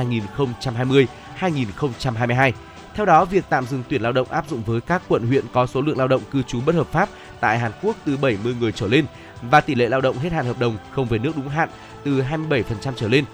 2020-2022. 1.40 2.52
Theo 2.94 3.06
đó, 3.06 3.26
việc 3.26 3.46
tạm 3.50 3.66
dừng 3.66 3.84
tuyển 3.90 4.02
lao 4.02 4.12
động 4.12 4.28
áp 4.32 4.50
dụng 4.50 4.64
với 4.66 4.82
các 4.82 5.02
quận 5.08 5.28
huyện 5.28 5.46
có 5.54 5.68
số 5.68 5.82
lượng 5.82 5.98
lao 5.98 6.08
động 6.08 6.22
cư 6.32 6.44
trú 6.44 6.62
bất 6.66 6.76
hợp 6.76 6.88
pháp 6.88 7.10
tại 7.40 7.60
Hàn 7.60 7.72
Quốc 7.82 7.96
từ 8.06 8.18
70 8.18 8.56
người 8.60 8.72
trở 8.72 8.88
lên 8.88 9.06
và 9.42 9.62
tỷ 9.62 9.76
lệ 9.76 9.90
lao 9.90 10.02
động 10.02 10.18
hết 10.18 10.32
hạn 10.32 10.46
hợp 10.46 10.60
đồng 10.60 10.78
không 10.92 11.06
về 11.06 11.18
nước 11.18 11.32
đúng 11.36 11.50
hạn 11.50 11.70
từ 12.04 12.22
27% 12.22 12.64
trở 12.96 13.08
lên. 13.08 13.26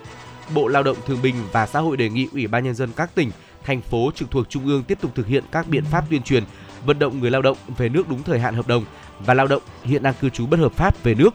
Bộ 0.53 0.67
Lao 0.67 0.83
động 0.83 0.97
Thương 1.05 1.21
binh 1.21 1.35
và 1.51 1.65
Xã 1.65 1.79
hội 1.79 1.97
đề 1.97 2.09
nghị 2.09 2.27
Ủy 2.33 2.47
ban 2.47 2.63
nhân 2.63 2.75
dân 2.75 2.89
các 2.95 3.15
tỉnh, 3.15 3.31
thành 3.63 3.81
phố 3.81 4.11
trực 4.15 4.31
thuộc 4.31 4.49
trung 4.49 4.65
ương 4.65 4.83
tiếp 4.83 4.97
tục 5.01 5.11
thực 5.15 5.27
hiện 5.27 5.43
các 5.51 5.67
biện 5.67 5.83
pháp 5.91 6.05
tuyên 6.09 6.23
truyền, 6.23 6.43
vận 6.85 6.99
động 6.99 7.19
người 7.19 7.31
lao 7.31 7.41
động 7.41 7.57
về 7.77 7.89
nước 7.89 8.09
đúng 8.09 8.23
thời 8.23 8.39
hạn 8.39 8.55
hợp 8.55 8.67
đồng 8.67 8.85
và 9.19 9.33
lao 9.33 9.47
động 9.47 9.61
hiện 9.83 10.03
đang 10.03 10.13
cư 10.21 10.29
trú 10.29 10.45
bất 10.45 10.59
hợp 10.59 10.73
pháp 10.73 11.03
về 11.03 11.15
nước. 11.15 11.33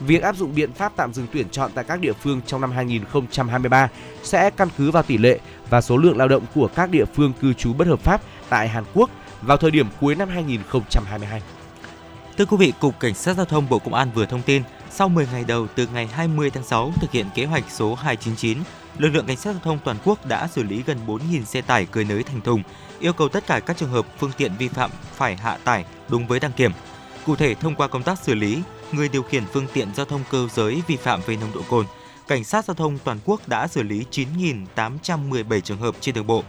Việc 0.00 0.22
áp 0.22 0.36
dụng 0.36 0.54
biện 0.54 0.72
pháp 0.72 0.92
tạm 0.96 1.12
dừng 1.12 1.26
tuyển 1.32 1.48
chọn 1.48 1.70
tại 1.74 1.84
các 1.84 2.00
địa 2.00 2.12
phương 2.12 2.40
trong 2.46 2.60
năm 2.60 2.72
2023 2.72 3.88
sẽ 4.22 4.50
căn 4.50 4.68
cứ 4.78 4.90
vào 4.90 5.02
tỷ 5.02 5.18
lệ 5.18 5.38
và 5.70 5.80
số 5.80 5.96
lượng 5.96 6.16
lao 6.16 6.28
động 6.28 6.42
của 6.54 6.68
các 6.74 6.90
địa 6.90 7.04
phương 7.04 7.32
cư 7.40 7.52
trú 7.52 7.72
bất 7.72 7.88
hợp 7.88 8.00
pháp 8.00 8.20
tại 8.48 8.68
Hàn 8.68 8.84
Quốc 8.94 9.10
vào 9.42 9.56
thời 9.56 9.70
điểm 9.70 9.86
cuối 10.00 10.14
năm 10.14 10.28
2022. 10.28 11.42
Thưa 12.38 12.44
quý 12.44 12.56
vị, 12.56 12.72
Cục 12.80 13.00
Cảnh 13.00 13.14
sát 13.14 13.36
Giao 13.36 13.46
thông 13.46 13.68
Bộ 13.68 13.78
Công 13.78 13.94
an 13.94 14.08
vừa 14.14 14.26
thông 14.26 14.42
tin, 14.42 14.62
sau 14.98 15.08
10 15.08 15.28
ngày 15.32 15.44
đầu 15.44 15.66
từ 15.74 15.86
ngày 15.86 16.06
20 16.06 16.50
tháng 16.50 16.64
6 16.64 16.92
thực 17.00 17.10
hiện 17.10 17.26
kế 17.34 17.44
hoạch 17.44 17.64
số 17.70 17.94
299, 17.94 18.58
lực 18.98 19.08
lượng 19.08 19.26
cảnh 19.26 19.36
sát 19.36 19.52
giao 19.52 19.60
thông 19.64 19.78
toàn 19.84 19.96
quốc 20.04 20.26
đã 20.26 20.48
xử 20.48 20.62
lý 20.62 20.82
gần 20.86 20.98
4.000 21.06 21.44
xe 21.44 21.60
tải 21.60 21.86
cơi 21.86 22.04
nới 22.04 22.22
thành 22.22 22.40
thùng, 22.40 22.62
yêu 23.00 23.12
cầu 23.12 23.28
tất 23.28 23.46
cả 23.46 23.60
các 23.60 23.76
trường 23.76 23.90
hợp 23.90 24.06
phương 24.18 24.30
tiện 24.36 24.52
vi 24.58 24.68
phạm 24.68 24.90
phải 25.14 25.36
hạ 25.36 25.58
tải 25.64 25.84
đúng 26.08 26.26
với 26.26 26.40
đăng 26.40 26.52
kiểm. 26.52 26.72
Cụ 27.26 27.36
thể, 27.36 27.54
thông 27.54 27.74
qua 27.74 27.88
công 27.88 28.02
tác 28.02 28.18
xử 28.18 28.34
lý, 28.34 28.62
người 28.92 29.08
điều 29.08 29.22
khiển 29.22 29.46
phương 29.52 29.66
tiện 29.72 29.94
giao 29.94 30.06
thông 30.06 30.20
cơ 30.30 30.48
giới 30.54 30.82
vi 30.86 30.96
phạm 30.96 31.20
về 31.26 31.36
nồng 31.36 31.52
độ 31.54 31.60
cồn, 31.68 31.86
cảnh 32.28 32.44
sát 32.44 32.64
giao 32.64 32.74
thông 32.74 32.98
toàn 33.04 33.18
quốc 33.24 33.48
đã 33.48 33.68
xử 33.68 33.82
lý 33.82 34.04
9.817 34.10 35.60
trường 35.60 35.78
hợp 35.78 35.94
trên 36.00 36.14
đường 36.14 36.26
bộ. 36.26 36.42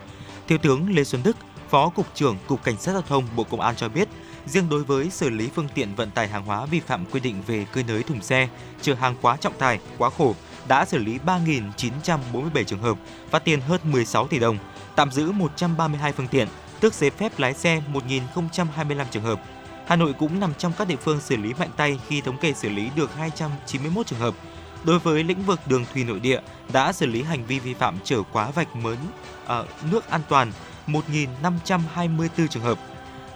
Thiếu 0.47 0.57
tướng 0.57 0.95
Lê 0.95 1.03
Xuân 1.03 1.21
Đức, 1.23 1.37
Phó 1.69 1.89
Cục 1.89 2.05
trưởng 2.15 2.37
Cục 2.47 2.63
Cảnh 2.63 2.77
sát 2.77 2.91
Giao 2.91 3.01
thông 3.01 3.23
Bộ 3.35 3.43
Công 3.43 3.61
an 3.61 3.75
cho 3.75 3.89
biết, 3.89 4.07
riêng 4.47 4.69
đối 4.69 4.83
với 4.83 5.09
xử 5.09 5.29
lý 5.29 5.49
phương 5.55 5.67
tiện 5.73 5.95
vận 5.95 6.11
tải 6.11 6.27
hàng 6.27 6.45
hóa 6.45 6.65
vi 6.65 6.79
phạm 6.79 7.05
quy 7.05 7.19
định 7.19 7.43
về 7.47 7.65
cơi 7.73 7.83
nới 7.83 8.03
thùng 8.03 8.21
xe, 8.21 8.47
chở 8.81 8.93
hàng 8.93 9.15
quá 9.21 9.37
trọng 9.37 9.57
tải, 9.57 9.79
quá 9.97 10.09
khổ, 10.09 10.35
đã 10.67 10.85
xử 10.85 10.97
lý 10.97 11.19
3.947 11.25 12.63
trường 12.63 12.81
hợp, 12.81 12.97
phạt 13.29 13.39
tiền 13.39 13.61
hơn 13.61 13.81
16 13.83 14.27
tỷ 14.27 14.39
đồng, 14.39 14.57
tạm 14.95 15.11
giữ 15.11 15.31
132 15.31 16.11
phương 16.11 16.27
tiện, 16.27 16.47
tước 16.79 16.93
giấy 16.93 17.09
phép 17.09 17.39
lái 17.39 17.53
xe 17.53 17.81
1.025 17.93 19.05
trường 19.11 19.23
hợp. 19.23 19.41
Hà 19.87 19.95
Nội 19.95 20.13
cũng 20.13 20.39
nằm 20.39 20.53
trong 20.57 20.73
các 20.77 20.87
địa 20.87 20.95
phương 20.95 21.21
xử 21.21 21.37
lý 21.37 21.53
mạnh 21.53 21.71
tay 21.77 21.99
khi 22.07 22.21
thống 22.21 22.37
kê 22.37 22.53
xử 22.53 22.69
lý 22.69 22.89
được 22.95 23.15
291 23.15 24.07
trường 24.07 24.19
hợp. 24.19 24.33
Đối 24.83 24.99
với 24.99 25.23
lĩnh 25.23 25.43
vực 25.43 25.59
đường 25.67 25.85
thủy 25.93 26.03
nội 26.03 26.19
địa, 26.19 26.39
đã 26.73 26.93
xử 26.93 27.05
lý 27.05 27.23
hành 27.23 27.45
vi 27.45 27.59
vi 27.59 27.73
phạm 27.73 27.97
chở 28.03 28.21
quá 28.31 28.51
vạch 28.51 28.75
mớn 28.75 28.97
ở 29.45 29.61
ờ, 29.61 29.67
nước 29.91 30.09
an 30.09 30.21
toàn 30.29 30.51
1.524 30.87 32.47
trường 32.47 32.63
hợp. 32.63 32.79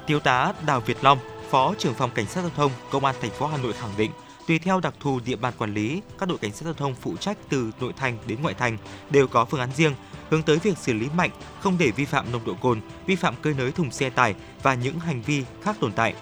Thiếu 0.08 0.20
tá 0.20 0.54
Đào 0.66 0.80
Việt 0.80 0.98
Long, 1.02 1.20
Phó 1.50 1.74
trưởng 1.78 1.94
phòng 1.94 2.12
Cảnh 2.12 2.26
sát 2.26 2.42
giao 2.42 2.52
thông 2.56 2.72
Công 2.92 3.06
an 3.06 3.16
thành 3.22 3.32
phố 3.32 3.48
Hà 3.48 3.58
Nội 3.58 3.74
khẳng 3.74 3.92
định, 3.98 4.12
tùy 4.48 4.60
theo 4.60 4.80
đặc 4.80 4.94
thù 5.00 5.20
địa 5.26 5.36
bàn 5.36 5.54
quản 5.58 5.74
lý, 5.74 6.02
các 6.18 6.30
đội 6.30 6.38
cảnh 6.38 6.52
sát 6.52 6.66
giao 6.66 6.74
thông 6.74 6.96
phụ 6.96 7.18
trách 7.18 7.38
từ 7.50 7.72
nội 7.80 7.94
thành 7.98 8.18
đến 8.28 8.42
ngoại 8.42 8.54
thành 8.54 8.78
đều 9.10 9.28
có 9.28 9.46
phương 9.46 9.60
án 9.60 9.70
riêng, 9.76 9.94
hướng 10.30 10.44
tới 10.44 10.58
việc 10.58 10.78
xử 10.78 10.94
lý 10.94 11.08
mạnh, 11.16 11.30
không 11.60 11.78
để 11.78 11.92
vi 11.92 12.06
phạm 12.06 12.32
nồng 12.32 12.46
độ 12.46 12.54
cồn, 12.62 12.82
vi 13.06 13.16
phạm 13.16 13.36
cơi 13.42 13.54
nới 13.54 13.72
thùng 13.72 13.92
xe 13.92 14.10
tải 14.10 14.36
và 14.64 14.74
những 14.74 15.00
hành 15.00 15.22
vi 15.22 15.44
khác 15.64 15.76
tồn 15.80 15.92
tại. 15.92 16.14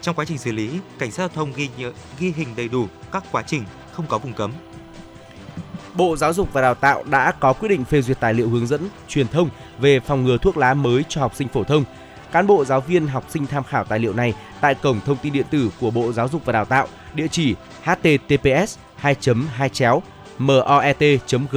Trong 0.00 0.14
quá 0.14 0.24
trình 0.24 0.38
xử 0.38 0.52
lý, 0.52 0.70
cảnh 0.98 1.10
sát 1.10 1.18
giao 1.18 1.28
thông 1.28 1.52
ghi 1.52 1.68
nhớ, 1.76 1.92
ghi 2.18 2.32
hình 2.36 2.48
đầy 2.56 2.68
đủ 2.68 2.86
các 3.12 3.24
quá 3.32 3.42
trình, 3.46 3.64
không 3.92 4.06
có 4.06 4.18
vùng 4.18 4.32
cấm. 4.32 4.52
Bộ 5.94 6.16
Giáo 6.16 6.32
dục 6.32 6.52
và 6.52 6.62
Đào 6.62 6.74
tạo 6.74 7.04
đã 7.10 7.32
có 7.32 7.52
quyết 7.52 7.68
định 7.68 7.84
phê 7.84 8.02
duyệt 8.02 8.20
tài 8.20 8.34
liệu 8.34 8.48
hướng 8.48 8.66
dẫn 8.66 8.88
truyền 9.08 9.28
thông 9.28 9.48
về 9.78 10.00
phòng 10.00 10.24
ngừa 10.24 10.36
thuốc 10.38 10.56
lá 10.56 10.74
mới 10.74 11.04
cho 11.08 11.20
học 11.20 11.34
sinh 11.36 11.48
phổ 11.48 11.64
thông. 11.64 11.84
Cán 12.32 12.46
bộ 12.46 12.64
giáo 12.64 12.80
viên 12.80 13.06
học 13.06 13.24
sinh 13.28 13.46
tham 13.46 13.64
khảo 13.64 13.84
tài 13.84 13.98
liệu 13.98 14.12
này 14.12 14.34
tại 14.60 14.74
cổng 14.74 15.00
thông 15.06 15.16
tin 15.22 15.32
điện 15.32 15.46
tử 15.50 15.70
của 15.80 15.90
Bộ 15.90 16.12
Giáo 16.12 16.28
dục 16.28 16.44
và 16.44 16.52
Đào 16.52 16.64
tạo, 16.64 16.88
địa 17.14 17.28
chỉ 17.28 17.54
https 17.82 18.78
2 18.96 19.16
2 19.54 19.68
chéo 19.68 20.02
moet.gov.vn. 20.38 21.52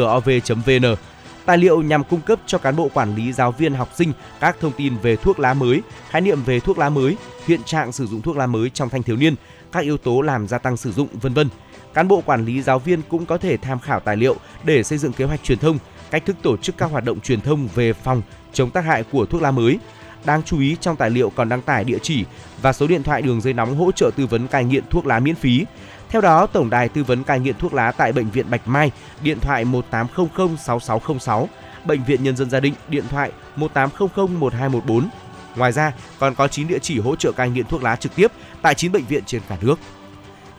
Tài 1.45 1.57
liệu 1.57 1.82
nhằm 1.82 2.03
cung 2.03 2.21
cấp 2.21 2.39
cho 2.45 2.57
cán 2.57 2.76
bộ 2.76 2.89
quản 2.93 3.15
lý 3.15 3.34
giáo 3.34 3.51
viên 3.51 3.73
học 3.73 3.89
sinh 3.95 4.13
các 4.39 4.55
thông 4.59 4.71
tin 4.71 4.97
về 4.97 5.15
thuốc 5.15 5.39
lá 5.39 5.53
mới, 5.53 5.82
khái 6.09 6.21
niệm 6.21 6.43
về 6.43 6.59
thuốc 6.59 6.78
lá 6.78 6.89
mới, 6.89 7.17
hiện 7.47 7.63
trạng 7.63 7.91
sử 7.91 8.07
dụng 8.07 8.21
thuốc 8.21 8.38
lá 8.38 8.47
mới 8.47 8.69
trong 8.69 8.89
thanh 8.89 9.03
thiếu 9.03 9.15
niên, 9.15 9.36
các 9.71 9.84
yếu 9.84 9.97
tố 9.97 10.21
làm 10.21 10.47
gia 10.47 10.57
tăng 10.57 10.78
sử 10.78 10.91
dụng, 10.91 11.07
vân 11.21 11.34
vân. 11.34 11.49
Cán 11.93 12.07
bộ 12.07 12.21
quản 12.26 12.45
lý 12.45 12.61
giáo 12.61 12.80
viên 12.80 13.01
cũng 13.09 13.26
có 13.26 13.38
thể 13.38 13.57
tham 13.57 13.80
khảo 13.80 13.99
tài 13.99 14.17
liệu 14.17 14.36
để 14.63 14.84
xây 14.84 14.97
dựng 14.97 15.13
kế 15.13 15.26
hoạch 15.26 15.43
truyền 15.43 15.57
thông, 15.57 15.78
cách 16.11 16.26
thức 16.26 16.36
tổ 16.41 16.57
chức 16.57 16.78
các 16.78 16.86
hoạt 16.86 17.03
động 17.03 17.19
truyền 17.19 17.41
thông 17.41 17.67
về 17.76 17.93
phòng 17.93 18.21
chống 18.53 18.69
tác 18.69 18.86
hại 18.86 19.03
của 19.11 19.26
thuốc 19.26 19.41
lá 19.41 19.51
mới. 19.51 19.80
Đáng 20.26 20.41
chú 20.45 20.59
ý 20.59 20.78
trong 20.82 20.95
tài 20.95 21.09
liệu 21.09 21.30
còn 21.30 21.49
đăng 21.49 21.61
tải 21.61 21.84
địa 21.84 21.97
chỉ 22.01 22.26
và 22.61 22.73
số 22.73 22.88
điện 22.88 23.03
thoại 23.03 23.21
đường 23.21 23.41
dây 23.41 23.53
nóng 23.53 23.76
hỗ 23.76 23.91
trợ 23.91 24.11
tư 24.15 24.26
vấn 24.26 24.47
cai 24.47 24.63
nghiện 24.63 24.84
thuốc 24.89 25.05
lá 25.05 25.19
miễn 25.19 25.36
phí. 25.36 25.65
Theo 26.09 26.21
đó, 26.21 26.45
tổng 26.45 26.69
đài 26.69 26.89
tư 26.89 27.03
vấn 27.03 27.23
cai 27.23 27.39
nghiện 27.39 27.55
thuốc 27.59 27.73
lá 27.73 27.91
tại 27.91 28.11
bệnh 28.11 28.30
viện 28.30 28.45
Bạch 28.49 28.67
Mai, 28.67 28.91
điện 29.21 29.39
thoại 29.39 29.65
1800 29.65 30.57
6606, 30.57 31.49
bệnh 31.86 32.03
viện 32.03 32.23
Nhân 32.23 32.38
dân 32.38 32.49
Gia 32.49 32.59
Định, 32.59 32.73
điện 32.88 33.03
thoại 33.09 33.32
1800 33.55 34.39
1214. 34.39 35.09
Ngoài 35.55 35.71
ra, 35.71 35.91
còn 36.19 36.36
có 36.36 36.47
9 36.47 36.67
địa 36.67 36.80
chỉ 36.80 36.99
hỗ 36.99 37.15
trợ 37.15 37.32
cai 37.32 37.49
nghiện 37.49 37.65
thuốc 37.65 37.84
lá 37.84 37.95
trực 37.95 38.15
tiếp 38.15 38.32
tại 38.61 38.76
9 38.76 38.91
bệnh 38.91 39.05
viện 39.05 39.23
trên 39.26 39.41
cả 39.49 39.57
nước. 39.61 39.80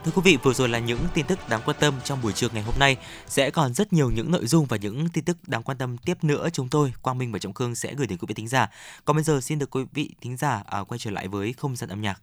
Thưa 0.07 0.13
quý 0.15 0.21
vị, 0.31 0.37
vừa 0.43 0.53
rồi 0.53 0.69
là 0.69 0.79
những 0.79 0.99
tin 1.13 1.25
tức 1.25 1.49
đáng 1.49 1.61
quan 1.65 1.77
tâm 1.79 1.93
trong 2.03 2.21
buổi 2.21 2.33
trưa 2.33 2.47
ngày 2.53 2.63
hôm 2.63 2.75
nay. 2.79 2.97
Sẽ 3.27 3.49
còn 3.49 3.73
rất 3.73 3.93
nhiều 3.93 4.11
những 4.11 4.31
nội 4.31 4.47
dung 4.47 4.65
và 4.65 4.77
những 4.77 5.09
tin 5.09 5.23
tức 5.23 5.37
đáng 5.47 5.63
quan 5.63 5.77
tâm 5.77 5.97
tiếp 5.97 6.23
nữa 6.23 6.49
chúng 6.53 6.69
tôi, 6.69 6.93
Quang 7.01 7.17
Minh 7.17 7.31
và 7.31 7.39
Trọng 7.39 7.53
Khương 7.53 7.75
sẽ 7.75 7.93
gửi 7.93 8.07
đến 8.07 8.17
quý 8.17 8.25
vị 8.27 8.33
thính 8.33 8.47
giả. 8.47 8.69
Còn 9.05 9.15
bây 9.15 9.23
giờ 9.23 9.41
xin 9.41 9.59
được 9.59 9.75
quý 9.75 9.83
vị 9.93 10.09
thính 10.21 10.37
giả 10.37 10.63
à, 10.65 10.83
quay 10.83 10.97
trở 10.97 11.11
lại 11.11 11.27
với 11.27 11.53
không 11.53 11.75
gian 11.75 11.89
âm 11.89 12.01
nhạc. 12.01 12.21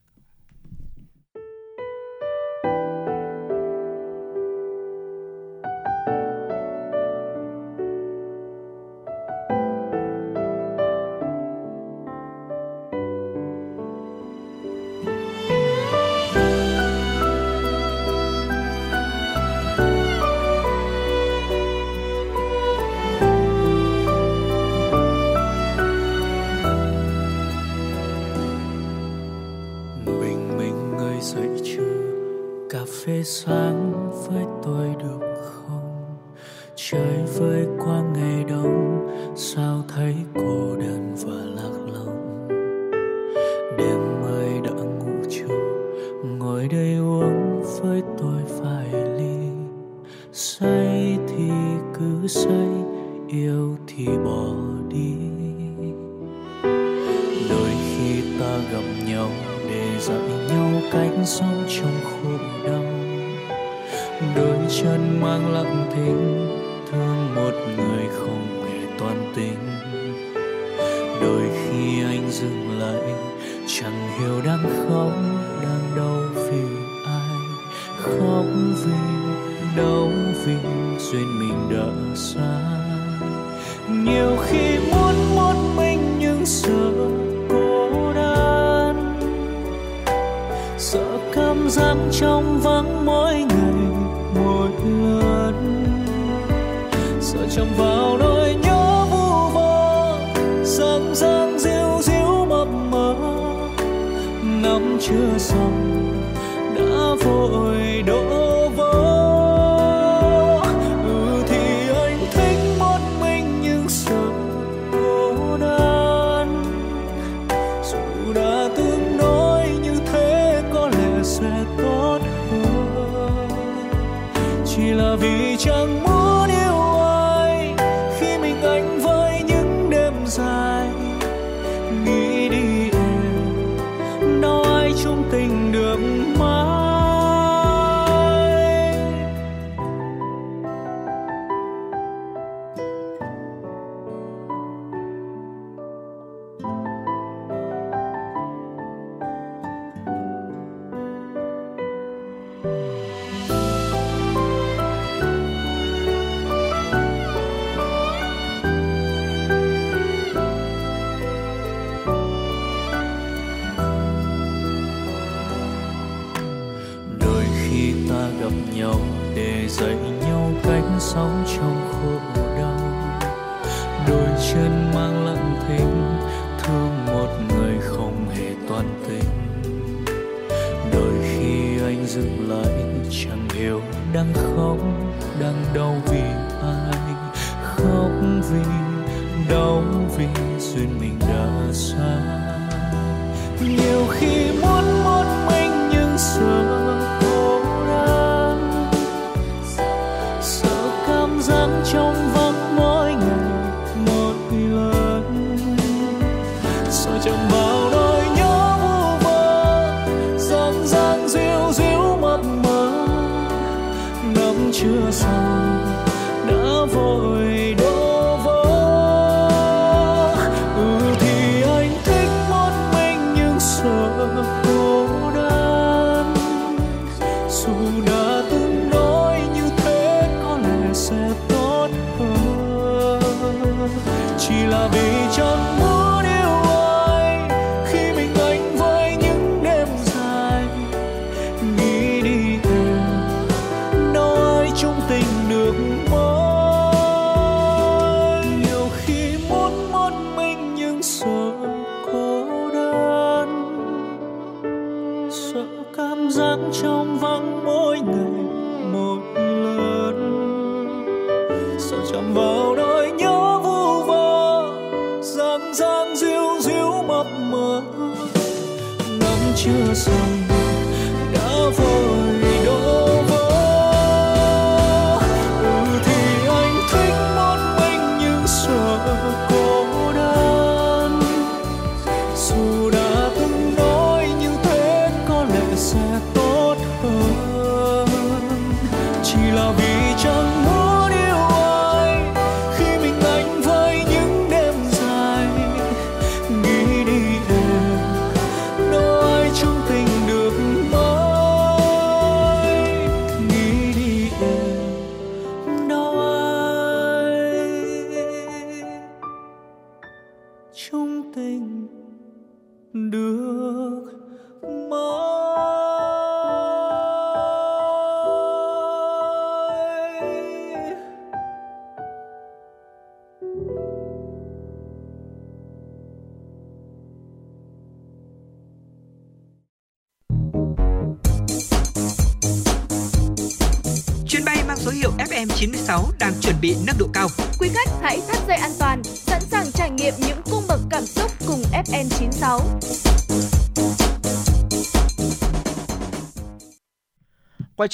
Nhưng 223.97 224.64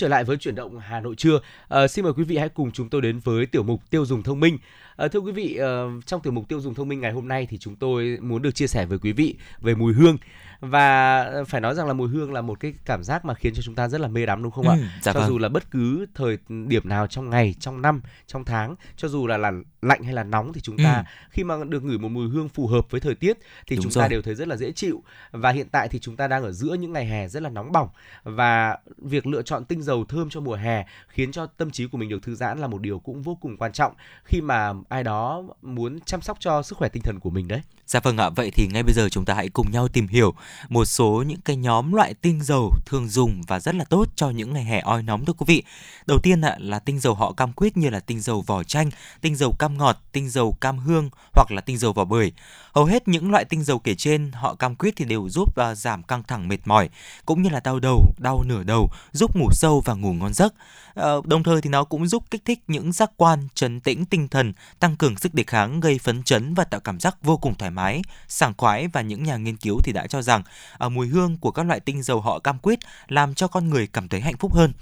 trở 0.00 0.08
lại 0.08 0.24
với 0.24 0.36
chuyển 0.36 0.54
động 0.54 0.78
Hà 0.78 1.00
Nội 1.00 1.14
trưa. 1.16 1.36
À, 1.36 1.40
ờ, 1.68 1.88
xin 1.88 2.04
mời 2.04 2.12
quý 2.12 2.24
vị 2.24 2.36
hãy 2.36 2.48
cùng 2.48 2.72
chúng 2.72 2.88
tôi 2.88 3.02
đến 3.02 3.20
với 3.24 3.46
tiểu 3.46 3.62
mục 3.62 3.80
tiêu 3.90 4.06
dùng 4.06 4.22
thông 4.22 4.40
minh. 4.40 4.58
À, 4.96 5.08
thưa 5.08 5.20
quý 5.20 5.32
vị, 5.32 5.56
à, 5.56 5.84
trong 6.06 6.20
tiểu 6.20 6.32
mục 6.32 6.48
tiêu 6.48 6.60
dùng 6.60 6.74
thông 6.74 6.88
minh 6.88 7.00
ngày 7.00 7.12
hôm 7.12 7.28
nay 7.28 7.46
thì 7.50 7.58
chúng 7.58 7.76
tôi 7.76 8.18
muốn 8.20 8.42
được 8.42 8.54
chia 8.54 8.66
sẻ 8.66 8.86
với 8.86 8.98
quý 8.98 9.12
vị 9.12 9.34
về 9.60 9.74
mùi 9.74 9.92
hương 9.92 10.18
và 10.60 11.26
phải 11.48 11.60
nói 11.60 11.74
rằng 11.74 11.86
là 11.86 11.92
mùi 11.92 12.08
hương 12.08 12.32
là 12.32 12.40
một 12.40 12.60
cái 12.60 12.74
cảm 12.84 13.04
giác 13.04 13.24
mà 13.24 13.34
khiến 13.34 13.54
cho 13.54 13.62
chúng 13.62 13.74
ta 13.74 13.88
rất 13.88 14.00
là 14.00 14.08
mê 14.08 14.26
đắm 14.26 14.42
đúng 14.42 14.52
không 14.52 14.68
ạ? 14.68 14.76
Ừ, 14.78 14.84
dạ 15.02 15.12
cho 15.12 15.20
vâng. 15.20 15.28
dù 15.28 15.38
là 15.38 15.48
bất 15.48 15.70
cứ 15.70 16.06
thời 16.14 16.38
điểm 16.48 16.88
nào 16.88 17.06
trong 17.06 17.30
ngày, 17.30 17.54
trong 17.60 17.82
năm, 17.82 18.02
trong 18.26 18.44
tháng, 18.44 18.74
cho 18.96 19.08
dù 19.08 19.26
là 19.26 19.36
là 19.38 19.52
lạnh 19.82 20.02
hay 20.02 20.14
là 20.14 20.24
nóng 20.24 20.52
thì 20.52 20.60
chúng 20.60 20.76
ta 20.78 20.94
Ừ. 20.96 21.02
khi 21.30 21.44
mà 21.44 21.54
được 21.68 21.84
ngửi 21.84 21.98
một 21.98 22.08
mùi 22.08 22.28
hương 22.28 22.48
phù 22.48 22.66
hợp 22.66 22.86
với 22.90 23.00
thời 23.00 23.14
tiết 23.14 23.38
thì 23.66 23.76
Đúng 23.76 23.82
chúng 23.82 23.92
rồi. 23.92 24.04
ta 24.04 24.08
đều 24.08 24.22
thấy 24.22 24.34
rất 24.34 24.48
là 24.48 24.56
dễ 24.56 24.72
chịu. 24.72 25.02
Và 25.32 25.50
hiện 25.50 25.68
tại 25.68 25.88
thì 25.88 25.98
chúng 25.98 26.16
ta 26.16 26.28
đang 26.28 26.42
ở 26.42 26.52
giữa 26.52 26.74
những 26.74 26.92
ngày 26.92 27.06
hè 27.06 27.28
rất 27.28 27.42
là 27.42 27.50
nóng 27.50 27.72
bỏng 27.72 27.88
và 28.22 28.78
việc 28.98 29.26
lựa 29.26 29.42
chọn 29.42 29.64
tinh 29.64 29.82
dầu 29.82 30.04
thơm 30.04 30.30
cho 30.30 30.40
mùa 30.40 30.54
hè 30.54 30.84
khiến 31.08 31.32
cho 31.32 31.46
tâm 31.46 31.70
trí 31.70 31.86
của 31.86 31.98
mình 31.98 32.08
được 32.08 32.22
thư 32.22 32.34
giãn 32.34 32.58
là 32.58 32.66
một 32.66 32.80
điều 32.80 32.98
cũng 32.98 33.22
vô 33.22 33.34
cùng 33.40 33.56
quan 33.56 33.72
trọng 33.72 33.92
khi 34.24 34.40
mà 34.40 34.72
ai 34.88 35.04
đó 35.04 35.42
muốn 35.62 36.00
chăm 36.00 36.20
sóc 36.20 36.36
cho 36.40 36.62
sức 36.62 36.78
khỏe 36.78 36.88
tinh 36.88 37.02
thần 37.02 37.18
của 37.20 37.30
mình 37.30 37.48
đấy. 37.48 37.60
Dạ 37.90 38.00
vâng 38.00 38.16
ạ, 38.16 38.30
vậy 38.30 38.50
thì 38.50 38.66
ngay 38.66 38.82
bây 38.82 38.94
giờ 38.94 39.08
chúng 39.08 39.24
ta 39.24 39.34
hãy 39.34 39.48
cùng 39.48 39.70
nhau 39.70 39.88
tìm 39.88 40.08
hiểu 40.08 40.34
một 40.68 40.84
số 40.84 41.24
những 41.26 41.40
cái 41.40 41.56
nhóm 41.56 41.92
loại 41.92 42.14
tinh 42.14 42.42
dầu 42.42 42.72
thường 42.86 43.08
dùng 43.08 43.42
và 43.42 43.60
rất 43.60 43.74
là 43.74 43.84
tốt 43.84 44.08
cho 44.16 44.30
những 44.30 44.52
ngày 44.52 44.64
hè 44.64 44.80
oi 44.80 45.02
nóng 45.02 45.24
thưa 45.24 45.32
quý 45.32 45.44
vị. 45.48 45.62
Đầu 46.06 46.18
tiên 46.22 46.40
ạ 46.40 46.56
là 46.58 46.78
tinh 46.78 47.00
dầu 47.00 47.14
họ 47.14 47.32
cam 47.32 47.52
quýt 47.52 47.76
như 47.76 47.90
là 47.90 48.00
tinh 48.00 48.20
dầu 48.20 48.44
vỏ 48.46 48.62
chanh, 48.62 48.90
tinh 49.20 49.36
dầu 49.36 49.54
cam 49.58 49.78
ngọt, 49.78 49.98
tinh 50.12 50.30
dầu 50.30 50.56
cam 50.60 50.78
hương 50.78 51.10
hoặc 51.32 51.50
là 51.50 51.60
tinh 51.60 51.78
dầu 51.78 51.92
vỏ 51.92 52.04
bưởi. 52.04 52.32
Hầu 52.74 52.84
hết 52.84 53.08
những 53.08 53.30
loại 53.30 53.44
tinh 53.44 53.64
dầu 53.64 53.78
kể 53.78 53.94
trên 53.94 54.32
họ 54.32 54.54
cam 54.54 54.76
quýt 54.76 54.96
thì 54.96 55.04
đều 55.04 55.28
giúp 55.28 55.48
uh, 55.60 55.78
giảm 55.78 56.02
căng 56.02 56.22
thẳng 56.22 56.48
mệt 56.48 56.58
mỏi 56.64 56.88
cũng 57.26 57.42
như 57.42 57.50
là 57.50 57.60
đau 57.60 57.80
đầu, 57.80 58.04
đau 58.18 58.42
nửa 58.46 58.62
đầu, 58.62 58.90
giúp 59.12 59.36
ngủ 59.36 59.48
sâu 59.52 59.82
và 59.84 59.94
ngủ 59.94 60.12
ngon 60.12 60.34
giấc. 60.34 60.54
Uh, 61.00 61.26
đồng 61.26 61.42
thời 61.42 61.60
thì 61.60 61.70
nó 61.70 61.84
cũng 61.84 62.06
giúp 62.06 62.24
kích 62.30 62.42
thích 62.44 62.60
những 62.68 62.92
giác 62.92 63.10
quan, 63.16 63.48
trấn 63.54 63.80
tĩnh 63.80 64.04
tinh 64.04 64.28
thần, 64.28 64.52
tăng 64.80 64.96
cường 64.96 65.18
sức 65.18 65.34
đề 65.34 65.44
kháng, 65.46 65.80
gây 65.80 65.98
phấn 65.98 66.22
chấn 66.22 66.54
và 66.54 66.64
tạo 66.64 66.80
cảm 66.80 67.00
giác 67.00 67.16
vô 67.22 67.36
cùng 67.36 67.54
thoải 67.54 67.70
mái, 67.70 67.79
sảng 68.28 68.54
khoái 68.56 68.88
và 68.88 69.00
những 69.00 69.22
nhà 69.22 69.36
nghiên 69.36 69.56
cứu 69.56 69.80
thì 69.84 69.92
đã 69.92 70.06
cho 70.06 70.22
rằng 70.22 70.42
à, 70.78 70.88
mùi 70.88 71.06
hương 71.06 71.36
của 71.36 71.50
các 71.50 71.66
loại 71.66 71.80
tinh 71.80 72.02
dầu 72.02 72.20
họ 72.20 72.38
cam 72.38 72.58
quýt 72.58 72.78
làm 73.08 73.34
cho 73.34 73.48
con 73.48 73.70
người 73.70 73.86
cảm 73.86 74.08
thấy 74.08 74.20
hạnh 74.20 74.36
phúc 74.36 74.54
hơn. 74.54 74.72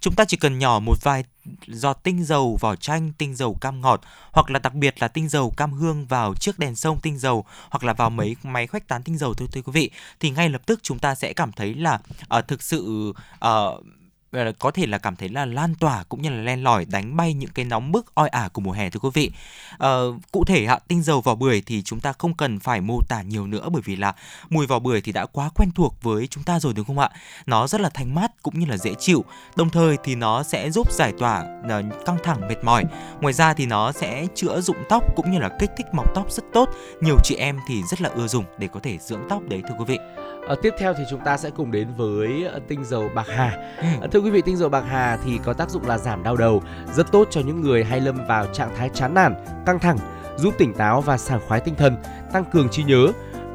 Chúng 0.00 0.14
ta 0.14 0.24
chỉ 0.24 0.36
cần 0.36 0.58
nhỏ 0.58 0.78
một 0.78 0.96
vài 1.02 1.24
giọt 1.66 1.98
tinh 2.02 2.24
dầu 2.24 2.58
vỏ 2.60 2.76
chanh, 2.76 3.12
tinh 3.18 3.34
dầu 3.34 3.54
cam 3.60 3.80
ngọt 3.80 4.00
hoặc 4.32 4.50
là 4.50 4.58
đặc 4.58 4.74
biệt 4.74 4.94
là 5.02 5.08
tinh 5.08 5.28
dầu 5.28 5.54
cam 5.56 5.72
hương 5.72 6.06
vào 6.06 6.34
chiếc 6.34 6.58
đèn 6.58 6.76
sông 6.76 7.00
tinh 7.02 7.18
dầu 7.18 7.44
hoặc 7.70 7.84
là 7.84 7.92
vào 7.92 8.10
mấy 8.10 8.36
máy 8.42 8.66
khuếch 8.66 8.88
tán 8.88 9.02
tinh 9.02 9.18
dầu 9.18 9.34
thôi 9.34 9.48
thưa 9.52 9.62
quý 9.62 9.72
vị 9.72 9.90
thì 10.20 10.30
ngay 10.30 10.48
lập 10.48 10.62
tức 10.66 10.80
chúng 10.82 10.98
ta 10.98 11.14
sẽ 11.14 11.32
cảm 11.32 11.52
thấy 11.52 11.74
là 11.74 11.98
uh, 12.38 12.48
thực 12.48 12.62
sự 12.62 13.12
uh, 13.44 13.84
có 14.58 14.70
thể 14.70 14.86
là 14.86 14.98
cảm 14.98 15.16
thấy 15.16 15.28
là 15.28 15.44
lan 15.44 15.74
tỏa 15.74 16.04
cũng 16.08 16.22
như 16.22 16.30
là 16.30 16.36
len 16.36 16.62
lỏi 16.62 16.84
đánh 16.84 17.16
bay 17.16 17.34
những 17.34 17.50
cái 17.50 17.64
nóng 17.64 17.92
bức 17.92 18.14
oi 18.14 18.28
ả 18.28 18.48
của 18.52 18.60
mùa 18.60 18.72
hè 18.72 18.90
thưa 18.90 19.00
quý 19.00 19.08
vị. 19.14 19.30
Ờ, 19.78 20.12
cụ 20.32 20.44
thể 20.44 20.64
ạ, 20.64 20.78
tinh 20.88 21.02
dầu 21.02 21.20
vỏ 21.20 21.34
bưởi 21.34 21.62
thì 21.66 21.82
chúng 21.82 22.00
ta 22.00 22.12
không 22.12 22.34
cần 22.34 22.58
phải 22.58 22.80
mô 22.80 22.98
tả 23.08 23.22
nhiều 23.22 23.46
nữa 23.46 23.68
bởi 23.72 23.82
vì 23.84 23.96
là 23.96 24.14
mùi 24.50 24.66
vỏ 24.66 24.78
bưởi 24.78 25.00
thì 25.00 25.12
đã 25.12 25.26
quá 25.26 25.50
quen 25.54 25.70
thuộc 25.74 26.02
với 26.02 26.26
chúng 26.26 26.44
ta 26.44 26.60
rồi 26.60 26.74
đúng 26.74 26.86
không 26.86 26.98
ạ? 26.98 27.10
Nó 27.46 27.66
rất 27.66 27.80
là 27.80 27.88
thanh 27.94 28.14
mát 28.14 28.42
cũng 28.42 28.58
như 28.58 28.66
là 28.66 28.76
dễ 28.76 28.94
chịu. 28.98 29.24
Đồng 29.56 29.70
thời 29.70 29.96
thì 30.04 30.14
nó 30.14 30.42
sẽ 30.42 30.70
giúp 30.70 30.92
giải 30.92 31.12
tỏa 31.18 31.44
ờ, 31.68 31.82
căng 32.06 32.18
thẳng 32.24 32.48
mệt 32.48 32.64
mỏi. 32.64 32.84
Ngoài 33.20 33.32
ra 33.32 33.54
thì 33.54 33.66
nó 33.66 33.92
sẽ 33.92 34.26
chữa 34.34 34.60
rụng 34.60 34.84
tóc 34.88 35.04
cũng 35.16 35.30
như 35.30 35.38
là 35.38 35.48
kích 35.58 35.70
thích 35.76 35.86
mọc 35.92 36.14
tóc 36.14 36.32
rất 36.32 36.44
tốt. 36.52 36.68
Nhiều 37.00 37.16
chị 37.24 37.34
em 37.34 37.58
thì 37.68 37.82
rất 37.82 38.00
là 38.00 38.08
ưa 38.08 38.26
dùng 38.26 38.44
để 38.58 38.68
có 38.72 38.80
thể 38.80 38.98
dưỡng 38.98 39.20
tóc 39.28 39.42
đấy 39.48 39.62
thưa 39.68 39.74
quý 39.78 39.84
vị. 39.84 39.98
Ờ, 40.48 40.56
tiếp 40.62 40.74
theo 40.78 40.94
thì 40.94 41.04
chúng 41.10 41.20
ta 41.24 41.36
sẽ 41.36 41.50
cùng 41.50 41.70
đến 41.70 41.88
với 41.96 42.44
ờ, 42.44 42.60
tinh 42.68 42.84
dầu 42.84 43.10
bạc 43.14 43.26
hà. 43.28 43.74
Ừ. 43.76 43.84
Ờ, 44.00 44.06
Thưa 44.12 44.20
quý 44.24 44.30
vị, 44.30 44.42
tinh 44.42 44.56
dầu 44.56 44.68
bạc 44.68 44.84
hà 44.88 45.18
thì 45.24 45.38
có 45.44 45.52
tác 45.52 45.70
dụng 45.70 45.86
là 45.86 45.98
giảm 45.98 46.22
đau 46.22 46.36
đầu, 46.36 46.62
rất 46.94 47.12
tốt 47.12 47.28
cho 47.30 47.40
những 47.40 47.60
người 47.60 47.84
hay 47.84 48.00
lâm 48.00 48.26
vào 48.26 48.46
trạng 48.46 48.76
thái 48.76 48.90
chán 48.94 49.14
nản, 49.14 49.34
căng 49.66 49.78
thẳng, 49.78 49.98
giúp 50.36 50.54
tỉnh 50.58 50.74
táo 50.74 51.00
và 51.00 51.18
sảng 51.18 51.40
khoái 51.48 51.60
tinh 51.60 51.74
thần, 51.74 51.96
tăng 52.32 52.44
cường 52.44 52.68
trí 52.68 52.84
nhớ. 52.84 53.06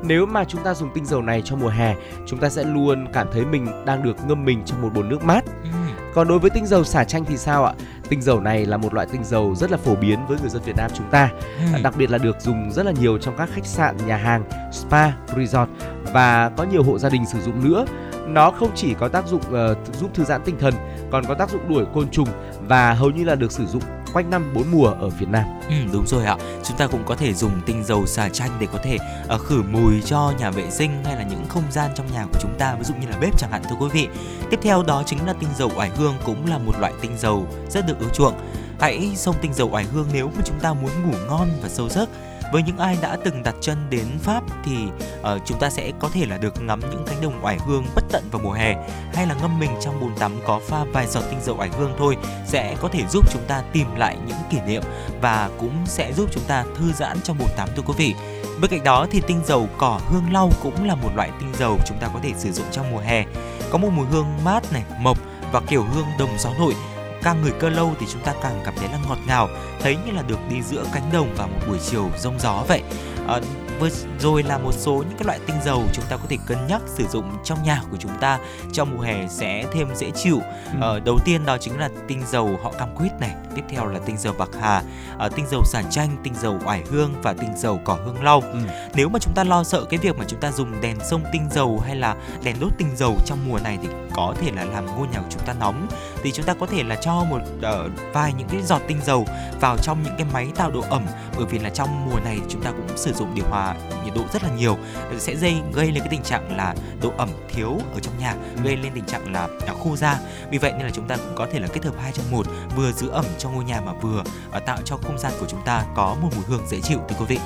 Nếu 0.03 0.25
mà 0.25 0.43
chúng 0.43 0.63
ta 0.63 0.73
dùng 0.73 0.89
tinh 0.93 1.05
dầu 1.05 1.21
này 1.21 1.41
cho 1.45 1.55
mùa 1.55 1.69
hè, 1.69 1.95
chúng 2.25 2.39
ta 2.39 2.49
sẽ 2.49 2.63
luôn 2.63 3.07
cảm 3.13 3.27
thấy 3.33 3.45
mình 3.45 3.85
đang 3.85 4.03
được 4.03 4.15
ngâm 4.27 4.45
mình 4.45 4.63
trong 4.65 4.81
một 4.81 4.89
bồn 4.93 5.09
nước 5.09 5.23
mát. 5.23 5.45
Ừ. 5.63 5.69
Còn 6.13 6.27
đối 6.27 6.39
với 6.39 6.49
tinh 6.49 6.65
dầu 6.65 6.83
xả 6.83 7.03
chanh 7.03 7.25
thì 7.25 7.37
sao 7.37 7.65
ạ? 7.65 7.73
Tinh 8.09 8.21
dầu 8.21 8.39
này 8.39 8.65
là 8.65 8.77
một 8.77 8.93
loại 8.93 9.07
tinh 9.11 9.23
dầu 9.23 9.55
rất 9.55 9.71
là 9.71 9.77
phổ 9.77 9.95
biến 9.95 10.19
với 10.27 10.37
người 10.41 10.49
dân 10.49 10.61
Việt 10.65 10.75
Nam 10.77 10.91
chúng 10.93 11.09
ta. 11.11 11.29
Ừ. 11.73 11.81
Đặc 11.83 11.93
biệt 11.97 12.09
là 12.09 12.17
được 12.17 12.41
dùng 12.41 12.71
rất 12.71 12.85
là 12.85 12.91
nhiều 12.91 13.17
trong 13.17 13.37
các 13.37 13.49
khách 13.53 13.65
sạn, 13.65 13.97
nhà 14.07 14.17
hàng, 14.17 14.43
spa, 14.71 15.11
resort 15.37 15.69
và 16.13 16.51
có 16.57 16.63
nhiều 16.63 16.83
hộ 16.83 16.99
gia 16.99 17.09
đình 17.09 17.25
sử 17.25 17.41
dụng 17.41 17.69
nữa. 17.69 17.85
Nó 18.27 18.51
không 18.51 18.71
chỉ 18.75 18.93
có 18.93 19.07
tác 19.07 19.27
dụng 19.27 19.41
uh, 19.41 19.95
giúp 19.99 20.09
thư 20.13 20.23
giãn 20.23 20.41
tinh 20.45 20.57
thần, 20.59 20.73
còn 21.11 21.25
có 21.25 21.33
tác 21.33 21.49
dụng 21.49 21.69
đuổi 21.69 21.85
côn 21.93 22.09
trùng 22.09 22.27
và 22.61 22.93
hầu 22.93 23.09
như 23.09 23.23
là 23.23 23.35
được 23.35 23.51
sử 23.51 23.65
dụng 23.65 23.81
quanh 24.13 24.29
năm 24.29 24.51
bốn 24.53 24.63
mùa 24.71 24.87
ở 24.87 25.09
Việt 25.09 25.29
Nam. 25.29 25.43
Ừ, 25.69 25.75
đúng 25.93 26.07
rồi 26.07 26.25
ạ. 26.25 26.37
Chúng 26.63 26.77
ta 26.77 26.87
cũng 26.87 27.03
có 27.05 27.15
thể 27.15 27.33
dùng 27.33 27.51
tinh 27.65 27.83
dầu 27.83 28.05
xà 28.05 28.29
chanh 28.29 28.49
để 28.59 28.67
có 28.73 28.79
thể 28.83 28.97
uh, 29.35 29.41
khử 29.41 29.61
mùi 29.71 30.01
cho 30.01 30.33
nhà 30.39 30.51
vệ 30.51 30.69
sinh 30.69 30.91
hay 31.05 31.15
là 31.15 31.23
những 31.23 31.45
không 31.49 31.63
gian 31.71 31.91
trong 31.95 32.07
nhà 32.13 32.25
của 32.31 32.39
chúng 32.41 32.55
ta, 32.59 32.75
ví 32.75 32.83
dụ 32.83 32.93
như 32.93 33.07
là 33.07 33.17
bếp 33.21 33.37
chẳng 33.37 33.51
hạn 33.51 33.61
thưa 33.69 33.75
quý 33.79 33.87
vị. 33.93 34.07
Tiếp 34.49 34.59
theo 34.61 34.83
đó 34.83 35.03
chính 35.05 35.25
là 35.25 35.33
tinh 35.33 35.49
dầu 35.57 35.71
oải 35.77 35.91
hương 35.97 36.13
cũng 36.25 36.49
là 36.49 36.57
một 36.57 36.79
loại 36.79 36.93
tinh 37.01 37.17
dầu 37.17 37.47
rất 37.69 37.87
được 37.87 37.99
ưa 37.99 38.09
chuộng. 38.13 38.33
Hãy 38.79 39.11
xông 39.15 39.35
tinh 39.41 39.53
dầu 39.53 39.69
oải 39.71 39.83
hương 39.83 40.07
nếu 40.13 40.31
mà 40.35 40.41
chúng 40.45 40.59
ta 40.59 40.73
muốn 40.73 40.91
ngủ 41.05 41.17
ngon 41.27 41.47
và 41.61 41.69
sâu 41.69 41.89
giấc. 41.89 42.09
Với 42.51 42.63
những 42.63 42.77
ai 42.77 42.97
đã 43.01 43.17
từng 43.23 43.43
đặt 43.43 43.55
chân 43.61 43.77
đến 43.89 44.05
Pháp 44.19 44.43
thì 44.65 44.75
uh, 45.19 45.41
chúng 45.45 45.59
ta 45.59 45.69
sẽ 45.69 45.91
có 45.99 46.09
thể 46.13 46.25
là 46.25 46.37
được 46.37 46.61
ngắm 46.61 46.79
những 46.79 47.03
cánh 47.07 47.21
đồng 47.21 47.45
oải 47.45 47.57
hương 47.65 47.85
bất 47.95 48.03
tận 48.11 48.23
vào 48.31 48.41
mùa 48.43 48.51
hè 48.51 48.75
hay 49.13 49.27
là 49.27 49.35
ngâm 49.41 49.59
mình 49.59 49.71
trong 49.81 49.99
bồn 50.01 50.11
tắm 50.19 50.31
có 50.45 50.59
pha 50.67 50.83
vài 50.83 51.07
giọt 51.07 51.21
tinh 51.29 51.39
dầu 51.43 51.55
oải 51.59 51.69
hương 51.77 51.93
thôi 51.97 52.17
sẽ 52.45 52.75
có 52.81 52.87
thể 52.87 53.03
giúp 53.09 53.31
chúng 53.33 53.41
ta 53.47 53.63
tìm 53.73 53.95
lại 53.95 54.17
những 54.27 54.37
kỷ 54.49 54.57
niệm 54.67 54.83
và 55.21 55.49
cũng 55.59 55.85
sẽ 55.85 56.13
giúp 56.13 56.29
chúng 56.31 56.43
ta 56.47 56.65
thư 56.77 56.93
giãn 56.93 57.17
trong 57.23 57.37
bồn 57.37 57.49
tắm 57.57 57.69
thưa 57.75 57.83
quý 57.85 57.93
vị. 57.97 58.15
Bên 58.61 58.71
cạnh 58.71 58.83
đó 58.83 59.07
thì 59.11 59.21
tinh 59.27 59.41
dầu 59.45 59.69
cỏ 59.77 59.99
hương 60.07 60.33
lau 60.33 60.51
cũng 60.63 60.87
là 60.87 60.95
một 60.95 61.09
loại 61.15 61.31
tinh 61.39 61.51
dầu 61.59 61.77
chúng 61.85 61.97
ta 61.97 62.07
có 62.13 62.19
thể 62.23 62.33
sử 62.37 62.51
dụng 62.51 62.65
trong 62.71 62.91
mùa 62.91 62.99
hè. 62.99 63.25
Có 63.69 63.77
một 63.77 63.89
mùi 63.95 64.05
hương 64.05 64.27
mát 64.43 64.73
này, 64.73 64.83
mộc 64.99 65.17
và 65.51 65.61
kiểu 65.67 65.83
hương 65.83 66.05
đồng 66.19 66.29
gió 66.39 66.49
nội. 66.59 66.73
Càng 67.23 67.41
ngửi 67.41 67.51
cơ 67.59 67.69
lâu 67.69 67.93
thì 67.99 68.05
chúng 68.11 68.21
ta 68.21 68.33
càng 68.41 68.61
cảm 68.65 68.73
thấy 68.77 68.89
là 68.91 68.97
ngọt 69.07 69.17
ngào, 69.27 69.49
thấy 69.79 69.97
như 70.05 70.11
là 70.11 70.23
được 70.27 70.39
đi 70.49 70.61
giữa 70.61 70.83
cánh 70.93 71.09
đồng 71.13 71.33
vào 71.35 71.47
một 71.47 71.59
buổi 71.67 71.77
chiều 71.91 72.09
rông 72.17 72.39
gió 72.39 72.63
vậy. 72.67 72.81
Ờ, 73.27 73.41
vừa 73.79 73.89
rồi 74.19 74.43
là 74.43 74.57
một 74.57 74.71
số 74.73 74.93
những 74.93 75.17
cái 75.17 75.25
loại 75.25 75.39
tinh 75.47 75.55
dầu 75.65 75.83
chúng 75.93 76.05
ta 76.09 76.17
có 76.17 76.23
thể 76.29 76.37
cân 76.45 76.57
nhắc 76.67 76.81
sử 76.87 77.07
dụng 77.07 77.37
trong 77.43 77.63
nhà 77.63 77.81
của 77.91 77.97
chúng 77.99 78.11
ta 78.21 78.39
trong 78.73 78.97
mùa 78.97 79.03
hè 79.03 79.27
sẽ 79.27 79.65
thêm 79.73 79.87
dễ 79.95 80.11
chịu. 80.11 80.41
Ờ, 80.81 80.99
đầu 80.99 81.19
tiên 81.25 81.45
đó 81.45 81.57
chính 81.57 81.79
là 81.79 81.89
tinh 82.07 82.21
dầu 82.27 82.59
họ 82.63 82.71
cam 82.79 82.95
quýt 82.95 83.11
này, 83.19 83.35
tiếp 83.55 83.61
theo 83.69 83.85
là 83.85 83.99
tinh 84.05 84.17
dầu 84.17 84.33
bạc 84.37 84.49
hà, 84.61 84.83
ờ, 85.17 85.29
tinh 85.29 85.45
dầu 85.51 85.63
xả 85.65 85.81
chanh, 85.91 86.17
tinh 86.23 86.33
dầu 86.41 86.59
oải 86.65 86.83
hương 86.89 87.13
và 87.21 87.33
tinh 87.33 87.57
dầu 87.57 87.81
cỏ 87.83 87.97
hương 88.05 88.23
lau. 88.23 88.41
Ừ. 88.41 88.59
Nếu 88.93 89.09
mà 89.09 89.19
chúng 89.19 89.33
ta 89.33 89.43
lo 89.43 89.63
sợ 89.63 89.85
cái 89.89 89.99
việc 89.99 90.17
mà 90.17 90.25
chúng 90.27 90.39
ta 90.39 90.51
dùng 90.51 90.81
đèn 90.81 90.97
sông 91.09 91.23
tinh 91.31 91.47
dầu 91.51 91.81
hay 91.85 91.95
là 91.95 92.15
đèn 92.43 92.55
đốt 92.59 92.71
tinh 92.77 92.89
dầu 92.95 93.15
trong 93.25 93.39
mùa 93.47 93.59
này 93.59 93.77
thì 93.81 93.87
có 94.13 94.33
thể 94.41 94.51
là 94.51 94.63
làm 94.63 94.85
ngôi 94.85 95.07
nhà 95.07 95.19
của 95.19 95.29
chúng 95.29 95.43
ta 95.45 95.53
nóng 95.59 95.87
thì 96.23 96.31
chúng 96.31 96.45
ta 96.45 96.53
có 96.53 96.65
thể 96.65 96.83
là 96.83 96.95
cho 96.95 97.23
một 97.23 97.39
ờ, 97.61 97.89
vài 98.13 98.33
những 98.37 98.47
cái 98.47 98.61
giọt 98.61 98.81
tinh 98.87 98.97
dầu 99.05 99.25
vào 99.61 99.77
trong 99.77 100.03
những 100.03 100.13
cái 100.17 100.27
máy 100.33 100.47
tạo 100.55 100.71
độ 100.71 100.81
ẩm. 100.89 101.05
Bởi 101.37 101.45
vì 101.45 101.59
là 101.59 101.69
trong 101.69 102.09
mùa 102.09 102.19
này 102.19 102.39
chúng 102.49 102.63
ta 102.63 102.71
cũng 102.71 102.97
sử 102.97 103.13
dụng 103.13 103.35
điều 103.35 103.45
hòa 103.49 103.75
nhiệt 104.05 104.13
độ 104.15 104.21
rất 104.33 104.43
là 104.43 104.49
nhiều. 104.57 104.77
Sẽ 105.17 105.35
gây 105.35 105.55
gây 105.73 105.91
lên 105.91 105.99
cái 105.99 106.09
tình 106.11 106.23
trạng 106.23 106.57
là 106.57 106.75
độ 107.01 107.11
ẩm 107.17 107.29
thiếu 107.49 107.79
ở 107.93 107.99
trong 107.99 108.13
nhà 108.19 108.35
gây 108.63 108.77
lên 108.77 108.91
tình 108.95 109.05
trạng 109.05 109.33
là 109.33 109.47
à, 109.67 109.73
khô 109.83 109.95
da. 109.95 110.19
Vì 110.51 110.57
vậy 110.57 110.71
nên 110.71 110.85
là 110.85 110.91
chúng 110.93 111.07
ta 111.07 111.17
cũng 111.17 111.35
có 111.35 111.47
thể 111.51 111.59
là 111.59 111.67
kết 111.67 111.85
hợp 111.85 111.93
hai 112.01 112.11
trong 112.11 112.31
một 112.31 112.45
vừa 112.75 112.91
giữ 112.91 113.09
ẩm 113.09 113.25
cho 113.37 113.49
ngôi 113.49 113.63
nhà 113.63 113.81
mà 113.81 113.93
vừa 113.93 114.23
ờ, 114.51 114.59
tạo 114.59 114.77
cho 114.85 114.97
không 114.97 115.19
gian 115.19 115.31
của 115.39 115.45
chúng 115.49 115.61
ta 115.65 115.83
có 115.95 116.15
một 116.21 116.29
mùi 116.35 116.45
hương 116.47 116.67
dễ 116.67 116.81
chịu 116.81 116.99
thưa 117.09 117.15
quý 117.19 117.25
vị 117.25 117.39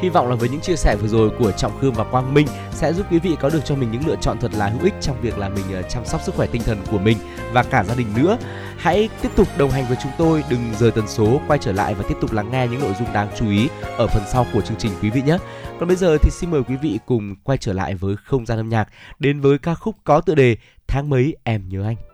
Hy 0.00 0.08
vọng 0.08 0.28
là 0.28 0.34
với 0.34 0.48
những 0.48 0.60
chia 0.60 0.76
sẻ 0.76 0.96
vừa 0.96 1.08
rồi 1.08 1.30
của 1.38 1.52
Trọng 1.52 1.78
Khương 1.78 1.92
và 1.92 2.04
Quang 2.04 2.34
Minh 2.34 2.46
sẽ 2.70 2.92
giúp 2.92 3.06
quý 3.10 3.18
vị 3.18 3.36
có 3.40 3.50
được 3.50 3.60
cho 3.64 3.74
mình 3.74 3.90
những 3.90 4.06
lựa 4.06 4.16
chọn 4.20 4.38
thật 4.40 4.50
là 4.54 4.68
hữu 4.68 4.82
ích 4.82 4.94
trong 5.00 5.20
việc 5.20 5.38
là 5.38 5.48
mình 5.48 5.64
ờ, 5.72 5.82
chăm 5.82 6.04
sóc 6.04 6.20
sức 6.22 6.34
khỏe 6.34 6.46
tinh 6.46 6.62
thần 6.62 6.78
của 6.90 6.98
mình 6.98 7.18
và 7.52 7.62
cả 7.62 7.84
gia 7.84 7.94
đình 7.94 8.06
nữa. 8.16 8.38
Hãy 8.76 9.08
tiếp 9.22 9.28
tục 9.36 9.48
đồng 9.58 9.70
hành 9.70 9.84
với 9.88 9.96
chúng 10.02 10.12
tôi, 10.18 10.44
đừng 10.50 10.60
rời 10.78 10.90
tần 10.90 11.08
số, 11.08 11.40
quay 11.48 11.58
trở 11.62 11.72
lại 11.72 11.94
và 11.94 12.04
tiếp 12.08 12.14
tục 12.20 12.32
lắng 12.32 12.50
nghe 12.50 12.68
những 12.68 12.80
nội 12.80 12.94
dung 12.98 13.12
đáng 13.12 13.28
chú 13.38 13.50
ý 13.50 13.68
ở 13.96 14.06
phần 14.06 14.22
sau 14.26 14.46
của 14.52 14.60
chương 14.60 14.78
trình 14.78 14.92
quý 15.02 15.10
vị 15.10 15.22
nhé. 15.22 15.38
Còn 15.78 15.88
bây 15.88 15.96
giờ 15.96 16.18
thì 16.22 16.30
xin 16.30 16.50
mời 16.50 16.62
quý 16.62 16.76
vị 16.76 16.98
cùng 17.06 17.34
quay 17.44 17.58
trở 17.58 17.72
lại 17.72 17.94
với 17.94 18.16
không 18.24 18.46
gian 18.46 18.58
âm 18.58 18.68
nhạc 18.68 18.88
đến 19.18 19.40
với 19.40 19.58
ca 19.58 19.74
khúc 19.74 19.96
có 20.04 20.20
tựa 20.20 20.34
đề 20.34 20.56
Tháng 20.88 21.10
mấy 21.10 21.36
em 21.44 21.68
nhớ 21.68 21.84
anh. 21.84 22.07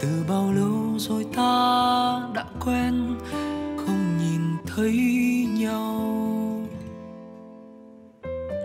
từ 0.00 0.08
bao 0.28 0.52
lâu 0.52 0.98
rồi 0.98 1.26
ta 1.36 2.20
đã 2.34 2.44
quen 2.64 3.18
không 3.76 4.18
nhìn 4.18 4.40
thấy 4.66 4.92
nhau? 5.58 6.02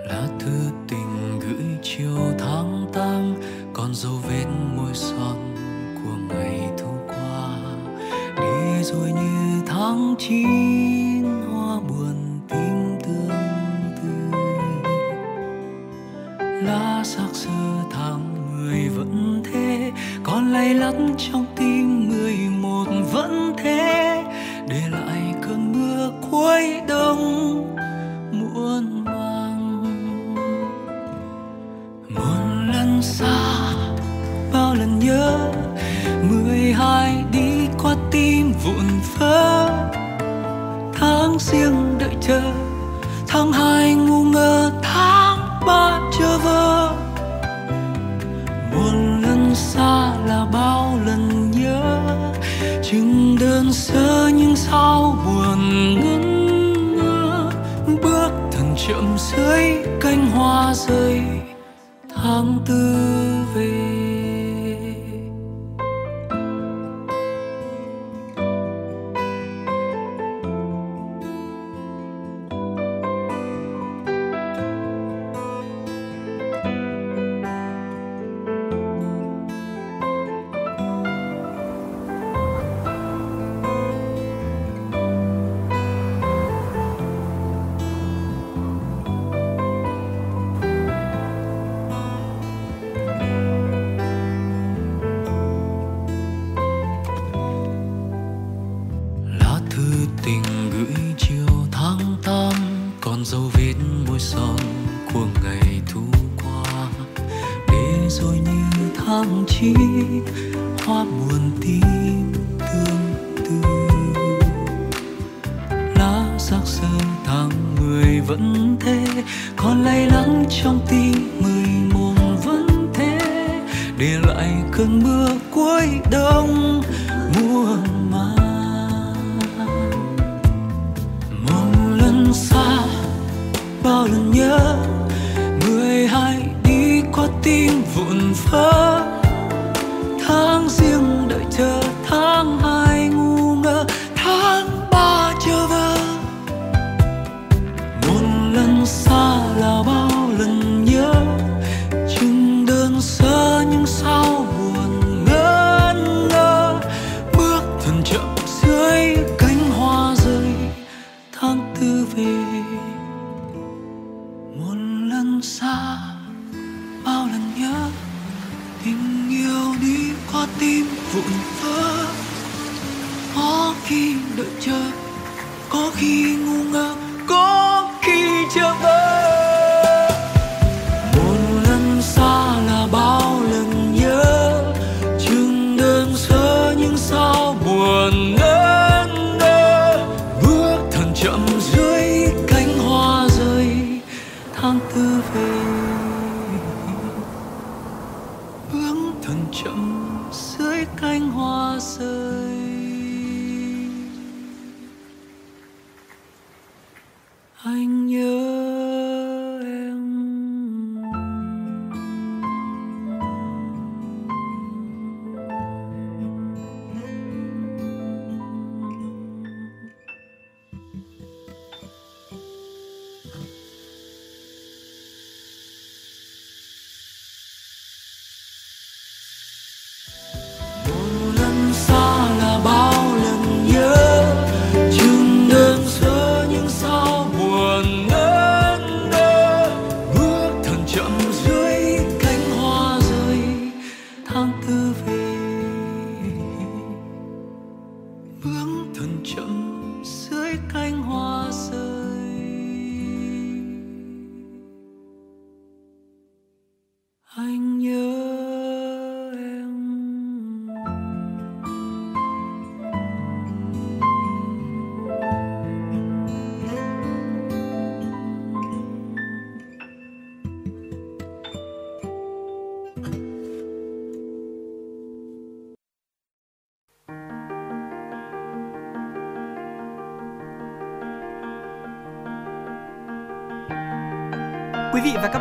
Lá 0.08 0.28
thư 0.40 0.60
tình 0.88 1.40
gửi 1.40 1.78
chiều 1.84 2.18
tháng 2.40 2.86
tang, 2.94 3.36
còn 3.74 3.96
dấu 3.96 4.14
vết 4.28 4.46
môi 4.78 4.94
son 4.94 5.56
của 6.04 6.36
ngày 6.36 6.70
thu 6.78 6.92
qua. 7.08 7.58
Đi 8.38 8.84
rồi 8.84 9.12
như 9.12 9.62
tháng 9.66 10.16
chín 10.20 10.71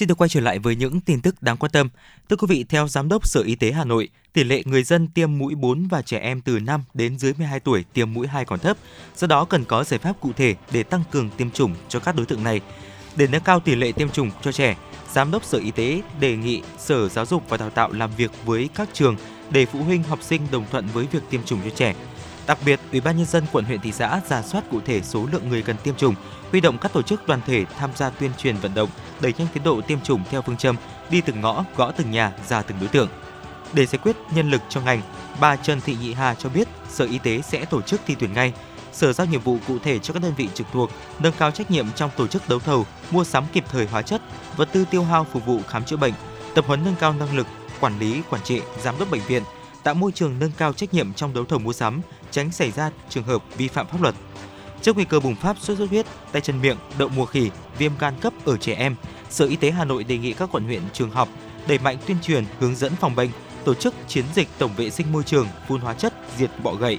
Xin 0.00 0.08
được 0.08 0.18
quay 0.18 0.28
trở 0.28 0.40
lại 0.40 0.58
với 0.58 0.76
những 0.76 1.00
tin 1.00 1.20
tức 1.20 1.42
đáng 1.42 1.56
quan 1.56 1.72
tâm. 1.72 1.88
Thưa 2.28 2.36
quý 2.36 2.46
vị, 2.50 2.64
theo 2.68 2.88
Giám 2.88 3.08
đốc 3.08 3.26
Sở 3.26 3.40
Y 3.40 3.54
tế 3.54 3.72
Hà 3.72 3.84
Nội, 3.84 4.08
tỷ 4.32 4.44
lệ 4.44 4.62
người 4.64 4.82
dân 4.82 5.08
tiêm 5.08 5.38
mũi 5.38 5.54
4 5.54 5.88
và 5.88 6.02
trẻ 6.02 6.18
em 6.18 6.40
từ 6.40 6.58
5 6.58 6.84
đến 6.94 7.18
dưới 7.18 7.32
12 7.38 7.60
tuổi 7.60 7.84
tiêm 7.92 8.14
mũi 8.14 8.26
2 8.26 8.44
còn 8.44 8.58
thấp. 8.58 8.76
Do 9.16 9.26
đó 9.26 9.44
cần 9.44 9.64
có 9.64 9.84
giải 9.84 9.98
pháp 9.98 10.20
cụ 10.20 10.30
thể 10.36 10.54
để 10.72 10.82
tăng 10.82 11.02
cường 11.10 11.30
tiêm 11.36 11.50
chủng 11.50 11.74
cho 11.88 12.00
các 12.00 12.16
đối 12.16 12.26
tượng 12.26 12.44
này. 12.44 12.60
Để 13.16 13.26
nâng 13.26 13.42
cao 13.42 13.60
tỷ 13.60 13.74
lệ 13.74 13.92
tiêm 13.92 14.10
chủng 14.10 14.30
cho 14.42 14.52
trẻ, 14.52 14.76
Giám 15.12 15.30
đốc 15.30 15.44
Sở 15.44 15.58
Y 15.58 15.70
tế 15.70 16.02
đề 16.20 16.36
nghị 16.36 16.62
Sở 16.78 17.08
Giáo 17.08 17.26
dục 17.26 17.42
và 17.48 17.56
Đào 17.56 17.70
tạo 17.70 17.92
làm 17.92 18.10
việc 18.16 18.30
với 18.44 18.68
các 18.74 18.88
trường 18.92 19.16
để 19.50 19.66
phụ 19.66 19.82
huynh 19.82 20.02
học 20.02 20.18
sinh 20.22 20.42
đồng 20.50 20.64
thuận 20.70 20.86
với 20.94 21.06
việc 21.12 21.22
tiêm 21.30 21.44
chủng 21.44 21.60
cho 21.64 21.70
trẻ. 21.70 21.94
Đặc 22.46 22.58
biệt, 22.64 22.80
Ủy 22.92 23.00
ban 23.00 23.16
nhân 23.16 23.26
dân 23.26 23.44
quận 23.52 23.64
huyện 23.64 23.80
thị 23.80 23.92
xã 23.92 24.20
giả 24.28 24.42
soát 24.42 24.64
cụ 24.70 24.80
thể 24.80 25.02
số 25.02 25.26
lượng 25.32 25.48
người 25.48 25.62
cần 25.62 25.76
tiêm 25.82 25.96
chủng, 25.96 26.14
huy 26.50 26.60
động 26.60 26.78
các 26.78 26.92
tổ 26.92 27.02
chức 27.02 27.26
đoàn 27.26 27.40
thể 27.46 27.64
tham 27.64 27.90
gia 27.96 28.10
tuyên 28.10 28.30
truyền 28.38 28.56
vận 28.56 28.74
động, 28.74 28.88
đẩy 29.20 29.34
nhanh 29.38 29.48
tiến 29.54 29.62
độ 29.62 29.80
tiêm 29.80 30.00
chủng 30.00 30.22
theo 30.30 30.42
phương 30.42 30.56
châm 30.56 30.76
đi 31.10 31.20
từng 31.20 31.40
ngõ, 31.40 31.64
gõ 31.76 31.90
từng 31.90 32.10
nhà, 32.10 32.32
ra 32.48 32.62
từng 32.62 32.78
đối 32.80 32.88
tượng. 32.88 33.08
Để 33.72 33.86
giải 33.86 33.98
quyết 34.02 34.16
nhân 34.34 34.50
lực 34.50 34.60
cho 34.68 34.80
ngành, 34.80 35.02
bà 35.40 35.56
Trần 35.56 35.80
Thị 35.80 35.96
Nhị 36.00 36.12
Hà 36.12 36.34
cho 36.34 36.48
biết 36.48 36.68
Sở 36.88 37.04
Y 37.04 37.18
tế 37.18 37.42
sẽ 37.42 37.64
tổ 37.64 37.82
chức 37.82 38.00
thi 38.06 38.16
tuyển 38.18 38.32
ngay. 38.32 38.52
Sở 38.92 39.12
giao 39.12 39.26
nhiệm 39.26 39.40
vụ 39.40 39.58
cụ 39.68 39.78
thể 39.78 39.98
cho 39.98 40.14
các 40.14 40.22
đơn 40.22 40.32
vị 40.36 40.48
trực 40.54 40.66
thuộc, 40.72 40.90
nâng 41.18 41.32
cao 41.38 41.50
trách 41.50 41.70
nhiệm 41.70 41.86
trong 41.92 42.10
tổ 42.16 42.26
chức 42.26 42.48
đấu 42.48 42.58
thầu, 42.58 42.86
mua 43.10 43.24
sắm 43.24 43.44
kịp 43.52 43.64
thời 43.68 43.86
hóa 43.86 44.02
chất, 44.02 44.22
vật 44.56 44.68
tư 44.72 44.84
tiêu 44.90 45.04
hao 45.04 45.26
phục 45.32 45.46
vụ 45.46 45.60
khám 45.68 45.84
chữa 45.84 45.96
bệnh, 45.96 46.12
tập 46.54 46.64
huấn 46.68 46.84
nâng 46.84 46.96
cao 47.00 47.12
năng 47.12 47.36
lực 47.36 47.46
quản 47.80 47.98
lý, 47.98 48.22
quản 48.30 48.42
trị, 48.42 48.60
giám 48.82 48.98
đốc 48.98 49.10
bệnh 49.10 49.22
viện, 49.26 49.42
tạo 49.82 49.94
môi 49.94 50.12
trường 50.12 50.38
nâng 50.38 50.52
cao 50.58 50.72
trách 50.72 50.94
nhiệm 50.94 51.14
trong 51.14 51.34
đấu 51.34 51.44
thầu 51.44 51.58
mua 51.58 51.72
sắm, 51.72 52.00
tránh 52.30 52.52
xảy 52.52 52.70
ra 52.70 52.90
trường 53.08 53.24
hợp 53.24 53.42
vi 53.56 53.68
phạm 53.68 53.86
pháp 53.86 54.02
luật. 54.02 54.14
Trước 54.82 54.96
nguy 54.96 55.04
cơ 55.04 55.20
bùng 55.20 55.36
phát 55.36 55.56
sốt 55.60 55.78
xuất 55.78 55.88
huyết, 55.88 56.06
tay 56.32 56.42
chân 56.42 56.60
miệng, 56.62 56.76
đậu 56.98 57.08
mùa 57.08 57.26
khỉ, 57.26 57.50
viêm 57.78 57.92
gan 57.98 58.14
cấp 58.20 58.32
ở 58.44 58.56
trẻ 58.56 58.74
em, 58.74 58.96
Sở 59.30 59.46
Y 59.46 59.56
tế 59.56 59.70
Hà 59.70 59.84
Nội 59.84 60.04
đề 60.04 60.18
nghị 60.18 60.32
các 60.32 60.48
quận 60.52 60.64
huyện, 60.64 60.82
trường 60.92 61.10
học 61.10 61.28
đẩy 61.66 61.78
mạnh 61.78 61.96
tuyên 62.06 62.16
truyền, 62.22 62.44
hướng 62.60 62.76
dẫn 62.76 62.96
phòng 62.96 63.14
bệnh, 63.14 63.30
tổ 63.64 63.74
chức 63.74 63.94
chiến 64.08 64.24
dịch 64.34 64.48
tổng 64.58 64.70
vệ 64.76 64.90
sinh 64.90 65.12
môi 65.12 65.22
trường, 65.24 65.46
phun 65.68 65.80
hóa 65.80 65.94
chất 65.94 66.14
diệt 66.38 66.50
bọ 66.62 66.72
gậy. 66.72 66.98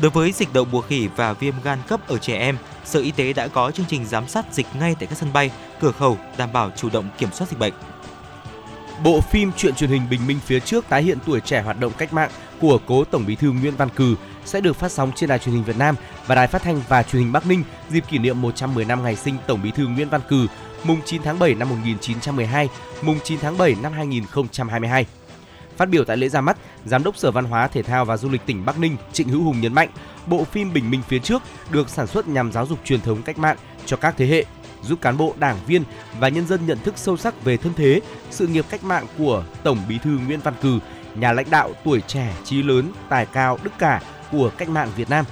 Đối 0.00 0.10
với 0.10 0.32
dịch 0.32 0.52
đậu 0.52 0.64
mùa 0.64 0.80
khỉ 0.80 1.08
và 1.16 1.32
viêm 1.32 1.54
gan 1.64 1.78
cấp 1.88 2.08
ở 2.08 2.18
trẻ 2.18 2.38
em, 2.38 2.58
Sở 2.84 3.00
Y 3.00 3.10
tế 3.10 3.32
đã 3.32 3.48
có 3.48 3.70
chương 3.70 3.86
trình 3.88 4.04
giám 4.04 4.28
sát 4.28 4.46
dịch 4.52 4.66
ngay 4.74 4.94
tại 4.98 5.06
các 5.06 5.18
sân 5.18 5.32
bay, 5.32 5.50
cửa 5.80 5.92
khẩu 5.92 6.18
đảm 6.36 6.52
bảo 6.52 6.70
chủ 6.76 6.90
động 6.90 7.08
kiểm 7.18 7.32
soát 7.32 7.50
dịch 7.50 7.58
bệnh. 7.58 7.72
Bộ 9.04 9.20
phim 9.20 9.52
Chuyện 9.56 9.74
truyền 9.74 9.90
hình 9.90 10.02
Bình 10.10 10.26
minh 10.26 10.38
phía 10.46 10.60
trước 10.60 10.84
tái 10.88 11.02
hiện 11.02 11.18
tuổi 11.26 11.40
trẻ 11.40 11.62
hoạt 11.62 11.80
động 11.80 11.92
cách 11.98 12.12
mạng 12.12 12.30
của 12.60 12.78
cố 12.86 13.04
Tổng 13.04 13.26
Bí 13.26 13.36
thư 13.36 13.52
Nguyễn 13.52 13.76
Văn 13.76 13.88
Cừ 13.96 14.14
sẽ 14.44 14.60
được 14.60 14.76
phát 14.76 14.92
sóng 14.92 15.12
trên 15.14 15.28
đài 15.28 15.38
truyền 15.38 15.54
hình 15.54 15.64
Việt 15.64 15.78
Nam 15.78 15.94
và 16.26 16.34
đài 16.34 16.46
phát 16.46 16.62
thanh 16.62 16.80
và 16.88 17.02
truyền 17.02 17.22
hình 17.22 17.32
Bắc 17.32 17.46
Ninh 17.46 17.62
dịp 17.90 18.04
kỷ 18.08 18.18
niệm 18.18 18.42
110 18.42 18.84
năm 18.84 19.02
ngày 19.02 19.16
sinh 19.16 19.36
Tổng 19.46 19.62
Bí 19.62 19.70
thư 19.70 19.86
Nguyễn 19.86 20.08
Văn 20.08 20.20
Cừ, 20.28 20.46
mùng 20.84 21.00
9 21.04 21.22
tháng 21.22 21.38
7 21.38 21.54
năm 21.54 21.68
1912, 21.68 22.68
mùng 23.02 23.18
9 23.24 23.38
tháng 23.40 23.58
7 23.58 23.76
năm 23.82 23.92
2022. 23.92 25.06
Phát 25.76 25.88
biểu 25.88 26.04
tại 26.04 26.16
lễ 26.16 26.28
ra 26.28 26.40
mắt, 26.40 26.56
Giám 26.84 27.04
đốc 27.04 27.16
Sở 27.16 27.30
Văn 27.30 27.44
hóa, 27.44 27.68
Thể 27.68 27.82
thao 27.82 28.04
và 28.04 28.16
Du 28.16 28.28
lịch 28.28 28.46
tỉnh 28.46 28.64
Bắc 28.64 28.78
Ninh 28.78 28.96
Trịnh 29.12 29.28
Hữu 29.28 29.42
Hùng 29.42 29.60
nhấn 29.60 29.74
mạnh, 29.74 29.88
bộ 30.26 30.44
phim 30.44 30.72
Bình 30.72 30.90
minh 30.90 31.02
phía 31.08 31.18
trước 31.18 31.42
được 31.70 31.88
sản 31.88 32.06
xuất 32.06 32.28
nhằm 32.28 32.52
giáo 32.52 32.66
dục 32.66 32.78
truyền 32.84 33.00
thống 33.00 33.22
cách 33.22 33.38
mạng 33.38 33.56
cho 33.86 33.96
các 33.96 34.14
thế 34.16 34.26
hệ, 34.26 34.44
giúp 34.82 35.00
cán 35.00 35.16
bộ, 35.16 35.34
đảng 35.38 35.56
viên 35.66 35.84
và 36.18 36.28
nhân 36.28 36.46
dân 36.46 36.66
nhận 36.66 36.78
thức 36.78 36.94
sâu 36.96 37.16
sắc 37.16 37.44
về 37.44 37.56
thân 37.56 37.72
thế, 37.76 38.00
sự 38.30 38.46
nghiệp 38.46 38.64
cách 38.70 38.84
mạng 38.84 39.06
của 39.18 39.44
Tổng 39.62 39.78
Bí 39.88 39.98
thư 39.98 40.10
Nguyễn 40.10 40.40
Văn 40.40 40.54
Cừ, 40.62 40.78
nhà 41.14 41.32
lãnh 41.32 41.50
đạo 41.50 41.70
tuổi 41.84 42.00
trẻ, 42.00 42.34
trí 42.44 42.62
lớn, 42.62 42.92
tài 43.08 43.26
cao, 43.26 43.58
đức 43.62 43.72
cả 43.78 44.02
của 44.32 44.50
cách 44.56 44.68
mạng 44.68 44.90
Việt 44.96 45.10
Nam, 45.10 45.24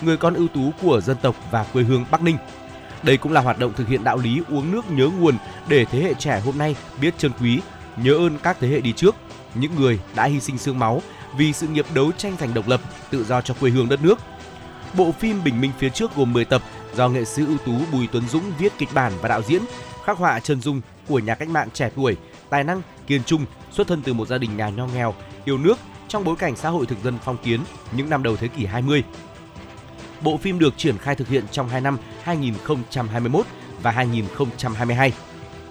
người 0.00 0.16
con 0.16 0.34
ưu 0.34 0.48
tú 0.48 0.70
của 0.82 1.00
dân 1.00 1.16
tộc 1.22 1.36
và 1.50 1.64
quê 1.72 1.82
hương 1.82 2.04
Bắc 2.10 2.22
Ninh. 2.22 2.36
Đây 3.02 3.16
cũng 3.16 3.32
là 3.32 3.40
hoạt 3.40 3.58
động 3.58 3.72
thực 3.76 3.88
hiện 3.88 4.04
đạo 4.04 4.18
lý 4.18 4.42
uống 4.50 4.72
nước 4.72 4.90
nhớ 4.90 5.10
nguồn 5.18 5.36
để 5.68 5.84
thế 5.84 6.00
hệ 6.00 6.14
trẻ 6.14 6.40
hôm 6.40 6.58
nay 6.58 6.76
biết 7.00 7.18
trân 7.18 7.32
quý, 7.40 7.60
nhớ 7.96 8.14
ơn 8.14 8.38
các 8.38 8.56
thế 8.60 8.68
hệ 8.68 8.80
đi 8.80 8.92
trước, 8.92 9.16
những 9.54 9.74
người 9.74 9.98
đã 10.14 10.24
hy 10.24 10.40
sinh 10.40 10.58
xương 10.58 10.78
máu 10.78 11.02
vì 11.36 11.52
sự 11.52 11.68
nghiệp 11.68 11.86
đấu 11.94 12.12
tranh 12.12 12.36
giành 12.40 12.54
độc 12.54 12.68
lập, 12.68 12.80
tự 13.10 13.24
do 13.24 13.40
cho 13.40 13.54
quê 13.60 13.70
hương 13.70 13.88
đất 13.88 14.02
nước. 14.02 14.18
Bộ 14.96 15.12
phim 15.12 15.44
Bình 15.44 15.60
minh 15.60 15.70
phía 15.78 15.90
trước 15.90 16.16
gồm 16.16 16.32
10 16.32 16.44
tập 16.44 16.62
do 16.96 17.08
nghệ 17.08 17.24
sĩ 17.24 17.42
ưu 17.46 17.58
tú 17.58 17.72
Bùi 17.92 18.08
Tuấn 18.12 18.28
Dũng 18.28 18.52
viết 18.58 18.72
kịch 18.78 18.88
bản 18.94 19.12
và 19.22 19.28
đạo 19.28 19.42
diễn, 19.42 19.62
khắc 20.04 20.18
họa 20.18 20.40
chân 20.40 20.60
dung 20.60 20.80
của 21.08 21.18
nhà 21.18 21.34
cách 21.34 21.48
mạng 21.48 21.68
trẻ 21.72 21.90
tuổi, 21.96 22.16
tài 22.50 22.64
năng, 22.64 22.82
kiên 23.06 23.24
trung, 23.24 23.44
xuất 23.70 23.88
thân 23.88 24.02
từ 24.02 24.12
một 24.12 24.28
gia 24.28 24.38
đình 24.38 24.56
nhà 24.56 24.68
nho 24.68 24.86
nghèo, 24.86 25.14
yêu 25.44 25.58
nước 25.58 25.78
trong 26.08 26.24
bối 26.24 26.36
cảnh 26.36 26.56
xã 26.56 26.68
hội 26.68 26.86
thực 26.86 26.98
dân 27.04 27.18
phong 27.24 27.36
kiến 27.36 27.60
những 27.96 28.10
năm 28.10 28.22
đầu 28.22 28.36
thế 28.36 28.48
kỷ 28.48 28.66
20. 28.66 29.04
Bộ 30.20 30.36
phim 30.36 30.58
được 30.58 30.74
triển 30.76 30.98
khai 30.98 31.14
thực 31.14 31.28
hiện 31.28 31.44
trong 31.50 31.68
hai 31.68 31.80
năm 31.80 31.98
2021 32.22 33.46
và 33.82 33.90
2022. 33.90 35.12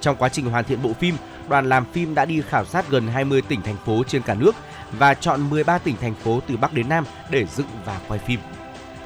Trong 0.01 0.15
quá 0.15 0.29
trình 0.29 0.45
hoàn 0.45 0.63
thiện 0.65 0.81
bộ 0.81 0.93
phim, 0.93 1.15
đoàn 1.49 1.69
làm 1.69 1.85
phim 1.93 2.15
đã 2.15 2.25
đi 2.25 2.41
khảo 2.41 2.65
sát 2.65 2.89
gần 2.89 3.07
20 3.07 3.41
tỉnh 3.41 3.61
thành 3.61 3.77
phố 3.85 4.03
trên 4.07 4.21
cả 4.21 4.33
nước 4.33 4.55
và 4.91 5.13
chọn 5.13 5.49
13 5.49 5.77
tỉnh 5.77 5.95
thành 6.01 6.15
phố 6.15 6.39
từ 6.47 6.57
Bắc 6.57 6.73
đến 6.73 6.89
Nam 6.89 7.05
để 7.29 7.45
dựng 7.45 7.67
và 7.85 7.99
quay 8.07 8.19
phim. 8.19 8.39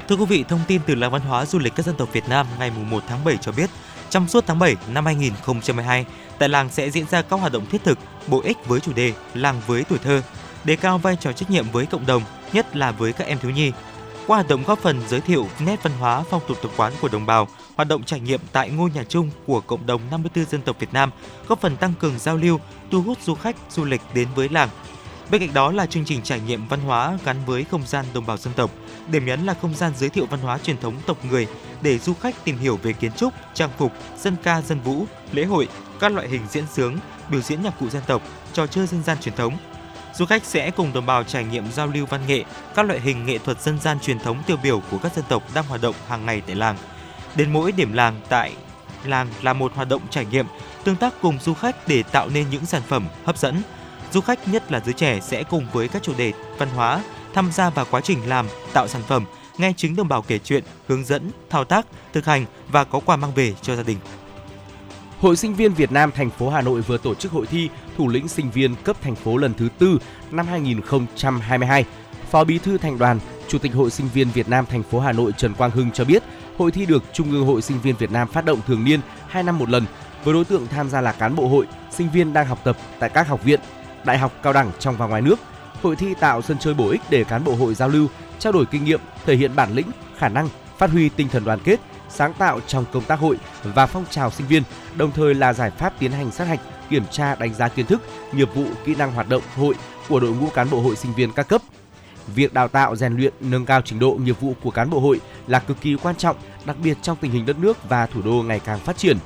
Thưa 0.08 0.16
quý 0.16 0.24
vị, 0.24 0.44
thông 0.48 0.60
tin 0.66 0.80
từ 0.86 0.94
Làng 0.94 1.10
Văn 1.10 1.22
hóa 1.22 1.46
Du 1.46 1.58
lịch 1.58 1.74
các 1.74 1.86
dân 1.86 1.96
tộc 1.96 2.12
Việt 2.12 2.28
Nam 2.28 2.46
ngày 2.58 2.70
1 2.70 3.02
tháng 3.08 3.24
7 3.24 3.36
cho 3.36 3.52
biết, 3.52 3.70
trong 4.10 4.28
suốt 4.28 4.44
tháng 4.46 4.58
7 4.58 4.76
năm 4.92 5.06
2022, 5.06 6.06
tại 6.38 6.48
làng 6.48 6.68
sẽ 6.70 6.90
diễn 6.90 7.06
ra 7.06 7.22
các 7.22 7.40
hoạt 7.40 7.52
động 7.52 7.66
thiết 7.66 7.84
thực, 7.84 7.98
bổ 8.26 8.40
ích 8.40 8.56
với 8.66 8.80
chủ 8.80 8.92
đề 8.92 9.12
Làng 9.34 9.60
với 9.66 9.84
tuổi 9.84 9.98
thơ, 9.98 10.22
đề 10.64 10.76
cao 10.76 10.98
vai 10.98 11.16
trò 11.20 11.32
trách 11.32 11.50
nhiệm 11.50 11.70
với 11.72 11.86
cộng 11.86 12.06
đồng, 12.06 12.22
nhất 12.52 12.76
là 12.76 12.92
với 12.92 13.12
các 13.12 13.26
em 13.26 13.38
thiếu 13.38 13.50
nhi. 13.50 13.72
Qua 14.26 14.36
hoạt 14.36 14.48
động 14.48 14.62
góp 14.66 14.78
phần 14.78 15.00
giới 15.08 15.20
thiệu 15.20 15.48
nét 15.60 15.82
văn 15.82 15.92
hóa 15.98 16.22
phong 16.30 16.42
tục 16.48 16.58
tập 16.62 16.70
quán 16.76 16.92
của 17.00 17.08
đồng 17.08 17.26
bào, 17.26 17.48
hoạt 17.76 17.88
động 17.88 18.02
trải 18.04 18.20
nghiệm 18.20 18.40
tại 18.52 18.70
ngôi 18.70 18.90
nhà 18.90 19.04
chung 19.08 19.30
của 19.46 19.60
cộng 19.60 19.86
đồng 19.86 20.00
54 20.10 20.44
dân 20.44 20.62
tộc 20.62 20.76
Việt 20.78 20.92
Nam, 20.92 21.10
góp 21.48 21.60
phần 21.60 21.76
tăng 21.76 21.94
cường 21.94 22.18
giao 22.18 22.36
lưu, 22.36 22.60
thu 22.90 23.02
hút 23.02 23.18
du 23.24 23.34
khách 23.34 23.56
du 23.70 23.84
lịch 23.84 24.00
đến 24.14 24.28
với 24.34 24.48
làng. 24.48 24.68
Bên 25.30 25.40
cạnh 25.40 25.54
đó 25.54 25.72
là 25.72 25.86
chương 25.86 26.04
trình 26.04 26.22
trải 26.22 26.40
nghiệm 26.40 26.68
văn 26.68 26.80
hóa 26.80 27.18
gắn 27.24 27.36
với 27.46 27.64
không 27.64 27.82
gian 27.86 28.04
đồng 28.14 28.26
bào 28.26 28.36
dân 28.36 28.54
tộc. 28.54 28.70
Điểm 29.10 29.24
nhấn 29.24 29.46
là 29.46 29.54
không 29.54 29.74
gian 29.74 29.92
giới 29.96 30.08
thiệu 30.08 30.26
văn 30.26 30.40
hóa 30.40 30.58
truyền 30.58 30.78
thống 30.78 30.94
tộc 31.06 31.24
người 31.24 31.46
để 31.82 31.98
du 31.98 32.14
khách 32.14 32.44
tìm 32.44 32.58
hiểu 32.58 32.78
về 32.82 32.92
kiến 32.92 33.12
trúc, 33.12 33.34
trang 33.54 33.70
phục, 33.78 33.92
dân 34.18 34.36
ca 34.42 34.62
dân 34.62 34.80
vũ, 34.80 35.06
lễ 35.32 35.44
hội, 35.44 35.68
các 36.00 36.12
loại 36.12 36.28
hình 36.28 36.42
diễn 36.50 36.64
sướng, 36.72 36.98
biểu 37.28 37.40
diễn 37.40 37.62
nhạc 37.62 37.74
cụ 37.80 37.88
dân 37.88 38.02
tộc, 38.06 38.22
trò 38.52 38.66
chơi 38.66 38.86
dân 38.86 39.02
gian 39.02 39.18
truyền 39.20 39.34
thống. 39.34 39.56
Du 40.14 40.26
khách 40.26 40.44
sẽ 40.44 40.70
cùng 40.70 40.92
đồng 40.92 41.06
bào 41.06 41.24
trải 41.24 41.44
nghiệm 41.44 41.72
giao 41.72 41.86
lưu 41.86 42.06
văn 42.06 42.20
nghệ, 42.26 42.44
các 42.74 42.86
loại 42.86 43.00
hình 43.00 43.26
nghệ 43.26 43.38
thuật 43.38 43.62
dân 43.62 43.78
gian 43.78 44.00
truyền 44.00 44.18
thống 44.18 44.42
tiêu 44.46 44.56
biểu 44.62 44.82
của 44.90 44.98
các 44.98 45.14
dân 45.14 45.24
tộc 45.28 45.42
đang 45.54 45.64
hoạt 45.64 45.82
động 45.82 45.94
hàng 46.08 46.26
ngày 46.26 46.42
tại 46.46 46.56
làng. 46.56 46.76
Đến 47.34 47.52
mỗi 47.52 47.72
điểm 47.72 47.92
làng 47.92 48.20
tại 48.28 48.52
làng 49.04 49.28
là 49.42 49.52
một 49.52 49.72
hoạt 49.74 49.88
động 49.88 50.02
trải 50.10 50.24
nghiệm, 50.24 50.46
tương 50.84 50.96
tác 50.96 51.14
cùng 51.22 51.38
du 51.44 51.54
khách 51.54 51.88
để 51.88 52.02
tạo 52.02 52.28
nên 52.28 52.50
những 52.50 52.66
sản 52.66 52.82
phẩm 52.88 53.08
hấp 53.24 53.38
dẫn. 53.38 53.62
Du 54.12 54.20
khách 54.20 54.48
nhất 54.48 54.72
là 54.72 54.80
giới 54.84 54.92
trẻ 54.92 55.20
sẽ 55.20 55.42
cùng 55.42 55.66
với 55.72 55.88
các 55.88 56.02
chủ 56.02 56.14
đề 56.18 56.32
văn 56.58 56.68
hóa 56.68 57.02
tham 57.36 57.52
gia 57.52 57.70
vào 57.70 57.86
quá 57.90 58.00
trình 58.00 58.18
làm, 58.28 58.46
tạo 58.72 58.88
sản 58.88 59.02
phẩm, 59.02 59.24
nghe 59.58 59.72
chính 59.76 59.96
đồng 59.96 60.08
bào 60.08 60.22
kể 60.22 60.38
chuyện, 60.38 60.64
hướng 60.88 61.04
dẫn, 61.04 61.30
thao 61.50 61.64
tác, 61.64 61.86
thực 62.12 62.24
hành 62.24 62.44
và 62.68 62.84
có 62.84 63.00
quà 63.00 63.16
mang 63.16 63.32
về 63.34 63.54
cho 63.62 63.76
gia 63.76 63.82
đình. 63.82 63.96
Hội 65.20 65.36
Sinh 65.36 65.54
viên 65.54 65.74
Việt 65.74 65.92
Nam 65.92 66.10
thành 66.12 66.30
phố 66.30 66.50
Hà 66.50 66.60
Nội 66.62 66.80
vừa 66.80 66.98
tổ 66.98 67.14
chức 67.14 67.32
hội 67.32 67.46
thi 67.46 67.68
thủ 67.96 68.08
lĩnh 68.08 68.28
sinh 68.28 68.50
viên 68.50 68.74
cấp 68.84 68.96
thành 69.02 69.14
phố 69.14 69.36
lần 69.36 69.54
thứ 69.54 69.68
tư 69.78 69.98
năm 70.30 70.46
2022. 70.46 71.84
Phó 72.30 72.44
Bí 72.44 72.58
thư 72.58 72.78
Thành 72.78 72.98
đoàn, 72.98 73.18
Chủ 73.48 73.58
tịch 73.58 73.74
Hội 73.74 73.90
Sinh 73.90 74.08
viên 74.14 74.30
Việt 74.30 74.48
Nam 74.48 74.66
thành 74.66 74.82
phố 74.82 75.00
Hà 75.00 75.12
Nội 75.12 75.32
Trần 75.36 75.54
Quang 75.54 75.70
Hưng 75.70 75.90
cho 75.90 76.04
biết, 76.04 76.22
hội 76.58 76.70
thi 76.70 76.86
được 76.86 77.02
Trung 77.12 77.30
ương 77.30 77.46
Hội 77.46 77.62
Sinh 77.62 77.80
viên 77.80 77.96
Việt 77.96 78.10
Nam 78.10 78.28
phát 78.28 78.44
động 78.44 78.60
thường 78.66 78.84
niên 78.84 79.00
2 79.28 79.42
năm 79.42 79.58
một 79.58 79.70
lần 79.70 79.84
với 80.24 80.34
đối 80.34 80.44
tượng 80.44 80.66
tham 80.66 80.90
gia 80.90 81.00
là 81.00 81.12
cán 81.12 81.36
bộ 81.36 81.48
hội, 81.48 81.66
sinh 81.90 82.10
viên 82.10 82.32
đang 82.32 82.46
học 82.46 82.58
tập 82.64 82.76
tại 82.98 83.10
các 83.10 83.28
học 83.28 83.44
viện, 83.44 83.60
đại 84.04 84.18
học 84.18 84.32
cao 84.42 84.52
đẳng 84.52 84.70
trong 84.78 84.96
và 84.96 85.06
ngoài 85.06 85.22
nước. 85.22 85.38
Hội 85.86 85.96
thi 85.96 86.14
tạo 86.20 86.42
sân 86.42 86.58
chơi 86.58 86.74
bổ 86.74 86.88
ích 86.88 87.00
để 87.10 87.24
cán 87.24 87.44
bộ 87.44 87.54
hội 87.54 87.74
giao 87.74 87.88
lưu, 87.88 88.08
trao 88.38 88.52
đổi 88.52 88.66
kinh 88.66 88.84
nghiệm, 88.84 89.00
thể 89.26 89.36
hiện 89.36 89.56
bản 89.56 89.74
lĩnh, 89.74 89.86
khả 90.18 90.28
năng, 90.28 90.48
phát 90.78 90.90
huy 90.90 91.08
tinh 91.08 91.28
thần 91.28 91.44
đoàn 91.44 91.58
kết, 91.64 91.80
sáng 92.08 92.32
tạo 92.32 92.60
trong 92.66 92.84
công 92.92 93.04
tác 93.04 93.18
hội 93.18 93.36
và 93.62 93.86
phong 93.86 94.04
trào 94.10 94.30
sinh 94.30 94.46
viên, 94.46 94.62
đồng 94.96 95.12
thời 95.12 95.34
là 95.34 95.52
giải 95.52 95.70
pháp 95.70 95.92
tiến 95.98 96.12
hành 96.12 96.30
sát 96.30 96.44
hạch, 96.44 96.60
kiểm 96.90 97.02
tra 97.10 97.34
đánh 97.34 97.54
giá 97.54 97.68
kiến 97.68 97.86
thức, 97.86 98.02
nghiệp 98.32 98.54
vụ, 98.54 98.64
kỹ 98.84 98.94
năng 98.94 99.12
hoạt 99.12 99.28
động 99.28 99.42
hội 99.56 99.74
của 100.08 100.20
đội 100.20 100.30
ngũ 100.30 100.48
cán 100.48 100.70
bộ 100.70 100.80
hội 100.80 100.96
sinh 100.96 101.14
viên 101.14 101.32
các 101.32 101.48
cấp. 101.48 101.62
Việc 102.34 102.54
đào 102.54 102.68
tạo, 102.68 102.96
rèn 102.96 103.16
luyện, 103.16 103.32
nâng 103.40 103.66
cao 103.66 103.82
trình 103.84 103.98
độ 103.98 104.18
nghiệp 104.24 104.40
vụ 104.40 104.54
của 104.62 104.70
cán 104.70 104.90
bộ 104.90 105.00
hội 105.00 105.20
là 105.46 105.58
cực 105.58 105.80
kỳ 105.80 105.96
quan 106.02 106.16
trọng, 106.16 106.36
đặc 106.64 106.76
biệt 106.82 106.96
trong 107.02 107.16
tình 107.20 107.30
hình 107.30 107.46
đất 107.46 107.58
nước 107.58 107.88
và 107.88 108.06
thủ 108.06 108.22
đô 108.22 108.42
ngày 108.42 108.60
càng 108.64 108.78
phát 108.78 108.96
triển. 108.96 109.18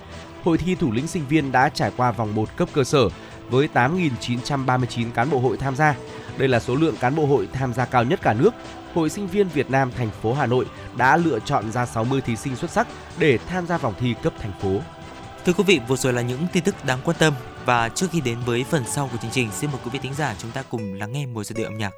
Hội 0.45 0.59
thi 0.59 0.75
thủ 0.75 0.93
lĩnh 0.93 1.07
sinh 1.07 1.27
viên 1.29 1.53
đã 1.53 1.69
trải 1.69 1.93
qua 1.97 2.13
vòng 2.13 2.35
1 2.35 2.57
cấp 2.57 2.69
cơ 2.73 2.85
sở 2.85 3.09
với 3.51 3.69
8.939 3.75 5.11
cán 5.15 5.31
bộ 5.31 5.39
hội 5.39 5.57
tham 5.57 5.77
gia. 5.77 5.95
Đây 6.39 6.49
là 6.49 6.61
số 6.61 6.75
lượng 6.75 6.97
cán 7.01 7.15
bộ 7.15 7.27
hội 7.27 7.49
tham 7.53 7.75
gia 7.75 7.85
cao 7.85 8.05
nhất 8.05 8.21
cả 8.23 8.33
nước. 8.33 8.51
Hội 8.95 9.11
sinh 9.11 9.27
viên 9.27 9.49
Việt 9.49 9.71
Nam 9.71 9.91
thành 9.97 10.11
phố 10.23 10.35
Hà 10.35 10.47
Nội 10.47 10.67
đã 10.97 11.17
lựa 11.17 11.39
chọn 11.41 11.73
ra 11.73 11.87
60 11.87 12.21
thí 12.21 12.37
sinh 12.37 12.57
xuất 12.57 12.71
sắc 12.71 12.87
để 13.19 13.39
tham 13.39 13.67
gia 13.67 13.79
vòng 13.79 13.95
thi 14.01 14.15
cấp 14.23 14.33
thành 14.39 14.53
phố. 14.63 14.81
Thưa 15.45 15.53
quý 15.53 15.65
vị, 15.67 15.81
vừa 15.89 15.97
rồi 15.97 16.13
là 16.13 16.23
những 16.23 16.47
tin 16.53 16.65
tức 16.65 16.85
đáng 16.85 16.99
quan 17.05 17.17
tâm 17.21 17.35
và 17.65 17.89
trước 17.89 18.07
khi 18.13 18.21
đến 18.21 18.39
với 18.47 18.65
phần 18.65 18.85
sau 18.87 19.09
của 19.13 19.19
chương 19.23 19.31
trình, 19.31 19.51
xin 19.53 19.71
mời 19.71 19.81
quý 19.85 19.91
vị 19.93 19.99
thính 20.03 20.15
giả 20.15 20.35
chúng 20.39 20.51
ta 20.51 20.63
cùng 20.71 20.95
lắng 20.95 21.13
nghe 21.13 21.27
một 21.27 21.45
giai 21.45 21.55
điệu 21.57 21.67
âm 21.67 21.79
nhạc. 21.79 21.93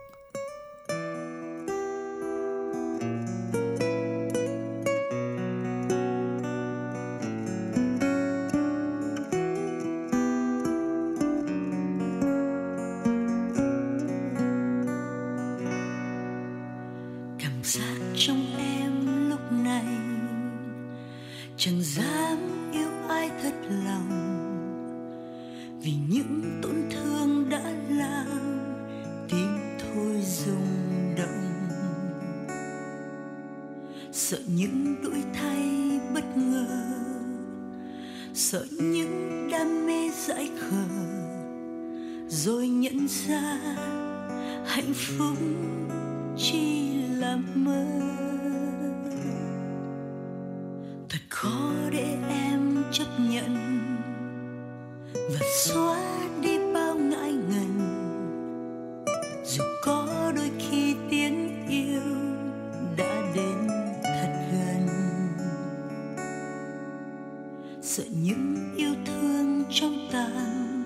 sợ 67.82 68.04
những 68.22 68.74
yêu 68.76 68.94
thương 69.06 69.64
trong 69.70 70.08
tàn. 70.12 70.82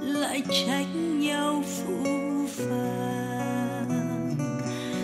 lại 0.00 0.42
trách 0.66 0.86
nhau 0.94 1.64
phũ 1.66 2.04
phàng. 2.48 3.88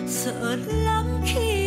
Sợ 0.07 0.57
lắm 0.85 1.05
khi 1.25 1.66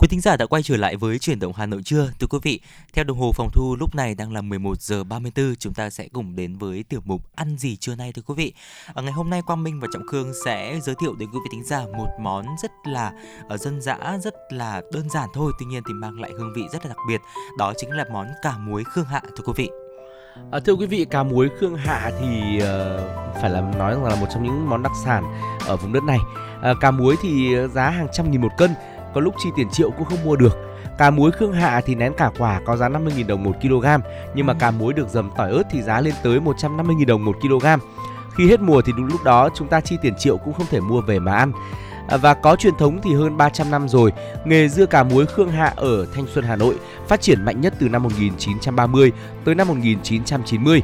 Quý 0.00 0.08
thính 0.08 0.20
giả 0.20 0.36
đã 0.36 0.46
quay 0.46 0.62
trở 0.62 0.76
lại 0.76 0.96
với 0.96 1.18
chuyển 1.18 1.38
động 1.38 1.52
Hà 1.56 1.66
Nội 1.66 1.82
chưa? 1.84 2.10
Thưa 2.18 2.26
quý 2.26 2.38
vị, 2.42 2.60
theo 2.92 3.04
đồng 3.04 3.18
hồ 3.18 3.32
phòng 3.32 3.48
thu 3.52 3.76
lúc 3.80 3.94
này 3.94 4.14
đang 4.14 4.32
là 4.32 4.40
11 4.40 4.80
giờ 4.80 5.04
34, 5.04 5.54
chúng 5.58 5.74
ta 5.74 5.90
sẽ 5.90 6.08
cùng 6.12 6.36
đến 6.36 6.58
với 6.58 6.84
tiểu 6.88 7.00
mục 7.04 7.22
ăn 7.34 7.56
gì 7.58 7.76
trưa 7.76 7.94
nay 7.94 8.12
thưa 8.12 8.22
quý 8.22 8.34
vị. 8.34 8.52
Ở 8.94 9.02
ngày 9.02 9.12
hôm 9.12 9.30
nay 9.30 9.42
Quang 9.46 9.62
Minh 9.62 9.80
và 9.80 9.88
Trọng 9.92 10.06
Khương 10.06 10.32
sẽ 10.44 10.78
giới 10.82 10.94
thiệu 11.00 11.14
đến 11.14 11.28
quý 11.30 11.38
vị 11.44 11.48
thính 11.52 11.64
giả 11.64 11.84
một 11.96 12.08
món 12.20 12.46
rất 12.62 12.70
là 12.84 13.12
ở 13.48 13.56
dân 13.56 13.80
dã, 13.80 14.18
rất 14.22 14.34
là 14.50 14.82
đơn 14.92 15.10
giản 15.10 15.28
thôi, 15.34 15.52
tuy 15.58 15.66
nhiên 15.66 15.82
thì 15.88 15.94
mang 15.94 16.20
lại 16.20 16.30
hương 16.38 16.52
vị 16.56 16.62
rất 16.72 16.84
là 16.84 16.88
đặc 16.88 16.98
biệt, 17.08 17.20
đó 17.58 17.72
chính 17.76 17.90
là 17.90 18.04
món 18.12 18.26
cà 18.42 18.58
muối 18.58 18.84
Khương 18.84 19.04
Hạ 19.04 19.22
thưa 19.36 19.44
quý 19.46 19.52
vị. 19.56 19.70
À, 20.50 20.60
thưa 20.64 20.72
quý 20.72 20.86
vị, 20.86 21.06
cà 21.10 21.22
muối 21.22 21.48
Khương 21.60 21.76
Hạ 21.76 22.10
thì 22.20 22.56
uh, 22.56 22.62
phải 23.40 23.50
là 23.50 23.60
nói 23.60 23.94
rằng 23.94 24.04
là 24.04 24.14
một 24.14 24.26
trong 24.32 24.42
những 24.42 24.70
món 24.70 24.82
đặc 24.82 24.92
sản 25.04 25.24
ở 25.66 25.76
vùng 25.76 25.92
đất 25.92 26.02
này. 26.04 26.18
À, 26.62 26.74
cà 26.80 26.90
muối 26.90 27.16
thì 27.22 27.56
giá 27.74 27.90
hàng 27.90 28.06
trăm 28.12 28.30
nghìn 28.30 28.40
một 28.40 28.52
cân, 28.58 28.70
có 29.14 29.20
lúc 29.20 29.34
chi 29.38 29.48
tiền 29.56 29.68
triệu 29.70 29.90
cũng 29.90 30.04
không 30.04 30.24
mua 30.24 30.36
được. 30.36 30.58
Cà 30.98 31.10
muối 31.10 31.30
Khương 31.30 31.52
Hạ 31.52 31.80
thì 31.86 31.94
nén 31.94 32.12
cả 32.16 32.30
quả 32.38 32.60
có 32.64 32.76
giá 32.76 32.88
50.000 32.88 33.26
đồng 33.26 33.44
1 33.44 33.52
kg, 33.62 33.86
nhưng 34.34 34.46
mà 34.46 34.54
cà 34.54 34.70
muối 34.70 34.92
được 34.92 35.08
dầm 35.08 35.30
tỏi 35.36 35.50
ớt 35.50 35.62
thì 35.70 35.82
giá 35.82 36.00
lên 36.00 36.14
tới 36.22 36.40
150.000 36.40 37.06
đồng 37.06 37.24
1 37.24 37.36
kg. 37.40 37.66
Khi 38.36 38.48
hết 38.48 38.60
mùa 38.60 38.82
thì 38.82 38.92
đúng 38.96 39.06
lúc 39.06 39.24
đó 39.24 39.48
chúng 39.54 39.68
ta 39.68 39.80
chi 39.80 39.96
tiền 40.02 40.14
triệu 40.18 40.36
cũng 40.36 40.54
không 40.54 40.66
thể 40.70 40.80
mua 40.80 41.00
về 41.00 41.18
mà 41.18 41.34
ăn. 41.34 41.52
À, 42.08 42.16
và 42.16 42.34
có 42.34 42.56
truyền 42.56 42.74
thống 42.78 43.00
thì 43.02 43.14
hơn 43.14 43.36
300 43.36 43.70
năm 43.70 43.88
rồi, 43.88 44.12
nghề 44.44 44.68
dưa 44.68 44.86
cà 44.86 45.02
muối 45.02 45.26
Khương 45.26 45.50
Hạ 45.50 45.72
ở 45.76 46.06
Thanh 46.14 46.26
Xuân 46.26 46.44
Hà 46.44 46.56
Nội 46.56 46.74
phát 47.08 47.20
triển 47.20 47.44
mạnh 47.44 47.60
nhất 47.60 47.74
từ 47.78 47.88
năm 47.88 48.02
1930 48.02 49.12
tới 49.44 49.54
năm 49.54 49.68
1990. 49.68 50.82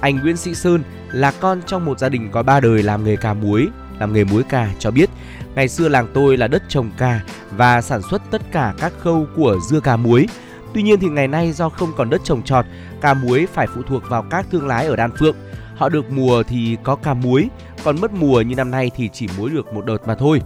Anh 0.00 0.18
Nguyễn 0.18 0.36
Sĩ 0.36 0.54
Sơn 0.54 0.82
là 1.12 1.32
con 1.40 1.60
trong 1.66 1.84
một 1.84 1.98
gia 1.98 2.08
đình 2.08 2.30
có 2.32 2.42
ba 2.42 2.60
đời 2.60 2.82
làm 2.82 3.04
nghề 3.04 3.16
cà 3.16 3.34
muối, 3.34 3.68
làm 3.98 4.12
nghề 4.12 4.24
muối 4.24 4.42
cà 4.42 4.70
cho 4.78 4.90
biết 4.90 5.10
Ngày 5.54 5.68
xưa 5.68 5.88
làng 5.88 6.06
tôi 6.14 6.36
là 6.36 6.48
đất 6.48 6.62
trồng 6.68 6.90
cà 6.98 7.20
và 7.50 7.82
sản 7.82 8.00
xuất 8.10 8.22
tất 8.30 8.42
cả 8.52 8.74
các 8.78 8.92
khâu 8.98 9.26
của 9.36 9.56
dưa 9.68 9.80
cà 9.80 9.96
muối. 9.96 10.26
Tuy 10.74 10.82
nhiên 10.82 11.00
thì 11.00 11.08
ngày 11.08 11.28
nay 11.28 11.52
do 11.52 11.68
không 11.68 11.92
còn 11.96 12.10
đất 12.10 12.20
trồng 12.24 12.42
trọt, 12.42 12.64
cà 13.00 13.14
muối 13.14 13.46
phải 13.46 13.66
phụ 13.74 13.82
thuộc 13.82 14.02
vào 14.08 14.24
các 14.30 14.46
thương 14.50 14.66
lái 14.66 14.86
ở 14.86 14.96
Đan 14.96 15.10
Phượng. 15.16 15.36
Họ 15.76 15.88
được 15.88 16.10
mùa 16.10 16.42
thì 16.42 16.76
có 16.82 16.96
cà 16.96 17.14
muối, 17.14 17.48
còn 17.84 18.00
mất 18.00 18.12
mùa 18.12 18.40
như 18.40 18.54
năm 18.54 18.70
nay 18.70 18.90
thì 18.96 19.08
chỉ 19.12 19.28
muối 19.38 19.50
được 19.50 19.72
một 19.72 19.84
đợt 19.84 20.06
mà 20.06 20.14
thôi. 20.14 20.42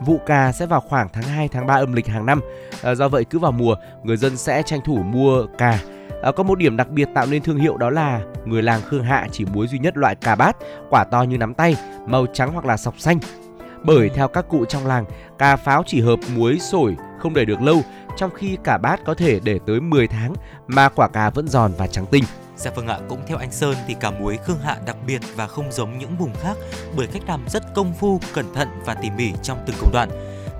Vụ 0.00 0.20
cà 0.26 0.52
sẽ 0.52 0.66
vào 0.66 0.80
khoảng 0.80 1.08
tháng 1.12 1.24
2 1.24 1.48
tháng 1.48 1.66
3 1.66 1.74
âm 1.74 1.92
lịch 1.92 2.06
hàng 2.06 2.26
năm. 2.26 2.40
À, 2.82 2.94
do 2.94 3.08
vậy 3.08 3.24
cứ 3.24 3.38
vào 3.38 3.52
mùa, 3.52 3.74
người 4.02 4.16
dân 4.16 4.36
sẽ 4.36 4.62
tranh 4.66 4.80
thủ 4.84 4.96
mua 4.96 5.46
cà. 5.58 5.78
À, 6.22 6.32
có 6.32 6.42
một 6.42 6.58
điểm 6.58 6.76
đặc 6.76 6.88
biệt 6.88 7.08
tạo 7.14 7.26
nên 7.26 7.42
thương 7.42 7.58
hiệu 7.58 7.76
đó 7.76 7.90
là 7.90 8.20
người 8.44 8.62
làng 8.62 8.80
Khương 8.82 9.04
Hạ 9.04 9.26
chỉ 9.32 9.44
muối 9.44 9.68
duy 9.68 9.78
nhất 9.78 9.96
loại 9.96 10.14
cà 10.14 10.34
bát, 10.34 10.56
quả 10.90 11.04
to 11.04 11.22
như 11.22 11.38
nắm 11.38 11.54
tay, 11.54 11.76
màu 12.06 12.26
trắng 12.32 12.52
hoặc 12.52 12.64
là 12.64 12.76
sọc 12.76 13.00
xanh 13.00 13.18
bởi 13.84 14.08
theo 14.08 14.28
các 14.28 14.48
cụ 14.48 14.64
trong 14.64 14.86
làng, 14.86 15.04
cà 15.38 15.56
pháo 15.56 15.82
chỉ 15.86 16.00
hợp 16.00 16.18
muối 16.36 16.58
sổi 16.58 16.96
không 17.18 17.34
để 17.34 17.44
được 17.44 17.62
lâu, 17.62 17.82
trong 18.16 18.30
khi 18.34 18.58
cả 18.64 18.78
bát 18.78 19.00
có 19.04 19.14
thể 19.14 19.40
để 19.40 19.58
tới 19.66 19.80
10 19.80 20.06
tháng 20.06 20.34
mà 20.66 20.88
quả 20.88 21.08
cà 21.08 21.30
vẫn 21.30 21.48
giòn 21.48 21.72
và 21.78 21.86
trắng 21.86 22.06
tinh. 22.06 22.24
Dạ 22.56 22.70
vâng 22.70 22.86
ạ, 22.86 22.98
cũng 23.08 23.20
theo 23.26 23.38
anh 23.38 23.52
Sơn 23.52 23.74
thì 23.86 23.94
cà 24.00 24.10
muối 24.10 24.36
Khương 24.36 24.58
Hạ 24.58 24.76
đặc 24.86 24.96
biệt 25.06 25.20
và 25.34 25.46
không 25.46 25.72
giống 25.72 25.98
những 25.98 26.16
vùng 26.16 26.34
khác 26.42 26.56
bởi 26.96 27.06
cách 27.06 27.22
làm 27.26 27.44
rất 27.48 27.74
công 27.74 27.92
phu, 27.94 28.20
cẩn 28.32 28.54
thận 28.54 28.68
và 28.84 28.94
tỉ 28.94 29.10
mỉ 29.10 29.32
trong 29.42 29.58
từng 29.66 29.76
công 29.80 29.92
đoạn. 29.92 30.08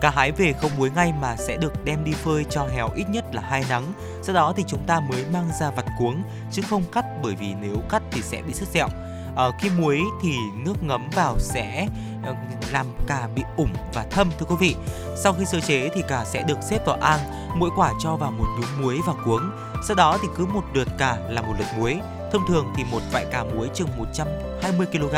Cá 0.00 0.10
hái 0.10 0.32
về 0.32 0.52
không 0.52 0.70
muối 0.78 0.90
ngay 0.90 1.12
mà 1.20 1.36
sẽ 1.36 1.56
được 1.56 1.84
đem 1.84 2.04
đi 2.04 2.12
phơi 2.12 2.44
cho 2.50 2.66
héo 2.66 2.90
ít 2.94 3.04
nhất 3.08 3.24
là 3.34 3.42
hai 3.42 3.64
nắng. 3.68 3.92
Sau 4.22 4.34
đó 4.34 4.52
thì 4.56 4.64
chúng 4.66 4.86
ta 4.86 5.00
mới 5.00 5.24
mang 5.32 5.48
ra 5.60 5.70
vặt 5.70 5.84
cuống 5.98 6.22
chứ 6.50 6.62
không 6.70 6.82
cắt 6.92 7.04
bởi 7.22 7.34
vì 7.34 7.54
nếu 7.60 7.76
cắt 7.88 8.02
thì 8.10 8.22
sẽ 8.22 8.42
bị 8.46 8.54
sứt 8.54 8.68
dẹo 8.68 8.88
À, 9.36 9.50
khi 9.58 9.70
muối 9.78 10.00
thì 10.22 10.36
nước 10.64 10.82
ngấm 10.82 11.10
vào 11.14 11.38
sẽ 11.38 11.88
ờ, 12.24 12.34
làm 12.72 12.86
cà 13.06 13.28
bị 13.34 13.42
ủng 13.56 13.72
và 13.94 14.06
thâm 14.10 14.30
thưa 14.38 14.46
quý 14.46 14.56
vị. 14.60 14.76
Sau 15.16 15.32
khi 15.32 15.44
sơ 15.44 15.60
chế 15.60 15.88
thì 15.94 16.02
cà 16.08 16.24
sẽ 16.24 16.42
được 16.42 16.58
xếp 16.62 16.86
vào 16.86 16.96
ang, 17.00 17.20
mỗi 17.56 17.70
quả 17.76 17.92
cho 17.98 18.16
vào 18.16 18.30
một 18.30 18.46
nhúm 18.60 18.82
muối 18.82 19.00
và 19.06 19.12
cuống. 19.24 19.50
Sau 19.88 19.96
đó 19.96 20.18
thì 20.22 20.28
cứ 20.36 20.46
một 20.46 20.64
lượt 20.74 20.88
cà 20.98 21.16
là 21.28 21.42
một 21.42 21.54
lượt 21.58 21.66
muối. 21.78 22.00
Thông 22.32 22.46
thường 22.48 22.72
thì 22.76 22.84
một 22.90 23.00
vại 23.12 23.26
cà 23.32 23.44
muối 23.44 23.70
chừng 23.74 23.88
120 23.96 24.86
kg 24.86 25.14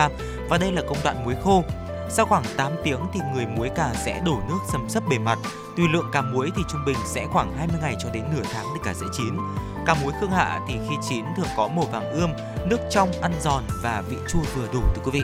và 0.49 0.59
đây 0.59 0.73
là 0.73 0.83
công 0.89 0.99
đoạn 1.05 1.25
muối 1.25 1.35
khô. 1.45 1.63
Sau 2.11 2.27
khoảng 2.27 2.45
8 2.57 2.73
tiếng 2.85 3.01
thì 3.13 3.21
người 3.35 3.47
muối 3.47 3.69
cà 3.69 3.95
sẽ 3.95 4.21
đổ 4.25 4.39
nước 4.49 4.59
xâm 4.73 4.89
sấp 4.89 5.03
bề 5.09 5.19
mặt. 5.19 5.39
Tùy 5.77 5.87
lượng 5.93 6.11
cà 6.13 6.23
muối 6.23 6.51
thì 6.57 6.63
trung 6.71 6.85
bình 6.87 6.97
sẽ 7.07 7.27
khoảng 7.33 7.57
20 7.57 7.77
ngày 7.83 7.97
cho 7.99 8.11
đến 8.11 8.25
nửa 8.35 8.43
tháng 8.53 8.67
để 8.75 8.81
cà 8.85 8.95
sẽ 8.95 9.07
chín. 9.13 9.37
Cà 9.87 9.95
muối 10.03 10.13
Khương 10.21 10.31
Hạ 10.31 10.61
thì 10.69 10.75
khi 10.89 10.95
chín 11.09 11.25
thường 11.37 11.47
có 11.57 11.69
màu 11.69 11.85
vàng 11.85 12.11
ươm, 12.11 12.31
nước 12.67 12.81
trong, 12.91 13.13
ăn 13.23 13.33
giòn 13.41 13.63
và 13.83 14.03
vị 14.09 14.17
chua 14.29 14.41
vừa 14.57 14.67
đủ 14.73 14.81
thưa 14.95 15.03
quý 15.05 15.11
vị. 15.13 15.23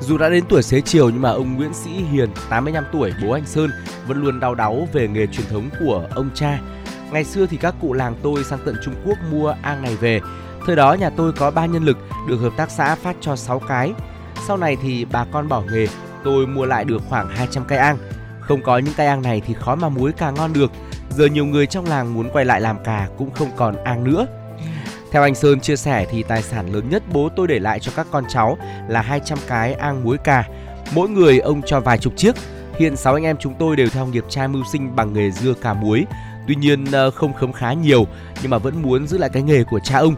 Dù 0.00 0.18
đã 0.18 0.28
đến 0.28 0.44
tuổi 0.48 0.62
xế 0.62 0.80
chiều 0.80 1.10
nhưng 1.10 1.22
mà 1.22 1.30
ông 1.30 1.56
Nguyễn 1.56 1.74
Sĩ 1.74 1.90
Hiền, 1.90 2.30
85 2.50 2.84
tuổi, 2.92 3.12
bố 3.22 3.32
anh 3.32 3.46
Sơn 3.46 3.70
vẫn 4.06 4.22
luôn 4.22 4.40
đau 4.40 4.54
đáu 4.54 4.88
về 4.92 5.08
nghề 5.08 5.26
truyền 5.26 5.46
thống 5.50 5.70
của 5.80 6.08
ông 6.14 6.30
cha. 6.34 6.58
Ngày 7.10 7.24
xưa 7.24 7.46
thì 7.46 7.56
các 7.56 7.74
cụ 7.80 7.92
làng 7.92 8.14
tôi 8.22 8.44
sang 8.44 8.58
tận 8.64 8.76
Trung 8.84 8.94
Quốc 9.06 9.18
mua 9.30 9.54
ang 9.62 9.82
này 9.82 9.96
về. 9.96 10.20
Thời 10.66 10.76
đó 10.76 10.94
nhà 10.94 11.10
tôi 11.10 11.32
có 11.32 11.50
3 11.50 11.66
nhân 11.66 11.84
lực 11.84 11.98
được 12.28 12.36
hợp 12.36 12.52
tác 12.56 12.70
xã 12.70 12.94
phát 12.94 13.16
cho 13.20 13.36
6 13.36 13.58
cái. 13.58 13.92
Sau 14.46 14.56
này 14.56 14.76
thì 14.82 15.04
bà 15.04 15.24
con 15.32 15.48
bỏ 15.48 15.62
nghề, 15.72 15.86
tôi 16.24 16.46
mua 16.46 16.64
lại 16.64 16.84
được 16.84 17.02
khoảng 17.08 17.28
200 17.28 17.64
cây 17.64 17.78
ang. 17.78 17.98
Không 18.40 18.62
có 18.62 18.78
những 18.78 18.94
cây 18.96 19.06
ang 19.06 19.22
này 19.22 19.42
thì 19.46 19.54
khó 19.54 19.74
mà 19.74 19.88
muối 19.88 20.12
cà 20.12 20.30
ngon 20.30 20.52
được. 20.52 20.72
Giờ 21.10 21.26
nhiều 21.26 21.46
người 21.46 21.66
trong 21.66 21.86
làng 21.86 22.14
muốn 22.14 22.30
quay 22.32 22.44
lại 22.44 22.60
làm 22.60 22.84
cà 22.84 23.08
cũng 23.18 23.30
không 23.30 23.50
còn 23.56 23.84
ang 23.84 24.04
nữa. 24.04 24.26
Theo 25.12 25.22
anh 25.22 25.34
Sơn 25.34 25.60
chia 25.60 25.76
sẻ 25.76 26.06
thì 26.10 26.22
tài 26.22 26.42
sản 26.42 26.72
lớn 26.72 26.88
nhất 26.90 27.02
bố 27.12 27.28
tôi 27.36 27.46
để 27.46 27.58
lại 27.58 27.80
cho 27.80 27.92
các 27.96 28.06
con 28.10 28.24
cháu 28.28 28.58
là 28.88 29.00
200 29.00 29.38
cái 29.48 29.74
ang 29.74 30.04
muối 30.04 30.18
cà. 30.18 30.44
Mỗi 30.94 31.08
người 31.08 31.38
ông 31.38 31.62
cho 31.62 31.80
vài 31.80 31.98
chục 31.98 32.12
chiếc. 32.16 32.34
Hiện 32.78 32.96
6 32.96 33.14
anh 33.14 33.24
em 33.24 33.36
chúng 33.36 33.54
tôi 33.58 33.76
đều 33.76 33.88
theo 33.88 34.06
nghiệp 34.06 34.24
trai 34.28 34.48
mưu 34.48 34.62
sinh 34.72 34.96
bằng 34.96 35.12
nghề 35.12 35.30
dưa 35.30 35.54
cà 35.54 35.74
muối. 35.74 36.06
Tuy 36.48 36.54
nhiên 36.54 36.84
ờ, 36.92 37.10
không 37.10 37.34
khấm 37.34 37.52
khá 37.52 37.72
nhiều 37.72 38.06
nhưng 38.42 38.50
mà 38.50 38.58
vẫn 38.58 38.82
muốn 38.82 39.06
giữ 39.06 39.18
lại 39.18 39.30
cái 39.32 39.42
nghề 39.42 39.64
của 39.64 39.80
cha 39.80 39.98
ông. 39.98 40.14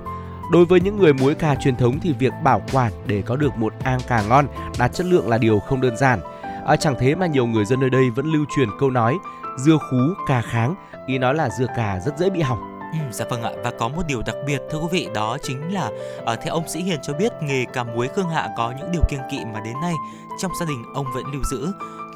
Đối 0.53 0.65
với 0.65 0.81
những 0.81 0.99
người 0.99 1.13
muối 1.13 1.35
cà 1.35 1.55
truyền 1.55 1.77
thống 1.77 1.99
thì 2.03 2.13
việc 2.13 2.33
bảo 2.45 2.63
quản 2.73 2.93
để 3.07 3.23
có 3.23 3.37
được 3.37 3.57
một 3.57 3.73
ang 3.83 4.01
cà 4.09 4.23
ngon 4.23 4.47
đạt 4.79 4.95
chất 4.95 5.07
lượng 5.07 5.29
là 5.29 5.39
điều 5.39 5.59
không 5.59 5.81
đơn 5.81 5.97
giản. 5.97 6.21
À, 6.67 6.77
chẳng 6.77 6.95
thế 7.01 7.15
mà 7.15 7.27
nhiều 7.27 7.47
người 7.47 7.65
dân 7.65 7.81
nơi 7.81 7.91
đây 7.91 8.11
vẫn 8.11 8.27
lưu 8.27 8.45
truyền 8.57 8.69
câu 8.81 8.91
nói 8.91 9.19
dưa 9.59 9.79
khú 9.91 9.97
cà 10.27 10.43
kháng, 10.43 10.75
ý 11.07 11.19
nói 11.19 11.35
là 11.35 11.49
dưa 11.59 11.67
cà 11.77 12.01
rất 12.05 12.19
dễ 12.19 12.31
bị 12.31 12.41
hỏng. 12.41 12.79
Ừ, 12.93 12.99
dạ 13.11 13.25
vâng 13.31 13.43
ạ. 13.43 13.51
Và 13.65 13.71
có 13.79 13.89
một 13.89 14.03
điều 14.07 14.23
đặc 14.27 14.37
biệt 14.47 14.63
thưa 14.71 14.79
quý 14.79 14.87
vị 14.91 15.09
đó 15.15 15.37
chính 15.43 15.75
là 15.75 15.91
ở 16.25 16.37
theo 16.37 16.55
ông 16.55 16.69
Sĩ 16.69 16.83
Hiền 16.83 16.99
cho 17.03 17.13
biết 17.13 17.33
nghề 17.43 17.65
cà 17.65 17.85
muối 17.85 18.09
Khương 18.09 18.31
Hạ 18.31 18.49
có 18.57 18.75
những 18.79 18.93
điều 18.93 19.03
kiêng 19.09 19.21
kỵ 19.31 19.45
mà 19.53 19.61
đến 19.61 19.75
nay 19.83 19.95
trong 20.39 20.53
gia 20.61 20.67
đình 20.67 20.83
ông 20.95 21.07
vẫn 21.15 21.25
lưu 21.33 21.43
giữ. 21.51 21.73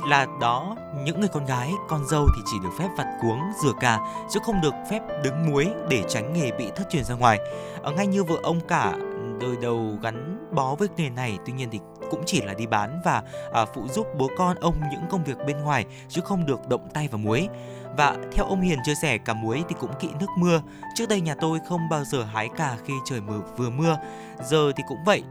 Là 0.09 0.27
đó 0.41 0.77
những 1.05 1.21
người 1.21 1.29
con 1.29 1.47
gái 1.47 1.73
con 1.89 2.05
dâu 2.07 2.27
thì 2.37 2.43
chỉ 2.47 2.57
được 2.63 2.71
phép 2.79 2.89
vặt 2.97 3.19
cuống 3.23 3.41
rửa 3.63 3.73
cà 3.81 3.99
chứ 4.31 4.41
không 4.47 4.61
được 4.61 4.75
phép 4.91 5.01
đứng 5.25 5.51
muối 5.51 5.69
để 5.89 6.05
tránh 6.09 6.33
nghề 6.33 6.51
bị 6.51 6.71
thất 6.77 6.85
truyền 6.91 7.05
ra 7.05 7.15
ngoài. 7.15 7.39
Ở 7.83 7.93
ngay 7.93 8.07
như 8.07 8.25
vợ 8.25 8.37
ông 8.43 8.61
cả 8.69 8.93
đời 9.41 9.57
đầu 9.63 9.99
gắn 10.03 10.47
bó 10.53 10.75
với 10.75 10.89
nghề 10.97 11.11
này 11.11 11.39
tuy 11.47 11.53
nhiên 11.53 11.69
thì 11.71 11.81
cũng 12.13 12.23
chỉ 12.27 12.43
là 12.43 12.55
đi 12.55 12.67
bán 12.67 13.01
và 13.05 13.23
à, 13.53 13.65
phụ 13.75 13.89
giúp 13.89 14.07
bố 14.19 14.29
con 14.39 14.57
ông 14.61 14.75
những 14.91 15.03
công 15.11 15.25
việc 15.25 15.39
bên 15.47 15.59
ngoài 15.59 15.85
chứ 16.09 16.21
không 16.25 16.47
được 16.47 16.69
động 16.69 16.89
tay 16.95 17.09
vào 17.09 17.19
muối 17.19 17.49
và 17.97 18.17
theo 18.33 18.45
ông 18.45 18.61
Hiền 18.61 18.79
chia 18.85 18.95
sẻ 18.95 19.19
cả 19.19 19.35
muối 19.35 19.63
thì 19.69 19.75
cũng 19.81 19.91
kỵ 20.01 20.09
nước 20.21 20.27
mưa. 20.39 20.63
Trước 20.95 21.09
đây 21.09 21.21
nhà 21.21 21.35
tôi 21.41 21.59
không 21.69 21.89
bao 21.91 22.05
giờ 22.05 22.25
hái 22.25 22.49
cà 22.57 22.77
khi 22.85 22.95
trời 23.05 23.21
mưa 23.21 23.41
vừa 23.57 23.71
mưa. 23.71 23.99
Giờ 24.45 24.73
thì 24.77 24.83
cũng 24.89 24.99
vậy. 25.07 25.23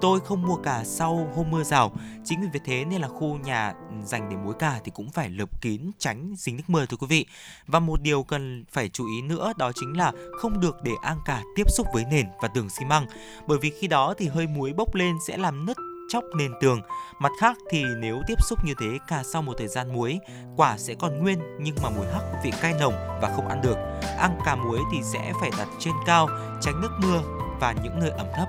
tôi 0.00 0.20
không 0.20 0.42
mua 0.42 0.56
cà 0.56 0.82
sau 0.84 1.28
hôm 1.36 1.50
mưa 1.50 1.62
rào. 1.62 1.92
Chính 2.24 2.50
vì 2.52 2.60
thế 2.64 2.84
nên 2.84 3.00
là 3.00 3.08
khu 3.08 3.38
nhà 3.38 3.74
dành 4.04 4.28
để 4.30 4.36
muối 4.36 4.54
cà 4.58 4.80
thì 4.84 4.90
cũng 4.90 5.10
phải 5.10 5.28
lợp 5.28 5.62
kín 5.62 5.90
tránh 5.98 6.34
dính 6.36 6.56
nước 6.56 6.62
mưa 6.66 6.86
thưa 6.86 6.96
quý 6.96 7.06
vị. 7.06 7.26
Và 7.66 7.80
một 7.80 8.02
điều 8.02 8.22
cần 8.22 8.64
phải 8.70 8.88
chú 8.88 9.06
ý 9.06 9.22
nữa 9.22 9.52
đó 9.56 9.72
chính 9.74 9.96
là 9.96 10.12
không 10.40 10.60
được 10.60 10.76
để 10.82 10.92
ang 11.02 11.18
cà 11.24 11.42
tiếp 11.56 11.70
xúc 11.70 11.86
với 11.94 12.04
nền 12.10 12.26
và 12.42 12.48
tường 12.48 12.70
xi 12.70 12.84
măng 12.84 13.06
bởi 13.46 13.58
vì 13.58 13.70
khi 13.80 13.86
đó 13.86 14.14
thì 14.18 14.28
hơi 14.28 14.46
muối 14.46 14.72
bốc 14.72 14.94
lên 14.94 15.14
sẽ 15.26 15.36
làm 15.36 15.66
nứt 15.66 15.76
chóc 16.08 16.24
nền 16.34 16.52
tường. 16.60 16.80
Mặt 17.18 17.32
khác 17.40 17.56
thì 17.70 17.84
nếu 17.98 18.22
tiếp 18.26 18.42
xúc 18.42 18.58
như 18.64 18.74
thế 18.80 18.98
cà 19.08 19.22
sau 19.32 19.42
một 19.42 19.52
thời 19.58 19.68
gian 19.68 19.92
muối, 19.92 20.18
quả 20.56 20.78
sẽ 20.78 20.94
còn 20.98 21.18
nguyên 21.18 21.38
nhưng 21.60 21.76
mà 21.82 21.88
mùi 21.90 22.06
hắc 22.12 22.22
vị 22.44 22.52
cay 22.62 22.74
nồng 22.80 22.94
và 23.22 23.32
không 23.36 23.48
ăn 23.48 23.60
được. 23.62 23.76
Ăn 24.18 24.38
cà 24.44 24.56
muối 24.56 24.78
thì 24.92 24.98
sẽ 25.02 25.32
phải 25.40 25.50
đặt 25.58 25.68
trên 25.78 25.94
cao, 26.06 26.28
tránh 26.60 26.80
nước 26.80 26.90
mưa 26.98 27.20
và 27.60 27.74
những 27.82 28.00
nơi 28.00 28.10
ẩm 28.10 28.26
thấp. 28.36 28.48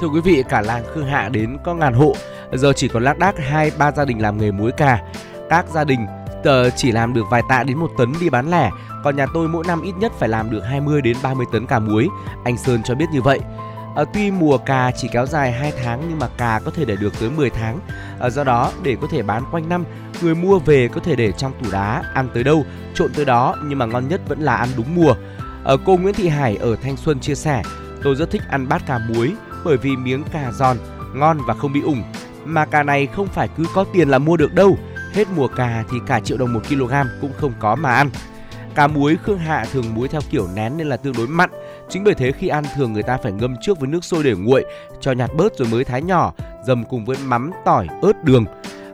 Thưa 0.00 0.08
quý 0.08 0.20
vị, 0.20 0.44
cả 0.48 0.60
làng 0.60 0.84
Khương 0.94 1.06
Hạ 1.06 1.28
đến 1.28 1.56
có 1.64 1.74
ngàn 1.74 1.94
hộ, 1.94 2.14
giờ 2.52 2.72
chỉ 2.76 2.88
còn 2.88 3.04
lác 3.04 3.18
đác 3.18 3.38
hai 3.38 3.70
ba 3.78 3.92
gia 3.92 4.04
đình 4.04 4.22
làm 4.22 4.38
nghề 4.38 4.50
muối 4.50 4.72
cà. 4.72 5.02
Các 5.50 5.66
gia 5.68 5.84
đình 5.84 6.06
tờ 6.44 6.70
chỉ 6.70 6.92
làm 6.92 7.14
được 7.14 7.24
vài 7.30 7.42
tạ 7.48 7.62
đến 7.62 7.78
một 7.78 7.90
tấn 7.98 8.12
đi 8.20 8.30
bán 8.30 8.50
lẻ, 8.50 8.70
còn 9.04 9.16
nhà 9.16 9.26
tôi 9.34 9.48
mỗi 9.48 9.64
năm 9.66 9.82
ít 9.82 9.92
nhất 9.98 10.12
phải 10.18 10.28
làm 10.28 10.50
được 10.50 10.60
20 10.60 11.00
đến 11.00 11.16
30 11.22 11.46
tấn 11.52 11.66
cà 11.66 11.78
muối. 11.78 12.08
Anh 12.44 12.56
Sơn 12.56 12.82
cho 12.84 12.94
biết 12.94 13.06
như 13.12 13.22
vậy. 13.22 13.40
À, 13.96 14.04
tuy 14.14 14.30
mùa 14.30 14.58
cà 14.58 14.92
chỉ 14.96 15.08
kéo 15.12 15.26
dài 15.26 15.52
2 15.52 15.72
tháng 15.84 16.02
nhưng 16.08 16.18
mà 16.18 16.28
cà 16.36 16.60
có 16.64 16.70
thể 16.70 16.84
để 16.84 16.96
được 16.96 17.20
tới 17.20 17.30
10 17.30 17.50
tháng. 17.50 17.78
À, 18.20 18.30
do 18.30 18.44
đó 18.44 18.72
để 18.82 18.96
có 19.00 19.06
thể 19.10 19.22
bán 19.22 19.42
quanh 19.50 19.68
năm, 19.68 19.84
người 20.22 20.34
mua 20.34 20.58
về 20.58 20.88
có 20.88 21.00
thể 21.00 21.16
để 21.16 21.32
trong 21.32 21.52
tủ 21.62 21.70
đá, 21.70 22.02
ăn 22.14 22.28
tới 22.34 22.44
đâu, 22.44 22.64
trộn 22.94 23.12
tới 23.14 23.24
đó 23.24 23.56
nhưng 23.64 23.78
mà 23.78 23.86
ngon 23.86 24.08
nhất 24.08 24.20
vẫn 24.28 24.40
là 24.40 24.56
ăn 24.56 24.68
đúng 24.76 24.94
mùa. 24.94 25.14
À, 25.64 25.74
cô 25.86 25.96
Nguyễn 25.96 26.14
Thị 26.14 26.28
Hải 26.28 26.56
ở 26.56 26.76
Thanh 26.76 26.96
Xuân 26.96 27.20
chia 27.20 27.34
sẻ, 27.34 27.62
tôi 28.02 28.14
rất 28.14 28.30
thích 28.30 28.42
ăn 28.50 28.68
bát 28.68 28.86
cà 28.86 28.98
muối 29.08 29.32
bởi 29.64 29.76
vì 29.76 29.96
miếng 29.96 30.24
cà 30.32 30.52
giòn, 30.52 30.76
ngon 31.14 31.38
và 31.46 31.54
không 31.54 31.72
bị 31.72 31.82
ủng. 31.82 32.02
Mà 32.44 32.66
cà 32.66 32.82
này 32.82 33.06
không 33.06 33.26
phải 33.26 33.48
cứ 33.56 33.64
có 33.74 33.84
tiền 33.92 34.08
là 34.08 34.18
mua 34.18 34.36
được 34.36 34.54
đâu, 34.54 34.78
hết 35.14 35.28
mùa 35.36 35.48
cà 35.48 35.84
thì 35.90 35.98
cả 36.06 36.20
triệu 36.20 36.38
đồng 36.38 36.52
một 36.52 36.60
kg 36.68 36.92
cũng 37.20 37.32
không 37.40 37.52
có 37.58 37.74
mà 37.74 37.94
ăn. 37.94 38.10
Cà 38.74 38.86
muối 38.86 39.16
Khương 39.16 39.38
Hạ 39.38 39.66
thường 39.72 39.94
muối 39.94 40.08
theo 40.08 40.20
kiểu 40.30 40.48
nén 40.54 40.76
nên 40.76 40.88
là 40.88 40.96
tương 40.96 41.14
đối 41.16 41.26
mặn. 41.26 41.50
Chính 41.90 42.04
bởi 42.04 42.14
thế 42.14 42.32
khi 42.32 42.48
ăn 42.48 42.64
thường 42.74 42.92
người 42.92 43.02
ta 43.02 43.16
phải 43.16 43.32
ngâm 43.32 43.56
trước 43.60 43.80
với 43.80 43.88
nước 43.88 44.04
sôi 44.04 44.24
để 44.24 44.34
nguội, 44.34 44.64
cho 45.00 45.12
nhạt 45.12 45.30
bớt 45.36 45.56
rồi 45.56 45.68
mới 45.68 45.84
thái 45.84 46.02
nhỏ, 46.02 46.32
dầm 46.66 46.84
cùng 46.84 47.04
với 47.04 47.16
mắm, 47.24 47.50
tỏi, 47.64 47.86
ớt, 48.02 48.24
đường. 48.24 48.44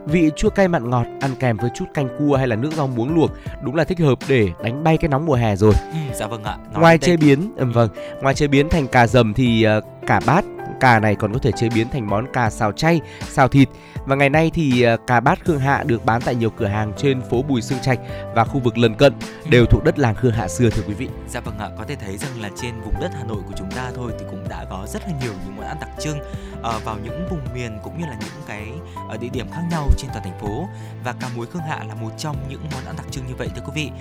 Vị 0.05 0.31
chua 0.35 0.49
cay 0.49 0.67
mặn 0.67 0.89
ngọt 0.89 1.05
ăn 1.21 1.31
kèm 1.39 1.57
với 1.57 1.69
chút 1.75 1.85
canh 1.93 2.09
cua 2.19 2.35
hay 2.37 2.47
là 2.47 2.55
nước 2.55 2.73
rau 2.73 2.87
muống 2.87 3.15
luộc 3.15 3.31
đúng 3.61 3.75
là 3.75 3.83
thích 3.83 3.99
hợp 3.99 4.17
để 4.27 4.49
đánh 4.63 4.83
bay 4.83 4.97
cái 4.97 5.09
nóng 5.09 5.25
mùa 5.25 5.35
hè 5.35 5.55
rồi. 5.55 5.73
Ừ, 5.91 5.97
dạ 6.15 6.27
vâng 6.27 6.43
ạ. 6.43 6.57
Nói 6.71 6.81
ngoài 6.81 6.97
chế 6.97 7.17
biến, 7.17 7.51
ừ, 7.57 7.65
vâng, 7.65 7.89
ngoài 8.21 8.35
chế 8.35 8.47
biến 8.47 8.69
thành 8.69 8.87
cà 8.87 9.07
dầm 9.07 9.33
thì 9.33 9.63
ờ, 9.63 9.81
cả 10.07 10.19
bát 10.25 10.45
cà 10.79 10.99
này 10.99 11.15
còn 11.15 11.33
có 11.33 11.39
thể 11.39 11.51
chế 11.51 11.69
biến 11.75 11.89
thành 11.89 12.09
món 12.09 12.25
cà 12.33 12.49
xào 12.49 12.71
chay, 12.71 13.01
xào 13.29 13.47
thịt. 13.47 13.69
Và 14.07 14.15
ngày 14.15 14.29
nay 14.29 14.51
thì 14.53 14.81
à, 14.81 14.97
cà 15.07 15.19
bát 15.19 15.45
Khương 15.45 15.59
Hạ 15.59 15.83
được 15.83 16.05
bán 16.05 16.21
tại 16.21 16.35
nhiều 16.35 16.49
cửa 16.49 16.65
hàng 16.65 16.93
trên 16.97 17.21
phố 17.21 17.41
Bùi 17.41 17.61
Sương 17.61 17.79
Trạch 17.81 17.99
và 18.35 18.43
khu 18.43 18.59
vực 18.59 18.77
lân 18.77 18.95
cận 18.95 19.13
đều 19.49 19.65
thuộc 19.65 19.83
đất 19.83 19.99
làng 19.99 20.15
Khương 20.15 20.31
Hạ 20.31 20.47
xưa 20.47 20.69
thưa 20.69 20.83
quý 20.87 20.93
vị. 20.93 21.07
Dạ 21.29 21.39
vâng 21.39 21.59
ạ, 21.59 21.69
có 21.77 21.83
thể 21.87 21.95
thấy 21.95 22.17
rằng 22.17 22.41
là 22.41 22.49
trên 22.61 22.81
vùng 22.85 22.93
đất 23.01 23.11
Hà 23.13 23.23
Nội 23.23 23.41
của 23.47 23.53
chúng 23.57 23.71
ta 23.71 23.91
thôi 23.95 24.11
thì 24.19 24.25
cũng 24.29 24.49
đã 24.49 24.65
có 24.69 24.87
rất 24.87 25.01
là 25.07 25.13
nhiều 25.21 25.31
những 25.45 25.55
món 25.55 25.65
ăn 25.65 25.77
đặc 25.81 25.89
trưng 25.99 26.19
ờ, 26.61 26.79
vào 26.83 26.97
những 27.03 27.27
vùng 27.29 27.39
miền 27.53 27.79
cũng 27.83 27.99
như 27.99 28.05
là 28.05 28.17
những 28.19 28.43
cái 28.47 28.67
ờ, 29.09 29.17
địa 29.17 29.29
điểm 29.33 29.47
khác 29.51 29.61
nhau 29.71 29.87
trên 29.97 30.09
toàn 30.13 30.23
thành 30.23 30.39
phố 30.41 30.67
và 31.03 31.13
cà 31.19 31.27
muối 31.35 31.45
Khương 31.45 31.61
Hạ 31.61 31.83
là 31.87 31.95
một 31.95 32.11
trong 32.17 32.35
những 32.49 32.61
món 32.73 32.85
ăn 32.85 32.95
đặc 32.97 33.05
trưng 33.11 33.27
như 33.27 33.35
vậy 33.37 33.49
thưa 33.55 33.61
quý 33.65 33.71
vị. 33.75 33.91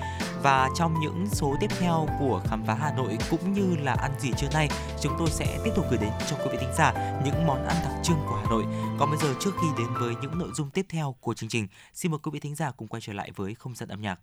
Và 0.43 0.69
trong 0.78 0.95
những 1.01 1.27
số 1.33 1.55
tiếp 1.61 1.70
theo 1.78 2.09
của 2.19 2.41
khám 2.49 2.65
phá 2.66 2.74
Hà 2.74 2.93
Nội 2.97 3.19
cũng 3.31 3.53
như 3.53 3.77
là 3.83 3.93
ăn 3.93 4.11
gì 4.19 4.33
trưa 4.37 4.49
nay, 4.53 4.69
chúng 5.01 5.12
tôi 5.19 5.28
sẽ 5.31 5.59
tiếp 5.65 5.70
tục 5.77 5.87
gửi 5.91 5.99
đến 5.99 6.11
cho 6.31 6.37
quý 6.37 6.49
vị 6.53 6.59
thính 6.61 6.74
giả 6.78 6.93
những 7.24 7.47
món 7.47 7.66
ăn 7.66 7.77
đặc 7.85 7.93
trưng 8.03 8.19
của 8.28 8.39
Hà 8.43 8.51
Nội. 8.51 8.65
Còn 8.99 9.11
bây 9.11 9.19
giờ 9.19 9.35
trước 9.41 9.51
khi 9.61 9.66
đến 9.78 9.87
với 10.01 10.14
những 10.23 10.39
nội 10.39 10.48
dung 10.55 10.70
tiếp 10.70 10.86
theo 10.89 11.16
của 11.20 11.35
chương 11.35 11.48
trình, 11.48 11.68
xin 11.94 12.12
mời 12.12 12.18
quý 12.23 12.31
vị 12.35 12.40
thính 12.40 12.55
giả 12.55 12.70
cùng 12.70 12.89
quay 12.89 13.01
trở 13.01 13.12
lại 13.12 13.31
với 13.36 13.55
không 13.55 13.74
gian 13.74 13.89
âm 13.89 14.01
nhạc. 14.01 14.20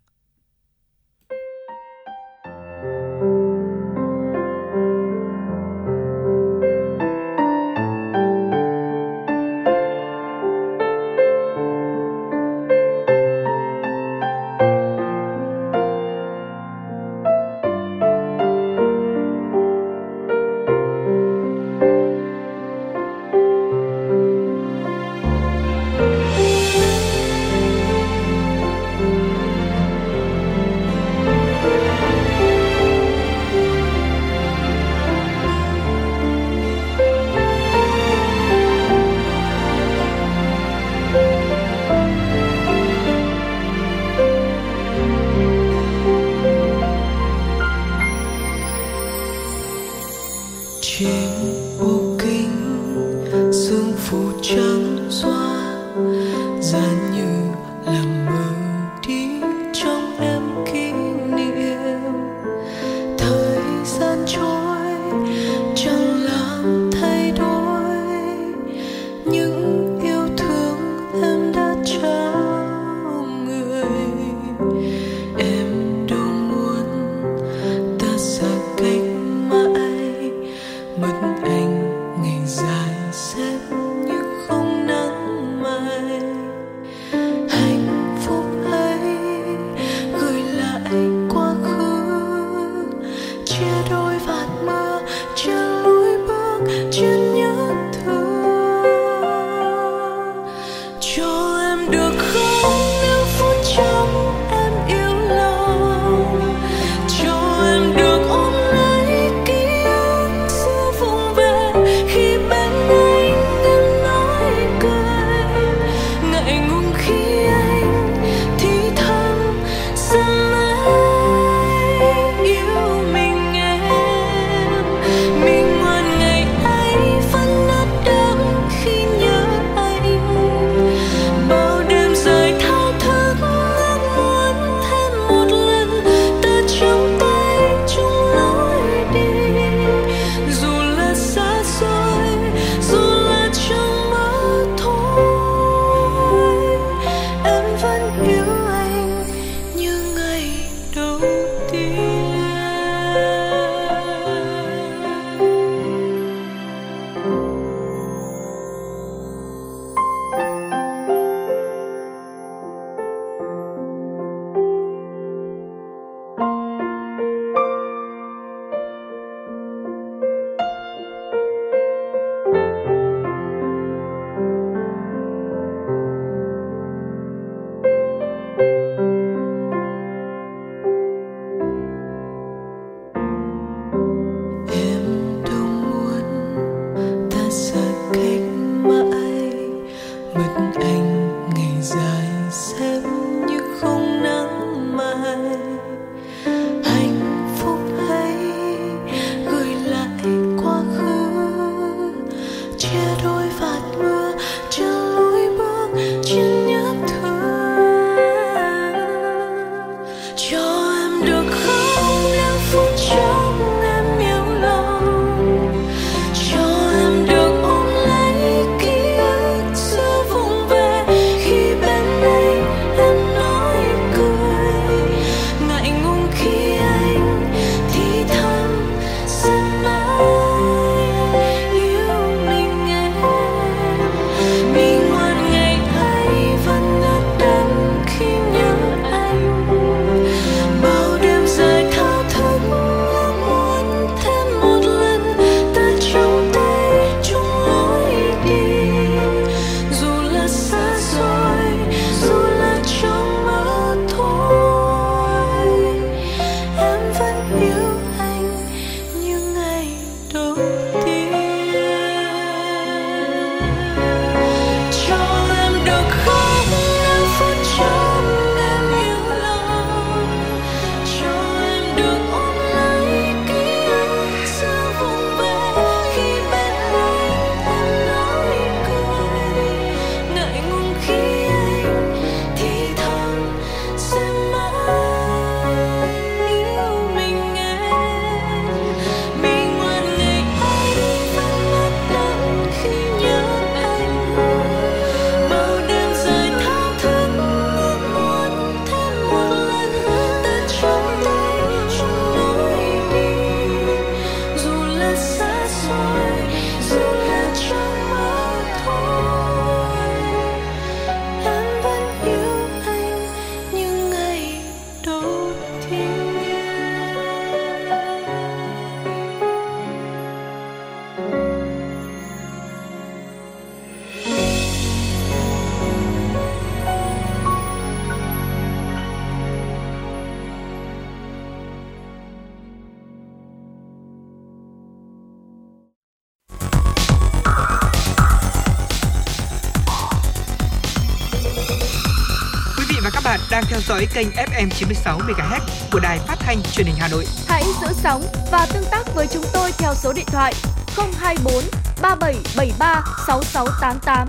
Dõi 343.93 344.07
kênh 344.13 344.27
FM 344.29 344.69
96 344.69 345.19
MHz 345.19 345.59
của 345.91 345.99
đài 345.99 346.19
phát 346.19 346.35
thanh 346.39 346.61
truyền 346.63 346.87
hình 346.87 346.95
Hà 346.99 347.07
Nội. 347.07 347.25
Hãy 347.47 347.63
giữ 347.81 347.87
sóng 347.93 348.23
và 348.51 348.67
tương 348.73 348.83
tác 348.91 349.03
với 349.15 349.27
chúng 349.27 349.43
tôi 349.53 349.71
theo 349.77 349.93
số 349.95 350.13
điện 350.13 350.25
thoại 350.27 350.53
024 350.97 351.53
3773 352.01 353.03
6688. 353.27 354.27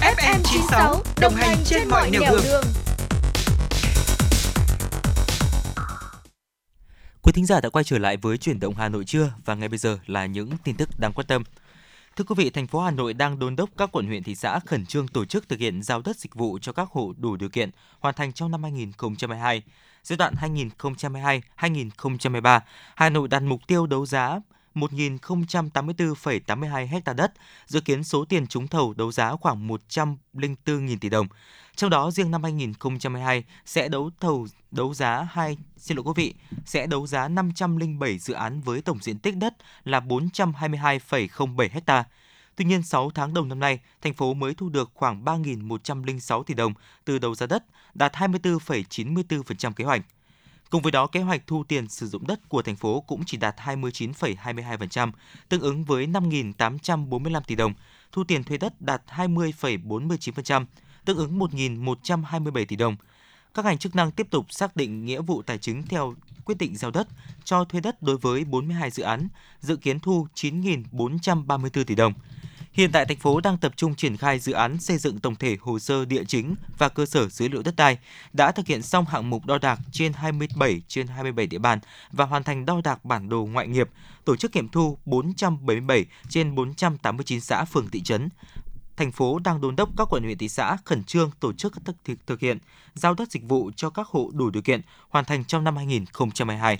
FM 0.00 0.38
96 0.44 1.02
đồng 1.20 1.34
hành 1.34 1.56
trên 1.64 1.88
mọi 1.88 2.10
nẻo 2.10 2.20
đường. 2.30 2.40
đường. 2.44 2.64
Quý 7.22 7.32
thính 7.32 7.46
giả 7.46 7.60
đã 7.60 7.68
quay 7.68 7.84
trở 7.84 7.98
lại 7.98 8.16
với 8.16 8.38
chuyển 8.38 8.60
động 8.60 8.74
Hà 8.76 8.88
Nội 8.88 9.04
trưa 9.04 9.32
và 9.44 9.54
ngay 9.54 9.68
bây 9.68 9.78
giờ 9.78 9.98
là 10.06 10.26
những 10.26 10.50
tin 10.64 10.76
tức 10.76 10.88
đáng 10.98 11.12
quan 11.12 11.26
tâm. 11.26 11.42
Thưa 12.16 12.24
quý 12.24 12.34
vị, 12.38 12.50
thành 12.50 12.66
phố 12.66 12.80
Hà 12.80 12.90
Nội 12.90 13.14
đang 13.14 13.38
đôn 13.38 13.56
đốc 13.56 13.70
các 13.76 13.92
quận 13.92 14.06
huyện 14.06 14.22
thị 14.22 14.34
xã 14.34 14.60
khẩn 14.66 14.86
trương 14.86 15.08
tổ 15.08 15.24
chức 15.24 15.48
thực 15.48 15.58
hiện 15.58 15.82
giao 15.82 16.02
đất 16.04 16.16
dịch 16.16 16.34
vụ 16.34 16.58
cho 16.62 16.72
các 16.72 16.88
hộ 16.90 17.12
đủ 17.18 17.36
điều 17.36 17.48
kiện 17.48 17.70
hoàn 18.00 18.14
thành 18.14 18.32
trong 18.32 18.50
năm 18.50 18.62
2022. 18.62 19.62
Giai 20.02 20.16
đoạn 20.16 20.34
2022-2023, 21.58 22.60
Hà 22.94 23.10
Nội 23.10 23.28
đặt 23.28 23.42
mục 23.42 23.60
tiêu 23.66 23.86
đấu 23.86 24.06
giá 24.06 24.40
1.084,82 24.74 27.00
ha 27.06 27.12
đất, 27.12 27.32
dự 27.66 27.80
kiến 27.80 28.04
số 28.04 28.24
tiền 28.24 28.46
trúng 28.46 28.68
thầu 28.68 28.94
đấu 28.94 29.12
giá 29.12 29.36
khoảng 29.36 29.68
104.000 29.68 30.96
tỷ 31.00 31.08
đồng. 31.08 31.26
Trong 31.76 31.90
đó 31.90 32.10
riêng 32.10 32.30
năm 32.30 32.42
2022 32.42 33.44
sẽ 33.66 33.88
đấu 33.88 34.10
thầu 34.20 34.46
đấu 34.70 34.94
giá 34.94 35.28
hai 35.30 35.56
xin 35.76 35.96
lỗi 35.96 36.04
quý 36.04 36.12
vị, 36.16 36.34
sẽ 36.66 36.86
đấu 36.86 37.06
giá 37.06 37.28
507 37.28 38.18
dự 38.18 38.34
án 38.34 38.60
với 38.60 38.82
tổng 38.82 38.98
diện 39.02 39.18
tích 39.18 39.36
đất 39.36 39.54
là 39.84 40.00
422,07 40.00 41.68
ha. 41.86 42.04
Tuy 42.56 42.64
nhiên, 42.64 42.82
6 42.82 43.10
tháng 43.10 43.34
đầu 43.34 43.44
năm 43.44 43.60
nay, 43.60 43.80
thành 44.02 44.14
phố 44.14 44.34
mới 44.34 44.54
thu 44.54 44.68
được 44.68 44.90
khoảng 44.94 45.24
3.106 45.24 46.42
tỷ 46.42 46.54
đồng 46.54 46.72
từ 47.04 47.18
đấu 47.18 47.34
giá 47.34 47.46
đất, 47.46 47.64
đạt 47.94 48.12
24,94% 48.12 49.72
kế 49.72 49.84
hoạch. 49.84 50.02
Cùng 50.72 50.82
với 50.82 50.92
đó, 50.92 51.06
kế 51.06 51.20
hoạch 51.20 51.46
thu 51.46 51.64
tiền 51.64 51.88
sử 51.88 52.06
dụng 52.06 52.26
đất 52.26 52.48
của 52.48 52.62
thành 52.62 52.76
phố 52.76 53.00
cũng 53.00 53.22
chỉ 53.26 53.36
đạt 53.36 53.56
29,22%, 53.56 55.12
tương 55.48 55.60
ứng 55.60 55.84
với 55.84 56.06
5.845 56.06 57.40
tỷ 57.46 57.54
đồng. 57.54 57.74
Thu 58.12 58.24
tiền 58.24 58.44
thuê 58.44 58.58
đất 58.58 58.80
đạt 58.80 59.02
20,49%, 59.08 60.64
tương 61.04 61.16
ứng 61.16 61.38
1.127 61.38 62.64
tỷ 62.66 62.76
đồng. 62.76 62.96
Các 63.54 63.64
ngành 63.64 63.78
chức 63.78 63.96
năng 63.96 64.10
tiếp 64.10 64.26
tục 64.30 64.46
xác 64.48 64.76
định 64.76 65.04
nghĩa 65.04 65.20
vụ 65.20 65.42
tài 65.42 65.58
chính 65.58 65.82
theo 65.82 66.14
quyết 66.44 66.58
định 66.58 66.76
giao 66.76 66.90
đất 66.90 67.08
cho 67.44 67.64
thuê 67.64 67.80
đất 67.80 68.02
đối 68.02 68.16
với 68.16 68.44
42 68.44 68.90
dự 68.90 69.02
án, 69.02 69.28
dự 69.60 69.76
kiến 69.76 70.00
thu 70.00 70.26
9.434 70.34 71.84
tỷ 71.84 71.94
đồng. 71.94 72.12
Hiện 72.72 72.92
tại 72.92 73.06
thành 73.06 73.16
phố 73.16 73.40
đang 73.40 73.58
tập 73.58 73.72
trung 73.76 73.94
triển 73.94 74.16
khai 74.16 74.38
dự 74.38 74.52
án 74.52 74.80
xây 74.80 74.98
dựng 74.98 75.18
tổng 75.18 75.36
thể 75.36 75.56
hồ 75.60 75.78
sơ 75.78 76.04
địa 76.04 76.24
chính 76.24 76.54
và 76.78 76.88
cơ 76.88 77.06
sở 77.06 77.28
dữ 77.28 77.48
liệu 77.48 77.62
đất 77.62 77.76
đai, 77.76 77.98
đã 78.32 78.52
thực 78.52 78.66
hiện 78.66 78.82
xong 78.82 79.04
hạng 79.06 79.30
mục 79.30 79.46
đo 79.46 79.58
đạc 79.58 79.78
trên 79.92 80.12
27 80.12 80.82
trên 80.88 81.06
27 81.06 81.46
địa 81.46 81.58
bàn 81.58 81.78
và 82.12 82.24
hoàn 82.24 82.42
thành 82.42 82.66
đo 82.66 82.80
đạc 82.84 83.04
bản 83.04 83.28
đồ 83.28 83.48
ngoại 83.52 83.68
nghiệp, 83.68 83.88
tổ 84.24 84.36
chức 84.36 84.54
nghiệm 84.54 84.68
thu 84.68 84.98
477 85.04 86.06
trên 86.28 86.54
489 86.54 87.40
xã 87.40 87.64
phường 87.64 87.88
thị 87.88 88.02
trấn, 88.02 88.28
thành 88.96 89.12
phố 89.12 89.38
đang 89.38 89.60
đôn 89.60 89.76
đốc 89.76 89.88
các 89.96 90.08
quận 90.10 90.22
huyện 90.22 90.38
thị 90.38 90.48
xã 90.48 90.76
khẩn 90.84 91.04
trương 91.04 91.30
tổ 91.40 91.52
chức 91.52 91.84
thực, 91.84 91.96
thực, 92.04 92.26
thực 92.26 92.40
hiện 92.40 92.58
giao 92.94 93.14
đất 93.14 93.30
dịch 93.30 93.42
vụ 93.42 93.70
cho 93.76 93.90
các 93.90 94.06
hộ 94.06 94.30
đủ 94.34 94.50
điều 94.50 94.62
kiện 94.62 94.80
hoàn 95.08 95.24
thành 95.24 95.44
trong 95.44 95.64
năm 95.64 95.76
2022. 95.76 96.78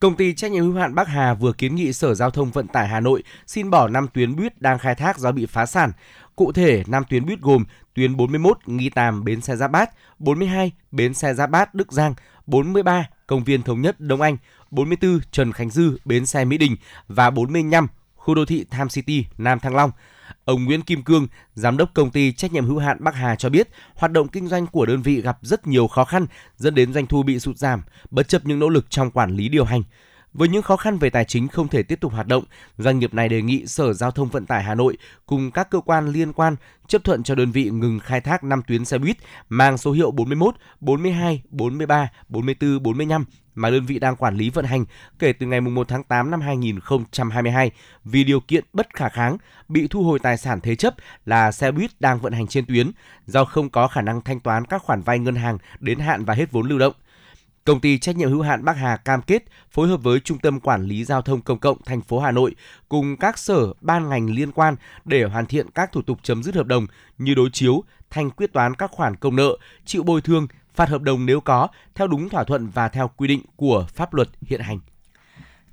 Công 0.00 0.16
ty 0.16 0.34
trách 0.34 0.52
nhiệm 0.52 0.64
hữu 0.64 0.74
hạn 0.74 0.94
Bắc 0.94 1.08
Hà 1.08 1.34
vừa 1.34 1.52
kiến 1.52 1.74
nghị 1.74 1.92
Sở 1.92 2.14
Giao 2.14 2.30
thông 2.30 2.50
Vận 2.50 2.66
tải 2.66 2.88
Hà 2.88 3.00
Nội 3.00 3.22
xin 3.46 3.70
bỏ 3.70 3.88
5 3.88 4.08
tuyến 4.14 4.36
buýt 4.36 4.60
đang 4.62 4.78
khai 4.78 4.94
thác 4.94 5.18
do 5.18 5.32
bị 5.32 5.46
phá 5.46 5.66
sản. 5.66 5.92
Cụ 6.36 6.52
thể, 6.52 6.82
5 6.86 7.04
tuyến 7.10 7.26
buýt 7.26 7.40
gồm 7.40 7.64
tuyến 7.94 8.16
41 8.16 8.58
Nghi 8.66 8.90
Tàm 8.90 9.24
bến 9.24 9.40
xe 9.40 9.56
Giáp 9.56 9.70
Bát, 9.70 9.90
42 10.18 10.72
bến 10.90 11.14
xe 11.14 11.34
Giáp 11.34 11.50
Bát 11.50 11.74
Đức 11.74 11.92
Giang, 11.92 12.14
43 12.46 13.08
công 13.26 13.44
viên 13.44 13.62
Thống 13.62 13.80
nhất 13.80 14.00
Đông 14.00 14.20
Anh, 14.20 14.36
44 14.70 15.20
Trần 15.30 15.52
Khánh 15.52 15.70
Dư 15.70 15.96
bến 16.04 16.26
xe 16.26 16.44
Mỹ 16.44 16.58
Đình 16.58 16.76
và 17.08 17.30
45 17.30 17.88
khu 18.16 18.34
đô 18.34 18.44
thị 18.44 18.64
Tham 18.70 18.88
City 18.88 19.26
Nam 19.38 19.60
Thăng 19.60 19.76
Long. 19.76 19.90
Ông 20.44 20.64
Nguyễn 20.64 20.82
Kim 20.82 21.02
Cương, 21.02 21.26
giám 21.54 21.76
đốc 21.76 21.94
công 21.94 22.10
ty 22.10 22.32
trách 22.32 22.52
nhiệm 22.52 22.66
hữu 22.66 22.78
hạn 22.78 22.96
Bắc 23.00 23.14
Hà 23.14 23.36
cho 23.36 23.48
biết, 23.48 23.68
hoạt 23.94 24.12
động 24.12 24.28
kinh 24.28 24.48
doanh 24.48 24.66
của 24.66 24.86
đơn 24.86 25.02
vị 25.02 25.20
gặp 25.20 25.38
rất 25.42 25.66
nhiều 25.66 25.86
khó 25.86 26.04
khăn 26.04 26.26
dẫn 26.56 26.74
đến 26.74 26.92
doanh 26.92 27.06
thu 27.06 27.22
bị 27.22 27.38
sụt 27.40 27.56
giảm, 27.56 27.82
bất 28.10 28.28
chấp 28.28 28.46
những 28.46 28.58
nỗ 28.58 28.68
lực 28.68 28.90
trong 28.90 29.10
quản 29.10 29.36
lý 29.36 29.48
điều 29.48 29.64
hành. 29.64 29.82
Với 30.34 30.48
những 30.48 30.62
khó 30.62 30.76
khăn 30.76 30.98
về 30.98 31.10
tài 31.10 31.24
chính 31.24 31.48
không 31.48 31.68
thể 31.68 31.82
tiếp 31.82 32.00
tục 32.00 32.12
hoạt 32.12 32.26
động, 32.26 32.44
doanh 32.78 32.98
nghiệp 32.98 33.14
này 33.14 33.28
đề 33.28 33.42
nghị 33.42 33.66
Sở 33.66 33.92
Giao 33.92 34.10
thông 34.10 34.28
Vận 34.28 34.46
tải 34.46 34.62
Hà 34.62 34.74
Nội 34.74 34.96
cùng 35.26 35.50
các 35.50 35.70
cơ 35.70 35.80
quan 35.80 36.08
liên 36.08 36.32
quan 36.32 36.56
chấp 36.88 37.04
thuận 37.04 37.22
cho 37.22 37.34
đơn 37.34 37.50
vị 37.50 37.70
ngừng 37.70 38.00
khai 38.00 38.20
thác 38.20 38.44
5 38.44 38.62
tuyến 38.66 38.84
xe 38.84 38.98
buýt 38.98 39.16
mang 39.48 39.78
số 39.78 39.92
hiệu 39.92 40.10
41, 40.10 40.54
42, 40.80 41.42
43, 41.50 42.08
44, 42.28 42.82
45 42.82 43.24
mà 43.54 43.70
đơn 43.70 43.86
vị 43.86 43.98
đang 43.98 44.16
quản 44.16 44.36
lý 44.36 44.50
vận 44.50 44.64
hành 44.64 44.84
kể 45.18 45.32
từ 45.32 45.46
ngày 45.46 45.60
1 45.60 45.88
tháng 45.88 46.04
8 46.04 46.30
năm 46.30 46.40
2022 46.40 47.70
vì 48.04 48.24
điều 48.24 48.40
kiện 48.40 48.64
bất 48.72 48.94
khả 48.94 49.08
kháng 49.08 49.36
bị 49.68 49.88
thu 49.88 50.02
hồi 50.02 50.18
tài 50.18 50.36
sản 50.36 50.60
thế 50.60 50.76
chấp 50.76 50.94
là 51.26 51.52
xe 51.52 51.72
buýt 51.72 51.90
đang 52.00 52.20
vận 52.20 52.32
hành 52.32 52.46
trên 52.46 52.66
tuyến 52.66 52.90
do 53.26 53.44
không 53.44 53.70
có 53.70 53.88
khả 53.88 54.00
năng 54.00 54.20
thanh 54.20 54.40
toán 54.40 54.64
các 54.64 54.82
khoản 54.82 55.02
vay 55.02 55.18
ngân 55.18 55.34
hàng 55.34 55.58
đến 55.80 55.98
hạn 55.98 56.24
và 56.24 56.34
hết 56.34 56.52
vốn 56.52 56.68
lưu 56.68 56.78
động. 56.78 56.94
Công 57.64 57.80
ty 57.80 57.98
trách 57.98 58.16
nhiệm 58.16 58.30
hữu 58.30 58.42
hạn 58.42 58.64
Bắc 58.64 58.76
Hà 58.76 58.96
cam 58.96 59.22
kết 59.22 59.44
phối 59.70 59.88
hợp 59.88 60.02
với 60.02 60.20
Trung 60.20 60.38
tâm 60.38 60.60
Quản 60.60 60.82
lý 60.82 61.04
Giao 61.04 61.22
thông 61.22 61.42
Công 61.42 61.58
cộng 61.58 61.82
thành 61.82 62.00
phố 62.00 62.20
Hà 62.20 62.30
Nội 62.30 62.54
cùng 62.88 63.16
các 63.16 63.38
sở 63.38 63.72
ban 63.80 64.08
ngành 64.08 64.30
liên 64.30 64.52
quan 64.52 64.76
để 65.04 65.24
hoàn 65.24 65.46
thiện 65.46 65.70
các 65.70 65.92
thủ 65.92 66.02
tục 66.02 66.18
chấm 66.22 66.42
dứt 66.42 66.54
hợp 66.54 66.66
đồng 66.66 66.86
như 67.18 67.34
đối 67.34 67.50
chiếu, 67.52 67.84
thanh 68.10 68.30
quyết 68.30 68.52
toán 68.52 68.74
các 68.74 68.90
khoản 68.90 69.16
công 69.16 69.36
nợ, 69.36 69.56
chịu 69.84 70.02
bồi 70.02 70.20
thường, 70.20 70.46
phạt 70.74 70.88
hợp 70.88 71.02
đồng 71.02 71.26
nếu 71.26 71.40
có 71.40 71.68
theo 71.94 72.06
đúng 72.06 72.28
thỏa 72.28 72.44
thuận 72.44 72.68
và 72.68 72.88
theo 72.88 73.10
quy 73.16 73.28
định 73.28 73.42
của 73.56 73.86
pháp 73.94 74.14
luật 74.14 74.28
hiện 74.46 74.60
hành. 74.60 74.78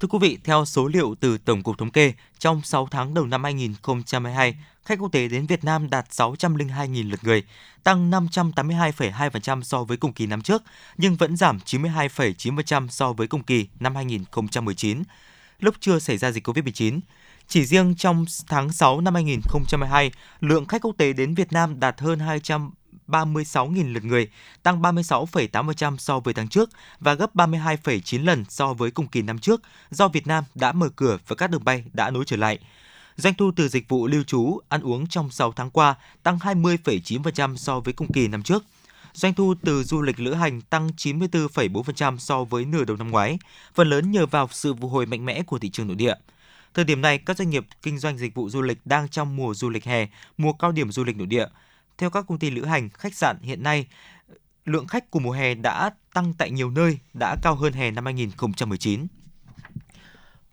Thưa 0.01 0.07
quý 0.07 0.19
vị, 0.21 0.37
theo 0.43 0.65
số 0.65 0.87
liệu 0.87 1.15
từ 1.19 1.37
Tổng 1.37 1.63
cục 1.63 1.77
Thống 1.77 1.91
kê, 1.91 2.13
trong 2.39 2.61
6 2.61 2.87
tháng 2.91 3.13
đầu 3.13 3.25
năm 3.25 3.43
2022, 3.43 4.55
khách 4.85 4.99
quốc 4.99 5.11
tế 5.11 5.27
đến 5.27 5.45
Việt 5.45 5.63
Nam 5.63 5.89
đạt 5.89 6.05
602.000 6.09 7.09
lượt 7.09 7.23
người, 7.23 7.43
tăng 7.83 8.11
582,2% 8.11 9.61
so 9.61 9.83
với 9.83 9.97
cùng 9.97 10.13
kỳ 10.13 10.25
năm 10.25 10.41
trước, 10.41 10.63
nhưng 10.97 11.15
vẫn 11.15 11.37
giảm 11.37 11.59
92,9% 11.65 12.87
so 12.87 13.13
với 13.13 13.27
cùng 13.27 13.43
kỳ 13.43 13.67
năm 13.79 13.95
2019, 13.95 15.03
lúc 15.59 15.75
chưa 15.79 15.99
xảy 15.99 16.17
ra 16.17 16.31
dịch 16.31 16.47
COVID-19. 16.47 16.99
Chỉ 17.47 17.65
riêng 17.65 17.95
trong 17.95 18.25
tháng 18.47 18.71
6 18.73 19.01
năm 19.01 19.13
2022, 19.13 20.11
lượng 20.39 20.65
khách 20.65 20.81
quốc 20.81 20.95
tế 20.97 21.13
đến 21.13 21.35
Việt 21.35 21.51
Nam 21.51 21.79
đạt 21.79 21.99
hơn 21.99 22.19
200 22.19 22.71
36.000 23.11 23.93
lượt 23.93 24.03
người, 24.03 24.29
tăng 24.63 24.81
36,8% 24.81 25.97
so 25.97 26.19
với 26.19 26.33
tháng 26.33 26.47
trước 26.47 26.69
và 26.99 27.13
gấp 27.13 27.35
32,9 27.35 28.25
lần 28.25 28.45
so 28.49 28.73
với 28.73 28.91
cùng 28.91 29.07
kỳ 29.07 29.21
năm 29.21 29.39
trước 29.39 29.61
do 29.89 30.07
Việt 30.07 30.27
Nam 30.27 30.43
đã 30.55 30.71
mở 30.71 30.89
cửa 30.95 31.17
và 31.27 31.35
các 31.35 31.49
đường 31.49 31.63
bay 31.63 31.83
đã 31.93 32.09
nối 32.09 32.23
trở 32.25 32.37
lại. 32.37 32.59
Doanh 33.17 33.33
thu 33.33 33.51
từ 33.55 33.67
dịch 33.67 33.89
vụ 33.89 34.07
lưu 34.07 34.23
trú, 34.23 34.59
ăn 34.69 34.81
uống 34.81 35.07
trong 35.07 35.31
6 35.31 35.51
tháng 35.51 35.69
qua 35.69 35.95
tăng 36.23 36.37
20,9% 36.37 37.55
so 37.55 37.79
với 37.79 37.93
cùng 37.93 38.11
kỳ 38.11 38.27
năm 38.27 38.43
trước. 38.43 38.63
Doanh 39.13 39.33
thu 39.33 39.53
từ 39.61 39.83
du 39.83 40.01
lịch 40.01 40.19
lữ 40.19 40.33
hành 40.33 40.61
tăng 40.61 40.89
94,4% 40.97 42.17
so 42.17 42.43
với 42.43 42.65
nửa 42.65 42.83
đầu 42.83 42.97
năm 42.97 43.11
ngoái, 43.11 43.37
phần 43.75 43.89
lớn 43.89 44.11
nhờ 44.11 44.25
vào 44.25 44.47
sự 44.51 44.73
phục 44.81 44.91
hồi 44.91 45.05
mạnh 45.05 45.25
mẽ 45.25 45.43
của 45.43 45.59
thị 45.59 45.69
trường 45.69 45.87
nội 45.87 45.95
địa. 45.95 46.13
Thời 46.73 46.85
điểm 46.85 47.01
này, 47.01 47.17
các 47.17 47.37
doanh 47.37 47.49
nghiệp 47.49 47.65
kinh 47.81 47.99
doanh 47.99 48.17
dịch 48.17 48.35
vụ 48.35 48.49
du 48.49 48.61
lịch 48.61 48.77
đang 48.85 49.09
trong 49.09 49.35
mùa 49.35 49.53
du 49.53 49.69
lịch 49.69 49.85
hè, 49.85 50.07
mùa 50.37 50.53
cao 50.53 50.71
điểm 50.71 50.91
du 50.91 51.03
lịch 51.03 51.17
nội 51.17 51.27
địa. 51.27 51.45
Theo 52.01 52.09
các 52.09 52.25
công 52.27 52.39
ty 52.39 52.49
lữ 52.49 52.65
hành, 52.65 52.89
khách 52.89 53.15
sạn 53.15 53.37
hiện 53.41 53.63
nay, 53.63 53.87
lượng 54.65 54.87
khách 54.87 55.11
của 55.11 55.19
mùa 55.19 55.31
hè 55.31 55.53
đã 55.53 55.89
tăng 56.13 56.33
tại 56.33 56.51
nhiều 56.51 56.69
nơi, 56.69 56.99
đã 57.13 57.35
cao 57.41 57.55
hơn 57.55 57.73
hè 57.73 57.91
năm 57.91 58.05
2019. 58.05 59.07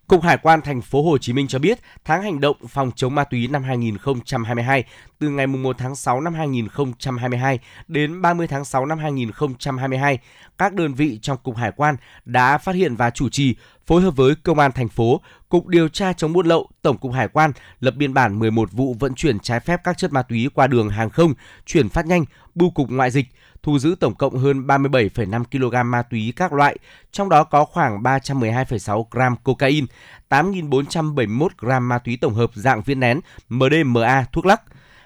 Cục 0.09 0.23
Hải 0.23 0.37
quan 0.37 0.61
thành 0.61 0.81
phố 0.81 1.03
Hồ 1.03 1.17
Chí 1.17 1.33
Minh 1.33 1.47
cho 1.47 1.59
biết, 1.59 1.79
tháng 2.05 2.21
hành 2.21 2.39
động 2.39 2.57
phòng 2.67 2.91
chống 2.95 3.15
ma 3.15 3.23
túy 3.23 3.47
năm 3.47 3.63
2022 3.63 4.83
từ 5.19 5.29
ngày 5.29 5.47
1 5.47 5.75
tháng 5.77 5.95
6 5.95 6.21
năm 6.21 6.33
2022 6.33 7.59
đến 7.87 8.21
30 8.21 8.47
tháng 8.47 8.65
6 8.65 8.85
năm 8.85 8.97
2022, 8.97 10.19
các 10.57 10.73
đơn 10.73 10.93
vị 10.93 11.19
trong 11.21 11.37
Cục 11.43 11.55
Hải 11.55 11.71
quan 11.71 11.95
đã 12.25 12.57
phát 12.57 12.75
hiện 12.75 12.95
và 12.95 13.09
chủ 13.09 13.29
trì 13.29 13.55
phối 13.87 14.01
hợp 14.01 14.15
với 14.15 14.35
Công 14.43 14.59
an 14.59 14.71
thành 14.71 14.89
phố, 14.89 15.21
Cục 15.49 15.67
Điều 15.67 15.89
tra 15.89 16.13
chống 16.13 16.33
buôn 16.33 16.45
lậu, 16.45 16.69
Tổng 16.81 16.97
cục 16.97 17.13
Hải 17.13 17.27
quan 17.27 17.51
lập 17.79 17.93
biên 17.97 18.13
bản 18.13 18.39
11 18.39 18.71
vụ 18.71 18.95
vận 18.99 19.13
chuyển 19.15 19.39
trái 19.39 19.59
phép 19.59 19.81
các 19.83 19.97
chất 19.97 20.13
ma 20.13 20.21
túy 20.21 20.49
qua 20.53 20.67
đường 20.67 20.89
hàng 20.89 21.09
không, 21.09 21.33
chuyển 21.65 21.89
phát 21.89 22.05
nhanh, 22.05 22.25
bưu 22.59 22.69
cục 22.69 22.91
ngoại 22.91 23.11
dịch, 23.11 23.27
thu 23.63 23.79
giữ 23.79 23.95
tổng 23.99 24.15
cộng 24.15 24.37
hơn 24.37 24.67
37,5 24.67 25.43
kg 25.43 25.91
ma 25.91 26.01
túy 26.01 26.33
các 26.35 26.53
loại, 26.53 26.77
trong 27.11 27.29
đó 27.29 27.43
có 27.43 27.65
khoảng 27.65 28.03
312,6 28.03 29.05
gram 29.11 29.35
cocaine, 29.43 29.87
8.471 30.29 31.47
gram 31.57 31.89
ma 31.89 31.99
túy 31.99 32.17
tổng 32.21 32.33
hợp 32.33 32.51
dạng 32.53 32.81
viên 32.81 32.99
nén 32.99 33.19
MDMA 33.49 34.25
thuốc 34.31 34.45
lắc, 34.45 34.61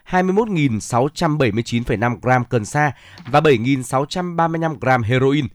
21.679,5 0.10 2.18
gram 2.22 2.46
cần 2.46 2.66
sa 2.66 2.92
và 3.28 3.40
7.635 3.40 4.76
gram 4.82 5.04
heroin. 5.04 5.48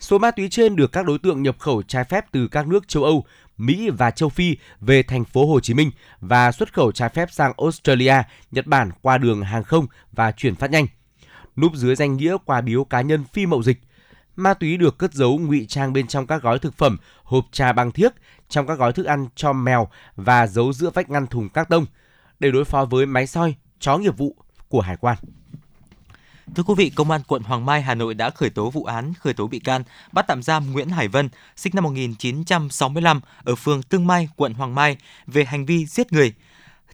Số 0.00 0.18
ma 0.18 0.30
túy 0.30 0.48
trên 0.48 0.76
được 0.76 0.92
các 0.92 1.06
đối 1.06 1.18
tượng 1.18 1.42
nhập 1.42 1.56
khẩu 1.58 1.82
trái 1.82 2.04
phép 2.04 2.24
từ 2.32 2.48
các 2.48 2.68
nước 2.68 2.88
châu 2.88 3.04
Âu, 3.04 3.24
Mỹ 3.58 3.90
và 3.90 4.10
châu 4.10 4.28
Phi 4.28 4.56
về 4.80 5.02
thành 5.02 5.24
phố 5.24 5.46
Hồ 5.46 5.60
Chí 5.60 5.74
Minh 5.74 5.90
và 6.20 6.52
xuất 6.52 6.72
khẩu 6.72 6.92
trái 6.92 7.08
phép 7.08 7.32
sang 7.32 7.52
Australia, 7.58 8.14
Nhật 8.50 8.66
Bản 8.66 8.90
qua 9.02 9.18
đường 9.18 9.42
hàng 9.42 9.64
không 9.64 9.86
và 10.12 10.32
chuyển 10.32 10.54
phát 10.54 10.70
nhanh 10.70 10.86
núp 11.56 11.74
dưới 11.74 11.96
danh 11.96 12.16
nghĩa 12.16 12.36
quà 12.44 12.60
biếu 12.60 12.84
cá 12.84 13.00
nhân 13.00 13.24
phi 13.32 13.46
mậu 13.46 13.62
dịch. 13.62 13.80
Ma 14.36 14.54
túy 14.54 14.76
được 14.76 14.98
cất 14.98 15.14
giấu 15.14 15.38
ngụy 15.38 15.66
trang 15.68 15.92
bên 15.92 16.06
trong 16.06 16.26
các 16.26 16.42
gói 16.42 16.58
thực 16.58 16.74
phẩm, 16.74 16.96
hộp 17.22 17.46
trà 17.52 17.72
bằng 17.72 17.92
thiếc, 17.92 18.12
trong 18.48 18.66
các 18.66 18.78
gói 18.78 18.92
thức 18.92 19.06
ăn 19.06 19.26
cho 19.34 19.52
mèo 19.52 19.88
và 20.16 20.46
giấu 20.46 20.72
giữa 20.72 20.90
vách 20.90 21.10
ngăn 21.10 21.26
thùng 21.26 21.48
các 21.48 21.68
tông 21.68 21.86
để 22.40 22.50
đối 22.50 22.64
phó 22.64 22.84
với 22.84 23.06
máy 23.06 23.26
soi, 23.26 23.54
chó 23.80 23.98
nghiệp 23.98 24.16
vụ 24.16 24.36
của 24.68 24.80
hải 24.80 24.96
quan. 24.96 25.16
Thưa 26.54 26.62
quý 26.62 26.74
vị, 26.76 26.90
Công 26.90 27.10
an 27.10 27.20
quận 27.26 27.42
Hoàng 27.42 27.66
Mai, 27.66 27.82
Hà 27.82 27.94
Nội 27.94 28.14
đã 28.14 28.30
khởi 28.30 28.50
tố 28.50 28.70
vụ 28.70 28.84
án, 28.84 29.12
khởi 29.20 29.34
tố 29.34 29.46
bị 29.46 29.58
can, 29.58 29.82
bắt 30.12 30.24
tạm 30.28 30.42
giam 30.42 30.72
Nguyễn 30.72 30.88
Hải 30.88 31.08
Vân, 31.08 31.28
sinh 31.56 31.72
năm 31.74 31.84
1965, 31.84 33.20
ở 33.44 33.54
phường 33.54 33.82
Tương 33.82 34.06
Mai, 34.06 34.28
quận 34.36 34.54
Hoàng 34.54 34.74
Mai, 34.74 34.96
về 35.26 35.44
hành 35.44 35.66
vi 35.66 35.86
giết 35.86 36.12
người. 36.12 36.34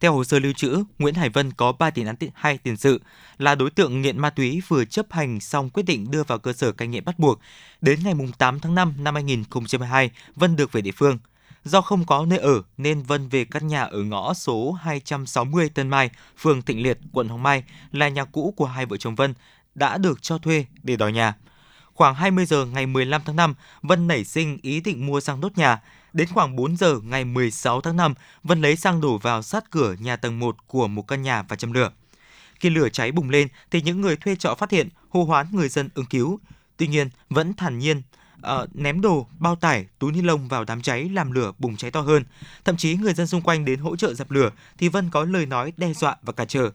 Theo 0.00 0.14
hồ 0.14 0.24
sơ 0.24 0.38
lưu 0.38 0.52
trữ, 0.52 0.84
Nguyễn 0.98 1.14
Hải 1.14 1.28
Vân 1.28 1.52
có 1.52 1.72
3 1.72 1.90
tiền 1.90 2.06
án 2.06 2.16
hai 2.34 2.58
tiền 2.58 2.76
sự, 2.76 3.00
là 3.38 3.54
đối 3.54 3.70
tượng 3.70 4.02
nghiện 4.02 4.18
ma 4.18 4.30
túy 4.30 4.62
vừa 4.68 4.84
chấp 4.84 5.12
hành 5.12 5.40
xong 5.40 5.70
quyết 5.70 5.82
định 5.82 6.10
đưa 6.10 6.22
vào 6.22 6.38
cơ 6.38 6.52
sở 6.52 6.72
cai 6.72 6.88
nghiện 6.88 7.04
bắt 7.04 7.18
buộc. 7.18 7.40
Đến 7.80 8.00
ngày 8.04 8.14
8 8.38 8.60
tháng 8.60 8.74
5 8.74 8.94
năm 8.98 9.14
2022, 9.14 10.10
Vân 10.36 10.56
được 10.56 10.72
về 10.72 10.80
địa 10.80 10.90
phương. 10.96 11.18
Do 11.64 11.80
không 11.80 12.06
có 12.06 12.26
nơi 12.26 12.38
ở 12.38 12.62
nên 12.76 13.02
Vân 13.02 13.28
về 13.28 13.44
căn 13.44 13.66
nhà 13.66 13.82
ở 13.82 14.02
ngõ 14.02 14.34
số 14.34 14.72
260 14.72 15.68
Tân 15.68 15.88
Mai, 15.88 16.10
phường 16.38 16.62
Thịnh 16.62 16.82
Liệt, 16.82 16.98
quận 17.12 17.28
Hoàng 17.28 17.42
Mai 17.42 17.64
là 17.92 18.08
nhà 18.08 18.24
cũ 18.24 18.54
của 18.56 18.66
hai 18.66 18.86
vợ 18.86 18.96
chồng 18.96 19.14
Vân 19.14 19.34
đã 19.74 19.98
được 19.98 20.22
cho 20.22 20.38
thuê 20.38 20.64
để 20.82 20.96
đòi 20.96 21.12
nhà. 21.12 21.34
Khoảng 21.94 22.14
20 22.14 22.46
giờ 22.46 22.64
ngày 22.64 22.86
15 22.86 23.22
tháng 23.24 23.36
5, 23.36 23.54
Vân 23.82 24.08
nảy 24.08 24.24
sinh 24.24 24.58
ý 24.62 24.80
định 24.80 25.06
mua 25.06 25.20
xăng 25.20 25.40
đốt 25.40 25.58
nhà. 25.58 25.80
Đến 26.12 26.28
khoảng 26.28 26.56
4 26.56 26.76
giờ 26.76 27.00
ngày 27.04 27.24
16 27.24 27.80
tháng 27.80 27.96
5, 27.96 28.14
Vân 28.44 28.60
lấy 28.60 28.76
xăng 28.76 29.00
đổ 29.00 29.18
vào 29.18 29.42
sát 29.42 29.70
cửa 29.70 29.94
nhà 30.00 30.16
tầng 30.16 30.38
1 30.38 30.56
của 30.66 30.88
một 30.88 31.08
căn 31.08 31.22
nhà 31.22 31.42
và 31.42 31.56
châm 31.56 31.72
lửa. 31.72 31.90
Khi 32.60 32.70
lửa 32.70 32.88
cháy 32.88 33.12
bùng 33.12 33.30
lên 33.30 33.48
thì 33.70 33.82
những 33.82 34.00
người 34.00 34.16
thuê 34.16 34.36
trọ 34.36 34.54
phát 34.54 34.70
hiện, 34.70 34.88
hô 35.08 35.24
hoán 35.24 35.46
người 35.52 35.68
dân 35.68 35.88
ứng 35.94 36.06
cứu. 36.06 36.40
Tuy 36.76 36.86
nhiên, 36.86 37.08
vẫn 37.30 37.54
thản 37.54 37.78
nhiên 37.78 38.02
uh, 38.38 38.76
ném 38.76 39.00
đồ, 39.00 39.26
bao 39.38 39.56
tải, 39.56 39.86
túi 39.98 40.12
ni 40.12 40.22
lông 40.22 40.48
vào 40.48 40.64
đám 40.64 40.82
cháy 40.82 41.08
làm 41.08 41.32
lửa 41.32 41.52
bùng 41.58 41.76
cháy 41.76 41.90
to 41.90 42.00
hơn. 42.00 42.24
Thậm 42.64 42.76
chí 42.76 42.94
người 42.94 43.14
dân 43.14 43.26
xung 43.26 43.42
quanh 43.42 43.64
đến 43.64 43.80
hỗ 43.80 43.96
trợ 43.96 44.14
dập 44.14 44.30
lửa 44.30 44.50
thì 44.78 44.88
Vân 44.88 45.10
có 45.10 45.24
lời 45.24 45.46
nói 45.46 45.72
đe 45.76 45.92
dọa 45.92 46.16
và 46.22 46.32
cản 46.32 46.48
trở. 46.48 46.70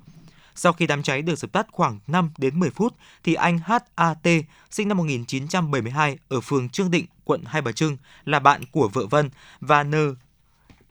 Sau 0.55 0.73
khi 0.73 0.87
đám 0.87 1.03
cháy 1.03 1.21
được 1.21 1.39
dập 1.39 1.51
tắt 1.51 1.67
khoảng 1.71 1.99
5 2.07 2.29
đến 2.37 2.59
10 2.59 2.69
phút 2.69 2.95
thì 3.23 3.33
anh 3.33 3.59
HAT 3.59 4.27
sinh 4.71 4.87
năm 4.87 4.97
1972 4.97 6.17
ở 6.27 6.41
phường 6.41 6.69
Trương 6.69 6.91
Định, 6.91 7.05
quận 7.23 7.43
Hai 7.45 7.61
Bà 7.61 7.71
Trưng 7.71 7.97
là 8.25 8.39
bạn 8.39 8.61
của 8.71 8.89
vợ 8.93 9.05
Vân 9.05 9.29
và 9.59 9.83
N 9.83 10.15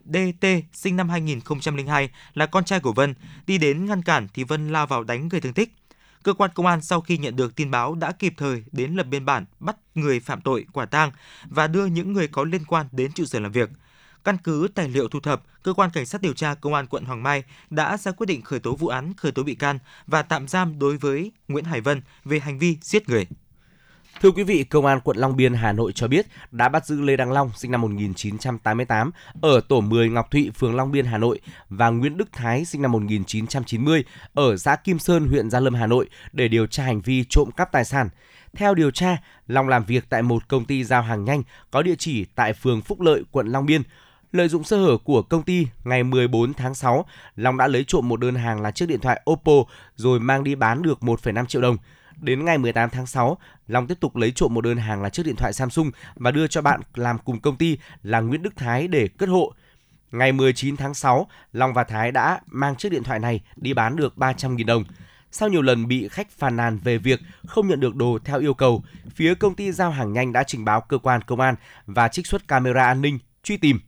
DT 0.05 0.47
sinh 0.73 0.97
năm 0.97 1.09
2002 1.09 2.11
là 2.35 2.47
con 2.47 2.65
trai 2.65 2.81
của 2.81 2.93
Vân 2.93 3.15
đi 3.47 3.59
đến 3.59 3.87
ngăn 3.87 4.03
cản 4.03 4.29
thì 4.35 4.45
Vân 4.45 4.73
lao 4.73 4.87
vào 4.87 5.05
đánh 5.05 5.29
gây 5.29 5.41
thương 5.41 5.53
tích. 5.53 5.73
Cơ 6.23 6.33
quan 6.33 6.51
công 6.55 6.67
an 6.67 6.83
sau 6.83 7.01
khi 7.01 7.19
nhận 7.19 7.37
được 7.37 7.57
tin 7.57 7.71
báo 7.71 7.95
đã 7.95 8.13
kịp 8.13 8.35
thời 8.37 8.65
đến 8.73 8.95
lập 8.95 9.07
biên 9.11 9.25
bản 9.25 9.45
bắt 9.61 9.77
người 9.95 10.21
phạm 10.21 10.41
tội 10.41 10.67
quả 10.73 10.87
tang 10.87 11.11
và 11.45 11.67
đưa 11.67 11.87
những 11.87 12.13
người 12.13 12.29
có 12.29 12.45
liên 12.45 12.65
quan 12.65 12.87
đến 12.93 13.13
trụ 13.13 13.25
sở 13.25 13.41
làm 13.41 13.53
việc. 13.53 13.71
Căn 14.25 14.37
cứ 14.45 14.69
tài 14.75 14.89
liệu 14.89 15.09
thu 15.09 15.21
thập, 15.21 15.43
cơ 15.63 15.73
quan 15.73 15.91
cảnh 15.91 16.07
sát 16.07 16.23
điều 16.23 16.33
tra 16.33 16.55
công 16.55 16.75
an 16.75 16.87
quận 16.87 17.05
Hoàng 17.05 17.23
Mai 17.23 17.45
đã 17.71 17.97
ra 17.97 18.13
quyết 18.13 18.27
định 18.27 18.43
khởi 18.43 18.61
tố 18.61 18.75
vụ 18.75 18.89
án, 18.89 19.13
khởi 19.17 19.33
tố 19.33 19.43
bị 19.43 19.55
can 19.55 19.79
và 20.07 20.23
tạm 20.23 20.49
giam 20.49 20.79
đối 20.79 20.97
với 20.97 21.33
Nguyễn 21.49 21.65
Hải 21.65 21.81
Vân 21.81 22.03
về 22.25 22.39
hành 22.39 22.59
vi 22.59 22.79
giết 22.81 23.09
người. 23.09 23.27
Thưa 24.21 24.31
quý 24.31 24.43
vị, 24.43 24.65
Công 24.65 24.87
an 24.87 25.01
quận 25.01 25.17
Long 25.17 25.37
Biên, 25.37 25.55
Hà 25.55 25.73
Nội 25.73 25.93
cho 25.95 26.09
biết 26.09 26.27
đã 26.51 26.69
bắt 26.69 26.87
giữ 26.87 27.01
Lê 27.01 27.17
Đăng 27.17 27.33
Long, 27.33 27.51
sinh 27.57 27.71
năm 27.71 27.81
1988, 27.81 29.11
ở 29.41 29.61
tổ 29.69 29.81
10 29.81 30.09
Ngọc 30.09 30.31
Thụy, 30.31 30.51
phường 30.51 30.77
Long 30.77 30.93
Biên, 30.93 31.05
Hà 31.05 31.19
Nội 31.19 31.41
và 31.69 31.89
Nguyễn 31.89 32.17
Đức 32.17 32.29
Thái, 32.33 32.65
sinh 32.65 32.83
năm 32.83 32.93
1990, 32.93 34.05
ở 34.35 34.57
xã 34.57 34.77
Kim 34.77 34.99
Sơn, 34.99 35.29
huyện 35.29 35.51
Gia 35.51 35.61
Lâm, 35.61 35.75
Hà 35.75 35.87
Nội 35.87 36.09
để 36.33 36.49
điều 36.49 36.67
tra 36.67 36.85
hành 36.85 37.01
vi 37.01 37.25
trộm 37.29 37.51
cắp 37.57 37.73
tài 37.73 37.85
sản. 37.85 38.09
Theo 38.57 38.75
điều 38.75 38.91
tra, 38.91 39.17
Long 39.47 39.69
làm 39.69 39.85
việc 39.85 40.05
tại 40.09 40.23
một 40.23 40.49
công 40.49 40.65
ty 40.65 40.85
giao 40.85 41.03
hàng 41.03 41.25
nhanh 41.25 41.43
có 41.71 41.83
địa 41.83 41.95
chỉ 41.99 42.25
tại 42.35 42.53
phường 42.53 42.81
Phúc 42.81 43.01
Lợi, 43.01 43.23
quận 43.31 43.47
Long 43.47 43.67
Biên. 43.67 43.83
Lợi 44.35 44.49
dụng 44.49 44.65
sơ 44.65 44.77
hở 44.77 44.97
của 45.05 45.23
công 45.23 45.43
ty, 45.43 45.67
ngày 45.85 46.05
14 46.05 46.55
tháng 46.55 46.75
6, 46.75 47.07
Long 47.37 47.57
đã 47.57 47.67
lấy 47.67 47.85
trộm 47.87 48.09
một 48.09 48.21
đơn 48.21 48.35
hàng 48.35 48.61
là 48.61 48.71
chiếc 48.71 48.87
điện 48.87 49.01
thoại 49.01 49.21
Oppo 49.31 49.53
rồi 49.97 50.21
mang 50.21 50.45
đi 50.45 50.55
bán 50.55 50.83
được 50.83 50.99
1,5 51.01 51.47
triệu 51.47 51.63
đồng. 51.63 51.77
Đến 52.21 52.45
ngày 52.45 52.59
18 52.59 52.91
tháng 52.91 53.07
6, 53.07 53.39
Long 53.69 53.87
tiếp 53.87 54.01
tục 54.01 54.17
lấy 54.17 54.33
trộm 54.33 54.55
một 54.55 54.61
đơn 54.61 54.77
hàng 54.77 55.03
là 55.03 55.09
chiếc 55.09 55.27
điện 55.27 55.37
thoại 55.37 55.53
Samsung 55.53 55.91
và 56.17 56.31
đưa 56.31 56.47
cho 56.47 56.63
bạn 56.63 56.81
làm 56.95 57.19
cùng 57.19 57.41
công 57.41 57.57
ty 57.57 57.79
là 58.03 58.21
Nguyễn 58.21 58.43
Đức 58.43 58.57
Thái 58.57 58.89
để 58.89 59.09
cất 59.09 59.29
hộ. 59.29 59.53
Ngày 60.13 60.33
19 60.33 60.77
tháng 60.77 60.95
6, 60.95 61.27
Long 61.53 61.75
và 61.75 61.85
Thái 61.85 62.13
đã 62.13 62.41
mang 62.47 62.77
chiếc 62.77 62.89
điện 62.89 63.03
thoại 63.03 63.19
này 63.19 63.41
đi 63.57 63.75
bán 63.75 63.97
được 63.97 64.15
300.000 64.17 64.67
đồng. 64.67 64.85
Sau 65.31 65.49
nhiều 65.49 65.63
lần 65.63 65.89
bị 65.89 66.09
khách 66.09 66.31
phàn 66.31 66.57
nàn 66.57 66.79
về 66.79 66.99
việc 66.99 67.21
không 67.47 67.69
nhận 67.69 67.81
được 67.81 67.97
đồ 67.97 68.19
theo 68.25 68.41
yêu 68.41 68.55
cầu, 68.55 68.85
phía 69.15 69.35
công 69.35 69.55
ty 69.55 69.73
giao 69.73 69.91
hàng 69.91 70.13
nhanh 70.13 70.33
đã 70.33 70.45
trình 70.45 70.65
báo 70.65 70.81
cơ 70.81 70.99
quan 70.99 71.23
công 71.23 71.41
an 71.41 71.55
và 71.87 72.09
trích 72.09 72.27
xuất 72.27 72.49
camera 72.49 72.87
an 72.87 73.01
ninh 73.01 73.19
truy 73.43 73.57
tìm. 73.57 73.81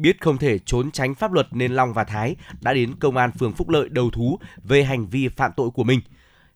Biết 0.00 0.20
không 0.20 0.38
thể 0.38 0.58
trốn 0.58 0.90
tránh 0.90 1.14
pháp 1.14 1.32
luật 1.32 1.46
nên 1.50 1.72
Long 1.72 1.92
và 1.92 2.04
Thái 2.04 2.36
đã 2.60 2.74
đến 2.74 2.94
công 3.00 3.16
an 3.16 3.30
phường 3.38 3.52
Phúc 3.52 3.68
Lợi 3.68 3.88
đầu 3.88 4.10
thú 4.10 4.38
về 4.64 4.84
hành 4.84 5.06
vi 5.06 5.28
phạm 5.28 5.52
tội 5.56 5.70
của 5.70 5.84
mình– 5.84 6.00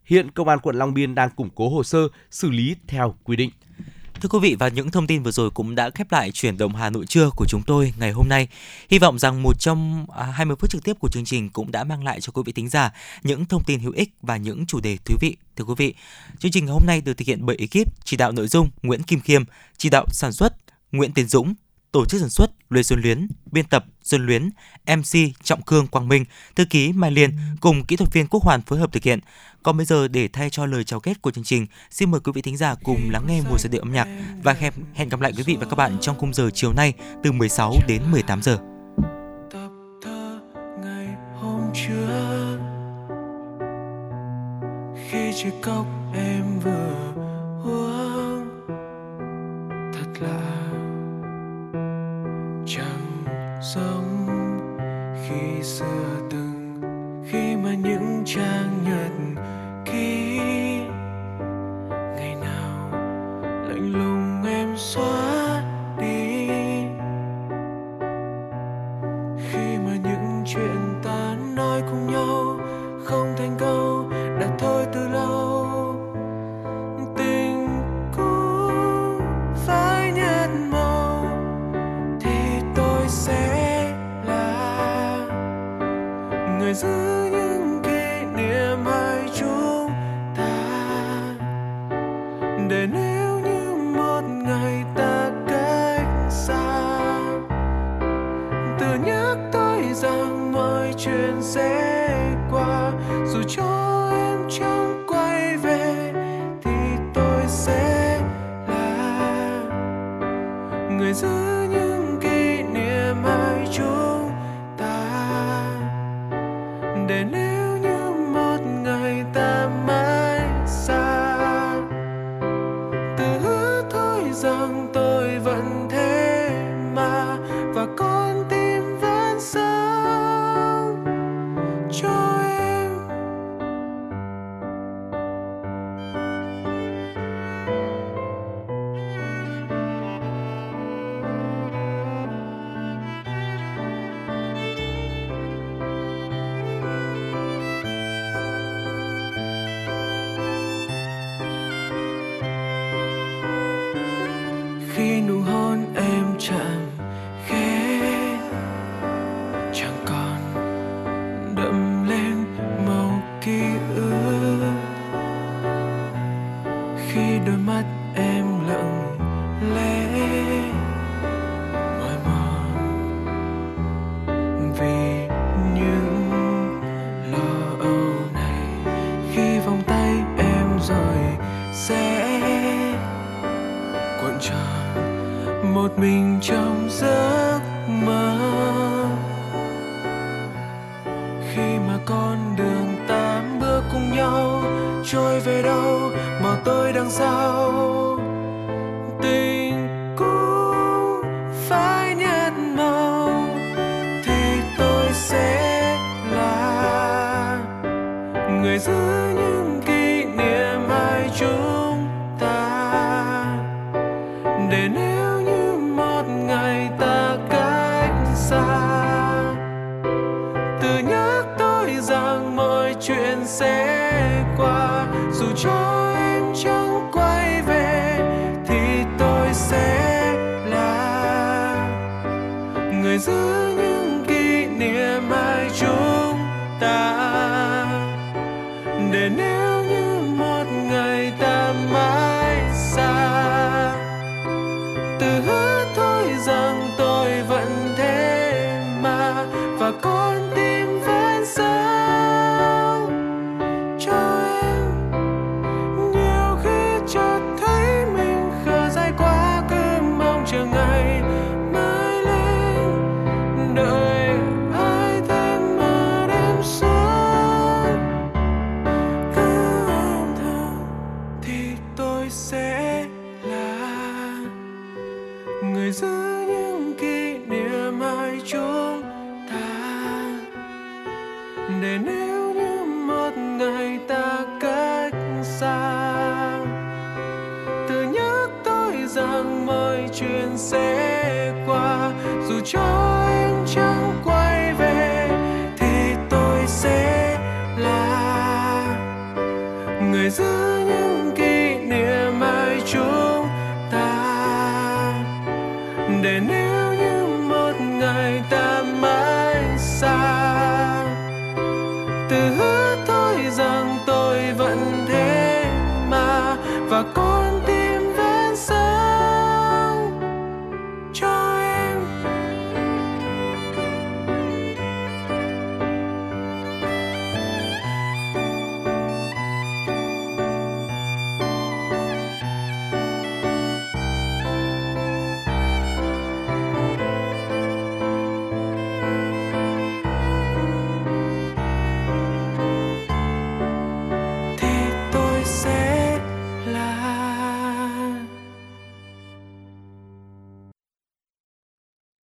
Hiện 0.04 0.30
Công 0.30 0.48
an 0.48 0.58
quận 0.58 0.76
Long 0.76 0.94
Biên 0.94 1.14
đang 1.14 1.30
củng 1.30 1.50
cố 1.54 1.68
hồ 1.68 1.84
sơ 1.84 2.08
xử 2.30 2.50
lý 2.50 2.76
theo 2.86 3.14
quy 3.24 3.36
định. 3.36 3.50
Thưa 4.20 4.28
quý 4.28 4.38
vị 4.42 4.56
và 4.58 4.68
những 4.68 4.90
thông 4.90 5.06
tin 5.06 5.22
vừa 5.22 5.30
rồi 5.30 5.50
cũng 5.50 5.74
đã 5.74 5.90
khép 5.90 6.12
lại 6.12 6.30
chuyển 6.32 6.58
động 6.58 6.74
Hà 6.74 6.90
Nội 6.90 7.06
trưa 7.06 7.30
của 7.36 7.44
chúng 7.48 7.62
tôi 7.62 7.92
ngày 7.98 8.12
hôm 8.12 8.28
nay. 8.28 8.48
Hy 8.90 8.98
vọng 8.98 9.18
rằng 9.18 9.42
một 9.42 9.60
trong 9.60 10.06
à, 10.16 10.24
20 10.24 10.56
phút 10.60 10.70
trực 10.70 10.84
tiếp 10.84 10.94
của 10.98 11.08
chương 11.08 11.24
trình 11.24 11.50
cũng 11.50 11.72
đã 11.72 11.84
mang 11.84 12.04
lại 12.04 12.20
cho 12.20 12.32
quý 12.32 12.42
vị 12.46 12.52
thính 12.52 12.68
giả 12.68 12.92
những 13.22 13.44
thông 13.44 13.64
tin 13.64 13.80
hữu 13.80 13.92
ích 13.92 14.10
và 14.22 14.36
những 14.36 14.66
chủ 14.66 14.80
đề 14.80 14.96
thú 15.04 15.14
vị. 15.20 15.36
Thưa 15.56 15.64
quý 15.64 15.74
vị, 15.76 15.94
chương 16.38 16.52
trình 16.52 16.66
hôm 16.66 16.82
nay 16.86 17.00
được 17.00 17.14
thực 17.14 17.26
hiện 17.26 17.46
bởi 17.46 17.56
ekip 17.56 18.04
chỉ 18.04 18.16
đạo 18.16 18.32
nội 18.32 18.48
dung 18.48 18.70
Nguyễn 18.82 19.02
Kim 19.02 19.20
Khiêm, 19.20 19.44
chỉ 19.76 19.90
đạo 19.90 20.06
sản 20.10 20.32
xuất 20.32 20.54
Nguyễn 20.92 21.12
Tiến 21.12 21.26
Dũng, 21.26 21.54
tổ 21.94 22.04
chức 22.04 22.20
sản 22.20 22.30
xuất 22.30 22.50
Lê 22.70 22.82
Xuân 22.82 23.00
Luyến, 23.00 23.28
biên 23.52 23.64
tập 23.64 23.84
Xuân 24.02 24.26
Luyến, 24.26 24.50
MC 24.86 25.18
Trọng 25.42 25.62
Cương 25.62 25.86
Quang 25.86 26.08
Minh, 26.08 26.24
thư 26.56 26.64
ký 26.64 26.92
Mai 26.92 27.10
Liên 27.10 27.30
cùng 27.60 27.84
kỹ 27.84 27.96
thuật 27.96 28.12
viên 28.12 28.26
Quốc 28.26 28.42
Hoàn 28.42 28.62
phối 28.62 28.78
hợp 28.78 28.92
thực 28.92 29.02
hiện. 29.02 29.18
Còn 29.62 29.76
bây 29.76 29.86
giờ 29.86 30.08
để 30.08 30.28
thay 30.28 30.50
cho 30.50 30.66
lời 30.66 30.84
chào 30.84 31.00
kết 31.00 31.22
của 31.22 31.30
chương 31.30 31.44
trình, 31.44 31.66
xin 31.90 32.10
mời 32.10 32.20
quý 32.20 32.32
vị 32.34 32.42
thính 32.42 32.56
giả 32.56 32.74
cùng 32.84 33.10
lắng 33.10 33.24
nghe 33.28 33.40
một 33.40 33.60
giai 33.60 33.70
điệu 33.70 33.82
âm 33.82 33.92
nhạc 33.92 34.08
và 34.42 34.52
hẹn 34.52 34.72
hẹn 34.94 35.08
gặp 35.08 35.20
lại 35.20 35.32
quý 35.36 35.42
vị 35.42 35.56
và 35.60 35.66
các 35.70 35.76
bạn 35.76 35.96
trong 36.00 36.18
khung 36.18 36.34
giờ 36.34 36.50
chiều 36.54 36.72
nay 36.72 36.92
từ 37.22 37.32
16 37.32 37.74
đến 37.88 38.02
18 38.10 38.42
giờ. 38.42 38.58
Ngày 40.82 41.08
hôm 41.40 41.60
trước 41.74 42.58
khi 45.10 45.32
chiếc 45.42 45.52
cốc 45.62 45.86
em 46.14 46.53
xưa 55.64 56.20
từng 56.30 56.80
khi 57.30 57.56
mà 57.56 57.74
những 57.74 58.22
trang 58.24 58.84
nhật 58.84 59.42
ký. 59.84 60.38
Ngày 62.16 62.34
nào 62.40 62.90
lạnh 63.68 63.92
lùng 63.92 64.44
em 64.44 64.74
xóa 64.76 65.23